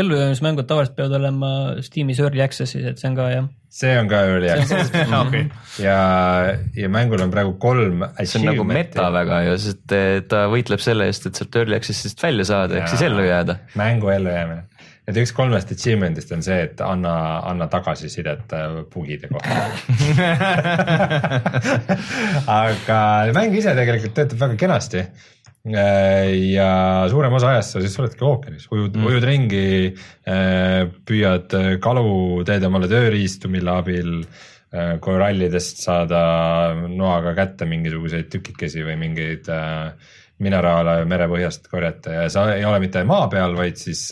ellujäämismängud 0.00 0.66
tavaliselt 0.68 0.96
peavad 0.96 1.18
olema 1.20 1.50
Steamis 1.84 2.20
early 2.22 2.42
access'is, 2.44 2.86
et 2.90 3.00
see 3.00 3.10
on 3.10 3.18
ka 3.18 3.28
jah? 3.30 3.48
see 3.74 3.94
on 3.98 4.08
ka 4.10 4.20
early 4.30 4.50
access 4.50 4.92
okay. 5.20 5.48
ja, 5.82 5.98
ja 6.78 6.90
mängul 6.92 7.22
on 7.24 7.32
praegu 7.34 7.56
kolm. 7.62 8.06
see 8.22 8.40
on 8.40 8.48
nagu 8.52 8.66
meta 8.68 9.08
väga 9.14 9.42
ju, 9.48 9.56
sest 9.66 9.96
ta 10.30 10.44
võitleb 10.52 10.82
selle 10.82 11.08
eest, 11.10 11.28
et 11.28 11.40
sealt 11.40 11.60
early 11.62 11.78
access'ist 11.78 12.22
välja 12.24 12.46
saada, 12.50 12.80
ehk 12.80 12.90
siis 12.94 13.04
ellu 13.06 13.26
jääda. 13.26 13.58
mängu 13.78 14.10
ellujäämine 14.14 14.73
et 15.08 15.20
üks 15.20 15.34
kolmest 15.36 15.72
achievement'ist 15.74 16.32
on 16.36 16.42
see, 16.44 16.62
et 16.68 16.80
anna, 16.84 17.14
anna 17.50 17.68
tagasisidet 17.72 18.54
äh, 18.56 18.80
bugide 18.92 19.28
kohta. 19.32 19.68
Aga 22.62 22.98
mäng 23.36 23.56
ise 23.58 23.76
tegelikult 23.76 24.16
töötab 24.16 24.44
väga 24.46 24.60
kenasti. 24.64 25.06
Äh, 25.64 26.28
ja 26.52 27.06
suurem 27.08 27.32
osa 27.32 27.54
ajast 27.54 27.72
sa 27.72 27.80
siis 27.80 27.94
oledki 27.96 28.24
ookeanis, 28.28 28.66
ujud 28.68 28.98
mm., 28.98 29.06
ujud 29.08 29.24
ringi, 29.24 29.68
äh, 30.28 30.82
püüad 31.08 31.54
äh, 31.56 31.68
kalu, 31.80 32.42
teed 32.44 32.66
omale 32.68 32.90
tööriistu, 32.90 33.52
mille 33.52 33.72
abil 33.72 34.18
korallidest 34.74 35.78
saada 35.84 36.20
noaga 36.90 37.30
kätte 37.36 37.62
mingisuguseid 37.70 38.26
tükikesi 38.26 38.82
või 38.82 38.96
mingeid 38.98 39.46
mineraale 40.42 40.96
merepõhjast 41.06 41.68
korjata. 41.70 42.16
Ja 42.16 42.24
sa 42.26 42.48
ei 42.56 42.64
ole 42.66 42.80
mitte 42.82 43.04
maa 43.06 43.28
peal, 43.30 43.54
vaid 43.54 43.78
siis 43.78 44.08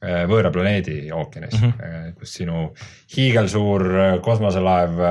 võõra 0.00 0.48
planeedi 0.48 1.10
ookeanis 1.12 1.58
mm, 1.58 1.72
-hmm. 1.76 2.12
kus 2.16 2.34
sinu 2.38 2.70
hiigelsuur 3.12 3.82
kosmoselaev 4.24 5.02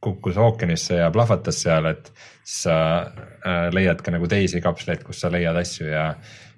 kukkus 0.00 0.38
ookeanisse 0.40 1.02
ja 1.02 1.10
plahvatas 1.12 1.58
seal, 1.60 1.90
et 1.90 2.08
siis 2.44 2.64
sa 2.66 2.76
äh, 3.00 3.68
leiad 3.74 4.02
ka 4.04 4.12
nagu 4.14 4.28
teisi 4.30 4.60
kapsleid, 4.64 5.04
kus 5.04 5.22
sa 5.24 5.32
leiad 5.32 5.56
asju 5.56 5.88
ja, 5.88 6.06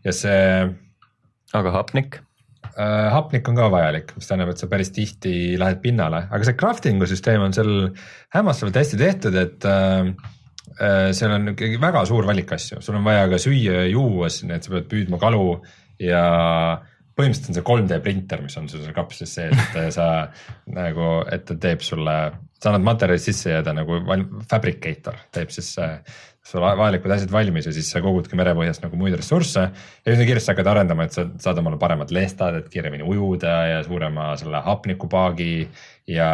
ja 0.05 0.14
see. 0.14 0.71
aga 1.55 1.73
hapnik? 1.79 2.21
Äh, 2.77 3.09
hapnik 3.14 3.47
on 3.49 3.57
ka 3.57 3.69
vajalik, 3.73 4.11
mis 4.17 4.27
tähendab, 4.29 4.51
et 4.53 4.61
sa 4.61 4.69
päris 4.71 4.91
tihti 4.93 5.55
lähed 5.61 5.79
pinnale, 5.85 6.27
aga 6.29 6.49
see 6.49 6.59
crafting'u 6.59 7.07
süsteem 7.09 7.45
on 7.47 7.55
seal 7.57 7.71
hämmastavalt 8.35 8.81
hästi 8.83 8.99
tehtud, 9.01 9.39
et 9.41 9.69
äh, 9.71 10.11
äh, 10.81 11.07
seal 11.17 11.37
on 11.39 11.55
ikkagi 11.55 11.81
väga 11.81 12.05
suur 12.11 12.27
valik 12.29 12.53
asju, 12.59 12.83
sul 12.85 12.99
on 12.99 13.07
vaja 13.07 13.31
ka 13.33 13.41
süüa 13.41 13.81
ja 13.81 13.87
juua, 13.89 14.29
nii 14.29 14.59
et 14.59 14.67
sa 14.67 14.75
pead 14.75 14.91
püüdma 14.91 15.23
kalu 15.23 15.47
ja 16.03 16.27
põhimõtteliselt 17.17 17.53
on 17.53 17.59
see 17.59 17.67
3D 17.67 18.01
printer, 18.05 18.43
mis 18.45 18.57
on 18.61 18.69
sul 18.69 18.83
seal 18.85 18.97
kapslis 18.97 19.37
sees, 19.39 19.57
et 19.57 19.95
sa 19.95 20.09
nagu, 20.81 21.11
et 21.33 21.47
ta 21.49 21.59
teeb 21.61 21.85
sulle 21.85 22.17
sa 22.57 22.71
annad 22.73 22.87
materjalid 22.87 23.23
sisse 23.23 23.53
ja 23.53 23.61
ta 23.64 23.75
nagu 23.77 23.99
fabricator 24.49 25.19
teeb 25.35 25.53
siis 25.53 25.75
äh, 25.83 25.99
sul 26.47 26.62
vajalikud 26.62 27.12
asjad 27.12 27.33
valmis 27.35 27.67
ja 27.69 27.75
siis 27.75 27.89
sa 27.91 28.01
kogudki 28.05 28.39
merepõhjast 28.39 28.85
nagu 28.85 28.99
muid 29.01 29.17
ressursse 29.19 29.67
ja 29.67 30.14
üsna 30.14 30.27
kiiresti 30.29 30.53
hakkad 30.53 30.71
arendama, 30.73 31.07
et 31.07 31.17
sa 31.17 31.27
saad 31.43 31.61
omale 31.61 31.79
paremad 31.81 32.12
lestad, 32.14 32.61
et 32.61 32.71
kiiremini 32.73 33.05
ujuda 33.07 33.57
ja 33.73 33.83
suurema 33.87 34.31
selle 34.41 34.62
hapnikupaagi 34.64 35.51
ja 36.07 36.29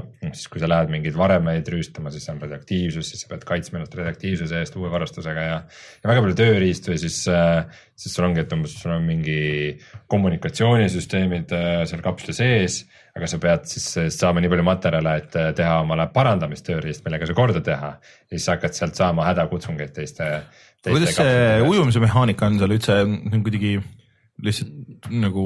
noh, 0.00 0.32
siis, 0.32 0.46
kui 0.48 0.62
sa 0.62 0.68
lähed 0.70 0.92
mingeid 0.92 1.16
varemeid 1.18 1.66
rüüstama, 1.68 2.12
siis 2.14 2.28
on 2.32 2.40
radioaktiivsus, 2.40 3.10
siis 3.12 3.24
sa 3.24 3.28
pead 3.32 3.44
kaitsma 3.48 3.80
ennast 3.80 3.96
radioaktiivsuse 3.98 4.62
eest 4.62 4.78
uue 4.80 4.92
varustusega 4.92 5.44
ja, 5.44 5.58
ja 6.00 6.12
väga 6.12 6.24
palju 6.24 6.38
tööriistu 6.38 6.94
ja 6.94 7.02
siis, 7.02 7.18
äh, 7.28 7.82
siis 8.00 8.16
sul 8.16 8.30
ongi, 8.30 8.44
et 8.44 8.56
umbes 8.56 8.78
sul 8.80 8.94
on 8.96 9.04
mingi 9.04 9.76
kommunikatsioonisüsteemid 10.12 11.52
äh, 11.56 11.84
seal 11.90 12.04
kapsli 12.06 12.36
sees 12.36 12.82
aga 13.16 13.28
sa 13.28 13.38
pead 13.42 13.68
siis 13.68 13.86
saama 14.14 14.42
nii 14.42 14.50
palju 14.52 14.64
materjale, 14.66 15.14
et 15.20 15.38
teha 15.58 15.78
omale 15.82 16.06
parandamistööriist, 16.14 17.04
millega 17.06 17.28
see 17.28 17.36
korda 17.36 17.62
teha. 17.64 17.94
ja 18.00 18.36
siis 18.36 18.48
hakkad 18.52 18.76
sealt 18.76 18.98
saama 18.98 19.26
hädakutsungeid 19.28 19.94
teiste, 19.96 20.28
teiste. 20.80 20.92
kuidas 20.94 21.16
see 21.18 21.62
ujumise 21.66 22.02
mehaanika 22.02 22.46
on 22.46 22.60
seal 22.62 22.76
üldse 22.76 23.00
kuidagi 23.42 23.78
lihtsalt 24.44 25.10
nagu 25.10 25.44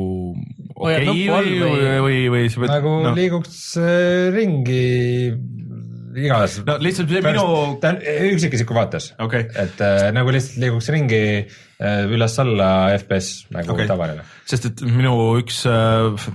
okei 0.74 1.08
okay, 1.08 1.26
või, 1.28 1.28
või, 1.30 1.58
või, 1.62 1.98
või, 2.04 2.22
või 2.34 2.46
sa 2.52 2.62
pead. 2.62 2.72
nagu 2.74 2.94
no. 3.04 3.12
liiguks 3.16 3.58
äh, 3.80 4.30
ringi 4.34 4.84
igas. 6.14 6.60
no 6.66 6.76
lihtsalt 6.82 7.10
see 7.10 7.22
minu. 7.24 7.44
ta 7.82 7.94
on 7.94 8.00
üksikisiku 8.34 8.76
vaates 8.76 9.10
okay., 9.22 9.48
et 9.60 9.82
äh, 9.84 10.08
nagu 10.14 10.34
lihtsalt 10.34 10.60
liiguks 10.62 10.90
ringi 10.94 11.22
äh, 11.42 12.04
üles-alla 12.10 12.70
FPS 12.98 13.50
nagu 13.54 13.74
okay. 13.74 13.88
tavaline. 13.90 14.26
sest 14.48 14.70
et 14.70 14.84
minu 14.86 15.14
üks 15.40 15.64
äh, 15.70 16.26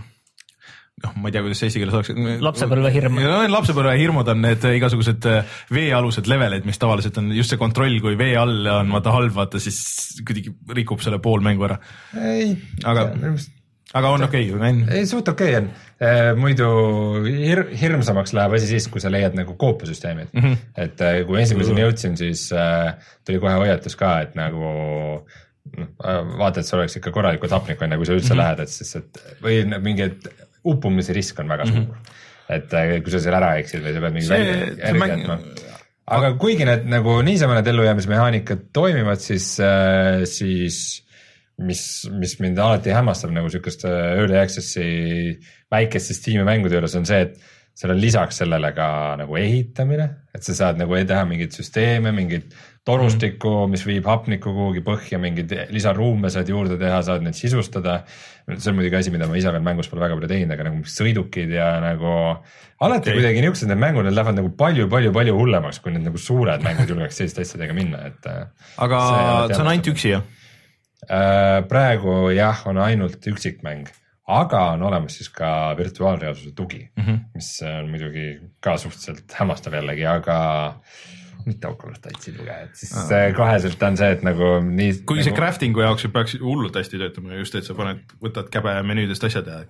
noh, 1.03 1.13
ma 1.19 1.29
ei 1.29 1.35
tea, 1.35 1.43
kuidas 1.45 1.61
see 1.61 1.69
eesti 1.69 1.81
keeles 1.81 1.97
oleks. 1.97 2.41
lapsepõlvehirm. 2.45 3.19
lapsepõlvehirmud 3.53 4.31
on 4.33 4.41
need 4.45 4.65
igasugused 4.71 5.27
äh, 5.29 5.59
veealused 5.75 6.27
levelid, 6.31 6.67
mis 6.69 6.81
tavaliselt 6.81 7.19
on 7.21 7.31
just 7.35 7.53
see 7.53 7.61
kontroll, 7.61 7.99
kui 8.03 8.17
vee 8.19 8.35
all 8.39 8.67
on 8.73 8.91
vaata 8.95 9.13
halb, 9.15 9.33
vaata 9.37 9.61
siis 9.63 9.79
kuidagi 10.25 10.53
rikub 10.81 11.03
selle 11.05 11.21
pool 11.23 11.43
mängu 11.45 11.67
ära. 11.69 11.79
aga, 12.89 13.07
aga 13.99 14.13
on 14.15 14.27
okei 14.27 14.49
okay,, 14.51 14.71
on? 14.71 14.81
ei, 14.93 15.05
suht 15.09 15.31
okei 15.31 15.55
okay 15.55 15.61
on 15.61 15.69
e,. 15.99 16.13
muidu 16.39 16.69
hir 17.25 17.65
hirmsamaks 17.79 18.35
läheb 18.37 18.57
asi 18.59 18.71
siis, 18.73 18.89
kui 18.91 19.03
sa 19.03 19.11
leiad 19.13 19.37
nagu 19.37 19.55
koopasüsteemid 19.59 20.33
mm. 20.33 20.41
-hmm. 20.41 20.57
et 20.85 21.05
äh, 21.05 21.21
kui 21.27 21.41
esimeseni 21.41 21.85
jõudsin, 21.85 22.17
siis 22.19 22.49
äh, 22.53 22.95
tuli 23.25 23.41
kohe 23.41 23.55
hoiatus 23.63 23.95
ka, 23.99 24.19
et 24.25 24.35
nagu 24.39 24.73
noh, 25.77 25.89
vaata, 26.39 26.59
et 26.59 26.67
sul 26.67 26.81
oleks 26.81 26.97
ikka 26.99 27.13
korralikult 27.13 27.53
hapnikku 27.53 27.85
enne, 27.85 27.97
kui 27.97 28.07
sa 28.09 28.15
üldse 28.17 28.33
mm 28.33 28.39
-hmm. 28.39 28.43
lähed, 28.43 28.59
et 28.59 28.69
siis, 28.69 28.95
et 28.95 29.25
või 29.43 29.81
mingi, 29.81 30.07
et 30.09 30.48
uppumise 30.71 31.15
risk 31.15 31.41
on 31.43 31.51
väga 31.51 31.67
suur 31.69 31.81
mm. 31.81 31.91
-hmm. 31.91 32.23
et 32.57 32.73
äh, 32.73 32.95
kui 33.03 33.13
sa 33.13 33.21
seal 33.23 33.37
ära 33.39 33.55
eksid 33.61 33.83
või 33.85 33.95
sa 33.95 34.05
pead 34.05 34.17
mingi 34.17 34.29
välja 34.29 34.55
jätma. 34.93 35.39
aga 36.19 36.33
kuigi 36.41 36.65
need 36.65 36.89
nagu 36.89 37.19
niisama 37.25 37.59
need 37.59 37.67
ellujäämismehaanikad 37.73 38.65
toimivad, 38.73 39.21
siis 39.21 39.51
äh,, 39.59 40.25
siis 40.25 41.05
mis, 41.59 41.83
mis 42.15 42.39
mind 42.39 42.59
alati 42.63 42.93
hämmastab 42.95 43.31
nagu 43.35 43.49
sihukeste 43.51 43.89
early 43.91 44.37
access'i 44.39 44.89
väikeste 45.71 46.15
Steam'i 46.17 46.45
mängude 46.47 46.77
juures 46.77 46.95
on 46.95 47.07
see, 47.09 47.21
et 47.27 47.39
seal 47.79 47.93
on 47.93 48.01
lisaks 48.01 48.41
sellele 48.41 48.71
ka 48.75 48.87
nagu 49.19 49.37
ehitamine, 49.39 50.07
et 50.35 50.43
sa 50.43 50.55
saad 50.57 50.79
nagu 50.81 50.97
teha 51.07 51.23
mingeid 51.27 51.55
süsteeme, 51.55 52.11
mingeid 52.15 52.51
torustikku, 52.87 53.53
mis 53.71 53.85
viib 53.87 54.07
hapnikku 54.09 54.51
kuhugi 54.55 54.83
põhja, 54.83 55.19
mingeid 55.21 55.53
lisaruume 55.71 56.31
saad 56.33 56.49
juurde 56.51 56.79
teha, 56.81 56.99
saad 57.05 57.23
neid 57.25 57.37
sisustada. 57.37 58.01
See 58.57 58.71
on 58.71 58.77
muidugi 58.79 58.97
asi, 58.99 59.11
mida 59.13 59.27
ma 59.29 59.37
ise 59.37 59.51
veel 59.53 59.63
mängus 59.65 59.89
pole 59.91 60.03
väga 60.03 60.17
palju 60.17 60.31
teinud, 60.31 60.53
aga 60.55 60.65
nagu 60.69 60.91
sõidukid 60.93 61.53
ja 61.53 61.69
nagu 61.83 62.09
alati 62.15 63.11
okay. 63.11 63.19
kuidagi 63.19 63.43
niisugused 63.43 63.69
need 63.71 63.81
mängud, 63.83 64.07
need 64.07 64.17
lähevad 64.17 64.39
nagu 64.39 64.51
palju-palju-palju 64.59 65.37
hullemaks, 65.37 65.81
kui 65.83 65.93
need 65.95 66.07
nagu 66.07 66.21
suured 66.21 66.65
mängud 66.65 66.91
julgeks 66.93 67.21
selliste 67.21 67.45
asjadega 67.45 67.77
minna, 67.77 68.01
et. 68.09 68.29
Äh, 68.29 68.73
aga 68.85 69.03
see, 69.51 69.61
on 69.61 69.71
ainult 69.73 69.91
üksi 69.93 70.13
jah? 70.15 70.27
Äh, 71.05 71.59
praegu 71.69 72.17
jah, 72.35 72.65
on 72.69 72.81
ainult 72.83 73.29
üksikmäng, 73.31 73.91
aga 74.29 74.65
on 74.75 74.83
olemas 74.89 75.19
siis 75.19 75.31
ka 75.33 75.75
virtuaalreaalsuse 75.77 76.51
tugi 76.55 76.83
mm, 76.85 77.05
-hmm. 77.05 77.21
mis 77.35 77.53
on 77.65 77.89
muidugi 77.89 78.27
ka 78.61 78.77
suhteliselt 78.77 79.33
hämmastav 79.39 79.73
jällegi, 79.73 80.05
aga 80.05 80.37
mitte 80.75 81.18
Oculus 81.69 82.01
Touchi 82.03 82.33
tuge, 82.35 82.55
et 82.65 82.75
siis 82.77 82.93
ah. 82.99 83.29
koheselt 83.35 83.83
on 83.87 83.97
see, 83.99 84.09
et 84.17 84.25
nagu 84.27 84.51
nii. 84.65 84.99
kuigi 85.03 85.23
nagu... 85.23 85.27
see 85.29 85.37
crafting'u 85.37 85.85
jaoks 85.85 86.07
peaks 86.13 86.37
hullult 86.41 86.75
hästi 86.79 87.01
töötama, 87.01 87.35
just, 87.39 87.55
et 87.55 87.67
sa 87.67 87.75
paned, 87.77 88.03
võtad 88.23 88.51
käbe 88.53 88.75
menüüdest 88.87 89.27
asjad 89.29 89.49
ja. 89.49 89.61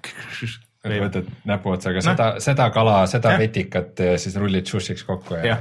võtad 0.83 1.29
näpuotsaga 1.49 2.01
no. 2.01 2.07
seda, 2.11 2.29
seda 2.43 2.69
kala, 2.75 3.01
seda 3.11 3.35
ja. 3.35 3.41
vetikat 3.41 4.05
ja 4.05 4.15
siis 4.21 4.37
rullid 4.39 4.69
sušiks 4.69 5.05
kokku 5.07 5.39
ja, 5.39 5.45
ja 5.53 5.59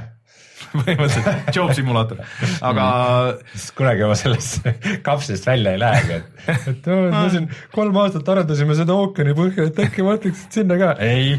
põhimõtteliselt 0.73 1.55
job 1.55 1.71
simulaator, 1.77 2.21
aga 2.65 2.87
mm.. 2.87 3.65
kunagi 3.77 4.05
oma 4.07 4.17
sellest 4.19 4.67
kapslist 5.07 5.47
välja 5.49 5.75
ei 5.75 5.81
lähegi, 5.81 6.19
et, 6.19 6.67
et 6.73 6.89
oh, 6.91 7.05
me 7.13 7.23
siin 7.33 7.47
kolm 7.75 7.99
aastat 8.03 8.31
arendasime 8.33 8.77
seda 8.77 8.97
ookeani 8.97 9.35
põhja, 9.37 9.69
et 9.69 9.81
äkki 9.85 10.05
mõtleksid 10.05 10.59
sinna 10.59 10.79
ka. 10.81 10.91
ei, 11.05 11.37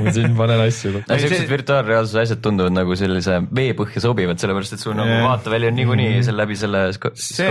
ma 0.00 0.14
siin 0.16 0.36
panen 0.38 0.64
asju 0.66 0.94
kokku. 0.98 1.20
siuksed 1.24 1.50
virtuaalreaalsuse 1.54 2.24
asjad 2.26 2.44
tunduvad 2.44 2.76
nagu 2.76 2.98
sellise 2.98 3.40
vee 3.60 3.74
põhja 3.78 4.04
sobivad, 4.04 4.40
sellepärast 4.42 4.76
et 4.76 4.84
sul 4.84 4.96
nagu 4.98 5.20
vaateväli 5.26 5.70
on 5.70 5.78
niikuinii 5.80 6.12
mm. 6.12 6.28
seal 6.28 6.40
läbi 6.40 6.60
selle. 6.60 6.86
see 7.14 7.50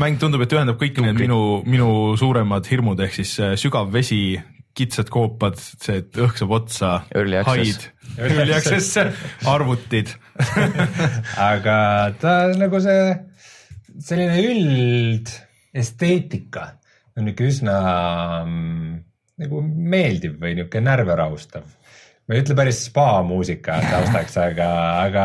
mäng 0.00 0.20
tundub, 0.22 0.44
et 0.46 0.56
ühendab 0.56 0.80
kõik 0.80 1.02
need 1.04 1.24
minu, 1.26 1.42
minu 1.68 1.92
suuremad 2.20 2.66
hirmud 2.70 3.00
ehk 3.04 3.20
siis 3.20 3.36
äh, 3.42 3.54
sügav 3.60 3.92
vesi 3.92 4.22
kitsad 4.76 5.10
koopad, 5.12 5.58
see, 5.60 6.00
et 6.00 6.16
õhk 6.16 6.38
saab 6.40 6.54
otsa, 6.56 6.92
haid, 7.12 7.88
early 8.18 8.54
access, 8.54 8.96
arvutid. 9.54 10.08
Aga 11.50 11.76
ta 12.20 12.32
nagu 12.58 12.80
see, 12.84 13.16
selline 14.00 14.38
üldesteetika 14.48 16.62
on 17.16 17.24
niisugune 17.28 17.50
üsna 17.52 17.76
mm, 18.46 18.90
nagu 19.44 19.56
meeldiv 19.66 20.32
või 20.40 20.52
niisugune 20.56 20.84
närve 20.88 21.14
rahustav 21.18 21.64
ma 22.22 22.36
ei 22.36 22.42
ütle 22.44 22.54
päris 22.56 22.84
spa 22.86 23.06
muusika 23.26 23.80
taustaks, 23.82 24.36
aga, 24.38 24.68
aga 25.02 25.24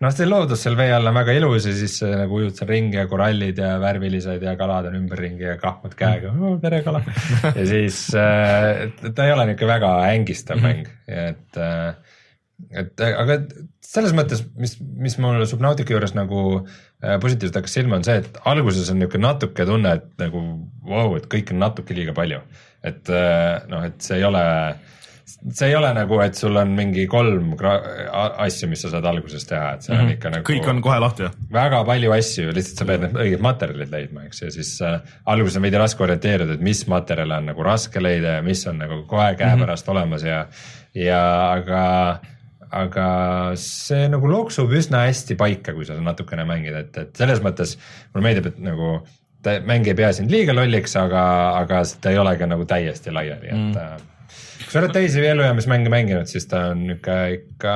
noh, 0.00 0.12
see 0.14 0.28
loodus 0.28 0.62
seal 0.62 0.76
vee 0.78 0.92
all 0.94 1.10
on 1.10 1.16
väga 1.18 1.34
ilus 1.40 1.66
ja 1.66 1.74
siis 1.74 1.96
nagu 2.06 2.38
ujud 2.38 2.54
seal 2.56 2.70
ringi 2.70 3.00
ja 3.00 3.06
korallid 3.10 3.58
ja 3.58 3.72
värvilised 3.82 4.44
ja 4.46 4.54
kalad 4.58 4.86
on 4.88 4.94
ümberringi 5.00 5.48
ja 5.48 5.56
kahmad 5.60 5.96
käega. 5.98 6.30
Oh,, 6.38 6.54
tere 6.62 6.80
kala. 6.86 7.02
ja 7.58 7.66
siis 7.66 7.98
äh, 8.14 8.86
ta 9.10 9.26
ei 9.26 9.34
ole 9.34 9.48
niisugune 9.50 9.72
väga 9.74 9.90
ängistav 10.12 10.62
mäng 10.62 10.86
et 11.10 11.58
äh, 11.58 12.05
et 12.70 13.02
aga 13.06 13.38
selles 13.84 14.14
mõttes, 14.16 14.42
mis, 14.56 14.76
mis 14.80 15.18
mul 15.22 15.44
Subnautica 15.48 15.92
juures 15.94 16.14
nagu 16.16 16.42
äh, 16.56 17.18
positiivselt 17.22 17.60
hakkas 17.60 17.76
silma, 17.78 18.00
on 18.00 18.06
see, 18.08 18.18
et 18.22 18.40
alguses 18.48 18.90
on 18.92 19.00
niisugune 19.00 19.26
natuke 19.26 19.68
tunne, 19.68 19.92
et 20.00 20.08
nagu 20.22 20.42
vau 20.86 21.10
wow,, 21.10 21.16
et 21.20 21.28
kõik 21.32 21.52
on 21.54 21.62
natuke 21.62 21.96
liiga 21.96 22.16
palju. 22.16 22.42
et 22.86 23.08
noh, 23.66 23.82
et 23.82 23.96
see 24.04 24.20
ei 24.20 24.24
ole 24.28 24.42
see 25.26 25.68
ei 25.68 25.74
ole 25.74 25.88
nagu, 25.94 26.18
et 26.22 26.38
sul 26.38 26.54
on 26.58 26.70
mingi 26.76 27.06
kolm 27.10 27.54
asju, 27.58 28.68
mis 28.70 28.84
sa 28.84 28.92
saad 28.92 29.08
alguses 29.10 29.46
teha, 29.48 29.72
et 29.74 29.82
see 29.82 29.94
mm 29.94 29.98
-hmm. 29.98 30.02
on 30.02 30.06
mhm. 30.06 30.14
ikka 30.14 30.30
nagu. 30.30 30.46
kõik 30.52 30.68
on 30.70 30.82
kohe 30.82 30.98
lahti, 31.02 31.22
jah? 31.22 31.32
väga 31.52 31.82
palju 31.84 32.12
asju, 32.12 32.52
lihtsalt 32.54 32.78
sa 32.78 32.84
pead 32.84 33.00
need 33.00 33.18
õiged 33.24 33.42
materjalid 33.42 33.90
leidma, 33.90 34.24
eks, 34.26 34.42
ja 34.42 34.50
siis 34.50 34.70
äh, 34.82 35.00
alguses 35.26 35.56
on 35.56 35.66
veidi 35.66 35.82
raske 35.82 36.02
orienteeruda, 36.02 36.54
et 36.54 36.60
mis 36.60 36.86
materjale 36.86 37.36
on 37.36 37.50
nagu 37.50 37.62
raske 37.62 38.02
leida 38.02 38.38
ja 38.38 38.42
mis 38.42 38.66
on 38.66 38.78
nagu 38.78 39.02
kohe 39.02 39.34
käepärast 39.34 39.86
mm 39.86 39.90
-hmm. 39.90 39.98
olemas 39.98 40.22
ja, 40.22 40.46
ja 40.94 41.52
aga 41.52 42.20
aga 42.74 43.06
see 43.60 44.08
nagu 44.10 44.30
loksub 44.30 44.72
üsna 44.74 45.04
hästi 45.06 45.36
paika, 45.38 45.74
kui 45.76 45.86
sa 45.88 45.98
natukene 46.00 46.46
mängid, 46.48 46.74
et, 46.74 46.98
et 47.02 47.22
selles 47.22 47.42
mõttes 47.44 47.76
mulle 48.12 48.26
meeldib, 48.28 48.50
et 48.50 48.58
nagu 48.64 48.98
mäng 49.66 49.86
ei 49.86 49.94
pea 49.94 50.10
sind 50.16 50.32
liiga 50.32 50.54
lolliks, 50.56 50.96
aga, 50.98 51.22
aga 51.60 51.84
ta 52.02 52.10
ei 52.10 52.18
ole 52.18 52.34
ka 52.38 52.48
nagu 52.50 52.66
täiesti 52.66 53.14
laiali, 53.14 53.52
et 53.52 53.54
mm. 53.54 53.76
äh, 53.78 54.15
sa 54.76 54.82
oled 54.82 54.92
teisi 54.92 55.22
ellujäämismänge 55.24 55.88
mänginud, 55.92 56.28
siis 56.28 56.44
ta 56.50 56.66
on 56.74 56.82
niisugune 56.84 57.46
ikka 57.56 57.74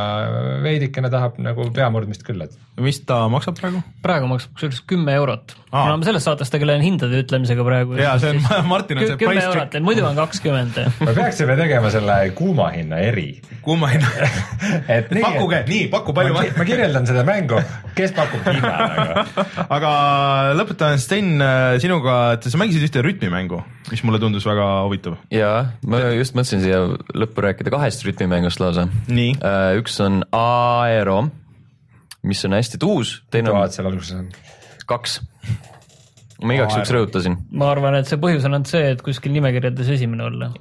veidikene 0.60 1.08
tahab 1.12 1.38
nagu 1.40 1.64
peamurdmist 1.72 2.24
küll, 2.26 2.42
et. 2.44 2.56
mis 2.80 3.00
ta 3.08 3.22
maksab 3.32 3.56
praegu? 3.56 3.80
praegu 4.04 4.28
maksab 4.28 4.52
kusjuures 4.56 4.82
kümme 4.88 5.14
eurot. 5.16 5.54
kuna 5.70 5.96
ma 5.96 6.04
selles 6.04 6.26
saates 6.28 6.52
tegelen 6.52 6.84
hindade 6.84 7.22
ütlemisega 7.22 7.64
praegu. 7.64 7.96
ja 7.96 8.12
see 8.20 8.34
on 8.34 8.42
Martin 8.72 9.00
on 9.00 9.08
see 9.08 9.30
eurot, 9.30 9.76
et 9.78 9.86
muidu 9.86 10.04
on 10.04 10.18
kakskümmend. 10.18 10.76
me 11.06 11.14
peaksime 11.16 11.56
tegema 11.56 11.92
selle 11.94 12.18
kuuma 12.36 12.68
hinna 12.74 13.00
eri. 13.06 13.40
kuuma 13.64 13.88
hinna 13.94 14.10
et 14.98 15.08
nii, 15.08 15.24
pakkuge, 15.24 15.62
nii 15.70 15.88
paku 15.94 16.16
palju. 16.20 16.36
ma 16.36 16.68
kirjeldan 16.68 17.08
seda 17.08 17.24
mängu, 17.28 17.62
kes 17.96 18.12
pakub 18.18 18.44
hinna 18.50 18.74
nagu. 18.76 19.48
aga 19.68 19.94
lõpetan 20.60 21.00
Sten 21.00 21.40
sinuga, 21.80 22.20
et 22.36 22.44
sa 22.44 22.60
mängisid 22.60 22.84
ühte 22.90 23.06
rütmimängu, 23.06 23.64
mis 23.88 24.04
mulle 24.04 24.20
tundus 24.20 24.44
väga 24.48 24.68
huvitav. 24.84 25.16
ja, 25.32 25.54
ma 25.88 26.04
just 26.18 26.36
mõtlesin 26.36 26.68
siia 26.68 26.84
lõppu 27.16 27.44
rääkida 27.44 27.72
kahest 27.72 28.04
rütmimängust 28.06 28.60
lausa. 28.62 28.86
Äh, 29.10 29.72
üks 29.80 29.98
on 30.04 30.22
Aero, 30.36 31.22
mis 32.26 32.44
on 32.48 32.56
hästi 32.58 32.80
tuus. 32.80 33.20
mitu 33.34 33.56
A-d 33.56 33.76
seal 33.76 33.90
alguses 33.90 34.16
on? 34.18 34.30
kaks. 34.90 35.20
ma 36.42 36.56
igaks 36.56 36.74
juhuks 36.74 36.94
rõhutasin. 36.96 37.36
ma 37.52 37.70
arvan, 37.74 37.94
et 38.00 38.08
see 38.10 38.18
põhjus 38.20 38.46
on 38.48 38.56
ainult 38.56 38.70
see, 38.72 38.84
et 38.94 39.02
kuskil 39.04 39.32
nimekirjades 39.36 39.88
esimene 39.96 40.26
olla. 40.26 40.50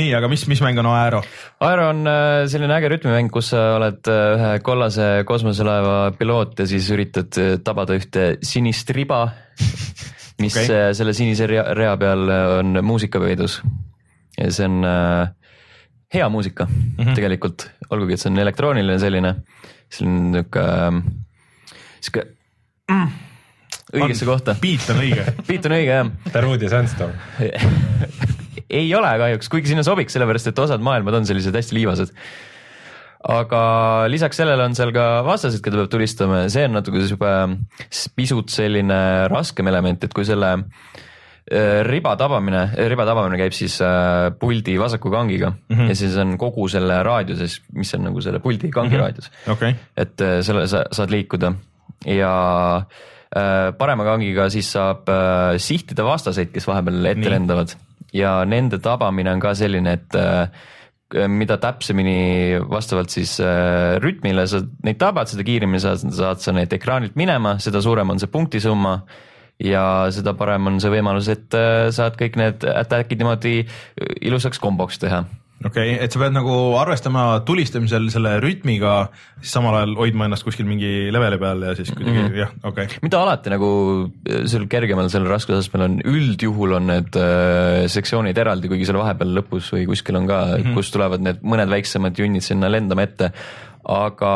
nii, 0.00 0.10
aga 0.16 0.28
mis, 0.32 0.46
mis 0.50 0.62
mäng 0.64 0.80
on 0.82 0.88
Aero? 0.90 1.20
Aero 1.66 1.90
on 1.92 2.00
äh, 2.10 2.46
selline 2.50 2.74
äge 2.78 2.90
rütmimäng, 2.94 3.30
kus 3.32 3.52
sa 3.54 3.60
oled 3.76 4.10
äh, 4.10 4.32
ühe 4.36 4.54
kollase 4.66 5.10
kosmoselaeva 5.28 5.98
piloot 6.18 6.58
ja 6.62 6.66
siis 6.70 6.88
üritad 6.94 7.30
tabada 7.64 7.98
ühte 7.98 8.32
sinist 8.46 8.90
riba 8.96 9.28
mis 10.40 10.56
okay. 10.56 10.94
selle 10.96 11.14
sinise 11.16 11.46
rea, 11.50 11.64
rea 11.76 11.96
peal 12.00 12.32
on 12.60 12.80
muusika 12.84 13.20
peidus. 13.22 13.60
ja 14.38 14.50
see 14.54 14.66
on 14.68 14.84
äh, 14.86 15.32
hea 16.14 16.28
muusika 16.28 16.66
mm 16.66 17.04
-hmm. 17.04 17.14
tegelikult, 17.14 17.70
olgugi 17.90 18.14
et 18.14 18.20
see 18.20 18.30
on 18.32 18.38
elektrooniline 18.38 18.98
selline, 18.98 19.34
selline 19.90 20.30
niuke, 20.36 20.60
ähm, 20.60 21.00
sihuke 22.00 22.26
mm, 22.90 23.08
õigesse 23.94 24.26
kohta. 24.26 24.56
beat 24.60 24.90
on 24.90 25.02
õige 25.04 25.26
beat 25.48 25.66
on 25.66 25.76
õige 25.78 25.96
jah. 25.98 26.12
Darude 26.34 26.68
Sandstorm 26.68 27.12
ei 28.80 28.94
ole 28.94 29.10
kahjuks, 29.18 29.48
kuigi 29.48 29.72
sinna 29.72 29.82
sobiks, 29.86 30.12
sellepärast 30.12 30.50
et 30.50 30.58
osad 30.58 30.82
maailmad 30.82 31.14
on 31.14 31.26
sellised 31.26 31.54
hästi 31.54 31.78
liivased 31.78 32.14
aga 33.20 33.62
lisaks 34.08 34.38
sellele 34.40 34.64
on 34.64 34.74
seal 34.76 34.94
ka 34.96 35.20
vastased, 35.26 35.60
keda 35.64 35.82
peab 35.82 35.92
tulistama 35.92 36.44
ja 36.44 36.52
see 36.52 36.64
on 36.68 36.78
natuke 36.78 37.02
sihuke 37.04 37.32
pisut 38.16 38.52
selline 38.52 39.28
raskem 39.32 39.68
element, 39.68 40.06
et 40.06 40.14
kui 40.16 40.24
selle 40.24 40.54
äh, 40.56 41.82
riba 41.84 42.14
tabamine, 42.20 42.64
riba 42.88 43.04
tabamine 43.08 43.40
käib 43.42 43.56
siis 43.56 43.76
äh, 43.84 44.30
puldi 44.40 44.78
vasaku 44.80 45.12
kangiga 45.12 45.52
mm 45.52 45.76
-hmm. 45.76 45.92
ja 45.92 45.98
siis 46.00 46.16
on 46.16 46.38
kogu 46.40 46.68
selle 46.68 47.02
raadiuses, 47.04 47.60
mis 47.76 47.94
on 47.94 48.08
nagu 48.08 48.24
selle 48.24 48.40
puldi 48.40 48.70
kangi 48.70 48.96
mm 48.96 48.96
-hmm. 48.96 49.04
raadius 49.04 49.30
okay.. 49.48 49.74
et 49.96 50.20
äh, 50.20 50.40
selle 50.40 50.66
sa 50.66 50.84
saad 50.90 51.10
liikuda 51.10 51.52
ja 52.06 52.82
parema 53.78 54.04
kangiga 54.04 54.48
siis 54.50 54.72
saab 54.72 55.06
sihtida 55.56 56.04
vastaseid, 56.04 56.48
kes 56.50 56.66
vahepeal 56.66 57.04
ette 57.04 57.20
Nii. 57.20 57.30
lendavad 57.30 57.76
ja 58.12 58.44
nende 58.44 58.78
tabamine 58.78 59.30
on 59.30 59.40
ka 59.40 59.54
selline, 59.54 59.92
et 59.92 60.16
mida 61.10 61.56
täpsemini 61.58 62.60
vastavalt 62.70 63.10
siis 63.10 63.36
äh, 63.42 63.96
rütmile 64.02 64.46
sa 64.50 64.62
neid 64.86 65.00
tabad, 65.00 65.30
seda 65.30 65.46
kiiremini 65.46 65.82
saad, 65.82 66.04
saad 66.14 66.42
sa 66.42 66.54
neid 66.54 66.72
ekraanilt 66.76 67.18
minema, 67.18 67.56
seda 67.62 67.82
suurem 67.82 68.14
on 68.14 68.22
see 68.22 68.30
punktisumma 68.30 68.94
ja 69.60 69.84
seda 70.14 70.36
parem 70.38 70.70
on 70.70 70.78
see 70.82 70.92
võimalus, 70.92 71.28
et 71.32 71.58
äh, 71.58 71.88
saad 71.94 72.18
kõik 72.20 72.38
need 72.40 72.66
attack'id 72.70 73.20
niimoodi 73.20 73.56
ilusaks 74.22 74.62
komboks 74.62 75.02
teha 75.02 75.24
okei 75.60 75.94
okay,, 75.94 75.96
et 76.04 76.12
sa 76.12 76.20
pead 76.22 76.34
nagu 76.34 76.54
arvestama 76.80 77.24
tulistamisel 77.48 78.08
selle 78.12 78.36
rütmiga, 78.42 78.94
siis 79.40 79.52
samal 79.56 79.76
ajal 79.80 79.96
hoidma 79.98 80.28
ennast 80.28 80.46
kuskil 80.46 80.68
mingi 80.68 81.10
leveli 81.12 81.40
peal 81.42 81.64
ja 81.68 81.74
siis 81.76 81.92
kuidagi 81.92 82.16
mm 82.16 82.26
-hmm. 82.26 82.38
jah, 82.40 82.52
okei 82.62 82.88
okay.. 82.88 83.00
mida 83.04 83.20
alati 83.20 83.52
nagu 83.52 83.70
seal 84.52 84.66
kergemal 84.72 85.10
seal 85.12 85.28
raskusastmel 85.28 85.86
on, 85.86 85.98
üldjuhul 86.04 86.76
on 86.80 86.86
need 86.92 87.16
äh, 87.20 87.86
sektsioonid 87.92 88.38
eraldi, 88.38 88.72
kuigi 88.72 88.88
seal 88.88 89.00
vahepeal 89.00 89.36
lõpus 89.40 89.72
või 89.76 89.86
kuskil 89.90 90.16
on 90.16 90.30
ka 90.30 90.44
mm, 90.44 90.62
-hmm. 90.62 90.78
kus 90.78 90.92
tulevad 90.94 91.20
need 91.20 91.42
mõned 91.42 91.68
väiksemad 91.76 92.16
junnid 92.18 92.46
sinna 92.46 92.72
lendama 92.72 93.04
ette 93.04 93.32
aga 93.88 94.32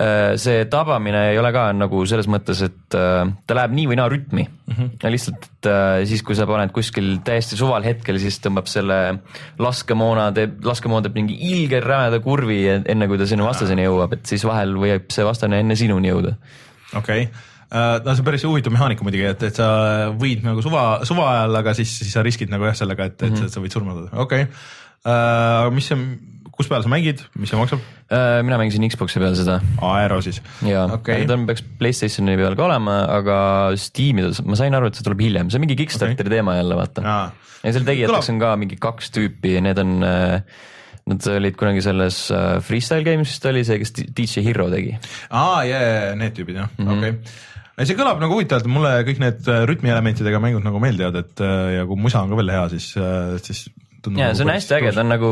äh, 0.00 0.34
see 0.40 0.64
tabamine 0.72 1.20
ei 1.32 1.38
ole 1.38 1.50
ka 1.54 1.66
nagu 1.76 2.02
selles 2.08 2.28
mõttes, 2.30 2.62
et 2.64 2.96
äh, 2.96 3.22
ta 3.46 3.56
läheb 3.58 3.74
nii 3.76 3.86
või 3.90 3.98
naa 4.00 4.08
rütmi 4.12 4.44
mm. 4.46 4.74
-hmm. 4.74 5.12
lihtsalt 5.12 5.68
äh, 5.68 6.02
siis, 6.08 6.24
kui 6.24 6.36
sa 6.38 6.46
paned 6.48 6.72
kuskil 6.74 7.18
täiesti 7.24 7.58
suval 7.60 7.84
hetkel, 7.84 8.18
siis 8.22 8.40
tõmbab 8.44 8.70
selle 8.70 9.00
laskemoona, 9.60 10.30
teeb, 10.36 10.60
laskemoon 10.64 11.04
teeb 11.04 11.18
mingi 11.20 11.38
ilge 11.52 11.80
rämeda 11.84 12.20
kurvi, 12.24 12.60
enne 12.80 13.08
kui 13.08 13.20
ta 13.20 13.28
sinna 13.28 13.48
vastaseni 13.48 13.86
jõuab, 13.86 14.16
et 14.16 14.26
siis 14.26 14.44
vahel 14.48 14.76
võib 14.80 15.10
see 15.12 15.26
vastane 15.26 15.60
enne 15.60 15.76
sinuni 15.76 16.12
jõuda. 16.12 16.36
okei 16.94 17.28
okay 17.28 17.50
no 17.74 18.12
see 18.12 18.22
on 18.22 18.26
päris 18.26 18.44
huvitav 18.46 18.70
mehaanika 18.70 19.02
muidugi, 19.02 19.24
et, 19.26 19.40
et 19.48 19.56
sa 19.58 19.66
võid 20.14 20.44
nagu 20.46 20.62
suva, 20.62 21.02
suva 21.08 21.24
ajal, 21.32 21.56
aga 21.58 21.72
siis, 21.74 21.90
siis 21.98 22.12
sa 22.14 22.22
riskid 22.22 22.52
nagu 22.52 22.68
jah 22.68 22.76
sellega, 22.78 23.08
et, 23.10 23.16
et 23.22 23.30
mm 23.32 23.40
-hmm. 23.40 23.50
sa 23.50 23.60
võid 23.60 23.74
surma 23.74 23.96
saada, 23.96 24.10
okei 24.14 24.46
okay.. 24.46 24.54
Uh, 25.04 25.68
mis 25.74 25.84
see 25.84 25.98
kus 26.54 26.68
peal 26.70 26.84
sa 26.84 26.90
mängid, 26.90 27.22
mis 27.40 27.50
see 27.50 27.58
maksab? 27.58 27.82
Äh, 28.12 28.40
mina 28.46 28.58
mängisin 28.60 28.84
Xbox'i 28.90 29.22
peal 29.22 29.34
seda. 29.38 29.58
Aero 29.84 30.20
siis? 30.24 30.40
jaa 30.66 30.86
okay., 30.94 31.26
ta 31.28 31.38
peaks 31.48 31.64
Playstationi 31.80 32.36
peal 32.40 32.58
ka 32.58 32.68
olema, 32.68 33.00
aga 33.16 33.38
Steam'i 33.80 34.28
ma 34.46 34.58
sain 34.58 34.76
aru, 34.76 34.90
et 34.90 35.00
see 35.00 35.06
tuleb 35.06 35.24
hiljem, 35.26 35.50
see 35.50 35.58
on 35.58 35.66
mingi 35.66 35.78
Kickstarteri 35.82 36.20
okay. 36.20 36.36
teema 36.36 36.58
jälle 36.60 36.78
vaata. 36.78 37.06
ja 37.64 37.74
seal 37.74 37.88
tegijateks 37.88 38.30
on 38.34 38.44
ka 38.44 38.54
mingi 38.60 38.78
kaks 38.80 39.10
tüüpi, 39.14 39.58
need 39.64 39.82
on 39.82 39.98
äh, 40.06 40.38
Nad 41.04 41.20
olid 41.28 41.52
kunagi 41.60 41.82
selles 41.84 42.16
uh, 42.32 42.62
Freestyle 42.64 43.04
Games 43.04 43.28
vist 43.28 43.42
oli 43.44 43.60
see, 43.68 43.74
kes 43.76 43.90
DJ 43.92 44.40
Hero 44.46 44.70
tegi. 44.72 44.94
aa, 45.36 45.58
jaa, 45.68 46.14
need 46.16 46.32
tüübid 46.38 46.56
jah 46.62 46.70
mm 46.70 46.86
-hmm., 46.86 46.96
okei 46.96 47.18
okay 47.18 47.84
see 47.84 47.98
kõlab 47.98 48.22
nagu 48.22 48.36
huvitavalt, 48.38 48.70
mulle 48.70 48.90
kõik 49.04 49.18
need 49.18 49.48
rütmielementidega 49.68 50.38
mängud 50.40 50.62
nagu 50.64 50.78
meeldivad, 50.80 51.16
et 51.24 51.42
ja 51.74 51.82
kui 51.90 51.98
musa 51.98 52.22
on 52.22 52.30
ka 52.30 52.38
veel 52.38 52.52
hea, 52.54 52.68
siis, 52.70 52.92
siis 53.42 53.64
tundub. 54.04 54.20
ja 54.20 54.30
nagu 54.30 54.38
see 54.38 54.46
on 54.46 54.52
hästi 54.54 54.76
äge, 54.78 54.92
ta 54.94 55.02
on 55.02 55.12
nagu 55.12 55.30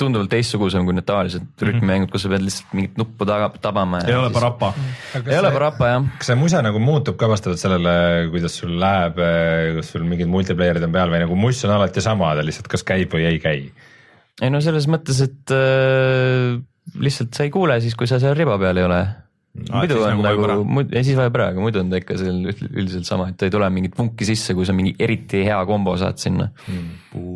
tunduvalt 0.00 0.30
teistsugusem 0.32 0.86
kui 0.86 0.96
need 0.96 1.06
tavalised 1.06 1.42
mm 1.42 1.48
-hmm. 1.54 1.68
rütmimängud, 1.68 2.10
kus 2.10 2.26
sa 2.26 2.30
pead 2.32 2.42
lihtsalt 2.42 2.74
mingit 2.74 2.98
nuppu 2.98 3.26
taga, 3.28 3.48
tabama. 3.62 4.00
ei 4.08 4.14
ole 4.14 4.30
parappa. 4.34 4.72
ei 5.14 5.38
ole 5.38 5.52
parappa 5.54 5.88
jah. 5.92 6.08
kas 6.18 6.30
see 6.32 6.38
musa 6.40 6.62
nagu 6.62 6.78
muutub 6.78 7.16
ka 7.16 7.28
vastavalt 7.30 7.62
sellele, 7.62 8.28
kuidas 8.34 8.58
sul 8.58 8.74
läheb, 8.80 9.18
kas 9.78 9.92
sul 9.92 10.06
mingid 10.10 10.28
multiplayer'id 10.28 10.84
on 10.84 10.92
peal 10.92 11.10
või 11.10 11.22
nagu 11.24 11.36
muss 11.36 11.64
on 11.64 11.74
alati 11.78 12.00
sama, 12.00 12.34
ta 12.34 12.44
lihtsalt 12.44 12.68
kas 12.68 12.84
käib 12.84 13.14
või 13.14 13.26
ei 13.30 13.38
käi? 13.38 13.72
ei 14.42 14.50
no 14.50 14.60
selles 14.60 14.88
mõttes, 14.90 15.22
et 15.22 15.54
äh, 15.54 16.58
lihtsalt 16.98 17.34
sa 17.34 17.46
ei 17.46 17.50
kuule 17.50 17.80
siis, 17.80 17.94
kui 17.94 18.10
sa 18.10 18.18
seal 18.18 18.34
riba 18.34 18.58
peal 18.58 18.82
ei 18.82 18.84
ole 18.90 19.02
muidu 19.54 20.00
on 20.02 20.18
nagu, 20.24 20.46
nagu 20.50 20.82
ja 20.90 21.02
siis 21.06 21.14
vajab 21.18 21.36
ära, 21.38 21.46
aga 21.52 21.62
muidu 21.62 21.78
on 21.78 21.90
ta 21.92 22.00
ikka 22.00 22.16
seal 22.18 22.40
üldiselt 22.50 23.06
sama, 23.06 23.28
et 23.30 23.36
ta 23.38 23.46
ei 23.46 23.52
tule 23.54 23.68
mingit 23.70 23.94
vunki 23.98 24.26
sisse, 24.26 24.56
kui 24.58 24.66
sa 24.66 24.74
mingi 24.74 24.94
eriti 24.98 25.44
hea 25.46 25.60
kombo 25.68 25.94
saad 26.00 26.18
sinna 26.18 26.48
hmm.. 26.64 26.88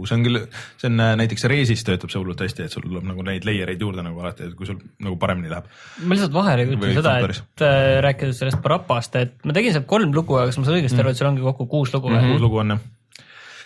see 0.08 0.16
on 0.16 0.24
küll, 0.26 0.40
see 0.80 0.90
on 0.90 1.04
äh, 1.04 1.12
näiteks 1.20 1.46
Reesis 1.52 1.86
töötab 1.86 2.10
see 2.10 2.18
hullult 2.18 2.42
hästi, 2.42 2.66
et 2.66 2.74
sul 2.74 2.88
tuleb 2.88 3.06
nagu 3.06 3.22
neid 3.26 3.46
layer 3.46 3.70
eid 3.70 3.86
juurde 3.86 4.02
nagu 4.02 4.18
alati, 4.24 4.50
kui 4.58 4.66
sul 4.66 4.80
nagu 5.04 5.14
paremini 5.20 5.52
läheb. 5.52 5.70
ma 6.02 6.18
lihtsalt 6.18 6.34
vahele 6.34 6.66
ütlen 6.66 6.98
seda, 6.98 7.14
et 7.22 7.66
äh, 7.68 7.92
rääkides 8.08 8.42
sellest 8.42 8.62
Parapast, 8.66 9.14
et 9.22 9.38
ma 9.46 9.54
tegin 9.54 9.76
seal 9.76 9.86
kolm 9.88 10.10
lugu, 10.16 10.40
aga 10.40 10.50
kas 10.50 10.58
ma 10.58 10.66
saan 10.66 10.80
õigesti 10.80 10.98
aru, 11.04 11.14
et 11.14 11.22
seal 11.22 11.30
ongi 11.30 11.46
kokku 11.46 11.70
kuus 11.70 11.94
lugu 11.94 12.10
mm 12.10 12.18
-hmm.? 12.18 12.34
kuus 12.34 12.46
lugu 12.48 12.62
on 12.64 12.74
jah 12.74 12.84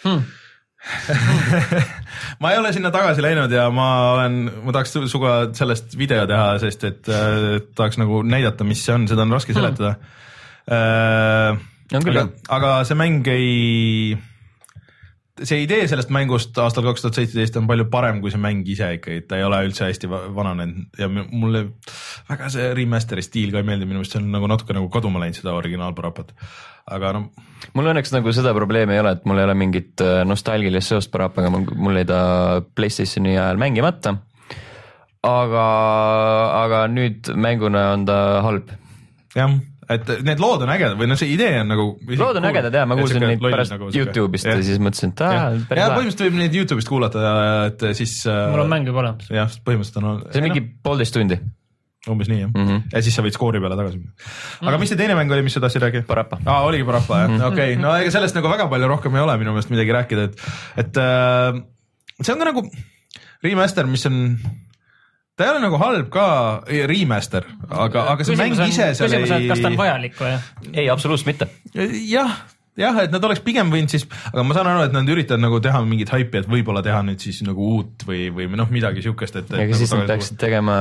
hmm 0.04 0.30
ma 2.42 2.52
ei 2.52 2.58
ole 2.58 2.72
sinna 2.74 2.90
tagasi 2.94 3.22
läinud 3.22 3.52
ja 3.54 3.68
ma 3.74 3.88
olen, 4.16 4.38
ma 4.64 4.74
tahaks 4.74 4.96
sinuga 4.96 5.34
sellest 5.56 5.94
video 5.98 6.26
teha, 6.30 6.56
sest 6.62 6.88
et 6.88 7.12
äh, 7.12 7.60
tahaks 7.78 8.00
nagu 8.02 8.22
näidata, 8.26 8.66
mis 8.66 8.82
see 8.84 8.96
on, 8.96 9.06
seda 9.10 9.26
on 9.26 9.36
raske 9.36 9.54
seletada. 9.56 9.94
Mm.. 9.98 10.18
Äh, 10.72 11.98
aga, 11.98 12.26
aga 12.58 12.74
see 12.88 12.98
mäng 12.98 13.26
ei 13.30 14.18
see 15.48 15.62
idee 15.64 15.84
sellest 15.90 16.10
mängust 16.14 16.56
aastal 16.62 16.84
kaks 16.86 17.04
tuhat 17.04 17.18
seitseteist 17.18 17.56
on 17.60 17.68
palju 17.68 17.86
parem 17.92 18.20
kui 18.22 18.32
see 18.32 18.40
mäng 18.42 18.66
ise 18.68 18.88
ikkagi, 18.98 19.24
ta 19.28 19.38
ei 19.38 19.46
ole 19.46 19.60
üldse 19.66 19.86
hästi 19.88 20.10
vananenud 20.10 21.00
ja 21.00 21.08
mulle 21.10 21.64
väga 22.28 22.50
see 22.52 22.68
remaster'i 22.78 23.24
stiil 23.26 23.54
ka 23.54 23.62
ei 23.62 23.68
meeldi, 23.68 23.88
minu 23.88 24.00
meelest 24.00 24.16
see 24.16 24.22
on 24.22 24.30
nagu 24.34 24.50
natuke 24.50 24.76
nagu 24.76 24.90
kaduma 24.92 25.22
läinud, 25.22 25.38
seda 25.38 25.54
originaalparapat, 25.58 26.34
aga 26.96 27.14
noh. 27.18 27.48
mul 27.76 27.90
õnneks 27.92 28.14
nagu 28.14 28.34
seda 28.36 28.54
probleemi 28.56 28.96
ei 28.96 29.02
ole, 29.04 29.16
et 29.16 29.26
mul 29.28 29.40
ei 29.40 29.48
ole 29.48 29.56
mingit 29.58 30.04
äh, 30.04 30.22
nostalgilist 30.28 30.94
seost 30.94 31.12
parapaga, 31.14 31.50
mul 31.52 32.00
jäi 32.00 32.08
ta 32.08 32.22
Playstationi 32.74 33.36
ajal 33.36 33.60
mängimata. 33.62 34.16
aga, 35.26 35.66
aga 36.62 36.86
nüüd 36.92 37.34
mänguna 37.34 37.90
on 37.96 38.08
ta 38.08 38.22
halb. 38.46 38.72
jah 39.36 39.60
et 39.90 40.10
need 40.22 40.42
lood 40.42 40.62
on 40.62 40.70
ägedad 40.72 40.98
või 40.98 41.08
noh, 41.10 41.18
see 41.18 41.32
idee 41.34 41.56
on 41.62 41.72
nagu. 41.72 41.86
lood 42.18 42.38
on 42.38 42.46
ägedad 42.48 42.76
ja 42.78 42.84
ma 42.88 42.96
kuulsin 42.98 43.24
neid 43.24 43.42
pärast 43.42 43.74
nagu 43.74 43.88
Youtube'ist 43.90 44.46
ja. 44.46 44.54
ja 44.58 44.66
siis 44.66 44.78
mõtlesin, 44.82 45.14
et 45.14 45.24
aa. 45.26 45.48
ja 45.58 45.88
põhimõtteliselt 45.94 46.22
võib 46.28 46.38
neid 46.38 46.54
Youtube'ist 46.58 46.90
kuulata, 46.90 47.32
et 47.70 47.82
siis. 47.98 48.20
mul 48.28 48.62
on 48.62 48.70
mäng 48.70 48.86
juba 48.88 49.02
olemas. 49.02 49.32
jah, 49.32 49.58
põhimõtteliselt 49.66 50.06
on. 50.06 50.22
see 50.30 50.42
on 50.42 50.48
mingi 50.48 50.64
poolteist 50.86 51.18
tundi. 51.18 51.40
umbes 52.10 52.30
nii 52.30 52.40
jah 52.40 52.50
mm, 52.50 52.64
-hmm. 52.68 52.94
ja 52.94 53.02
siis 53.02 53.18
sa 53.18 53.26
võid 53.26 53.34
skoori 53.34 53.60
peale 53.62 53.78
tagasi 53.78 53.98
minna. 53.98 54.14
aga 54.14 54.62
mm 54.62 54.68
-hmm. 54.68 54.80
mis 54.84 54.94
see 54.94 55.02
teine 55.02 55.18
mäng 55.18 55.34
oli, 55.34 55.42
mis 55.46 55.58
sa 55.58 55.64
tahtsid 55.66 55.82
rääkida? 55.82 56.06
Parappa. 56.06 56.38
aa, 56.46 56.62
oligi 56.62 56.86
Parappa 56.86 57.20
jah, 57.24 57.30
mhm. 57.30 57.46
okei, 57.52 57.76
no 57.76 57.94
ega 57.98 58.10
sellest 58.10 58.38
nagu 58.38 58.50
väga 58.50 58.70
palju 58.70 58.88
rohkem 58.94 59.18
ei 59.18 59.26
ole 59.26 59.38
minu 59.38 59.54
meelest 59.54 59.70
midagi 59.70 59.98
rääkida, 59.98 60.30
et, 60.30 60.42
et 60.76 60.98
äh, 61.02 61.62
see 62.22 62.34
on 62.34 62.38
ka 62.38 62.50
nagu 62.52 62.66
remaster, 63.42 63.86
mis 63.90 64.06
on 64.06 64.38
ta 65.36 65.46
ei 65.46 65.52
ole 65.54 65.62
nagu 65.64 65.78
halb 65.80 66.08
ka 66.12 66.24
remaster, 66.90 67.46
aga, 67.68 68.08
aga 68.14 68.26
see 68.26 68.38
mäng 68.38 68.56
ise 68.66 68.92
seal 68.98 69.14
ei. 69.16 69.46
kas 69.48 69.62
ta 69.62 69.70
on 69.70 69.78
vajalik 69.80 70.18
või? 70.18 70.34
ei, 70.74 70.90
absoluutselt 70.92 71.30
mitte. 71.30 71.48
jah, 72.10 72.34
jah, 72.78 72.98
et 73.04 73.14
nad 73.14 73.24
oleks 73.28 73.40
pigem 73.44 73.72
võinud 73.72 73.92
siis, 73.92 74.04
aga 74.32 74.44
ma 74.44 74.56
saan 74.56 74.68
aru, 74.74 74.84
et 74.88 74.96
nad 74.96 75.08
üritavad 75.14 75.40
nagu 75.44 75.60
teha 75.64 75.80
mingit 75.88 76.12
haipi, 76.12 76.42
et 76.42 76.50
võib-olla 76.52 76.84
teha 76.84 77.00
nüüd 77.06 77.24
siis 77.24 77.40
nagu 77.46 77.70
uut 77.78 78.04
või, 78.08 78.26
või 78.34 78.50
noh, 78.60 78.68
midagi 78.72 79.04
siukest, 79.06 79.40
et. 79.40 79.52
aga 79.52 79.64
nagu 79.64 79.80
siis 79.80 79.96
nad 79.96 80.04
peaksid 80.12 80.38
tegema 80.40 80.76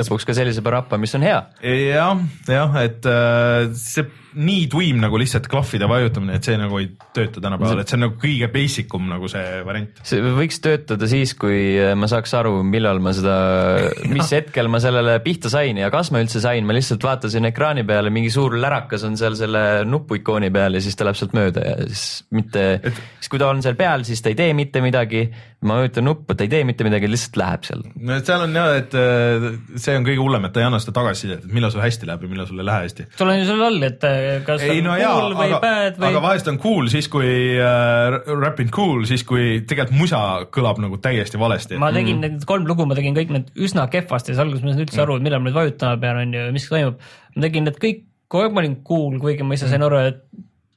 lõpuks 0.00 0.28
ka 0.28 0.36
sellise 0.40 0.64
parappa, 0.64 1.00
mis 1.00 1.14
on 1.20 1.28
hea. 1.28 1.42
jah, 1.60 2.24
jah, 2.48 2.80
et 2.84 3.12
äh, 3.12 3.68
see 3.76 4.08
nii 4.34 4.66
tuim 4.70 5.00
nagu 5.02 5.18
lihtsalt 5.20 5.48
klahvide 5.50 5.88
vajutamine, 5.90 6.36
et 6.38 6.46
see 6.46 6.58
nagu 6.60 6.78
ei 6.80 6.90
tööta 7.16 7.42
tänapäeval, 7.42 7.82
et 7.82 7.90
see 7.90 7.98
on 7.98 8.04
nagu 8.06 8.16
kõige 8.20 8.48
basic 8.52 8.94
um 8.96 9.08
nagu 9.10 9.30
see 9.30 9.60
variant. 9.66 10.02
see 10.06 10.32
võiks 10.36 10.60
töötada 10.62 11.08
siis, 11.10 11.34
kui 11.38 11.60
äh, 11.80 11.94
ma 11.98 12.08
saaks 12.10 12.34
aru, 12.38 12.60
millal 12.66 13.02
ma 13.02 13.14
seda, 13.16 13.36
mis 14.10 14.30
hetkel 14.38 14.70
ma 14.72 14.82
sellele 14.82 15.18
pihta 15.24 15.52
sain 15.52 15.80
ja 15.80 15.90
kas 15.92 16.12
ma 16.14 16.22
üldse 16.22 16.42
sain, 16.42 16.66
ma 16.66 16.76
lihtsalt 16.76 17.04
vaatasin 17.06 17.50
ekraani 17.50 17.84
peale, 17.88 18.12
mingi 18.14 18.32
suur 18.32 18.58
lärakas 18.60 19.06
on 19.08 19.18
seal 19.20 19.38
selle 19.38 19.84
nupuikooni 19.88 20.52
peal 20.54 20.78
ja 20.78 20.84
siis 20.84 20.98
ta 20.98 21.08
läheb 21.08 21.18
sealt 21.20 21.36
mööda 21.36 21.66
ja 21.66 21.76
siis 21.88 22.06
mitte 22.36 22.66
et..., 22.78 23.04
siis 23.20 23.32
kui 23.32 23.40
ta 23.42 23.50
on 23.50 23.62
seal 23.64 23.78
peal, 23.78 24.06
siis 24.06 24.22
ta 24.22 24.32
ei 24.32 24.38
tee 24.38 24.52
mitte 24.56 24.82
midagi 24.84 25.26
ma 25.60 25.76
vajutan 25.76 26.06
nuppu, 26.08 26.34
ta 26.34 26.44
ei 26.46 26.50
tee 26.52 26.62
mitte 26.64 26.84
midagi, 26.86 27.08
lihtsalt 27.10 27.36
läheb 27.36 27.66
seal. 27.68 27.82
no 28.00 28.14
et 28.16 28.28
seal 28.28 28.44
on 28.46 28.54
jah, 28.56 28.70
et 28.80 28.94
äh, 28.96 29.46
see 29.76 29.96
on 29.98 30.06
kõige 30.06 30.22
hullem, 30.22 30.46
et 30.48 30.54
ta 30.54 30.62
ei 30.62 30.68
anna 30.70 30.80
seda 30.80 30.94
tagasisidet, 30.96 31.44
et 31.44 31.52
millal 31.56 31.72
sul 31.74 31.82
hästi 31.84 32.08
läheb 32.08 32.24
ja 32.24 32.30
millal 32.32 32.48
sul 32.48 32.62
ei 32.62 32.68
lähe 32.68 32.86
hästi. 32.86 33.06
sul 33.18 33.32
on 33.32 33.36
ju 33.36 33.48
seal 33.50 33.64
all, 33.66 33.84
et 33.90 34.06
äh, 34.08 34.19
kas 34.46 34.64
ei, 34.66 34.80
on 34.80 34.88
no 34.88 34.96
jaa, 34.98 35.12
cool 35.16 35.36
või 35.38 35.46
aga, 35.48 35.60
bad 35.64 36.00
või. 36.00 36.08
aga 36.10 36.22
vahest 36.24 36.50
on 36.52 36.58
cool 36.62 36.90
siis, 36.92 37.08
kui 37.12 37.30
äh, 37.56 38.18
rapid 38.42 38.72
cool, 38.74 39.06
siis 39.08 39.24
kui 39.28 39.62
tegelikult 39.68 39.98
musa 40.00 40.20
kõlab 40.54 40.82
nagu 40.82 41.00
täiesti 41.02 41.40
valesti. 41.40 41.80
ma 41.80 41.92
tegin 41.94 42.18
mm. 42.18 42.26
need 42.26 42.50
kolm 42.50 42.68
lugu, 42.68 42.86
ma 42.88 42.98
tegin 42.98 43.16
kõik 43.16 43.32
need 43.36 43.50
üsna 43.68 43.86
kehvasti, 43.92 44.34
siis 44.34 44.42
alguses 44.42 44.64
ma 44.64 44.72
ei 44.72 44.76
saanud 44.76 44.88
üldse 44.88 45.02
aru, 45.06 45.18
millal 45.24 45.42
ma 45.42 45.50
nüüd 45.50 45.58
vajutama 45.60 46.02
pean, 46.04 46.22
on 46.24 46.36
ju, 46.38 46.44
mis 46.56 46.68
toimub. 46.70 47.08
ma 47.36 47.46
tegin 47.46 47.68
need 47.68 47.80
kõik, 47.86 48.04
kogu 48.30 48.46
aeg 48.46 48.54
ma 48.56 48.64
olin 48.64 48.78
cool, 48.86 49.18
kuigi 49.22 49.46
ma 49.46 49.58
ise 49.58 49.70
sain 49.70 49.88
aru, 49.88 50.04
et 50.12 50.22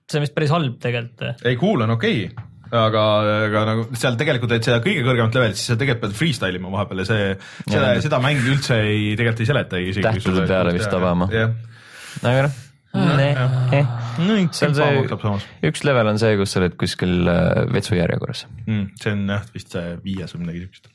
see 0.10 0.20
on 0.20 0.28
vist 0.28 0.36
päris 0.38 0.54
halb 0.54 0.82
tegelikult. 0.84 1.46
ei, 1.46 1.60
cool 1.60 1.88
on 1.88 1.98
okei 1.98 2.26
okay 2.30 2.50
aga, 2.74 3.04
aga 3.48 3.64
nagu 3.70 3.86
seal 4.00 4.18
tegelikult, 4.20 4.56
et 4.58 4.68
seda 4.68 4.80
kõige 4.84 5.06
kõrgemat 5.06 5.38
levelit, 5.38 5.60
siis 5.60 5.72
sa 5.72 5.78
tegelikult 5.80 6.08
pead 6.08 6.18
freestyle 6.18 6.60
ima 6.60 6.72
vahepeal 6.74 7.04
ja 7.04 7.08
see, 7.10 7.30
seda, 7.68 7.94
seda 8.06 8.20
mäng 8.24 8.50
üldse 8.50 8.80
ei, 8.82 9.14
tegelikult 9.20 9.44
ei 9.44 9.50
seletagi. 9.52 9.96
tähtede 10.00 10.46
peale 10.50 10.76
vist 10.76 10.90
tabama. 10.94 11.30
aga 11.30 12.48
noh. 12.48 12.63
No 12.94 14.40
seal 14.54 14.76
see, 14.78 15.38
üks 15.70 15.86
level 15.88 16.12
on 16.14 16.20
see, 16.22 16.36
kus 16.40 16.54
sa 16.54 16.62
oled 16.62 16.76
kuskil 16.80 17.30
äh, 17.30 17.64
vetsujärjekorras 17.74 18.46
mm,. 18.66 18.90
see 19.02 19.16
on 19.16 19.24
jah 19.34 19.48
vist 19.56 19.74
see 19.74 19.96
viies 20.06 20.36
või 20.36 20.46
midagi 20.46 20.66
siukest 20.66 20.92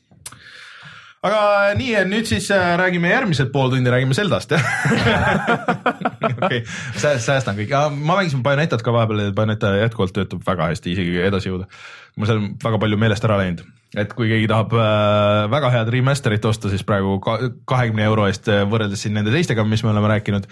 aga 1.27 1.39
nii, 1.75 1.91
nüüd 2.07 2.29
siis 2.29 2.47
äh, 2.55 2.69
räägime 2.79 3.11
järgmised 3.11 3.51
pool 3.51 3.73
tundi, 3.73 3.91
räägime 3.91 4.15
Zeldast 4.15 4.55
jah 4.55 4.63
okei 6.29 6.61
okay., 6.61 6.61
säästan 6.95 7.59
kõik, 7.59 7.75
ma 7.99 8.21
mängisin 8.21 8.43
Bayonetat 8.45 8.83
ka 8.85 8.95
vahepeal 8.95 9.25
ja 9.25 9.35
Bayoneta 9.35 9.73
jätkuvalt 9.81 10.15
töötab 10.15 10.45
väga 10.47 10.71
hästi, 10.71 10.95
isegi 10.95 11.19
edasi 11.27 11.51
jõuda. 11.51 11.67
mul 12.15 12.31
seal 12.31 12.45
väga 12.63 12.79
palju 12.85 13.01
meelest 13.01 13.27
ära 13.27 13.41
läinud, 13.41 13.65
et 13.97 14.13
kui 14.13 14.29
keegi 14.29 14.47
tahab 14.51 14.75
äh, 14.77 15.47
väga 15.49 15.71
head 15.73 15.89
remaster'it 15.95 16.45
osta, 16.45 16.69
siis 16.69 16.83
praegu 16.85 17.17
kahekümne 17.23 18.05
euro 18.05 18.27
eest 18.29 18.49
äh, 18.51 18.61
võrreldes 18.69 19.01
siin 19.05 19.17
nende 19.17 19.33
teistega, 19.33 19.65
mis 19.65 19.83
me 19.85 19.93
oleme 19.93 20.11
rääkinud, 20.13 20.45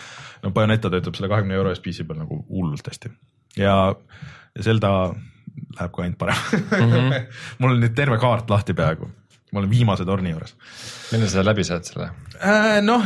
no 0.44 0.54
Bayoneta 0.56 0.90
töötab 0.94 1.18
selle 1.18 1.30
kahekümne 1.34 1.58
euro 1.60 1.74
eest 1.74 1.86
PC 1.86 2.08
peal 2.08 2.22
nagu 2.24 2.42
hullult 2.50 2.90
hästi 2.90 3.14
ja, 3.62 3.78
ja 4.58 4.66
Zelda 4.66 4.92
läheb 5.78 5.94
ka 5.94 6.04
ainult 6.04 6.18
parem 6.18 6.42
mm. 6.62 6.92
-hmm. 6.92 7.32
mul 7.60 7.76
on 7.76 7.82
nüüd 7.84 7.96
terve 7.98 8.18
kaart 8.22 8.50
lahti 8.50 8.74
peaaegu 8.78 9.10
ma 9.52 9.62
olen 9.62 9.70
viimase 9.70 10.06
torni 10.06 10.32
juures. 10.34 10.56
millal 11.12 11.30
sa 11.32 11.46
läbi 11.46 11.64
saad 11.64 11.88
selle 11.88 12.10
äh,? 12.42 12.82
noh, 12.82 13.06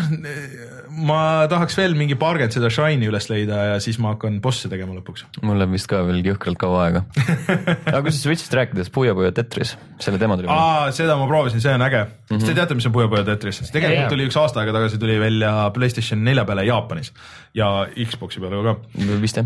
ma 0.92 1.48
tahaks 1.52 1.78
veel 1.80 1.96
mingi 1.98 2.18
paarkümmend 2.20 2.56
seda 2.56 2.70
Shine'i 2.74 3.10
üles 3.10 3.28
leida 3.32 3.60
ja 3.70 3.80
siis 3.84 4.00
ma 4.02 4.14
hakkan 4.14 4.40
bosse 4.44 4.70
tegema 4.72 4.96
lõpuks. 4.98 5.26
mul 5.46 5.60
läheb 5.62 5.76
vist 5.76 5.90
ka 5.92 6.02
veel 6.08 6.22
jõhkralt 6.26 6.60
kaua 6.62 6.84
aega 6.88 7.04
aga 7.94 8.04
kui 8.06 8.14
sa 8.14 8.20
Switch'ist 8.20 8.56
rääkides, 8.58 8.92
Puyo 8.94 9.16
Puyo 9.18 9.32
Tetris, 9.36 9.76
selle 10.04 10.22
demo 10.22 10.38
tuli 10.40 10.52
aa, 10.52 10.92
seda 10.96 11.18
ma 11.20 11.28
proovisin, 11.30 11.64
see 11.64 11.74
on 11.74 11.86
äge 11.88 12.04
mm. 12.04 12.14
-hmm. 12.14 12.40
kas 12.40 12.50
te 12.50 12.58
teate, 12.60 12.78
mis 12.78 12.90
on 12.90 12.96
Puyo 12.96 13.10
Puyo 13.12 13.24
Tetris? 13.28 13.64
tegelikult 13.72 14.16
tuli 14.16 14.28
üks 14.30 14.40
aasta 14.42 14.64
aega 14.64 14.76
tagasi 14.80 15.02
tuli 15.02 15.20
välja 15.22 15.70
Playstation 15.74 16.24
nelja 16.24 16.46
peale 16.46 16.66
Jaapanis 16.68 17.14
ja 17.54 17.88
Xbox'i 17.96 18.44
peale 18.44 18.64
ka. 18.68 18.78
vist 19.22 19.38
jah 19.38 19.46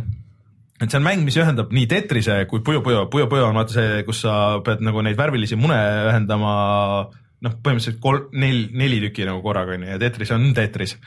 et 0.82 0.92
see 0.92 1.00
on 1.00 1.06
mäng, 1.06 1.24
mis 1.24 1.38
ühendab 1.40 1.72
nii 1.72 1.88
Tetrise 1.88 2.42
kui 2.52 2.64
Puyo 2.66 2.82
Puyo, 2.84 3.06
Puyo 3.12 3.30
Puyo 3.32 3.48
on 3.48 3.56
vaata 3.56 3.78
see, 3.78 4.02
kus 4.08 4.26
sa 4.26 4.60
pead 4.66 4.84
nagu 4.84 5.04
neid 5.06 5.18
värvilisi 5.20 5.56
mune 5.60 5.78
ühendama 6.10 6.56
noh, 7.46 7.58
põhimõtteliselt 7.62 8.02
kolm, 8.04 8.30
nel-, 8.42 8.70
neli 8.76 9.02
tükki 9.08 9.28
nagu 9.30 9.44
korraga 9.46 9.78
onju 9.78 9.94
ja 9.94 10.02
Tetris 10.02 10.34
on 10.36 10.50
Tetris. 10.58 10.98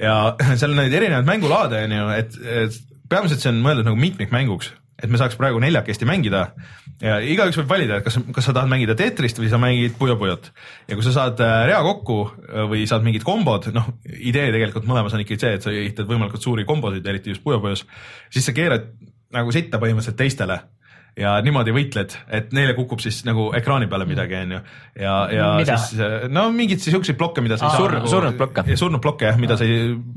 ja 0.00 0.14
seal 0.58 0.72
on 0.72 0.82
neid 0.82 0.94
erinevaid 1.00 1.28
mängulaade 1.28 1.84
onju, 1.88 2.06
et, 2.16 2.38
et 2.66 2.80
peamiselt 3.12 3.44
see 3.44 3.52
on 3.52 3.60
mõeldud 3.64 3.90
nagu 3.90 4.00
mitmikmänguks 4.00 4.72
et 5.02 5.10
me 5.10 5.18
saaks 5.18 5.36
praegu 5.38 5.60
neljakesti 5.62 6.06
mängida 6.06 6.44
ja 7.02 7.16
igaüks 7.26 7.58
võib 7.58 7.70
valida, 7.72 7.98
et 7.98 8.06
kas, 8.06 8.18
kas 8.34 8.46
sa 8.46 8.54
tahad 8.54 8.70
mängida 8.70 8.94
Tetrist 8.98 9.40
või 9.40 9.50
sa 9.50 9.58
mängid 9.60 9.96
Puyo 9.98 10.14
Puyot. 10.20 10.50
ja 10.88 10.98
kui 10.98 11.06
sa 11.06 11.14
saad 11.16 11.40
äh, 11.42 11.54
rea 11.70 11.80
kokku 11.84 12.18
äh, 12.28 12.66
või 12.70 12.84
saad 12.90 13.06
mingid 13.06 13.24
kombod, 13.26 13.70
noh, 13.74 13.88
idee 14.06 14.50
tegelikult 14.54 14.86
mõlemas 14.88 15.16
on 15.16 15.24
ikkagi 15.24 15.42
see, 15.42 15.56
et 15.58 15.66
sa 15.66 15.74
ehitad 15.74 16.06
võimalikult 16.10 16.44
suuri 16.44 16.66
kombosid, 16.68 17.06
eriti 17.06 17.34
just 17.34 17.42
Puyo 17.42 17.58
Puyos, 17.62 17.86
siis 18.30 18.46
sa 18.46 18.54
keerad 18.56 18.92
nagu 19.34 19.54
sitta 19.54 19.80
põhimõtteliselt 19.82 20.20
teistele 20.20 20.60
ja 21.18 21.34
niimoodi 21.44 21.74
võitled, 21.76 22.14
et 22.32 22.54
neile 22.56 22.72
kukub 22.76 23.02
siis 23.04 23.18
nagu 23.28 23.50
ekraani 23.56 23.88
peale 23.90 24.06
midagi, 24.08 24.36
onju. 24.38 24.60
ja, 24.96 25.16
ja 25.32 25.48
mida? 25.58 25.76
siis 25.76 26.00
no 26.32 26.46
mingeid 26.54 26.80
siukseid 26.80 27.18
blokke, 27.20 27.44
mida 27.44 27.58
sa 27.60 27.68
ei 27.68 27.74
saa 27.74 27.82
Sur, 27.82 27.96
nagu, 27.98 28.08
surnud 28.08 28.38
blokke. 28.40 28.64
surnud 28.80 29.04
blokke 29.04 29.28
jah, 29.28 29.40
mida 29.40 29.58
sa 29.60 29.68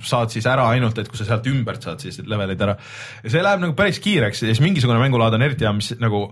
saad 0.08 0.32
siis 0.32 0.48
ära 0.48 0.70
ainult, 0.72 0.98
et 1.02 1.12
kui 1.12 1.20
sa 1.20 1.28
sealt 1.28 1.50
ümbert 1.52 1.84
saad 1.84 2.04
siis 2.04 2.22
levelid 2.24 2.64
ära. 2.64 2.78
ja 3.26 3.34
see 3.34 3.44
läheb 3.44 3.66
nagu 3.66 3.76
päris 3.78 4.00
kiireks 4.04 4.46
ja 4.46 4.52
siis 4.54 4.64
mingisugune 4.64 5.02
mängulaad 5.04 5.36
on 5.36 5.44
eriti 5.50 5.68
hea, 5.68 5.76
mis 5.76 5.92
nagu 6.00 6.30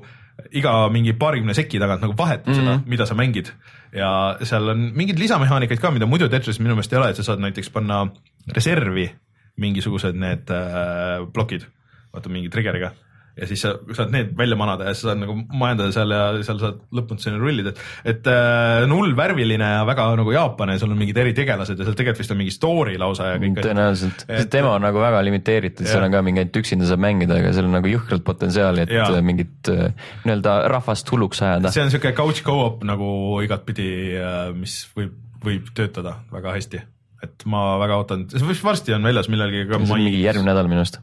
iga 0.55 0.77
mingi 0.93 1.13
paarikümne 1.19 1.53
seki 1.57 1.81
tagant 1.83 2.01
nagu 2.05 2.15
vahetab 2.17 2.47
mm 2.47 2.53
-hmm. 2.55 2.79
seda, 2.79 2.79
mida 2.87 3.05
sa 3.05 3.19
mängid. 3.19 3.51
ja 3.91 4.37
seal 4.41 4.69
on 4.69 4.91
mingeid 4.95 5.19
lisamehaanikaid 5.19 5.79
ka, 5.79 5.91
mida 5.91 6.05
muidu 6.05 6.29
Tetrisis 6.29 6.59
minu 6.59 6.75
meelest 6.75 6.93
ei 6.93 6.99
ole, 6.99 7.09
et 7.09 7.15
sa 7.15 7.23
saad 7.23 7.39
näiteks 7.39 7.69
panna 7.69 8.07
reservi 8.55 9.11
mingisugused 9.57 10.15
need 10.15 10.49
äh, 10.49 11.27
plokid, 11.33 11.67
vaata 12.13 12.29
mingi 12.29 12.49
trigger'iga 12.49 12.91
ja 13.33 13.47
siis 13.49 13.63
sa 13.65 13.73
saad 13.97 14.11
need 14.13 14.33
välja 14.37 14.57
manada 14.59 14.85
ja 14.89 14.93
sa 14.93 15.09
saad 15.09 15.21
nagu 15.23 15.35
majandada 15.57 15.93
seal 15.95 16.13
ja 16.13 16.21
seal 16.45 16.59
saad 16.61 16.81
lõpmatuseni 16.93 17.39
rullida, 17.41 17.73
et, 17.73 17.81
et 18.13 18.29
äh, 18.29 18.83
null 18.89 19.15
värviline 19.17 19.69
ja 19.75 19.81
väga 19.89 20.05
nagu 20.19 20.35
Jaapane, 20.35 20.75
sul 20.81 20.93
on 20.93 20.99
mingid 20.99 21.17
eritegelased 21.23 21.79
ja 21.79 21.87
seal 21.87 21.97
tegelikult 21.97 22.21
vist 22.21 22.35
on 22.35 22.39
mingi 22.43 22.53
story 22.53 22.95
lausa 23.01 23.31
ja 23.31 23.41
kõik. 23.41 23.57
tõenäoliselt, 23.65 24.25
demo 24.53 24.75
on 24.77 24.85
nagu 24.85 25.01
väga 25.01 25.23
limiteeritud, 25.25 25.89
seal 25.89 26.05
on 26.05 26.13
ka 26.13 26.21
mingi 26.25 26.43
ainult 26.43 26.61
üksinda 26.61 26.89
saab 26.89 27.01
mängida, 27.07 27.39
aga 27.41 27.55
seal 27.57 27.69
on 27.69 27.77
nagu 27.79 27.89
jõhkralt 27.89 28.25
potentsiaali, 28.27 28.85
et 28.85 28.93
ja. 28.93 29.09
mingit 29.25 29.73
äh, 29.73 30.11
nii-öelda 30.27 30.57
rahvast 30.75 31.09
hulluks 31.13 31.41
ajada. 31.41 31.73
see 31.73 31.85
on 31.85 31.93
siuke 31.93 32.13
couch 32.17 32.45
go-op 32.45 32.85
nagu 32.85 33.07
igatpidi, 33.45 33.89
äh, 34.21 34.43
mis 34.57 34.83
võib, 34.93 35.17
võib 35.43 35.73
töötada 35.73 36.19
väga 36.33 36.53
hästi 36.59 36.83
et 37.23 37.47
ma 37.49 37.79
väga 37.81 37.97
ootan, 38.01 38.27
see 38.29 38.61
varsti 38.61 38.93
on 38.93 39.09
väljas 39.09 39.31
millalgi 39.31 39.65
on 39.73 39.87
mingi 39.89 40.21
järgmine 40.21 40.51
nädal 40.51 40.69
minu 40.69 40.83
arust 40.83 41.01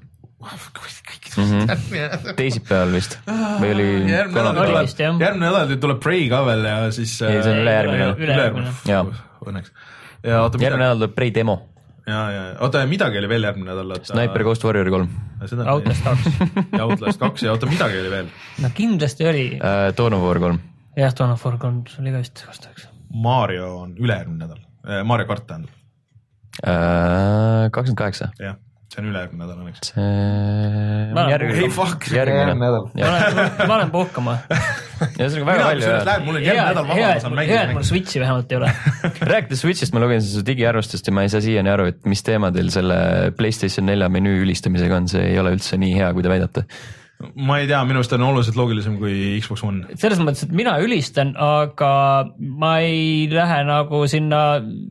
mm 1.36 1.44
-hmm. 1.44 2.34
teisipäeval 2.40 2.92
vist 2.92 3.18
või 3.60 3.72
oli 3.74 3.88
järgmine 4.10 4.44
nädal 4.44 4.70
tuleb, 4.70 5.20
järgmine 5.20 5.46
nädal 5.46 5.74
tuleb 5.80 6.00
Prey 6.02 6.28
ka 6.28 6.44
veel 6.46 6.64
ja 6.64 6.76
siis. 6.92 7.16
ei, 7.22 7.42
see 7.42 7.52
on 7.52 7.62
ülejärgmine. 7.64 8.06
ülejärgmine, 8.18 8.72
õnneks. 9.46 9.72
ja 10.24 10.42
oota. 10.42 10.62
järgmine 10.62 10.84
nädal 10.84 11.02
tuleb 11.02 11.14
Prey 11.14 11.34
demo. 11.34 11.58
ja, 12.06 12.22
ja 12.30 12.44
oota, 12.60 12.86
midagi 12.86 13.18
oli 13.18 13.28
veel 13.28 13.48
järgmine 13.48 13.70
nädal. 13.74 14.00
Sniper 14.02 14.42
Ghost 14.42 14.64
Warrior 14.64 14.90
kolm. 14.90 15.10
Outlast 15.66 16.04
kaks. 16.04 16.30
ja 16.78 16.84
Outlast 16.84 17.20
kaks 17.20 17.42
ja 17.42 17.52
oota, 17.52 17.66
midagi 17.66 18.00
oli 18.00 18.10
veel. 18.10 18.30
no 18.62 18.70
kindlasti 18.74 19.28
oli 19.28 19.44
uh,. 19.56 19.90
Dawn 19.96 20.14
of 20.14 20.24
War 20.24 20.40
kolm. 20.40 20.62
jah, 20.96 21.12
Dawn 21.18 21.36
of 21.36 21.44
War 21.46 21.58
kolm, 21.58 21.84
see 21.88 22.02
oli 22.04 22.16
ka 22.16 22.24
vist 22.24 22.46
aastaks. 22.48 22.88
Mario 23.12 23.76
on 23.82 23.94
ülejärgmine 23.98 24.46
nädal, 24.46 25.04
Mario 25.04 25.26
kart 25.26 25.46
tähendab. 25.46 25.76
Kakskümmend 26.60 27.96
kaheksa. 27.98 28.32
jah 28.38 28.58
see 28.90 29.02
on 29.02 29.08
ülejärgmine 29.10 29.44
nädal 29.44 29.58
õnneks. 29.62 29.90
see 29.92 31.30
järgmine, 31.30 31.68
järgmine 32.16 32.54
nädal. 32.58 32.88
ma 32.96 33.76
lähen 33.78 33.92
puhkama. 33.94 34.36
ühesõnaga 35.14 35.46
väga 35.46 35.68
palju. 35.68 35.92
Läheb, 36.08 36.24
mul 36.26 36.38
on 36.40 36.46
järgmine 36.46 36.68
nädal 36.72 36.88
vaba, 36.88 37.06
ma 37.06 37.22
saan 37.22 37.36
mängida. 37.38 37.54
hea, 37.54 37.64
et 37.68 37.76
mul 37.78 37.86
Switch'i 37.86 38.22
vähemalt 38.22 38.54
ei 38.54 38.58
ole 38.58 38.72
rääkides 39.32 39.62
Switch'ist, 39.62 39.94
ma 39.94 40.02
lugesin 40.02 40.32
su 40.32 40.46
digiarvustust 40.46 41.10
ja 41.10 41.14
ma 41.14 41.26
ei 41.26 41.32
saa 41.32 41.44
siiani 41.44 41.72
aru, 41.72 41.90
et 41.94 42.00
mis 42.10 42.24
teema 42.26 42.50
teil 42.54 42.72
selle 42.74 42.98
Playstation 43.38 43.86
nelja 43.86 44.10
menüü 44.10 44.42
ülistamisega 44.42 44.98
on, 44.98 45.06
see 45.12 45.22
ei 45.32 45.38
ole 45.38 45.54
üldse 45.54 45.78
nii 45.78 45.94
hea, 46.00 46.10
kui 46.16 46.26
te 46.26 46.34
väidate 46.34 46.66
ma 47.36 47.60
ei 47.60 47.66
tea, 47.68 47.78
minu 47.84 48.00
arust 48.00 48.14
on 48.16 48.22
oluliselt 48.24 48.56
loogilisem 48.56 48.94
kui 48.98 49.36
Xbox 49.44 49.62
One. 49.68 49.96
selles 50.00 50.18
mõttes, 50.24 50.48
et 50.48 50.54
mina 50.56 50.78
ülistan, 50.82 51.34
aga 51.36 51.94
ma 52.40 52.78
ei 52.82 53.28
lähe 53.30 53.62
nagu 53.68 54.06
sinna, 54.10 54.44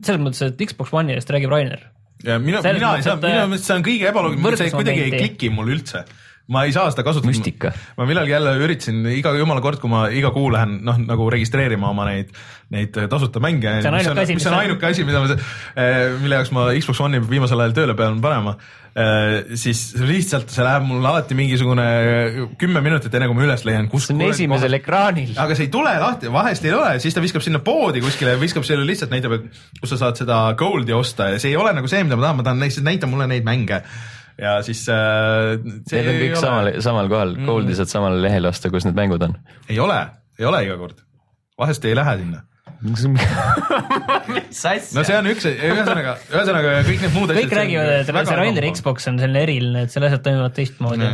selles 0.06 0.22
mõttes, 0.22 0.46
et 0.46 0.68
Xbox 0.70 0.94
One'i 0.94 1.18
eest 1.18 1.32
räägib 1.34 1.52
Rainer 1.52 1.90
ja 2.24 2.38
mina, 2.38 2.62
mina 2.62 2.96
ei 2.96 3.04
saa, 3.06 3.16
minu 3.16 3.46
meelest 3.52 3.68
see 3.68 3.76
on 3.78 3.86
kõige 3.86 4.10
ebaloogiline, 4.10 4.56
see 4.60 4.74
kuidagi 4.74 5.06
ei 5.06 5.14
kliki 5.16 5.52
mul 5.54 5.72
üldse 5.76 6.04
ma 6.50 6.64
ei 6.66 6.74
saa 6.74 6.90
seda 6.90 7.04
kasutada. 7.06 7.30
müstika. 7.30 7.70
ma 7.96 8.06
millalgi 8.08 8.34
jälle 8.34 8.56
üritasin 8.64 9.06
iga 9.14 9.32
jumala 9.38 9.62
kord, 9.62 9.78
kui 9.82 9.90
ma 9.92 10.06
iga 10.10 10.32
kuu 10.34 10.50
lähen 10.52 10.80
noh, 10.86 10.98
nagu 10.98 11.30
registreerima 11.30 11.92
oma 11.94 12.08
neid, 12.10 12.34
neid 12.74 12.98
tasuta 13.12 13.42
mänge. 13.42 13.78
see 13.84 13.92
on 13.92 13.98
ainuke 14.00 14.24
asi, 14.24 14.36
mis 14.38 14.50
on 14.50 14.58
ainuke 14.58 14.90
asi, 14.90 15.06
mida 15.06 15.22
ma, 15.22 15.38
eh, 15.38 16.04
mille 16.18 16.40
jaoks 16.40 16.52
ma 16.56 16.68
Xbox 16.74 17.06
One'i 17.06 17.22
viimasel 17.30 17.62
ajal 17.62 17.76
tööle 17.78 17.98
pean 17.98 18.20
panema. 18.24 18.56
Eh, 18.90 19.54
siis 19.54 19.92
lihtsalt 20.02 20.50
see 20.50 20.64
läheb 20.66 20.82
mul 20.88 21.04
alati 21.06 21.36
mingisugune 21.38 21.86
kümme 22.58 22.82
minutit, 22.82 23.14
enne 23.14 23.30
kui 23.30 23.38
ma 23.38 23.46
üles 23.46 23.62
leian. 23.68 23.86
see 23.86 24.16
on 24.16 24.24
esimesel 24.26 24.74
kohe... 24.74 24.80
ekraanil. 24.82 25.34
aga 25.38 25.54
see 25.54 25.68
ei 25.68 25.74
tule 25.78 25.92
lahti, 26.02 26.32
vahest 26.34 26.66
ei 26.66 26.74
ole, 26.74 26.96
siis 26.98 27.14
ta 27.14 27.22
viskab 27.22 27.46
sinna 27.46 27.62
poodi 27.62 28.02
kuskile, 28.02 28.34
viskab 28.42 28.66
selle 28.66 28.82
lihtsalt 28.88 29.14
näitab, 29.14 29.38
et 29.38 29.60
kus 29.78 29.94
sa 29.94 30.02
saad 30.02 30.18
seda 30.18 30.42
gold'i 30.58 30.96
osta 30.96 31.30
ja 31.30 31.38
see 31.38 31.54
ei 31.54 31.60
ole 31.60 31.76
nagu 31.78 31.86
see, 31.90 32.02
mida 32.02 32.18
ma 32.18 32.26
tahan, 32.26 32.42
ma 32.42 32.48
tahan 32.50 32.66
lihtsalt 32.66 32.90
näita 32.90 33.06
mulle 33.06 33.30
neid 33.30 33.46
mänge 33.46 33.84
ja 34.40 34.56
siis 34.66 34.82
äh,. 34.92 35.58
Need 35.62 36.10
on 36.10 36.20
kõik 36.24 36.36
ole... 36.36 36.42
samal, 36.42 36.70
samal 36.84 37.10
kohal 37.12 37.34
mm., 37.36 37.48
Goldi 37.48 37.78
saad 37.78 37.92
samale 37.92 38.20
lehele 38.22 38.50
osta, 38.52 38.72
kus 38.72 38.88
need 38.88 38.98
mängud 38.98 39.22
on. 39.26 39.36
ei 39.68 39.80
ole, 39.82 40.00
ei 40.40 40.48
ole 40.48 40.64
iga 40.66 40.78
kord, 40.80 41.02
vahest 41.60 41.84
ei 41.88 41.96
lähe 41.98 42.16
sinna 42.22 42.44
mis 42.80 44.60
asja? 44.64 44.96
no 44.96 45.02
see 45.04 45.16
on 45.18 45.26
üks, 45.28 45.44
ühesõnaga, 45.50 46.14
ühesõnaga 46.32 46.70
kõik 46.86 47.02
need 47.04 47.12
muud 47.12 47.32
asjad. 47.32 47.40
kõik 47.44 47.56
räägivad, 47.58 47.90
et 47.98 48.08
see 48.08 48.36
Randeri 48.38 48.70
Xbox 48.72 49.08
on 49.10 49.18
selline 49.20 49.42
eriline, 49.44 49.82
et 49.84 49.92
seal 49.92 50.06
asjad 50.08 50.22
toimuvad 50.24 50.54
teistmoodi. 50.56 51.10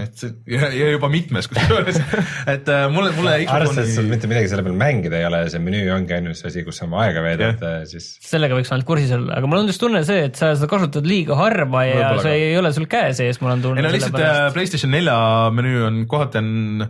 ja, 0.52 0.68
ja 0.70 0.90
juba 0.92 1.10
mitmes 1.10 1.50
kusjuures, 1.50 1.98
et 2.54 2.70
äh, 2.70 2.84
mulle, 2.92 3.10
mulle. 3.18 3.34
arvestades, 3.50 3.90
et 3.90 3.98
sul 3.98 4.06
mitte 4.10 4.30
midagi 4.30 4.52
selle 4.52 4.62
peal 4.66 4.78
mängida 4.78 5.18
ei 5.18 5.26
ole 5.26 5.42
ja 5.42 5.50
see 5.56 5.64
menüü 5.64 5.90
ongi 5.96 6.14
ainus 6.20 6.44
asi, 6.46 6.62
kus 6.66 6.78
sa 6.78 6.86
oma 6.86 7.02
aega 7.08 7.24
veedad, 7.26 7.66
äh, 7.66 7.82
siis. 7.90 8.12
sellega 8.22 8.58
võiks 8.58 8.70
ainult 8.70 8.88
kursis 8.92 9.16
olla, 9.18 9.34
aga 9.40 9.50
mul 9.50 9.64
on 9.64 9.72
just 9.72 9.82
tunne 9.82 10.04
see, 10.06 10.28
et 10.30 10.38
sa 10.38 10.52
seda 10.54 10.70
kasutad 10.70 11.08
liiga 11.08 11.38
harva 11.40 11.82
ja 11.88 12.14
see 12.22 12.52
ei 12.52 12.54
ole 12.60 12.70
sul 12.76 12.86
käe 12.90 13.10
sees, 13.16 13.42
mul 13.42 13.56
on 13.56 13.66
tunne. 13.66 13.82
ei 13.82 13.88
no 13.88 13.94
lihtsalt 13.96 14.22
äh, 14.22 14.46
PlayStation 14.54 14.94
nelja 14.94 15.18
menüü 15.56 15.82
on 15.90 16.00
kohati 16.10 16.44
on 16.44 16.86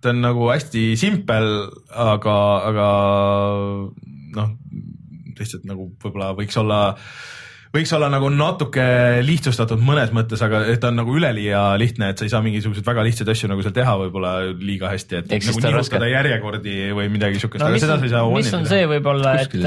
ta 0.00 0.12
on 0.14 0.24
nagu 0.24 0.48
hästi 0.50 0.88
simpel, 1.00 1.48
aga, 1.90 2.40
aga 2.70 2.88
noh, 4.34 4.50
lihtsalt 5.38 5.64
nagu 5.68 5.90
võib-olla 6.02 6.34
võiks 6.38 6.58
olla 6.60 6.80
võiks 7.74 7.90
olla 7.96 8.06
nagu 8.12 8.28
natuke 8.30 8.84
lihtsustatud 9.26 9.80
mõnes 9.82 10.12
mõttes, 10.14 10.42
aga 10.46 10.62
et 10.70 10.78
ta 10.82 10.92
on 10.92 11.00
nagu 11.00 11.14
üleliia 11.18 11.62
lihtne, 11.80 12.12
et 12.12 12.20
sa 12.20 12.26
ei 12.26 12.30
saa 12.30 12.42
mingisuguseid 12.44 12.86
väga 12.86 13.02
lihtsaid 13.06 13.32
asju 13.34 13.50
nagu 13.50 13.64
seal 13.66 13.74
teha 13.74 13.96
võib-olla 14.04 14.34
liiga 14.54 14.92
hästi, 14.92 15.22
et 15.22 15.34
Eks 15.38 15.50
nagu 15.50 15.64
nihutada 15.64 16.10
järjekordi 16.12 16.76
või 16.94 17.10
midagi 17.12 17.42
siukest 17.42 17.64
no,, 17.64 17.72
aga 17.72 17.82
seda 17.82 17.98
sa 17.98 18.06
ei 18.06 18.14
saa 18.14 18.28
mis 18.30 18.52
on 18.54 18.68
see 18.70 18.86
võib-olla, 18.90 19.34
et. 19.42 19.58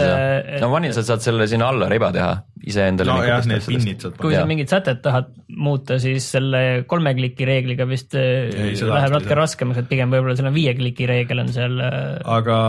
no 0.63 0.71
One'il 0.79 0.95
sa 0.95 1.03
saad 1.07 1.25
selle 1.25 1.49
sinna 1.51 1.67
alla 1.73 1.91
riba 1.91 2.13
teha 2.15 2.31
iseendale. 2.65 3.11
no 3.11 3.25
jah, 3.25 3.45
need 3.49 3.65
pinnid 3.67 4.01
panna. 4.01 4.21
kui 4.21 4.35
sa 4.35 4.45
mingit 4.49 4.71
sätet 4.71 5.01
tahad 5.05 5.31
muuta, 5.47 5.97
siis 6.01 6.27
selle 6.35 6.61
kolme 6.89 7.13
kliki 7.17 7.47
reegliga 7.47 7.87
vist 7.89 8.15
ei, 8.17 8.73
äh, 8.73 8.83
läheb 8.89 9.15
natuke 9.15 9.37
raskemaks, 9.37 9.81
et 9.83 9.89
pigem 9.91 10.13
võib-olla 10.13 10.37
seal 10.37 10.49
on 10.49 10.55
viie 10.57 10.73
kliki 10.77 11.09
reegel 11.09 11.43
on 11.43 11.51
seal. 11.55 11.81
Äh, 11.83 12.13
aga 12.37 12.59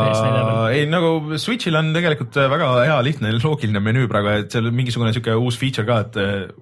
ei 0.74 0.88
nagu 0.90 1.38
Switch'il 1.40 1.78
on 1.78 1.92
tegelikult 1.96 2.40
väga 2.54 2.72
hea 2.82 2.98
lihtne 3.06 3.32
loogiline 3.38 3.82
menüü 3.84 4.10
praegu, 4.10 4.34
et 4.44 4.54
seal 4.54 4.70
mingisugune 4.74 5.14
sihuke 5.16 5.36
uus 5.38 5.60
feature 5.60 5.88
ka, 5.88 6.02
et 6.06 6.52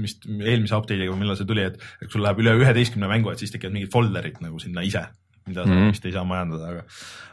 mis 0.00 0.14
eelmise 0.22 0.76
update'iga, 0.76 1.16
millal 1.18 1.38
see 1.38 1.48
tuli, 1.48 1.64
et 1.66 1.80
kui 2.04 2.12
sul 2.14 2.22
läheb 2.24 2.44
üle 2.44 2.54
üheteistkümne 2.60 3.10
mängu, 3.10 3.32
et 3.32 3.42
siis 3.42 3.50
tekivad 3.54 3.74
mingid 3.74 3.90
folder'id 3.92 4.38
nagu 4.44 4.62
sinna 4.62 4.84
ise 4.86 5.08
mida 5.48 5.64
sa 5.64 5.70
mm 5.70 5.76
-hmm. 5.76 5.94
vist 5.94 6.06
ei 6.06 6.12
saa 6.12 6.24
majandada, 6.24 6.68
aga, 6.68 6.82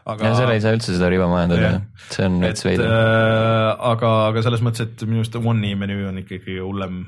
aga. 0.06 0.24
ja 0.24 0.34
seal 0.40 0.54
ei 0.54 0.64
saa 0.64 0.72
üldse 0.78 0.94
seda 0.96 1.10
riba 1.12 1.28
majandada, 1.28 1.82
see 2.10 2.26
on 2.26 2.40
veits 2.40 2.64
veider 2.64 2.86
äh,. 2.86 3.76
aga, 3.92 4.14
aga 4.30 4.42
selles 4.46 4.64
mõttes, 4.64 4.88
et 4.88 5.06
minu 5.06 5.22
arust 5.22 5.36
One'i 5.36 5.74
menüü 5.76 6.08
on 6.08 6.24
ikkagi 6.24 6.58
hullem 6.58 7.06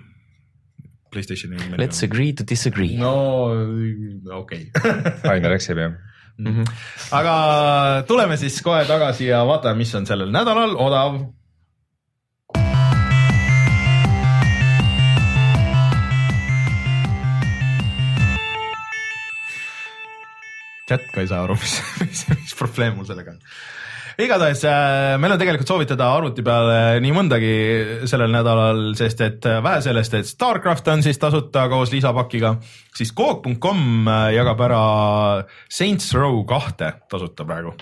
Playstationi 1.11 1.57
menüü. 1.59 1.79
Let's 1.81 2.05
agree 2.07 2.33
to 2.39 2.45
disagree. 2.47 2.95
no 2.99 3.15
okei 4.43 4.71
okay. 4.71 5.33
Ainer 5.33 5.57
eksib 5.57 5.79
jah 5.83 5.97
mm. 6.39 6.53
-hmm. 6.55 6.67
aga 7.11 7.35
tuleme 8.09 8.37
siis 8.37 8.63
kohe 8.63 8.85
tagasi 8.85 9.27
ja 9.27 9.45
vaatame, 9.47 9.83
mis 9.83 9.95
on 9.95 10.07
sellel 10.07 10.31
nädalal 10.31 10.77
odav 10.77 11.21
chat 20.91 21.07
ka 21.15 21.23
ei 21.23 21.31
saa 21.31 21.45
aru, 21.47 21.59
mis, 21.61 21.77
mis, 22.05 22.25
mis 22.35 22.57
probleem 22.59 22.99
mul 22.99 23.09
sellega 23.09 23.37
on. 23.37 23.45
Igatahes 24.21 24.61
äh, 24.69 25.15
meil 25.21 25.33
on 25.33 25.41
tegelikult 25.41 25.71
soovitada 25.71 26.11
arvuti 26.13 26.43
peale 26.45 26.99
nii 27.01 27.13
mõndagi 27.17 27.53
sellel 28.11 28.33
nädalal, 28.35 28.83
sest 28.99 29.23
et 29.25 29.49
äh, 29.49 29.63
vähe 29.65 29.81
sellest, 29.85 30.17
et 30.19 30.29
Starcraft 30.29 30.91
on 30.93 31.05
siis 31.07 31.21
tasuta 31.21 31.65
koos 31.73 31.93
lisapakiga, 31.95 32.57
siis 32.97 33.15
Coop.com 33.17 34.11
äh, 34.11 34.27
jagab 34.37 34.61
ära 34.67 34.85
Saints 35.71 36.13
Row 36.19 36.43
kahte 36.49 36.93
tasuta 37.09 37.49
praegu 37.49 37.73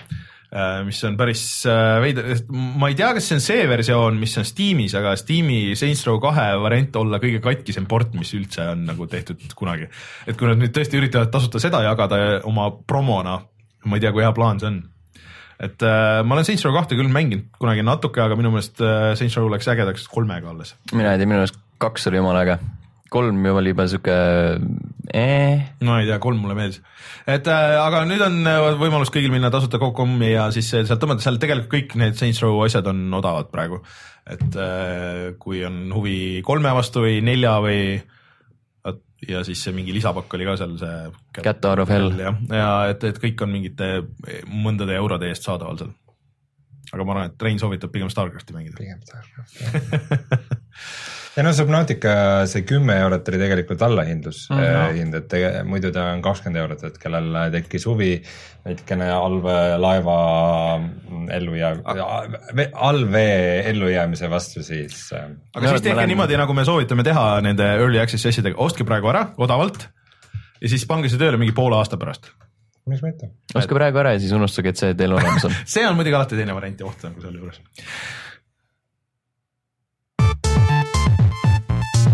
mis 0.85 0.97
on 1.05 1.17
päris 1.17 1.43
äh, 1.69 1.99
veider, 2.01 2.31
ma 2.49 2.89
ei 2.89 2.97
tea, 2.97 3.11
kas 3.13 3.27
see 3.29 3.37
on 3.37 3.43
see 3.45 3.65
versioon, 3.69 4.15
mis 4.17 4.33
on 4.41 4.47
Steamis, 4.47 4.95
aga 4.97 5.13
Steam'i 5.19 5.75
Saints 5.77 6.01
Row 6.07 6.17
kahe 6.23 6.47
variant 6.63 6.95
olla 6.97 7.19
kõige 7.21 7.41
katkisem 7.43 7.85
port, 7.89 8.15
mis 8.17 8.33
üldse 8.37 8.71
on 8.71 8.87
nagu 8.89 9.05
tehtud 9.09 9.43
kunagi. 9.57 9.89
et 10.25 10.39
kui 10.39 10.49
nad 10.49 10.57
nüüd 10.57 10.73
tõesti 10.73 10.97
üritavad 10.97 11.29
tasuta 11.33 11.61
seda 11.61 11.83
jagada 11.85 12.39
oma 12.49 12.71
promona, 12.73 13.37
ma 13.85 13.99
ei 13.99 14.01
tea, 14.01 14.13
kui 14.15 14.25
hea 14.25 14.33
plaan 14.33 14.61
see 14.61 14.71
on 14.71 14.81
et 15.59 15.83
äh, 15.83 16.23
ma 16.23 16.37
olen 16.37 16.47
Saints 16.47 16.63
Row 16.65 16.73
kahte 16.75 16.97
küll 16.97 17.11
mänginud 17.13 17.49
kunagi 17.59 17.83
natuke, 17.85 18.23
aga 18.23 18.37
minu 18.39 18.53
meelest 18.53 18.81
äh, 18.81 19.11
Saints 19.19 19.37
Row 19.37 19.51
läks 19.51 19.67
ägedaks 19.69 20.07
kolmega 20.09 20.49
alles. 20.53 20.73
mina 20.93 21.13
ei 21.13 21.21
tea, 21.21 21.29
minu 21.29 21.43
meelest 21.43 21.59
kaks 21.83 22.09
oli 22.09 22.19
jumala 22.19 22.41
äge, 22.45 22.57
kolm 23.09 23.45
ju 23.45 23.55
oli 23.57 23.73
juba 23.73 23.87
sihuke 23.89 24.15
eh.. 25.13 25.65
no 25.85 25.97
ei 25.99 26.07
tea, 26.07 26.19
kolm 26.21 26.41
mulle 26.43 26.55
meeldis, 26.57 26.81
et 27.29 27.47
äh, 27.49 27.73
aga 27.81 28.03
nüüd 28.09 28.21
on 28.25 28.37
äh, 28.49 28.59
võimalus 28.79 29.11
kõigil 29.13 29.33
minna 29.33 29.51
tasuta 29.53 29.81
Cocomi 29.81 30.31
ja 30.33 30.49
siis 30.55 30.69
äh, 30.77 30.85
sealt 30.87 31.01
tõmmata, 31.01 31.25
seal 31.25 31.39
tegelikult 31.41 31.73
kõik 31.73 31.97
need 32.01 32.19
Saints 32.19 32.41
Row 32.45 32.61
asjad 32.65 32.87
on 32.91 33.01
odavad 33.17 33.51
praegu. 33.53 33.81
et 34.29 34.59
äh, 34.61 35.25
kui 35.41 35.63
on 35.65 35.87
huvi 35.95 36.41
kolme 36.45 36.73
vastu 36.75 37.05
või 37.07 37.19
nelja 37.25 37.57
või 37.65 37.81
ja 39.27 39.41
siis 39.43 39.61
see 39.63 39.73
mingi 39.75 39.91
lisapakk 39.95 40.33
oli 40.37 40.45
ka 40.47 40.53
seal 40.59 40.77
see. 40.79 40.99
Cat 41.41 41.65
out 41.67 41.81
of 41.83 41.89
hell. 41.91 42.13
jah, 42.15 42.37
ja 42.53 42.69
et, 42.93 43.03
et 43.09 43.17
kõik 43.19 43.41
on 43.43 43.51
mingite 43.51 43.89
mõndade 44.47 44.95
eurode 44.95 45.27
eest 45.27 45.49
saadaval 45.49 45.81
seal. 45.81 45.95
aga 46.93 47.05
ma 47.05 47.15
arvan, 47.15 47.33
et 47.33 47.47
Rein 47.47 47.59
soovitab 47.61 47.91
pigem 47.93 48.11
Starcrafti 48.13 48.55
mängida. 48.55 48.77
pigem 48.79 49.01
Starcraft 49.03 49.53
jah 49.63 49.73
ja 51.35 51.43
no 51.45 51.51
Subnautica 51.55 52.13
see 52.49 52.65
kümme 52.67 52.95
eurot 53.03 53.27
oli 53.31 53.41
tegelikult 53.41 53.81
allahindlus 53.85 54.47
mm 54.49 54.61
-hmm. 54.61 54.97
hind, 54.97 55.17
et 55.19 55.27
tege, 55.31 55.51
muidu 55.63 55.91
ta 55.95 56.09
on 56.13 56.21
kakskümmend 56.25 56.61
eurot, 56.63 56.83
et 56.83 56.97
kellel 57.01 57.37
tekkis 57.53 57.85
huvi 57.85 58.11
veidikene 58.65 59.09
allveelaeva 59.11 60.17
ellujääv-, 61.37 61.85
allvee 62.73 63.69
ellujäämise 63.69 64.29
vastu, 64.29 64.63
siis. 64.63 65.13
Äh, 65.13 65.29
aga 65.55 65.69
siis 65.69 65.81
tehke 65.87 66.07
niimoodi, 66.07 66.37
nagu 66.37 66.53
me 66.53 66.65
soovitame 66.65 67.03
teha 67.03 67.41
nende 67.41 67.71
early 67.77 68.01
access 68.01 68.25
asjadega, 68.25 68.57
ostke 68.57 68.83
praegu 68.83 69.09
ära 69.13 69.29
odavalt 69.37 69.87
ja 70.61 70.69
siis 70.69 70.85
pange 70.85 71.09
see 71.09 71.19
tööle 71.21 71.39
mingi 71.39 71.55
poole 71.55 71.77
aasta 71.79 71.97
pärast 71.97 72.31
miks 72.89 73.03
mitte. 73.05 73.29
ostke 73.55 73.77
praegu 73.77 74.01
ära 74.01 74.15
ja 74.15 74.21
siis 74.23 74.33
unustage, 74.35 74.73
et 74.73 74.81
see 74.81 74.95
teil 74.97 75.13
olemas 75.15 75.45
on 75.47 75.55
see 75.75 75.85
on 75.87 75.97
muidugi 75.99 76.17
alati 76.19 76.39
teine 76.39 76.55
variant 76.57 76.81
ja 76.81 76.89
oht 76.89 77.05
on 77.07 77.15
ka 77.17 77.27
selle 77.27 77.43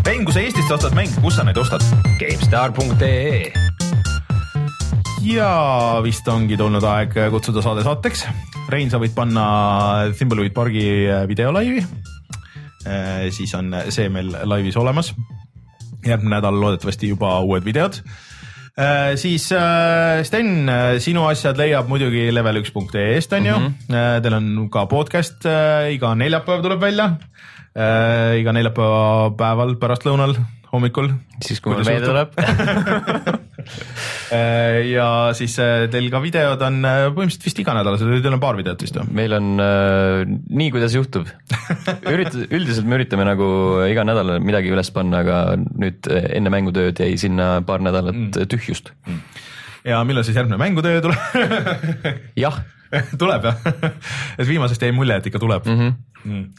mäng, 0.05 0.25
kui 0.25 0.33
sa 0.35 0.41
Eestist 0.43 0.71
ostad 0.73 0.93
mänge, 0.97 1.17
kus 1.23 1.37
sa 1.37 1.43
neid 1.45 1.57
ostad? 1.57 1.83
GameStar.ee 2.19 3.49
ja 5.25 5.47
vist 6.05 6.27
ongi 6.29 6.57
tulnud 6.59 6.85
aeg 6.85 7.15
kutsuda 7.33 7.63
saade 7.65 7.81
saateks. 7.85 8.27
Rein, 8.69 8.91
sa 8.93 8.99
võid 9.01 9.15
panna 9.17 9.45
Thimbleweed 10.13 10.53
Pargi 10.53 10.85
video 11.25 11.49
laivi. 11.55 11.81
Äh, 12.85 13.25
siis 13.33 13.55
on 13.57 13.73
see 13.89 14.11
meil 14.13 14.29
laivis 14.45 14.77
olemas. 14.77 15.13
järgmine 16.05 16.35
nädal 16.35 16.59
loodetavasti 16.61 17.09
juba 17.09 17.39
uued 17.41 17.65
videod 17.65 18.01
Uh, 18.75 19.13
siis 19.15 19.45
uh, 19.55 20.19
Sten, 20.27 20.67
sinu 20.99 21.21
asjad 21.29 21.55
leiab 21.55 21.87
muidugi 21.87 22.25
level1.ee-st 22.35 23.33
on 23.37 23.45
ju 23.45 23.53
mm, 23.55 23.69
-hmm. 23.87 24.21
teil 24.21 24.33
on 24.35 24.69
ka 24.69 24.83
podcast, 24.85 25.47
iga 25.95 26.11
neljapäev 26.15 26.59
tuleb 26.61 26.81
välja 26.81 27.05
äh, 27.75 28.39
iga 28.41 28.55
neljapäeva 28.55 29.31
päeval 29.37 29.75
pärastlõunal 29.81 30.37
hommikul. 30.75 31.09
siis, 31.43 31.59
kui 31.63 31.73
mul 31.73 31.85
meelde 31.87 32.07
tuleb 32.09 32.35
äh, 34.35 34.81
ja 34.89 35.07
siis 35.37 35.55
äh, 35.61 35.85
teil 35.91 36.07
ka 36.13 36.21
videod 36.23 36.61
on 36.65 36.79
äh, 36.87 37.07
põhimõtteliselt 37.15 37.47
vist 37.47 37.61
iganädalased, 37.63 38.11
teil 38.23 38.37
on 38.37 38.43
paar 38.43 38.59
videot 38.59 38.85
vist 38.85 38.99
või? 38.99 39.07
meil 39.21 39.35
on 39.37 39.51
äh, 39.63 40.21
nii, 40.27 40.69
kuidas 40.75 40.95
juhtub. 40.97 41.29
ürit-, 42.11 42.39
üldiselt 42.49 42.87
me 42.89 42.99
üritame 42.99 43.27
nagu 43.27 43.49
iga 43.89 44.05
nädal 44.07 44.37
midagi 44.43 44.71
üles 44.73 44.91
panna, 44.95 45.23
aga 45.25 45.41
nüüd 45.57 46.09
enne 46.11 46.53
mängutööd 46.53 47.03
jäi 47.03 47.19
sinna 47.21 47.59
paar 47.67 47.83
nädalat 47.83 48.15
mm. 48.15 48.49
tühjust 48.51 48.93
mm. 49.05 49.21
ja 49.91 50.01
millal 50.07 50.27
siis 50.27 50.39
järgmine 50.39 50.61
mängutöö 50.61 51.03
tuleb 51.05 51.19
jah 52.45 52.63
tuleb 53.21 53.51
jah 53.51 53.69
et 54.39 54.47
viimasest 54.47 54.83
jäi 54.83 54.95
mulje, 54.95 55.19
et 55.19 55.31
ikka 55.31 55.41
tuleb 55.41 55.69
mm. 55.69 55.79
-hmm. 55.79 56.01
Mm 56.25 56.49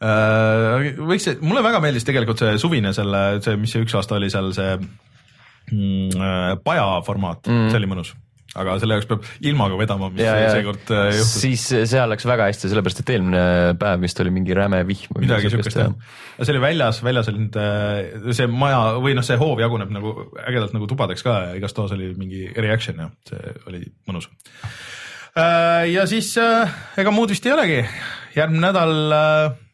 võiks, 0.00 1.28
mulle 1.44 1.62
väga 1.64 1.82
meeldis 1.84 2.06
tegelikult 2.08 2.40
see 2.40 2.56
suvine 2.60 2.94
selle, 2.96 3.20
see, 3.44 3.58
mis 3.60 3.74
see 3.74 3.84
üks 3.84 3.94
aasta 3.98 4.16
oli 4.16 4.30
seal 4.32 4.50
see 4.56 4.72
mm, 4.78 6.16
äh, 6.16 6.56
paja 6.64 6.88
formaat 7.06 7.50
mm., 7.50 7.68
see 7.68 7.80
oli 7.82 7.90
mõnus 7.90 8.14
aga 8.58 8.78
selle 8.82 8.96
jaoks 8.96 9.06
peab 9.06 9.26
ilmaga 9.46 9.76
vedama, 9.78 10.08
mis 10.10 10.24
seekord 10.24 10.88
äh, 10.96 11.04
juhtus. 11.14 11.34
siis 11.44 11.66
seal 11.92 12.10
läks 12.10 12.26
väga 12.26 12.48
hästi, 12.48 12.72
sellepärast 12.72 13.04
et 13.04 13.12
eelmine 13.14 13.44
päev 13.78 14.02
vist 14.02 14.24
oli 14.24 14.32
mingi 14.34 14.56
räme 14.58 14.80
vihm. 14.88 15.20
midagi 15.22 15.52
siukest 15.52 15.78
jah. 15.78 15.94
see 16.40 16.56
oli 16.56 16.64
väljas, 16.64 17.04
väljas 17.06 17.30
oli 17.30 17.44
nüüd 17.44 18.34
see 18.34 18.50
maja 18.50 18.82
või 19.04 19.14
noh, 19.14 19.26
see 19.26 19.38
hoov 19.38 19.62
jaguneb 19.62 19.94
nagu 19.94 20.16
ägedalt 20.42 20.74
nagu 20.74 20.90
tubadeks 20.90 21.28
ka 21.28 21.38
ja 21.44 21.56
igas 21.60 21.76
toas 21.76 21.94
oli 21.94 22.10
mingi 22.18 22.48
reaction 22.56 23.04
ja 23.04 23.10
see 23.30 23.56
oli 23.70 23.84
mõnus. 24.08 24.32
ja 25.94 26.10
siis 26.10 26.34
ega 26.40 27.14
muud 27.14 27.30
vist 27.36 27.46
ei 27.46 27.54
olegi, 27.54 27.82
järgmine 28.34 28.66
nädal 28.66 28.96
Äh, 29.14 29.69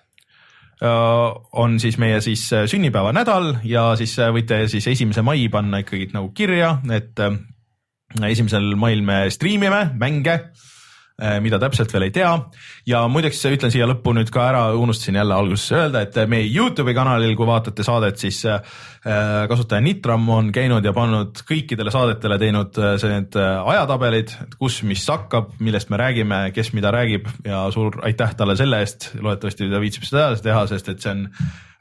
on 0.83 1.81
siis 1.81 1.97
meie 1.99 2.21
siis 2.21 2.53
äh, 2.53 2.67
sünnipäevanädal 2.69 3.55
ja 3.65 3.95
siis 3.97 4.19
äh, 4.21 4.29
võite 4.35 4.67
siis 4.69 4.87
esimese 4.87 5.23
mai 5.25 5.49
panna 5.49 5.81
ikkagi 5.81 6.11
nagu 6.13 6.29
kirja, 6.37 6.79
et 6.93 7.23
esimesel 8.29 8.75
mail 8.77 9.03
me 9.03 9.25
striimime 9.33 9.91
mänge. 9.97 10.35
Äh, 10.35 10.76
mida 11.41 11.57
täpselt 11.57 11.93
veel 11.95 12.05
ei 12.09 12.13
tea. 12.13 12.31
ja 12.87 12.99
muideks 13.09 13.39
ütlen 13.49 13.73
siia 13.73 13.87
lõppu 13.89 14.13
nüüd 14.13 14.29
ka 14.33 14.43
ära, 14.51 14.63
unustasin 14.77 15.17
jälle 15.17 15.33
alguses 15.33 15.73
öelda, 15.73 16.03
et 16.05 16.19
meie 16.29 16.45
Youtube'i 16.45 16.93
kanalil, 16.97 17.33
kui 17.39 17.49
vaatate 17.49 17.87
saadet, 17.87 18.21
siis 18.21 18.43
äh, 18.45 18.61
kasutaja 19.49 19.81
Nitram 19.81 20.29
on 20.29 20.51
käinud 20.53 20.85
ja 20.85 20.93
pannud 20.97 21.41
kõikidele 21.49 21.95
saadetele 21.95 22.37
teinud 22.43 22.77
need 22.77 23.39
ajatabelid, 23.41 24.35
kus 24.61 24.83
mis 24.85 25.07
hakkab, 25.09 25.55
millest 25.65 25.89
me 25.93 26.01
räägime, 26.03 26.43
kes 26.57 26.75
mida 26.77 26.93
räägib 26.93 27.31
ja 27.47 27.65
suur 27.73 27.97
aitäh 28.05 28.37
talle 28.37 28.57
selle 28.59 28.83
eest. 28.85 29.15
loodetavasti 29.17 29.71
ta 29.73 29.81
viitsib 29.81 30.05
seda 30.05 30.29
edasi 30.29 30.45
teha, 30.51 30.67
sest 30.69 30.93
et 30.93 31.01
see 31.01 31.15
on 31.15 31.25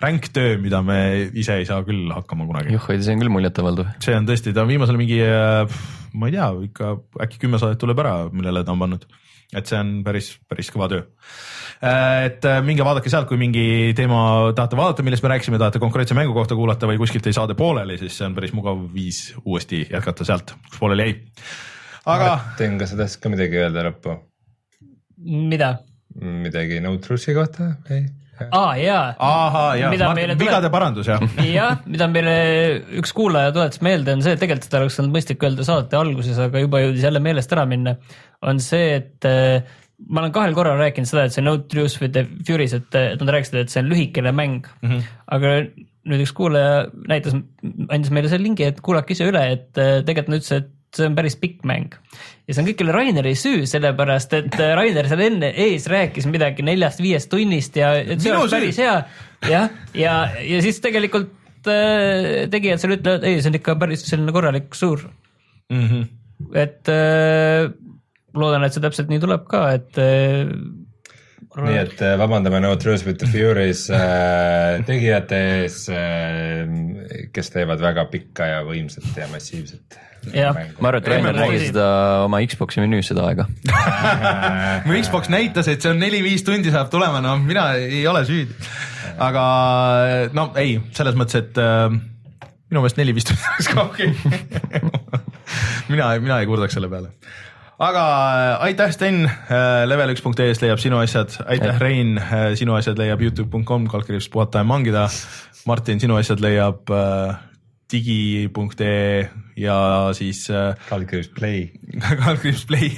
ränk 0.03 0.29
töö, 0.35 0.57
mida 0.61 0.81
me 0.85 0.99
ise 1.33 1.59
ei 1.61 1.67
saa 1.67 1.83
küll 1.87 2.11
hakkama 2.13 2.47
kunagi. 2.49 2.75
joh, 2.75 2.89
see 2.95 3.15
on 3.15 3.21
küll 3.23 3.33
muljetavaldav. 3.33 3.93
see 4.03 4.17
on 4.17 4.27
tõesti, 4.27 4.55
ta 4.55 4.65
on 4.65 4.71
viimasel 4.73 4.99
mingi, 4.99 5.21
ma 6.15 6.31
ei 6.31 6.35
tea, 6.35 6.49
ikka 6.69 6.95
äkki 7.27 7.45
kümme 7.45 7.61
saadet 7.61 7.79
tuleb 7.81 8.01
ära, 8.03 8.17
millele 8.33 8.65
ta 8.65 8.75
on 8.75 8.83
pannud 8.83 9.07
et 9.53 9.69
see 9.69 9.77
on 9.77 9.91
päris, 10.05 10.31
päris 10.49 10.71
kõva 10.73 10.87
töö. 10.91 11.03
Äh, 11.85 12.25
et 12.29 12.47
äh, 12.47 12.61
minge 12.65 12.85
vaadake 12.87 13.11
sealt, 13.11 13.27
kui 13.29 13.39
mingi 13.39 13.93
teema 13.97 14.51
tahate 14.57 14.79
vaadata, 14.79 15.05
millest 15.05 15.25
me 15.25 15.31
rääkisime, 15.33 15.59
tahate 15.61 15.81
konkreetse 15.83 16.17
mängu 16.17 16.35
kohta 16.35 16.57
kuulata 16.57 16.89
või 16.89 16.99
kuskilt 17.01 17.27
jäi 17.27 17.35
saade 17.37 17.57
pooleli, 17.59 17.99
siis 18.01 18.17
see 18.17 18.27
on 18.29 18.35
päris 18.37 18.55
mugav 18.57 18.81
viis 18.93 19.27
uuesti 19.43 19.83
jätkata 19.85 20.27
sealt, 20.27 20.55
kus 20.69 20.81
pooleli 20.81 21.07
jäi. 21.07 21.17
aga. 22.05 22.31
Martin, 22.35 22.79
kas 22.81 22.93
sa 22.93 23.01
tahtsid 23.03 23.23
ka 23.23 23.33
midagi 23.33 23.61
öelda 23.61 23.85
lõppu? 23.89 24.19
mida? 25.25 25.75
midagi 26.15 26.79
No 26.83 26.95
Truth'i 27.03 27.35
kohta, 27.35 27.75
ei? 27.91 28.07
Aa 28.43 28.75
jaa. 28.79 29.05
ahhaa 29.19 29.69
jaa, 29.79 29.91
vigade 30.39 30.69
parandus 30.73 31.09
jah. 31.11 31.23
jah, 31.57 31.79
mida 31.85 32.07
meile 32.11 32.35
üks 33.01 33.13
kuulaja 33.15 33.53
tuletas 33.55 33.81
meelde, 33.85 34.15
on 34.17 34.25
see, 34.25 34.35
et 34.35 34.43
tegelikult 34.43 34.67
seda 34.67 34.83
oleks 34.83 34.99
olnud 35.01 35.15
mõistlik 35.15 35.47
öelda 35.47 35.67
saate 35.67 35.99
alguses, 35.99 36.39
aga 36.47 36.63
juba 36.63 36.83
jõudis 36.83 37.07
jälle 37.07 37.23
meelest 37.23 37.55
ära 37.55 37.65
minna. 37.69 37.95
on 38.45 38.61
see, 38.63 38.99
et 38.99 39.27
äh, 39.29 39.63
ma 40.09 40.23
olen 40.23 40.35
kahel 40.35 40.55
korral 40.57 40.79
rääkinud 40.81 41.09
seda, 41.09 41.25
et 41.27 41.35
see 41.35 41.45
No 41.45 41.57
Truth 41.71 42.01
with 42.03 42.13
the 42.17 42.25
Furies, 42.47 42.75
et, 42.77 42.89
et 42.99 43.21
nad 43.21 43.35
rääkisid, 43.37 43.59
et 43.63 43.73
see 43.73 43.83
on 43.83 43.91
lühikene 43.93 44.33
mäng 44.35 44.65
mm. 44.81 44.89
-hmm. 44.89 45.11
aga 45.37 45.57
nüüd 46.05 46.21
üks 46.21 46.35
kuulaja 46.37 46.85
näitas, 47.09 47.33
andis 47.89 48.11
meile 48.13 48.29
selle 48.29 48.45
lingi, 48.45 48.67
et 48.67 48.81
kuulake 48.85 49.15
ise 49.15 49.27
üle, 49.31 49.41
et 49.55 49.79
äh, 49.81 50.01
tegelikult 50.05 50.35
nad 50.35 50.43
ütlesid, 50.43 50.65
et 50.65 50.74
see 50.97 51.07
on 51.09 51.15
päris 51.17 51.37
pikk 51.39 51.63
mäng. 51.67 51.95
ja 52.47 52.53
see 52.53 52.61
on 52.63 52.69
kõik 52.69 52.83
jälle 52.83 52.95
Raineri 52.95 53.33
süü, 53.39 53.63
sellepärast 53.69 54.35
et 54.37 54.59
äh, 54.59 54.73
Rainer 54.77 55.09
seal 55.11 55.23
enne 55.27 55.51
ees 55.65 55.87
rääkis 55.91 56.27
midagi 56.31 56.65
neljast-viiest 56.65 57.31
tunnist 57.31 57.79
ja 57.79 57.93
et 58.01 58.21
see 58.23 58.33
oleks 58.33 58.55
päris 58.55 58.81
hea. 58.83 58.95
jah, 59.49 59.69
ja, 59.97 60.15
ja 60.43 60.61
siis 60.65 60.81
tegelikult 60.83 61.69
äh, 61.71 62.45
tegijad 62.53 62.83
seal 62.83 62.97
ütlevad, 62.97 63.27
ei, 63.27 63.41
see 63.41 63.53
on 63.53 63.59
ikka 63.61 63.77
päris 63.81 64.05
selline 64.07 64.35
korralik 64.35 64.75
suur 64.77 65.07
mm. 65.69 65.85
-hmm. 65.87 66.07
et 66.65 66.93
äh, 66.93 67.69
loodan, 68.35 68.65
et 68.65 68.75
see 68.75 68.83
täpselt 68.83 69.11
nii 69.11 69.21
tuleb 69.23 69.47
ka, 69.51 69.67
et 69.77 70.01
äh, 70.01 70.49
nii 71.55 71.77
et 71.79 72.01
äh, 72.03 72.15
vabandame 72.19 72.59
No 72.59 72.75
Truth 72.75 73.05
with 73.07 73.19
the 73.21 73.27
Furies 73.31 73.87
äh, 73.93 74.81
tegijate 74.87 75.39
ees 75.61 75.85
äh,, 75.89 77.29
kes 77.33 77.53
teevad 77.53 77.83
väga 77.83 78.07
pikka 78.11 78.49
ja 78.49 78.63
võimsat 78.67 79.07
ja 79.15 79.29
massiivset 79.31 79.99
ma 80.33 80.89
arvan, 80.89 80.99
et 80.99 81.07
Rainer 81.11 81.37
nägi 81.37 81.61
seda 81.67 81.85
oma 82.25 82.41
Xbox'i 82.45 82.81
menüüs 82.83 83.11
seda 83.11 83.27
aega. 83.29 83.47
Mu 84.87 84.97
Xbox 84.97 85.29
näitas, 85.33 85.69
et 85.71 85.83
see 85.83 85.93
on 85.93 86.01
neli-viis 86.01 86.45
tundi 86.47 86.73
saab 86.73 86.91
tulema, 86.93 87.21
no 87.23 87.37
mina 87.41 87.71
ei 87.79 88.03
ole 88.09 88.25
süüdi. 88.27 88.55
aga 89.21 89.45
no 90.35 90.49
ei, 90.59 90.77
selles 90.97 91.15
mõttes, 91.19 91.45
et 91.45 91.61
äh, 91.61 91.87
minu 92.71 92.81
meelest 92.81 92.99
neli-viis 92.99 93.29
tundi 93.29 93.49
oleks 93.53 93.71
ka 93.71 93.85
okei 93.85 94.11
mina, 95.93 96.11
mina 96.19 96.41
ei 96.41 96.49
kurdaks 96.49 96.75
selle 96.77 96.91
peale. 96.91 97.13
Aga 97.75 98.03
äh, 98.03 98.67
aitäh, 98.69 98.93
Sten, 98.95 99.25
level1.ee-st 99.91 100.63
leiab 100.63 100.79
sinu 100.79 101.01
asjad, 101.01 101.33
aitäh, 101.43 101.79
Rein, 101.81 102.15
sinu 102.55 102.77
asjad 102.77 102.99
leiab 102.99 103.23
Youtube.com, 103.25 103.89
kaldkriips 103.91 104.29
puhata 104.31 104.63
ja 104.63 104.67
mangida. 104.67 105.09
Martin, 105.67 105.99
sinu 105.99 106.15
asjad 106.19 106.43
leiab 106.43 106.91
digi.ee 107.91 109.27
ja 109.59 109.75
siis 110.17 110.45
kaldkriips 110.89 111.29
play. 111.35 111.67
Kaldkriips 112.23 112.65
play. 112.69 112.89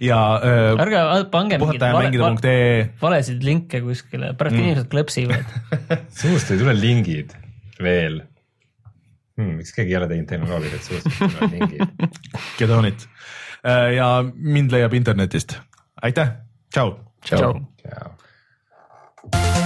Ja 0.00 0.20
ärge 0.42 1.02
pange 1.32 1.58
mingeid 1.60 1.84
vale, 1.96 2.54
valesid 3.02 3.44
linke 3.46 3.82
kuskile, 3.84 4.32
pärast 4.38 4.56
mm. 4.56 4.64
inimesed 4.64 4.88
klõpsivad. 4.92 5.58
Suust 6.22 6.54
ei 6.54 6.62
tule 6.62 6.76
lingid 6.78 7.36
veel. 7.82 8.22
Hmm,. 9.36 9.58
miks 9.58 9.74
keegi 9.76 9.92
ei 9.92 9.98
ole 9.98 10.06
teinud 10.08 10.30
tehnoloogiat, 10.30 10.78
et 10.78 10.86
suust 10.86 11.10
ei 11.10 11.28
tule 11.28 11.50
lingid? 11.52 12.12
Kedonit 12.58 13.04
ja 13.96 14.08
mind 14.34 14.72
leiab 14.72 14.94
internetist, 14.94 15.58
aitäh, 16.02 16.36
tšau. 16.72 16.98
tšau, 17.26 17.54
tšau.. 17.82 19.65